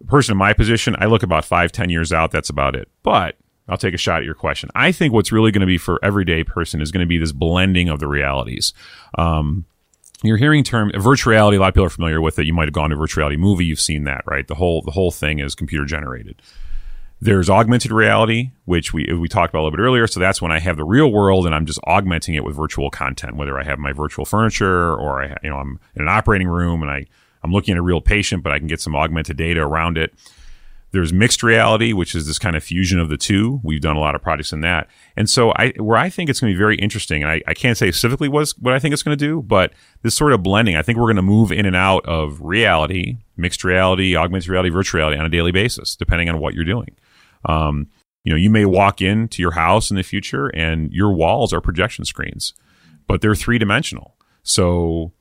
A 0.01 0.05
person 0.05 0.33
in 0.33 0.37
my 0.37 0.53
position, 0.53 0.95
I 0.99 1.05
look 1.05 1.23
about 1.23 1.45
five, 1.45 1.71
ten 1.71 1.89
years 1.89 2.11
out. 2.11 2.31
That's 2.31 2.49
about 2.49 2.75
it. 2.75 2.87
But 3.03 3.37
I'll 3.67 3.77
take 3.77 3.93
a 3.93 3.97
shot 3.97 4.19
at 4.19 4.25
your 4.25 4.35
question. 4.35 4.69
I 4.75 4.91
think 4.91 5.13
what's 5.13 5.31
really 5.31 5.51
going 5.51 5.61
to 5.61 5.67
be 5.67 5.77
for 5.77 5.99
everyday 6.03 6.43
person 6.43 6.81
is 6.81 6.91
going 6.91 7.05
to 7.05 7.07
be 7.07 7.17
this 7.17 7.31
blending 7.31 7.89
of 7.89 7.99
the 7.99 8.07
realities. 8.07 8.73
Um, 9.17 9.65
you're 10.23 10.37
hearing 10.37 10.63
term 10.63 10.91
virtual 10.95 11.31
reality. 11.31 11.57
A 11.57 11.59
lot 11.59 11.69
of 11.69 11.73
people 11.73 11.85
are 11.85 11.89
familiar 11.89 12.21
with 12.21 12.37
it. 12.37 12.45
You 12.45 12.53
might 12.53 12.65
have 12.65 12.73
gone 12.73 12.89
to 12.91 12.95
a 12.95 12.99
virtual 12.99 13.21
reality 13.21 13.37
movie. 13.37 13.65
You've 13.65 13.79
seen 13.79 14.03
that, 14.03 14.23
right? 14.25 14.47
The 14.47 14.55
whole 14.55 14.81
the 14.81 14.91
whole 14.91 15.11
thing 15.11 15.39
is 15.39 15.55
computer 15.55 15.85
generated. 15.85 16.41
There's 17.23 17.49
augmented 17.49 17.91
reality, 17.91 18.51
which 18.65 18.93
we 18.93 19.11
we 19.13 19.27
talked 19.27 19.53
about 19.53 19.61
a 19.61 19.63
little 19.63 19.77
bit 19.77 19.83
earlier. 19.83 20.07
So 20.07 20.19
that's 20.19 20.41
when 20.41 20.51
I 20.51 20.59
have 20.59 20.77
the 20.77 20.83
real 20.83 21.11
world 21.11 21.45
and 21.45 21.55
I'm 21.55 21.65
just 21.65 21.79
augmenting 21.85 22.35
it 22.35 22.43
with 22.43 22.55
virtual 22.55 22.89
content. 22.89 23.35
Whether 23.35 23.59
I 23.59 23.63
have 23.63 23.79
my 23.79 23.93
virtual 23.93 24.25
furniture 24.25 24.93
or 24.93 25.23
I, 25.23 25.37
you 25.43 25.49
know, 25.49 25.57
I'm 25.57 25.79
in 25.95 26.03
an 26.03 26.09
operating 26.09 26.47
room 26.47 26.81
and 26.81 26.91
I 26.91 27.05
I'm 27.43 27.51
looking 27.51 27.73
at 27.73 27.79
a 27.79 27.83
real 27.83 28.01
patient, 28.01 28.43
but 28.43 28.51
I 28.51 28.59
can 28.59 28.67
get 28.67 28.81
some 28.81 28.95
augmented 28.95 29.37
data 29.37 29.61
around 29.61 29.97
it. 29.97 30.13
There's 30.91 31.13
mixed 31.13 31.41
reality, 31.41 31.93
which 31.93 32.15
is 32.15 32.27
this 32.27 32.37
kind 32.37 32.55
of 32.55 32.63
fusion 32.63 32.99
of 32.99 33.07
the 33.07 33.17
two. 33.17 33.61
We've 33.63 33.79
done 33.79 33.95
a 33.95 33.99
lot 33.99 34.13
of 34.13 34.21
projects 34.21 34.51
in 34.51 34.59
that. 34.61 34.89
And 35.15 35.29
so 35.29 35.53
I, 35.55 35.71
where 35.77 35.97
I 35.97 36.09
think 36.09 36.29
it's 36.29 36.39
going 36.41 36.51
to 36.51 36.55
be 36.55 36.59
very 36.59 36.75
interesting, 36.75 37.23
and 37.23 37.31
I, 37.31 37.41
I 37.47 37.53
can't 37.53 37.77
say 37.77 37.91
specifically 37.91 38.27
what 38.27 38.53
I 38.65 38.79
think 38.79 38.93
it's 38.93 39.03
going 39.03 39.17
to 39.17 39.25
do, 39.25 39.41
but 39.41 39.73
this 40.01 40.15
sort 40.15 40.33
of 40.33 40.43
blending, 40.43 40.75
I 40.75 40.81
think 40.81 40.97
we're 40.97 41.05
going 41.05 41.15
to 41.15 41.21
move 41.21 41.51
in 41.51 41.65
and 41.65 41.75
out 41.75 42.05
of 42.05 42.41
reality, 42.41 43.17
mixed 43.37 43.63
reality, 43.63 44.17
augmented 44.17 44.49
reality, 44.49 44.69
virtual 44.69 44.99
reality 44.99 45.17
on 45.17 45.25
a 45.25 45.29
daily 45.29 45.51
basis, 45.51 45.95
depending 45.95 46.29
on 46.29 46.39
what 46.39 46.53
you're 46.53 46.65
doing. 46.65 46.95
Um, 47.45 47.87
you 48.23 48.31
know, 48.31 48.37
you 48.37 48.49
may 48.49 48.65
walk 48.65 49.01
into 49.01 49.41
your 49.41 49.51
house 49.51 49.89
in 49.89 49.97
the 49.97 50.03
future 50.03 50.47
and 50.47 50.91
your 50.91 51.13
walls 51.13 51.53
are 51.53 51.61
projection 51.61 52.05
screens, 52.05 52.53
but 53.07 53.21
they're 53.21 53.35
three 53.35 53.57
dimensional. 53.57 54.15
So, 54.43 55.13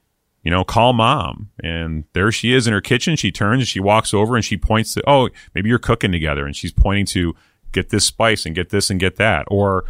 you 0.43 0.51
know, 0.51 0.65
call 0.65 0.93
mom 0.93 1.51
and 1.63 2.05
there 2.13 2.33
she 2.33 2.53
is 2.53 2.67
in 2.67 2.73
her 2.73 2.81
kitchen. 2.81 3.17
She 3.17 3.31
turns 3.31 3.61
and 3.61 3.69
she 3.69 3.81
walks 3.81 4.15
over 4.15 4.37
and 4.37 4.45
she 4.45 4.57
points 4.57 4.95
to, 4.95 5.03
oh, 5.09 5.29
maybe 5.55 5.69
you're 5.69 5.79
cooking 5.79 6.13
together 6.13 6.47
and 6.47 6.57
she's 6.57 6.73
pointing 6.73 7.07
to 7.07 7.35
get 7.73 7.91
this 7.91 8.05
spice 8.05 8.47
and 8.47 8.55
get 8.55 8.71
this 8.71 8.91
and 8.91 8.99
get 8.99 9.17
that. 9.17 9.45
Or, 9.49 9.85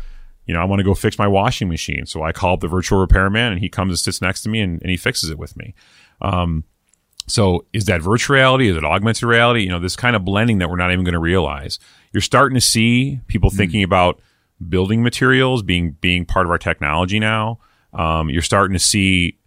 you 0.46 0.54
know, 0.54 0.60
I 0.60 0.64
want 0.64 0.80
to 0.80 0.84
go 0.84 0.94
fix 0.94 1.18
my 1.18 1.28
washing 1.28 1.68
machine. 1.68 2.06
So 2.06 2.22
I 2.22 2.32
call 2.32 2.54
up 2.54 2.60
the 2.60 2.68
virtual 2.68 2.98
repairman 2.98 3.52
and 3.52 3.60
he 3.60 3.68
comes 3.68 3.90
and 3.90 3.98
sits 3.98 4.20
next 4.20 4.42
to 4.42 4.48
me 4.48 4.60
and, 4.60 4.80
and 4.82 4.90
he 4.90 4.96
fixes 4.96 5.30
it 5.30 5.38
with 5.38 5.56
me. 5.56 5.74
Um, 6.20 6.64
so 7.28 7.66
is 7.72 7.84
that 7.84 8.02
virtual 8.02 8.34
reality? 8.34 8.68
Is 8.68 8.76
it 8.76 8.84
augmented 8.84 9.22
reality? 9.22 9.62
You 9.62 9.68
know, 9.68 9.78
this 9.78 9.94
kind 9.94 10.16
of 10.16 10.24
blending 10.24 10.58
that 10.58 10.68
we're 10.68 10.76
not 10.76 10.90
even 10.90 11.04
going 11.04 11.12
to 11.12 11.20
realize. 11.20 11.78
You're 12.12 12.22
starting 12.22 12.56
to 12.56 12.60
see 12.60 13.20
people 13.28 13.50
thinking 13.50 13.84
about 13.84 14.20
building 14.68 15.02
materials 15.02 15.62
being 15.62 15.92
being 16.00 16.26
part 16.26 16.46
of 16.46 16.50
our 16.50 16.58
technology 16.58 17.18
now. 17.18 17.58
Um, 17.92 18.30
you're 18.30 18.42
starting 18.42 18.74
to 18.74 18.80
see 18.80 19.38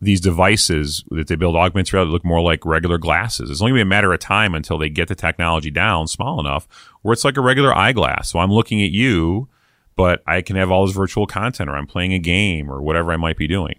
these 0.00 0.20
devices 0.20 1.04
that 1.10 1.28
they 1.28 1.36
build 1.36 1.56
augmented 1.56 1.92
reality 1.92 2.12
look 2.12 2.24
more 2.24 2.40
like 2.40 2.64
regular 2.64 2.96
glasses. 2.96 3.50
It's 3.50 3.60
only 3.60 3.72
gonna 3.72 3.78
be 3.78 3.82
a 3.82 3.86
matter 3.86 4.12
of 4.12 4.20
time 4.20 4.54
until 4.54 4.78
they 4.78 4.88
get 4.88 5.08
the 5.08 5.14
technology 5.14 5.70
down 5.70 6.06
small 6.08 6.40
enough 6.40 6.66
where 7.02 7.12
it's 7.12 7.24
like 7.24 7.36
a 7.36 7.42
regular 7.42 7.76
eyeglass. 7.76 8.30
So 8.30 8.38
I'm 8.38 8.50
looking 8.50 8.82
at 8.82 8.90
you, 8.90 9.48
but 9.96 10.22
I 10.26 10.40
can 10.40 10.56
have 10.56 10.70
all 10.70 10.86
this 10.86 10.96
virtual 10.96 11.26
content 11.26 11.68
or 11.68 11.76
I'm 11.76 11.86
playing 11.86 12.14
a 12.14 12.18
game 12.18 12.70
or 12.70 12.80
whatever 12.80 13.12
I 13.12 13.16
might 13.16 13.36
be 13.36 13.46
doing. 13.46 13.76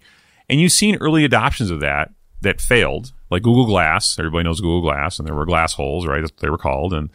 And 0.48 0.60
you've 0.60 0.72
seen 0.72 0.96
early 0.96 1.24
adoptions 1.24 1.70
of 1.70 1.80
that 1.80 2.12
that 2.42 2.60
failed, 2.60 3.12
like 3.30 3.42
Google 3.42 3.66
Glass. 3.66 4.18
Everybody 4.18 4.44
knows 4.44 4.60
Google 4.60 4.82
Glass, 4.82 5.18
and 5.18 5.26
there 5.26 5.34
were 5.34 5.46
glass 5.46 5.72
holes, 5.74 6.06
right? 6.06 6.20
That's 6.20 6.32
what 6.32 6.40
they 6.40 6.50
were 6.50 6.58
called. 6.58 6.92
And 6.92 7.08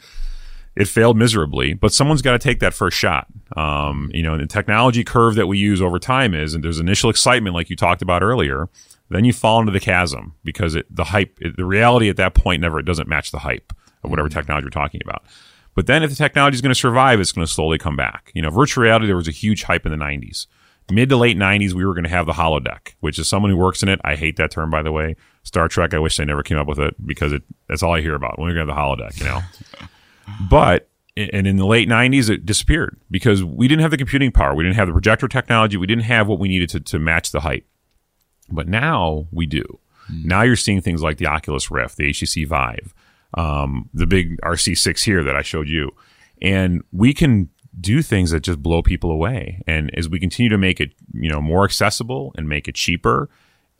it 0.76 0.88
failed 0.88 1.18
miserably, 1.18 1.74
but 1.74 1.92
someone's 1.92 2.22
got 2.22 2.34
to 2.34 2.40
take 2.40 2.60
that 2.60 2.74
first 2.74 2.98
shot. 2.98 3.28
Um, 3.56 4.12
you 4.14 4.24
know, 4.24 4.38
the 4.38 4.46
technology 4.46 5.04
curve 5.04 5.36
that 5.36 5.48
we 5.48 5.58
use 5.58 5.82
over 5.82 6.00
time 6.00 6.34
is, 6.34 6.54
and 6.54 6.64
there's 6.64 6.80
initial 6.80 7.10
excitement, 7.10 7.56
like 7.56 7.70
you 7.70 7.76
talked 7.76 8.02
about 8.02 8.22
earlier. 8.22 8.70
Then 9.10 9.26
you 9.26 9.34
fall 9.34 9.60
into 9.60 9.72
the 9.72 9.80
chasm 9.80 10.36
because 10.44 10.76
it, 10.76 10.86
the 10.94 11.06
hype, 11.06 11.38
it, 11.42 11.56
the 11.56 11.66
reality 11.66 12.10
at 12.10 12.18
that 12.18 12.34
point 12.34 12.62
never, 12.62 12.80
it 12.80 12.86
doesn't 12.86 13.08
match 13.08 13.32
the 13.32 13.40
hype 13.40 13.74
of 14.04 14.10
whatever 14.10 14.30
mm. 14.30 14.34
technology 14.34 14.66
we're 14.66 14.70
talking 14.70 15.02
about. 15.04 15.24
But 15.76 15.88
then 15.88 16.04
if 16.04 16.10
the 16.10 16.16
technology 16.16 16.56
is 16.56 16.62
going 16.62 16.74
to 16.74 16.80
survive, 16.80 17.20
it's 17.20 17.32
going 17.32 17.46
to 17.46 17.52
slowly 17.52 17.78
come 17.78 17.96
back. 17.96 18.32
You 18.34 18.42
know, 18.42 18.50
virtual 18.50 18.84
reality, 18.84 19.06
there 19.06 19.16
was 19.16 19.28
a 19.28 19.32
huge 19.32 19.64
hype 19.64 19.86
in 19.86 19.92
the 19.92 20.04
90s. 20.04 20.48
Mid 20.90 21.10
to 21.10 21.18
late 21.18 21.38
90s, 21.38 21.74
we 21.74 21.86
were 21.86 21.94
going 21.94 22.06
to 22.06 22.10
have 22.10 22.26
the 22.26 22.34
holodeck, 22.34 22.94
which 23.02 23.20
is 23.20 23.28
someone 23.28 23.52
who 23.52 23.58
works 23.58 23.84
in 23.84 23.90
it. 23.90 24.00
I 24.04 24.16
hate 24.16 24.38
that 24.38 24.52
term, 24.52 24.70
by 24.70 24.82
the 24.82 24.92
way. 24.92 25.16
Star 25.44 25.68
Trek, 25.68 25.94
I 25.94 26.00
wish 26.00 26.16
they 26.18 26.26
never 26.26 26.44
came 26.44 26.58
up 26.58 26.68
with 26.68 26.80
it 26.80 26.96
because 27.06 27.34
it, 27.34 27.44
that's 27.68 27.84
all 27.84 27.94
I 27.94 28.02
hear 28.02 28.16
about 28.16 28.40
when 28.40 28.48
we're 28.48 28.56
going 28.56 28.68
to 28.68 28.74
have 28.74 28.98
the 28.98 29.04
holodeck, 29.04 29.20
you 29.20 29.26
know. 29.26 29.42
but 30.50 30.90
and 31.18 31.48
in 31.48 31.58
the 31.58 31.66
late 31.66 31.90
90s 31.90 32.30
it 32.30 32.46
disappeared 32.46 33.00
because 33.10 33.44
we 33.44 33.68
didn't 33.68 33.82
have 33.82 33.90
the 33.92 33.98
computing 33.98 34.32
power 34.32 34.54
we 34.54 34.64
didn't 34.64 34.76
have 34.76 34.88
the 34.88 34.94
projector 34.94 35.28
technology 35.28 35.76
we 35.76 35.88
didn't 35.88 36.04
have 36.04 36.28
what 36.28 36.38
we 36.38 36.48
needed 36.48 36.70
to, 36.70 36.80
to 36.80 37.00
match 37.00 37.32
the 37.32 37.40
hype 37.40 37.66
but 38.50 38.68
now 38.68 39.28
we 39.32 39.46
do. 39.46 39.80
Now 40.24 40.42
you're 40.44 40.56
seeing 40.56 40.82
things 40.82 41.04
like 41.04 41.18
the 41.18 41.28
oculus 41.28 41.70
rift 41.70 41.98
the 41.98 42.10
htc 42.10 42.48
vive 42.48 42.94
um, 43.34 43.90
the 43.94 44.08
big 44.08 44.40
rc6 44.42 45.04
here 45.04 45.24
that 45.24 45.36
i 45.36 45.42
showed 45.42 45.68
you. 45.68 45.92
And 46.42 46.84
we 46.92 47.14
can 47.14 47.50
do 47.80 48.02
things 48.02 48.32
that 48.32 48.42
just 48.42 48.62
blow 48.64 48.82
people 48.82 49.12
away. 49.12 49.62
And 49.68 49.94
as 49.98 50.10
we 50.10 50.20
continue 50.20 50.50
to 50.50 50.58
make 50.58 50.80
it 50.80 50.94
you 51.14 51.30
know 51.30 51.42
more 51.42 51.66
accessible 51.66 52.34
and 52.38 52.48
make 52.48 52.68
it 52.68 52.76
cheaper 52.76 53.30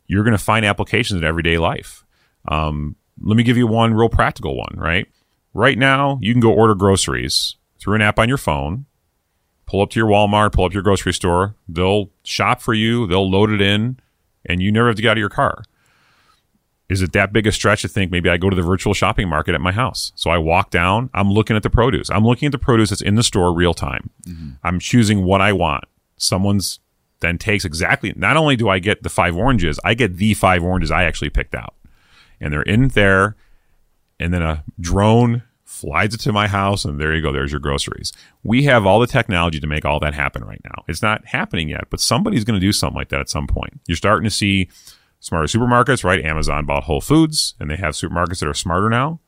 you're 0.06 0.24
going 0.24 0.36
to 0.36 0.42
find 0.42 0.64
applications 0.64 1.20
in 1.20 1.24
everyday 1.26 1.58
life. 1.58 2.04
Um, 2.46 2.96
let 3.20 3.36
me 3.36 3.42
give 3.42 3.56
you 3.56 3.66
one 3.66 3.94
real 3.94 4.08
practical 4.08 4.56
one 4.56 4.74
right? 4.76 5.06
Right 5.54 5.78
now, 5.78 6.18
you 6.20 6.32
can 6.32 6.40
go 6.40 6.52
order 6.52 6.74
groceries 6.74 7.56
through 7.78 7.94
an 7.94 8.02
app 8.02 8.18
on 8.18 8.28
your 8.28 8.38
phone. 8.38 8.86
Pull 9.66 9.82
up 9.82 9.90
to 9.90 10.00
your 10.00 10.08
Walmart, 10.08 10.52
pull 10.52 10.64
up 10.64 10.72
your 10.72 10.82
grocery 10.82 11.12
store. 11.12 11.54
They'll 11.68 12.10
shop 12.22 12.62
for 12.62 12.74
you, 12.74 13.06
they'll 13.06 13.30
load 13.30 13.50
it 13.50 13.60
in, 13.60 13.98
and 14.44 14.62
you 14.62 14.72
never 14.72 14.88
have 14.88 14.96
to 14.96 15.02
get 15.02 15.10
out 15.10 15.16
of 15.16 15.20
your 15.20 15.28
car. 15.28 15.64
Is 16.88 17.02
it 17.02 17.12
that 17.12 17.32
big 17.32 17.46
a 17.46 17.52
stretch 17.52 17.82
to 17.82 17.88
think 17.88 18.10
maybe 18.10 18.30
I 18.30 18.38
go 18.38 18.48
to 18.48 18.56
the 18.56 18.62
virtual 18.62 18.94
shopping 18.94 19.28
market 19.28 19.54
at 19.54 19.60
my 19.60 19.72
house? 19.72 20.10
So 20.14 20.30
I 20.30 20.38
walk 20.38 20.70
down, 20.70 21.10
I'm 21.12 21.30
looking 21.30 21.54
at 21.54 21.62
the 21.62 21.70
produce. 21.70 22.08
I'm 22.08 22.24
looking 22.24 22.46
at 22.46 22.52
the 22.52 22.58
produce 22.58 22.90
that's 22.90 23.02
in 23.02 23.14
the 23.14 23.22
store 23.22 23.52
real 23.52 23.74
time. 23.74 24.10
Mm-hmm. 24.26 24.50
I'm 24.64 24.78
choosing 24.80 25.22
what 25.22 25.42
I 25.42 25.52
want. 25.52 25.84
Someone's 26.16 26.80
then 27.20 27.36
takes 27.36 27.64
exactly, 27.64 28.14
not 28.16 28.36
only 28.36 28.56
do 28.56 28.68
I 28.68 28.78
get 28.78 29.02
the 29.02 29.08
five 29.08 29.36
oranges, 29.36 29.78
I 29.84 29.94
get 29.94 30.16
the 30.16 30.34
five 30.34 30.62
oranges 30.62 30.90
I 30.90 31.04
actually 31.04 31.30
picked 31.30 31.54
out. 31.54 31.74
And 32.40 32.52
they're 32.52 32.62
in 32.62 32.88
there 32.88 33.36
and 34.20 34.32
then 34.32 34.42
a 34.42 34.64
drone 34.80 35.42
flies 35.80 36.14
it 36.14 36.20
to 36.20 36.32
my 36.32 36.46
house 36.48 36.84
and 36.84 37.00
there 37.00 37.14
you 37.14 37.22
go 37.22 37.32
there's 37.32 37.52
your 37.52 37.60
groceries. 37.60 38.12
We 38.42 38.64
have 38.64 38.86
all 38.86 39.00
the 39.00 39.06
technology 39.06 39.60
to 39.60 39.66
make 39.66 39.84
all 39.84 40.00
that 40.00 40.14
happen 40.14 40.44
right 40.44 40.60
now. 40.64 40.84
It's 40.88 41.02
not 41.02 41.26
happening 41.26 41.68
yet 41.68 41.88
but 41.90 42.00
somebody's 42.00 42.44
going 42.44 42.58
to 42.58 42.66
do 42.66 42.72
something 42.72 42.96
like 42.96 43.10
that 43.10 43.20
at 43.20 43.30
some 43.30 43.46
point. 43.46 43.80
You're 43.86 43.96
starting 43.96 44.24
to 44.24 44.34
see 44.34 44.68
smarter 45.20 45.46
supermarkets 45.46 46.04
right? 46.04 46.24
Amazon 46.24 46.66
bought 46.66 46.84
whole 46.84 47.00
foods 47.00 47.54
and 47.60 47.70
they 47.70 47.76
have 47.76 47.94
supermarkets 47.94 48.40
that 48.40 48.48
are 48.48 48.54
smarter 48.54 48.90
now 48.90 49.20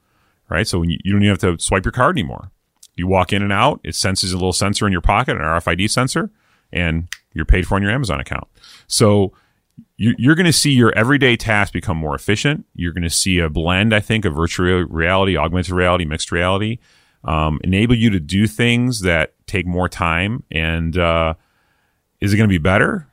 right? 0.48 0.66
So 0.66 0.82
you, 0.82 0.98
you 1.04 1.12
don't 1.12 1.22
even 1.22 1.30
have 1.30 1.58
to 1.58 1.62
swipe 1.62 1.84
your 1.84 1.92
card 1.92 2.16
anymore. 2.18 2.50
You 2.96 3.06
walk 3.06 3.32
in 3.32 3.42
and 3.42 3.52
out 3.52 3.80
it 3.84 3.94
senses 3.94 4.32
a 4.32 4.36
little 4.36 4.52
sensor 4.52 4.86
in 4.86 4.92
your 4.92 5.00
pocket 5.00 5.36
an 5.36 5.42
rfid 5.42 5.88
sensor 5.90 6.30
and 6.72 7.08
you're 7.32 7.44
paid 7.44 7.66
for 7.66 7.76
on 7.76 7.82
your 7.82 7.90
amazon 7.90 8.20
account. 8.20 8.48
So 8.86 9.32
you're 10.00 10.34
going 10.34 10.46
to 10.46 10.52
see 10.52 10.70
your 10.70 10.96
everyday 10.96 11.36
tasks 11.36 11.72
become 11.72 11.98
more 11.98 12.14
efficient. 12.14 12.64
You're 12.74 12.94
going 12.94 13.04
to 13.04 13.10
see 13.10 13.38
a 13.38 13.50
blend, 13.50 13.94
I 13.94 14.00
think, 14.00 14.24
of 14.24 14.34
virtual 14.34 14.84
reality, 14.84 15.36
augmented 15.36 15.74
reality, 15.74 16.06
mixed 16.06 16.32
reality, 16.32 16.78
um, 17.22 17.60
enable 17.62 17.94
you 17.94 18.08
to 18.08 18.18
do 18.18 18.46
things 18.46 19.02
that 19.02 19.34
take 19.46 19.66
more 19.66 19.90
time. 19.90 20.42
And 20.50 20.96
uh, 20.96 21.34
is 22.18 22.32
it 22.32 22.38
going 22.38 22.48
to 22.48 22.52
be 22.52 22.56
better? 22.56 23.09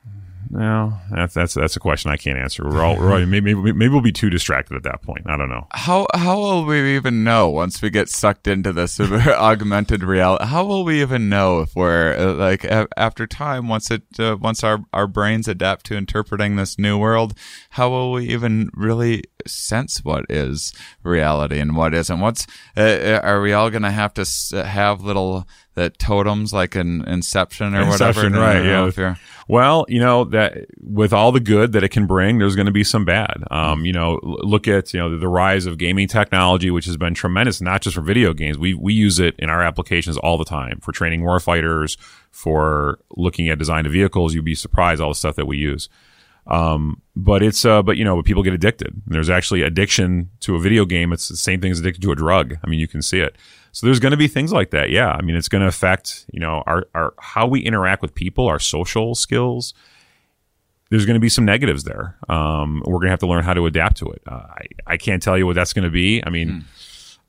No, 0.50 0.94
that's 1.10 1.34
that's 1.34 1.54
that's 1.54 1.76
a 1.76 1.80
question 1.80 2.10
I 2.10 2.16
can't 2.16 2.38
answer. 2.38 2.64
We're 2.64 2.82
all, 2.82 2.96
we're 2.96 3.12
all 3.12 3.18
maybe, 3.26 3.54
maybe 3.54 3.72
maybe 3.72 3.88
we'll 3.88 4.00
be 4.00 4.12
too 4.12 4.30
distracted 4.30 4.76
at 4.76 4.82
that 4.84 5.02
point. 5.02 5.26
I 5.28 5.36
don't 5.36 5.50
know. 5.50 5.66
How 5.72 6.06
how 6.14 6.38
will 6.38 6.64
we 6.64 6.96
even 6.96 7.22
know 7.22 7.50
once 7.50 7.82
we 7.82 7.90
get 7.90 8.08
sucked 8.08 8.46
into 8.48 8.72
this 8.72 8.98
augmented 9.00 10.02
reality? 10.02 10.46
How 10.46 10.64
will 10.64 10.84
we 10.84 11.02
even 11.02 11.28
know 11.28 11.60
if 11.60 11.74
we're 11.76 12.16
uh, 12.16 12.34
like 12.34 12.64
a- 12.64 12.88
after 12.96 13.26
time 13.26 13.68
once 13.68 13.90
it 13.90 14.02
uh, 14.18 14.36
once 14.40 14.64
our 14.64 14.78
our 14.92 15.06
brains 15.06 15.48
adapt 15.48 15.84
to 15.86 15.96
interpreting 15.96 16.56
this 16.56 16.78
new 16.78 16.96
world? 16.98 17.34
How 17.70 17.90
will 17.90 18.12
we 18.12 18.28
even 18.28 18.70
really 18.74 19.24
sense 19.46 20.02
what 20.02 20.24
is 20.30 20.72
reality 21.02 21.58
and 21.58 21.76
what 21.76 21.92
isn't? 21.94 22.20
What's 22.20 22.46
uh, 22.76 23.20
are 23.22 23.40
we 23.42 23.52
all 23.52 23.70
going 23.70 23.82
to 23.82 23.90
have 23.90 24.14
to 24.14 24.22
s- 24.22 24.52
have 24.56 25.02
little 25.02 25.46
that 25.74 25.98
totems 25.98 26.52
like 26.52 26.74
in 26.74 27.02
Inception 27.06 27.72
or 27.74 27.82
Inception, 27.92 28.32
whatever? 28.32 28.58
Right? 28.58 28.64
Yeah. 28.64 29.14
Well, 29.48 29.86
you 29.88 29.98
know 29.98 30.24
that 30.24 30.66
with 30.78 31.14
all 31.14 31.32
the 31.32 31.40
good 31.40 31.72
that 31.72 31.82
it 31.82 31.88
can 31.88 32.06
bring, 32.06 32.36
there's 32.38 32.54
going 32.54 32.66
to 32.66 32.72
be 32.72 32.84
some 32.84 33.06
bad. 33.06 33.42
Um, 33.50 33.86
you 33.86 33.94
know, 33.94 34.20
look 34.22 34.68
at 34.68 34.92
you 34.92 35.00
know 35.00 35.10
the, 35.10 35.16
the 35.16 35.28
rise 35.28 35.64
of 35.64 35.78
gaming 35.78 36.06
technology, 36.06 36.70
which 36.70 36.84
has 36.84 36.98
been 36.98 37.14
tremendous, 37.14 37.62
not 37.62 37.80
just 37.80 37.94
for 37.94 38.02
video 38.02 38.34
games. 38.34 38.58
We 38.58 38.74
we 38.74 38.92
use 38.92 39.18
it 39.18 39.34
in 39.38 39.48
our 39.48 39.62
applications 39.62 40.18
all 40.18 40.36
the 40.36 40.44
time 40.44 40.80
for 40.80 40.92
training 40.92 41.22
warfighters, 41.22 41.96
for 42.30 42.98
looking 43.16 43.48
at 43.48 43.58
design 43.58 43.86
of 43.86 43.92
vehicles. 43.92 44.34
You'd 44.34 44.44
be 44.44 44.54
surprised 44.54 45.00
all 45.00 45.08
the 45.08 45.14
stuff 45.14 45.36
that 45.36 45.46
we 45.46 45.56
use. 45.56 45.88
Um, 46.46 47.02
but 47.16 47.42
it's 47.42 47.64
uh, 47.64 47.82
but 47.82 47.96
you 47.96 48.04
know, 48.04 48.22
people 48.22 48.42
get 48.42 48.52
addicted. 48.52 49.00
There's 49.06 49.30
actually 49.30 49.62
addiction 49.62 50.28
to 50.40 50.56
a 50.56 50.60
video 50.60 50.84
game. 50.84 51.10
It's 51.10 51.28
the 51.28 51.36
same 51.36 51.62
thing 51.62 51.70
as 51.70 51.80
addiction 51.80 52.02
to 52.02 52.12
a 52.12 52.16
drug. 52.16 52.56
I 52.62 52.68
mean, 52.68 52.80
you 52.80 52.88
can 52.88 53.00
see 53.00 53.20
it. 53.20 53.36
So 53.78 53.86
there's 53.86 54.00
going 54.00 54.10
to 54.10 54.16
be 54.16 54.26
things 54.26 54.52
like 54.52 54.70
that. 54.70 54.90
Yeah, 54.90 55.12
I 55.12 55.22
mean, 55.22 55.36
it's 55.36 55.48
going 55.48 55.62
to 55.62 55.68
affect 55.68 56.26
you 56.32 56.40
know 56.40 56.64
our 56.66 56.88
our 56.96 57.14
how 57.20 57.46
we 57.46 57.60
interact 57.60 58.02
with 58.02 58.12
people, 58.12 58.48
our 58.48 58.58
social 58.58 59.14
skills. 59.14 59.72
There's 60.90 61.06
going 61.06 61.14
to 61.14 61.20
be 61.20 61.28
some 61.28 61.44
negatives 61.44 61.84
there. 61.84 62.16
Um, 62.28 62.82
we're 62.84 62.94
going 62.94 63.06
to 63.06 63.10
have 63.10 63.20
to 63.20 63.28
learn 63.28 63.44
how 63.44 63.54
to 63.54 63.66
adapt 63.66 63.98
to 63.98 64.06
it. 64.06 64.22
Uh, 64.26 64.46
I 64.50 64.66
I 64.88 64.96
can't 64.96 65.22
tell 65.22 65.38
you 65.38 65.46
what 65.46 65.54
that's 65.54 65.72
going 65.72 65.84
to 65.84 65.90
be. 65.90 66.20
I 66.26 66.28
mean. 66.30 66.64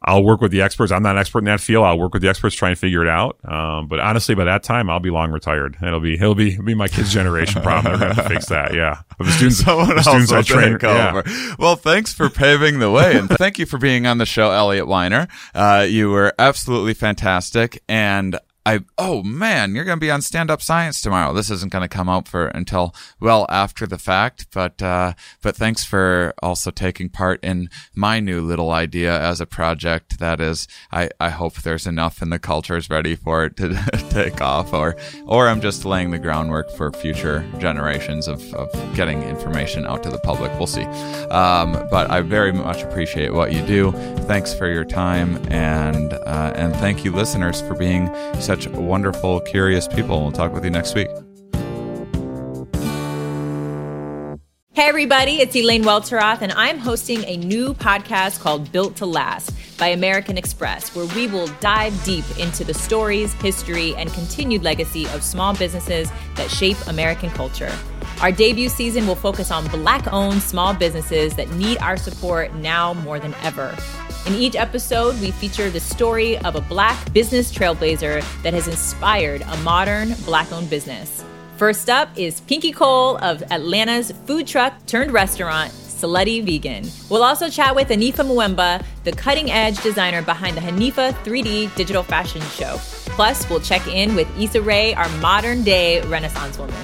I'll 0.10 0.24
work 0.24 0.42
with 0.42 0.52
the 0.52 0.64
experts. 0.64 0.92
I'm 0.92 1.04
not 1.04 1.12
an 1.16 1.20
expert 1.20 1.40
in 1.40 1.46
that 1.46 1.60
field. 1.62 1.86
I'll 1.86 2.00
work 2.00 2.14
with 2.14 2.24
the 2.24 2.30
experts, 2.30 2.56
try 2.56 2.70
and 2.70 2.78
figure 2.78 3.04
it 3.04 3.08
out. 3.08 3.38
Um, 3.46 3.88
but 3.88 4.00
honestly, 4.00 4.34
by 4.34 4.46
that 4.46 4.64
time, 4.64 4.90
I'll 4.90 5.00
be 5.00 5.12
long 5.12 5.32
retired. 5.32 5.78
It'll 5.84 6.00
be, 6.00 6.16
it'll 6.16 6.34
be, 6.34 6.54
it'll 6.54 6.64
be 6.66 6.74
my 6.74 6.88
kids' 6.88 7.14
generation 7.14 7.62
problem. 7.62 7.92
They're 7.92 8.00
going 8.00 8.16
to 8.16 8.16
have 8.16 8.28
to 8.28 8.34
fix 8.34 8.48
that. 8.48 8.74
Yeah. 8.80 9.02
But 9.18 9.26
the 9.26 9.32
students, 9.32 9.60
Someone 9.60 9.96
the 9.96 10.02
students 10.02 10.32
will 10.32 10.40
I 10.40 10.42
train. 10.42 10.74
take 10.74 10.84
yeah. 10.84 11.10
over. 11.10 11.24
Well, 11.60 11.76
thanks 11.76 12.14
for 12.14 12.30
paving 12.30 12.80
the 12.80 12.90
way, 12.90 13.18
and 13.18 13.30
thank 13.30 13.60
you 13.60 13.66
for 13.66 13.78
being 13.78 14.08
on 14.08 14.18
the 14.18 14.26
show, 14.26 14.52
Eliot 14.52 14.86
Winer. 14.86 15.28
Uh, 15.54 15.84
you 15.84 16.10
were 16.10 16.34
absolutely 16.40 16.94
fantastic, 16.94 17.84
and 17.90 18.40
I 18.70 18.82
oh 19.00 19.24
man, 19.24 19.74
you're 19.74 19.84
going 19.84 19.98
to 19.98 20.00
be 20.00 20.12
on 20.12 20.22
Stand 20.22 20.52
Up 20.52 20.62
Science 20.62 21.02
tomorrow. 21.02 21.34
This 21.34 21.50
isn't 21.50 21.72
going 21.72 21.82
to 21.82 21.88
come 21.88 22.08
out 22.08 22.28
for 22.28 22.50
until 22.50 22.94
well 23.20 23.48
after 23.50 23.88
the 23.88 23.98
fact, 23.98 24.46
but 24.54 24.80
uh, 24.80 25.14
but 25.42 25.56
thanks 25.56 25.84
for 25.84 26.36
also 26.44 26.70
taking 26.70 27.10
part 27.10 27.44
in 27.44 27.72
my 27.96 28.20
new 28.20 28.42
little 28.42 28.70
idea 28.70 29.20
as 29.20 29.42
a 29.42 29.48
project. 29.48 30.20
That 30.20 30.40
is, 30.40 30.68
I 30.92 31.10
I 31.20 31.30
hope 31.30 31.56
there's 31.56 31.88
enough 31.88 32.22
in 32.22 32.30
the 32.30 32.38
culture 32.38 32.78
is 32.78 32.92
ready 32.92 33.16
for 33.16 33.46
it 33.46 33.58
to 33.58 33.70
take 34.12 34.40
off, 34.40 34.72
or 34.72 34.96
or 35.26 35.48
I'm 35.48 35.62
just 35.62 35.84
laying 35.84 36.12
the 36.12 36.20
groundwork 36.20 36.70
for 36.70 36.92
future 36.92 37.44
generations 37.58 38.28
of, 38.28 38.54
of 38.54 38.70
getting 38.96 39.24
information 39.24 39.88
out 39.88 40.04
to 40.04 40.12
the 40.12 40.20
public. 40.20 40.52
We'll 40.60 40.68
see. 40.68 40.86
Um, 41.32 41.72
but 41.90 42.12
I 42.12 42.22
very 42.22 42.52
much 42.52 42.84
appreciate 42.84 43.34
what 43.34 43.52
you 43.52 43.66
do. 43.66 43.94
Thanks 44.28 44.54
for 44.54 44.72
your 44.72 44.86
time, 44.86 45.38
and 45.52 46.14
uh, 46.14 46.54
and 46.56 46.76
thank 46.76 47.04
you, 47.04 47.12
listeners, 47.12 47.62
for 47.62 47.74
being 47.74 48.14
such 48.40 48.59
wonderful, 48.68 49.40
curious 49.42 49.88
people. 49.88 50.22
We'll 50.22 50.32
talk 50.32 50.54
with 50.54 50.64
you 50.64 50.72
next 50.72 50.96
week. 50.96 51.10
Hey, 54.74 54.88
everybody, 54.88 55.42
it's 55.42 55.54
Elaine 55.56 55.84
Welteroth, 55.84 56.42
and 56.42 56.54
I'm 56.54 56.78
hosting 56.78 57.26
a 57.26 57.36
new 57.36 57.74
podcast 57.74 58.40
called 58.40 58.72
Built 58.72 58.96
to 58.98 59.06
Last 59.06 59.52
by 59.78 59.88
American 59.88 60.38
Express, 60.38 60.96
where 60.96 61.06
we 61.08 61.28
will 61.28 61.48
dive 61.60 62.02
deep 62.06 62.24
into 62.40 62.64
the 62.64 62.74
stories, 62.74 63.34
history, 63.34 63.94
and 63.96 64.10
continued 64.14 64.64
legacy 64.64 65.06
of 65.08 65.22
small 65.22 65.54
businesses 65.54 66.10
that 66.36 66.50
shape 66.50 66.78
American 66.88 67.30
culture. 67.32 67.76
Our 68.22 68.32
debut 68.32 68.70
season 68.70 69.06
will 69.06 69.16
focus 69.16 69.52
on 69.52 69.68
Black 69.68 70.12
owned 70.14 70.42
small 70.42 70.74
businesses 70.74 71.36
that 71.36 71.50
need 71.52 71.78
our 71.80 71.98
support 71.98 72.54
now 72.56 72.94
more 72.94 73.20
than 73.20 73.34
ever. 73.42 73.76
In 74.28 74.36
each 74.36 74.56
episode, 74.56 75.20
we 75.22 75.32
feature 75.32 75.70
the 75.70 75.80
story 75.80 76.38
of 76.40 76.56
a 76.56 76.62
Black 76.62 77.12
business 77.14 77.52
trailblazer 77.52 78.22
that 78.44 78.54
has 78.54 78.68
inspired 78.68 79.42
a 79.42 79.58
modern 79.58 80.14
Black 80.26 80.52
owned 80.52 80.70
business. 80.70 81.24
First 81.58 81.90
up 81.90 82.10
is 82.16 82.42
Pinky 82.42 82.72
Cole 82.72 83.18
of 83.18 83.42
Atlanta's 83.52 84.12
food 84.28 84.46
truck 84.46 84.86
turned 84.86 85.12
restaurant, 85.12 85.72
Slutty 85.72 86.46
Vegan. 86.46 86.90
We'll 87.10 87.24
also 87.24 87.50
chat 87.50 87.76
with 87.76 87.90
Hanifa 87.90 88.26
Mvuemba, 88.26 88.84
the 89.04 89.12
cutting 89.14 89.52
edge 89.52 89.82
designer 89.82 90.22
behind 90.22 90.56
the 90.56 90.62
Hanifa 90.62 91.12
3D 91.24 91.76
digital 91.76 92.04
fashion 92.04 92.42
show. 92.42 92.78
Plus, 93.16 93.50
we'll 93.50 93.60
check 93.60 93.86
in 93.88 94.16
with 94.16 94.28
Issa 94.40 94.62
Rae, 94.62 94.94
our 94.94 95.10
modern 95.18 95.64
day 95.64 96.02
Renaissance 96.04 96.58
woman. 96.58 96.76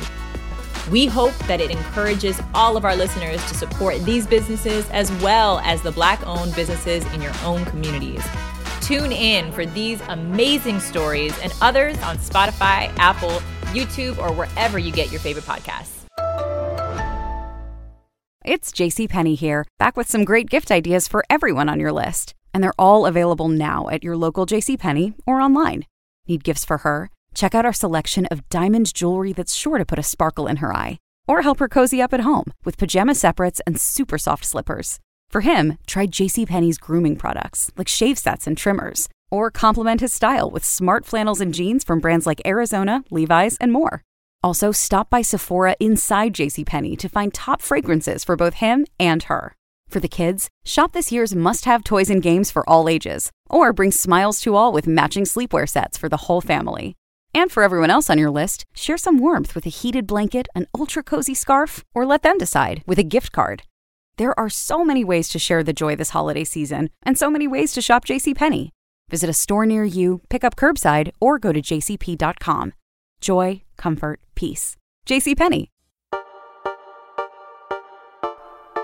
We 0.91 1.07
hope 1.07 1.35
that 1.47 1.61
it 1.61 1.71
encourages 1.71 2.39
all 2.53 2.77
of 2.77 2.85
our 2.85 2.95
listeners 2.95 3.43
to 3.49 3.55
support 3.55 4.03
these 4.05 4.27
businesses 4.27 4.87
as 4.91 5.11
well 5.21 5.59
as 5.59 5.81
the 5.81 5.91
Black 5.91 6.25
owned 6.27 6.53
businesses 6.55 7.03
in 7.13 7.21
your 7.21 7.33
own 7.43 7.65
communities. 7.65 8.23
Tune 8.81 9.11
in 9.11 9.51
for 9.51 9.65
these 9.65 9.99
amazing 10.09 10.79
stories 10.79 11.35
and 11.39 11.51
others 11.59 11.97
on 12.03 12.17
Spotify, 12.17 12.95
Apple, 12.97 13.41
YouTube, 13.73 14.19
or 14.19 14.31
wherever 14.31 14.77
you 14.77 14.91
get 14.91 15.11
your 15.11 15.19
favorite 15.19 15.45
podcasts. 15.45 16.03
It's 18.43 18.71
JCPenney 18.71 19.35
here, 19.37 19.65
back 19.79 19.97
with 19.97 20.07
some 20.07 20.23
great 20.23 20.51
gift 20.51 20.69
ideas 20.69 21.07
for 21.07 21.23
everyone 21.31 21.67
on 21.67 21.79
your 21.79 21.91
list. 21.91 22.35
And 22.53 22.63
they're 22.63 22.73
all 22.77 23.07
available 23.07 23.47
now 23.47 23.89
at 23.89 24.03
your 24.03 24.15
local 24.15 24.45
JCPenney 24.45 25.15
or 25.25 25.41
online. 25.41 25.85
Need 26.27 26.43
gifts 26.43 26.63
for 26.63 26.77
her? 26.79 27.09
Check 27.35 27.53
out 27.53 27.65
our 27.65 27.73
selection 27.73 28.25
of 28.27 28.47
diamond 28.47 28.93
jewelry 28.93 29.33
that's 29.33 29.53
sure 29.53 29.77
to 29.77 29.85
put 29.85 29.99
a 29.99 30.03
sparkle 30.03 30.47
in 30.47 30.57
her 30.57 30.73
eye. 30.73 30.97
Or 31.27 31.41
help 31.41 31.59
her 31.59 31.67
cozy 31.67 32.01
up 32.01 32.13
at 32.13 32.21
home 32.21 32.53
with 32.63 32.77
pajama 32.77 33.13
separates 33.13 33.59
and 33.67 33.79
super 33.79 34.17
soft 34.17 34.45
slippers. 34.45 34.99
For 35.29 35.41
him, 35.41 35.77
try 35.85 36.07
JCPenney's 36.07 36.77
grooming 36.77 37.17
products 37.17 37.71
like 37.77 37.89
shave 37.89 38.17
sets 38.17 38.47
and 38.47 38.57
trimmers. 38.57 39.09
Or 39.29 39.51
complement 39.51 39.99
his 39.99 40.13
style 40.13 40.49
with 40.49 40.63
smart 40.63 41.05
flannels 41.05 41.41
and 41.41 41.53
jeans 41.53 41.83
from 41.83 41.99
brands 41.99 42.25
like 42.25 42.41
Arizona, 42.45 43.03
Levi's, 43.11 43.57
and 43.57 43.73
more. 43.73 44.01
Also, 44.41 44.71
stop 44.71 45.09
by 45.09 45.21
Sephora 45.21 45.75
inside 45.79 46.33
JCPenney 46.33 46.97
to 46.99 47.09
find 47.09 47.33
top 47.33 47.61
fragrances 47.61 48.23
for 48.23 48.37
both 48.37 48.55
him 48.55 48.85
and 48.97 49.23
her. 49.23 49.55
For 49.89 49.99
the 49.99 50.07
kids, 50.07 50.47
shop 50.63 50.93
this 50.93 51.11
year's 51.11 51.35
must 51.35 51.65
have 51.65 51.83
toys 51.83 52.09
and 52.09 52.21
games 52.21 52.49
for 52.49 52.67
all 52.69 52.87
ages, 52.87 53.31
or 53.49 53.73
bring 53.73 53.91
smiles 53.91 54.39
to 54.41 54.55
all 54.55 54.71
with 54.71 54.87
matching 54.87 55.25
sleepwear 55.25 55.67
sets 55.67 55.97
for 55.97 56.07
the 56.07 56.17
whole 56.27 56.41
family. 56.41 56.95
And 57.35 57.51
for 57.51 57.63
everyone 57.63 57.89
else 57.89 58.09
on 58.09 58.17
your 58.17 58.31
list, 58.31 58.65
share 58.73 58.97
some 58.97 59.17
warmth 59.17 59.55
with 59.55 59.65
a 59.65 59.69
heated 59.69 60.07
blanket, 60.07 60.47
an 60.55 60.67
ultra 60.73 61.03
cozy 61.03 61.33
scarf, 61.33 61.83
or 61.93 62.05
let 62.05 62.23
them 62.23 62.37
decide 62.37 62.81
with 62.87 62.97
a 62.97 63.03
gift 63.03 63.33
card. 63.33 63.63
There 64.15 64.39
are 64.39 64.49
so 64.49 64.85
many 64.85 65.03
ways 65.03 65.27
to 65.29 65.37
share 65.37 65.61
the 65.61 65.73
joy 65.73 65.97
this 65.97 66.11
holiday 66.11 66.45
season, 66.45 66.91
and 67.03 67.17
so 67.17 67.29
many 67.29 67.45
ways 67.45 67.73
to 67.73 67.81
shop 67.81 68.05
JCPenney. 68.05 68.69
Visit 69.09 69.29
a 69.29 69.33
store 69.33 69.65
near 69.65 69.83
you, 69.83 70.21
pick 70.29 70.45
up 70.45 70.55
curbside, 70.55 71.11
or 71.19 71.37
go 71.37 71.51
to 71.51 71.61
jcp.com. 71.61 72.71
Joy, 73.19 73.63
comfort, 73.75 74.21
peace. 74.35 74.77
JCPenney. 75.05 75.67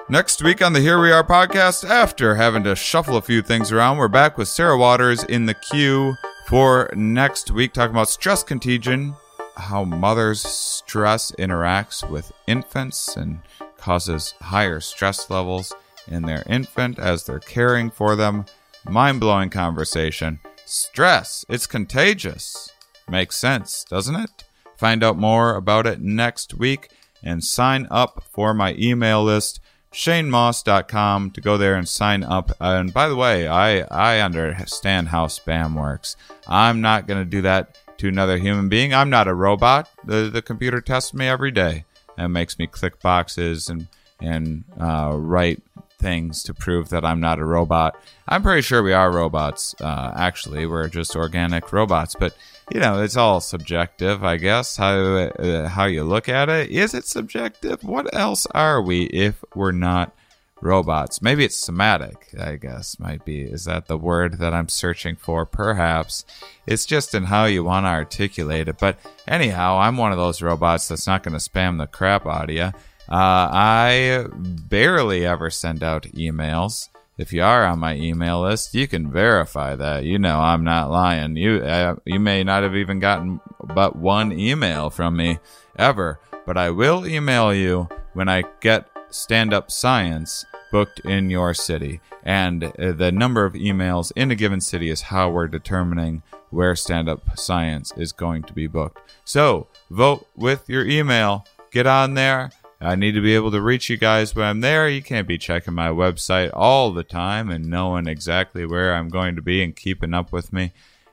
Next 0.09 0.43
week 0.43 0.61
on 0.61 0.73
the 0.73 0.81
Here 0.81 1.01
We 1.01 1.13
Are 1.13 1.23
podcast, 1.23 1.89
after 1.89 2.35
having 2.35 2.65
to 2.65 2.75
shuffle 2.75 3.15
a 3.15 3.21
few 3.21 3.41
things 3.41 3.71
around, 3.71 3.95
we're 3.95 4.09
back 4.09 4.37
with 4.37 4.49
Sara 4.49 4.77
Waters 4.77 5.23
in 5.23 5.45
the 5.45 5.53
queue 5.53 6.17
for 6.51 6.89
next 6.97 7.49
week, 7.49 7.71
talking 7.71 7.95
about 7.95 8.09
stress 8.09 8.43
contagion, 8.43 9.15
how 9.55 9.85
mothers' 9.85 10.41
stress 10.41 11.31
interacts 11.39 12.07
with 12.09 12.29
infants 12.45 13.15
and 13.15 13.39
causes 13.77 14.33
higher 14.41 14.81
stress 14.81 15.29
levels 15.29 15.73
in 16.09 16.23
their 16.23 16.43
infant 16.47 16.99
as 16.99 17.23
they're 17.23 17.39
caring 17.39 17.89
for 17.89 18.17
them. 18.17 18.43
Mind 18.83 19.21
blowing 19.21 19.49
conversation. 19.49 20.41
Stress, 20.65 21.45
it's 21.47 21.67
contagious. 21.67 22.69
Makes 23.09 23.37
sense, 23.37 23.85
doesn't 23.85 24.15
it? 24.17 24.43
Find 24.75 25.05
out 25.05 25.17
more 25.17 25.55
about 25.55 25.87
it 25.87 26.01
next 26.01 26.53
week 26.53 26.89
and 27.23 27.41
sign 27.41 27.87
up 27.89 28.25
for 28.29 28.53
my 28.53 28.75
email 28.77 29.23
list 29.23 29.61
shanemoss.com 29.93 31.31
to 31.31 31.41
go 31.41 31.57
there 31.57 31.75
and 31.75 31.87
sign 31.87 32.23
up. 32.23 32.51
And 32.59 32.93
by 32.93 33.09
the 33.09 33.15
way, 33.15 33.47
I, 33.47 33.81
I 33.81 34.19
understand 34.21 35.09
how 35.09 35.27
spam 35.27 35.75
works. 35.75 36.15
I'm 36.47 36.81
not 36.81 37.07
going 37.07 37.19
to 37.19 37.29
do 37.29 37.41
that 37.41 37.77
to 37.97 38.07
another 38.07 38.37
human 38.37 38.69
being. 38.69 38.93
I'm 38.93 39.09
not 39.09 39.27
a 39.27 39.33
robot. 39.33 39.89
The, 40.05 40.29
the 40.31 40.41
computer 40.41 40.81
tests 40.81 41.13
me 41.13 41.27
every 41.27 41.51
day 41.51 41.85
and 42.17 42.33
makes 42.33 42.57
me 42.57 42.67
click 42.67 43.01
boxes 43.01 43.69
and, 43.69 43.87
and 44.19 44.63
uh, 44.79 45.11
write 45.15 45.61
things 45.99 46.41
to 46.43 46.53
prove 46.53 46.89
that 46.89 47.05
I'm 47.05 47.19
not 47.19 47.39
a 47.39 47.45
robot. 47.45 48.01
I'm 48.27 48.41
pretty 48.41 48.63
sure 48.63 48.81
we 48.81 48.93
are 48.93 49.11
robots, 49.11 49.75
uh, 49.79 50.13
actually. 50.15 50.65
We're 50.65 50.87
just 50.87 51.15
organic 51.15 51.71
robots. 51.71 52.15
But, 52.17 52.35
you 52.73 52.79
know, 52.79 53.01
it's 53.01 53.17
all 53.17 53.41
subjective, 53.41 54.23
I 54.23 54.37
guess, 54.37 54.77
how, 54.77 54.95
uh, 54.95 55.67
how 55.67 55.85
you 55.85 56.03
look 56.03 56.29
at 56.29 56.47
it. 56.47 56.69
Is 56.69 56.93
it 56.93 57.05
subjective? 57.05 57.83
What 57.83 58.13
else 58.15 58.45
are 58.47 58.81
we 58.81 59.03
if 59.03 59.43
we're 59.55 59.73
not 59.73 60.15
robots? 60.61 61.21
Maybe 61.21 61.43
it's 61.43 61.57
somatic, 61.57 62.33
I 62.39 62.55
guess, 62.55 62.97
might 62.97 63.25
be. 63.25 63.41
Is 63.41 63.65
that 63.65 63.87
the 63.87 63.97
word 63.97 64.39
that 64.39 64.53
I'm 64.53 64.69
searching 64.69 65.17
for? 65.17 65.45
Perhaps. 65.45 66.23
It's 66.65 66.85
just 66.85 67.13
in 67.13 67.25
how 67.25 67.45
you 67.45 67.63
want 67.65 67.85
to 67.85 67.89
articulate 67.89 68.69
it. 68.69 68.77
But 68.77 68.99
anyhow, 69.27 69.77
I'm 69.77 69.97
one 69.97 70.13
of 70.13 70.17
those 70.17 70.41
robots 70.41 70.87
that's 70.87 71.07
not 71.07 71.23
going 71.23 71.37
to 71.37 71.49
spam 71.49 71.77
the 71.77 71.87
crap 71.87 72.25
out 72.25 72.49
of 72.49 72.55
you. 72.55 72.71
Uh, 73.09 73.49
I 73.51 74.27
barely 74.31 75.25
ever 75.25 75.49
send 75.49 75.83
out 75.83 76.03
emails. 76.03 76.87
If 77.21 77.31
you 77.31 77.43
are 77.43 77.65
on 77.65 77.77
my 77.77 77.95
email 77.95 78.41
list, 78.41 78.73
you 78.73 78.87
can 78.87 79.11
verify 79.11 79.75
that. 79.75 80.03
You 80.03 80.17
know 80.17 80.39
I'm 80.39 80.63
not 80.63 80.89
lying. 80.89 81.35
You 81.35 81.57
uh, 81.57 81.97
you 82.03 82.19
may 82.19 82.43
not 82.43 82.63
have 82.63 82.75
even 82.75 82.99
gotten 82.99 83.39
but 83.63 83.95
one 83.95 84.31
email 84.31 84.89
from 84.89 85.17
me 85.17 85.37
ever, 85.77 86.19
but 86.47 86.57
I 86.57 86.71
will 86.71 87.05
email 87.05 87.53
you 87.53 87.87
when 88.13 88.27
I 88.27 88.43
get 88.59 88.89
stand 89.11 89.53
up 89.53 89.69
science 89.69 90.45
booked 90.71 91.01
in 91.01 91.29
your 91.29 91.53
city. 91.53 92.01
And 92.23 92.63
uh, 92.63 92.93
the 92.93 93.11
number 93.11 93.45
of 93.45 93.53
emails 93.53 94.11
in 94.15 94.31
a 94.31 94.35
given 94.35 94.59
city 94.59 94.89
is 94.89 95.01
how 95.01 95.29
we're 95.29 95.47
determining 95.47 96.23
where 96.49 96.75
stand 96.75 97.07
up 97.07 97.37
science 97.37 97.93
is 97.97 98.11
going 98.11 98.43
to 98.43 98.53
be 98.53 98.65
booked. 98.65 98.99
So 99.25 99.67
vote 99.91 100.25
with 100.35 100.67
your 100.67 100.87
email. 100.87 101.45
Get 101.71 101.85
on 101.85 102.15
there 102.15 102.51
I 102.81 102.95
need 102.95 103.11
to 103.11 103.21
be 103.21 103.35
able 103.35 103.51
to 103.51 103.61
reach 103.61 103.89
you 103.89 103.97
guys 103.97 104.35
when 104.35 104.45
I'm 104.45 104.61
there. 104.61 104.89
You 104.89 105.03
can't 105.03 105.27
be 105.27 105.37
checking 105.37 105.75
my 105.75 105.89
website 105.89 106.49
all 106.53 106.91
the 106.91 107.03
time 107.03 107.51
and 107.51 107.69
knowing 107.69 108.07
exactly 108.07 108.65
where 108.65 108.95
I'm 108.95 109.09
going 109.09 109.35
to 109.35 109.41
be 109.41 109.63
and 109.63 109.75
keeping 109.75 110.15
up 110.15 110.31
with 110.31 110.51
me. 110.51 110.71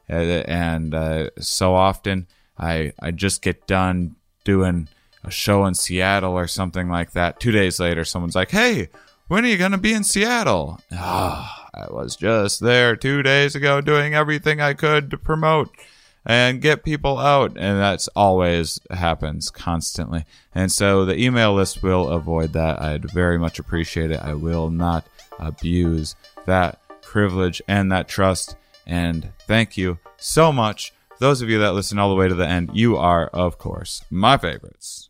Uh, 0.09 0.45
and 0.49 0.95
uh, 0.95 1.29
so 1.39 1.75
often, 1.75 2.27
I 2.59 2.95
I 2.99 3.11
just 3.11 3.43
get 3.43 3.67
done 3.67 4.17
doing 4.45 4.89
a 5.23 5.31
show 5.31 5.67
in 5.67 5.75
Seattle 5.75 6.33
or 6.33 6.47
something 6.47 6.89
like 6.89 7.13
that. 7.13 7.39
Two 7.39 7.53
days 7.53 7.79
later, 7.79 8.05
someone's 8.05 8.35
like, 8.35 8.51
"Hey, 8.51 8.89
when 9.27 9.45
are 9.45 9.49
you 9.49 9.59
going 9.59 9.73
to 9.73 9.79
be 9.79 9.93
in 9.93 10.05
Seattle?" 10.05 10.81
Oh, 10.91 11.55
I 11.75 11.87
was 11.91 12.17
just 12.17 12.61
there 12.61 12.97
two 12.97 13.23
days 13.23 13.55
ago 13.55 13.83
doing 13.83 14.15
everything 14.15 14.63
I 14.63 14.73
could 14.73 15.11
to 15.11 15.19
promote 15.19 15.71
and 16.29 16.61
get 16.61 16.85
people 16.85 17.19
out. 17.19 17.57
And 17.57 17.81
that's 17.81 18.07
always 18.09 18.79
happens 18.91 19.51
constantly. 19.51 20.25
And 20.55 20.71
so 20.71 21.05
the 21.05 21.19
email 21.19 21.55
list 21.55 21.83
will 21.83 22.11
avoid 22.11 22.53
that. 22.53 22.81
I'd 22.81 23.11
very 23.11 23.39
much 23.39 23.59
appreciate 23.59 24.11
it. 24.11 24.21
I 24.23 24.35
will 24.35 24.71
not 24.71 25.07
abuse 25.39 26.15
that 26.47 26.81
privilege 27.03 27.63
and 27.67 27.91
that 27.91 28.07
trust. 28.07 28.57
And 28.87 29.33
thank 29.47 29.77
you 29.77 29.99
so 30.19 30.53
much. 30.53 30.93
Those 31.19 31.43
of 31.43 31.49
you 31.49 31.59
that 31.61 31.73
listen 31.73 31.99
all 31.99 32.11
the 32.11 32.15
way 32.15 32.29
to 32.29 32.35
the 32.35 32.47
end, 32.47 32.71
you 32.75 32.97
are, 32.97 33.27
of 33.29 33.59
course, 33.59 34.05
my 34.11 34.37
favorites. 34.37 35.08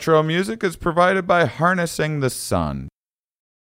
Outro 0.00 0.24
music 0.24 0.64
is 0.64 0.76
provided 0.76 1.26
by 1.26 1.44
Harnessing 1.44 2.20
the 2.20 2.30
Sun. 2.30 2.88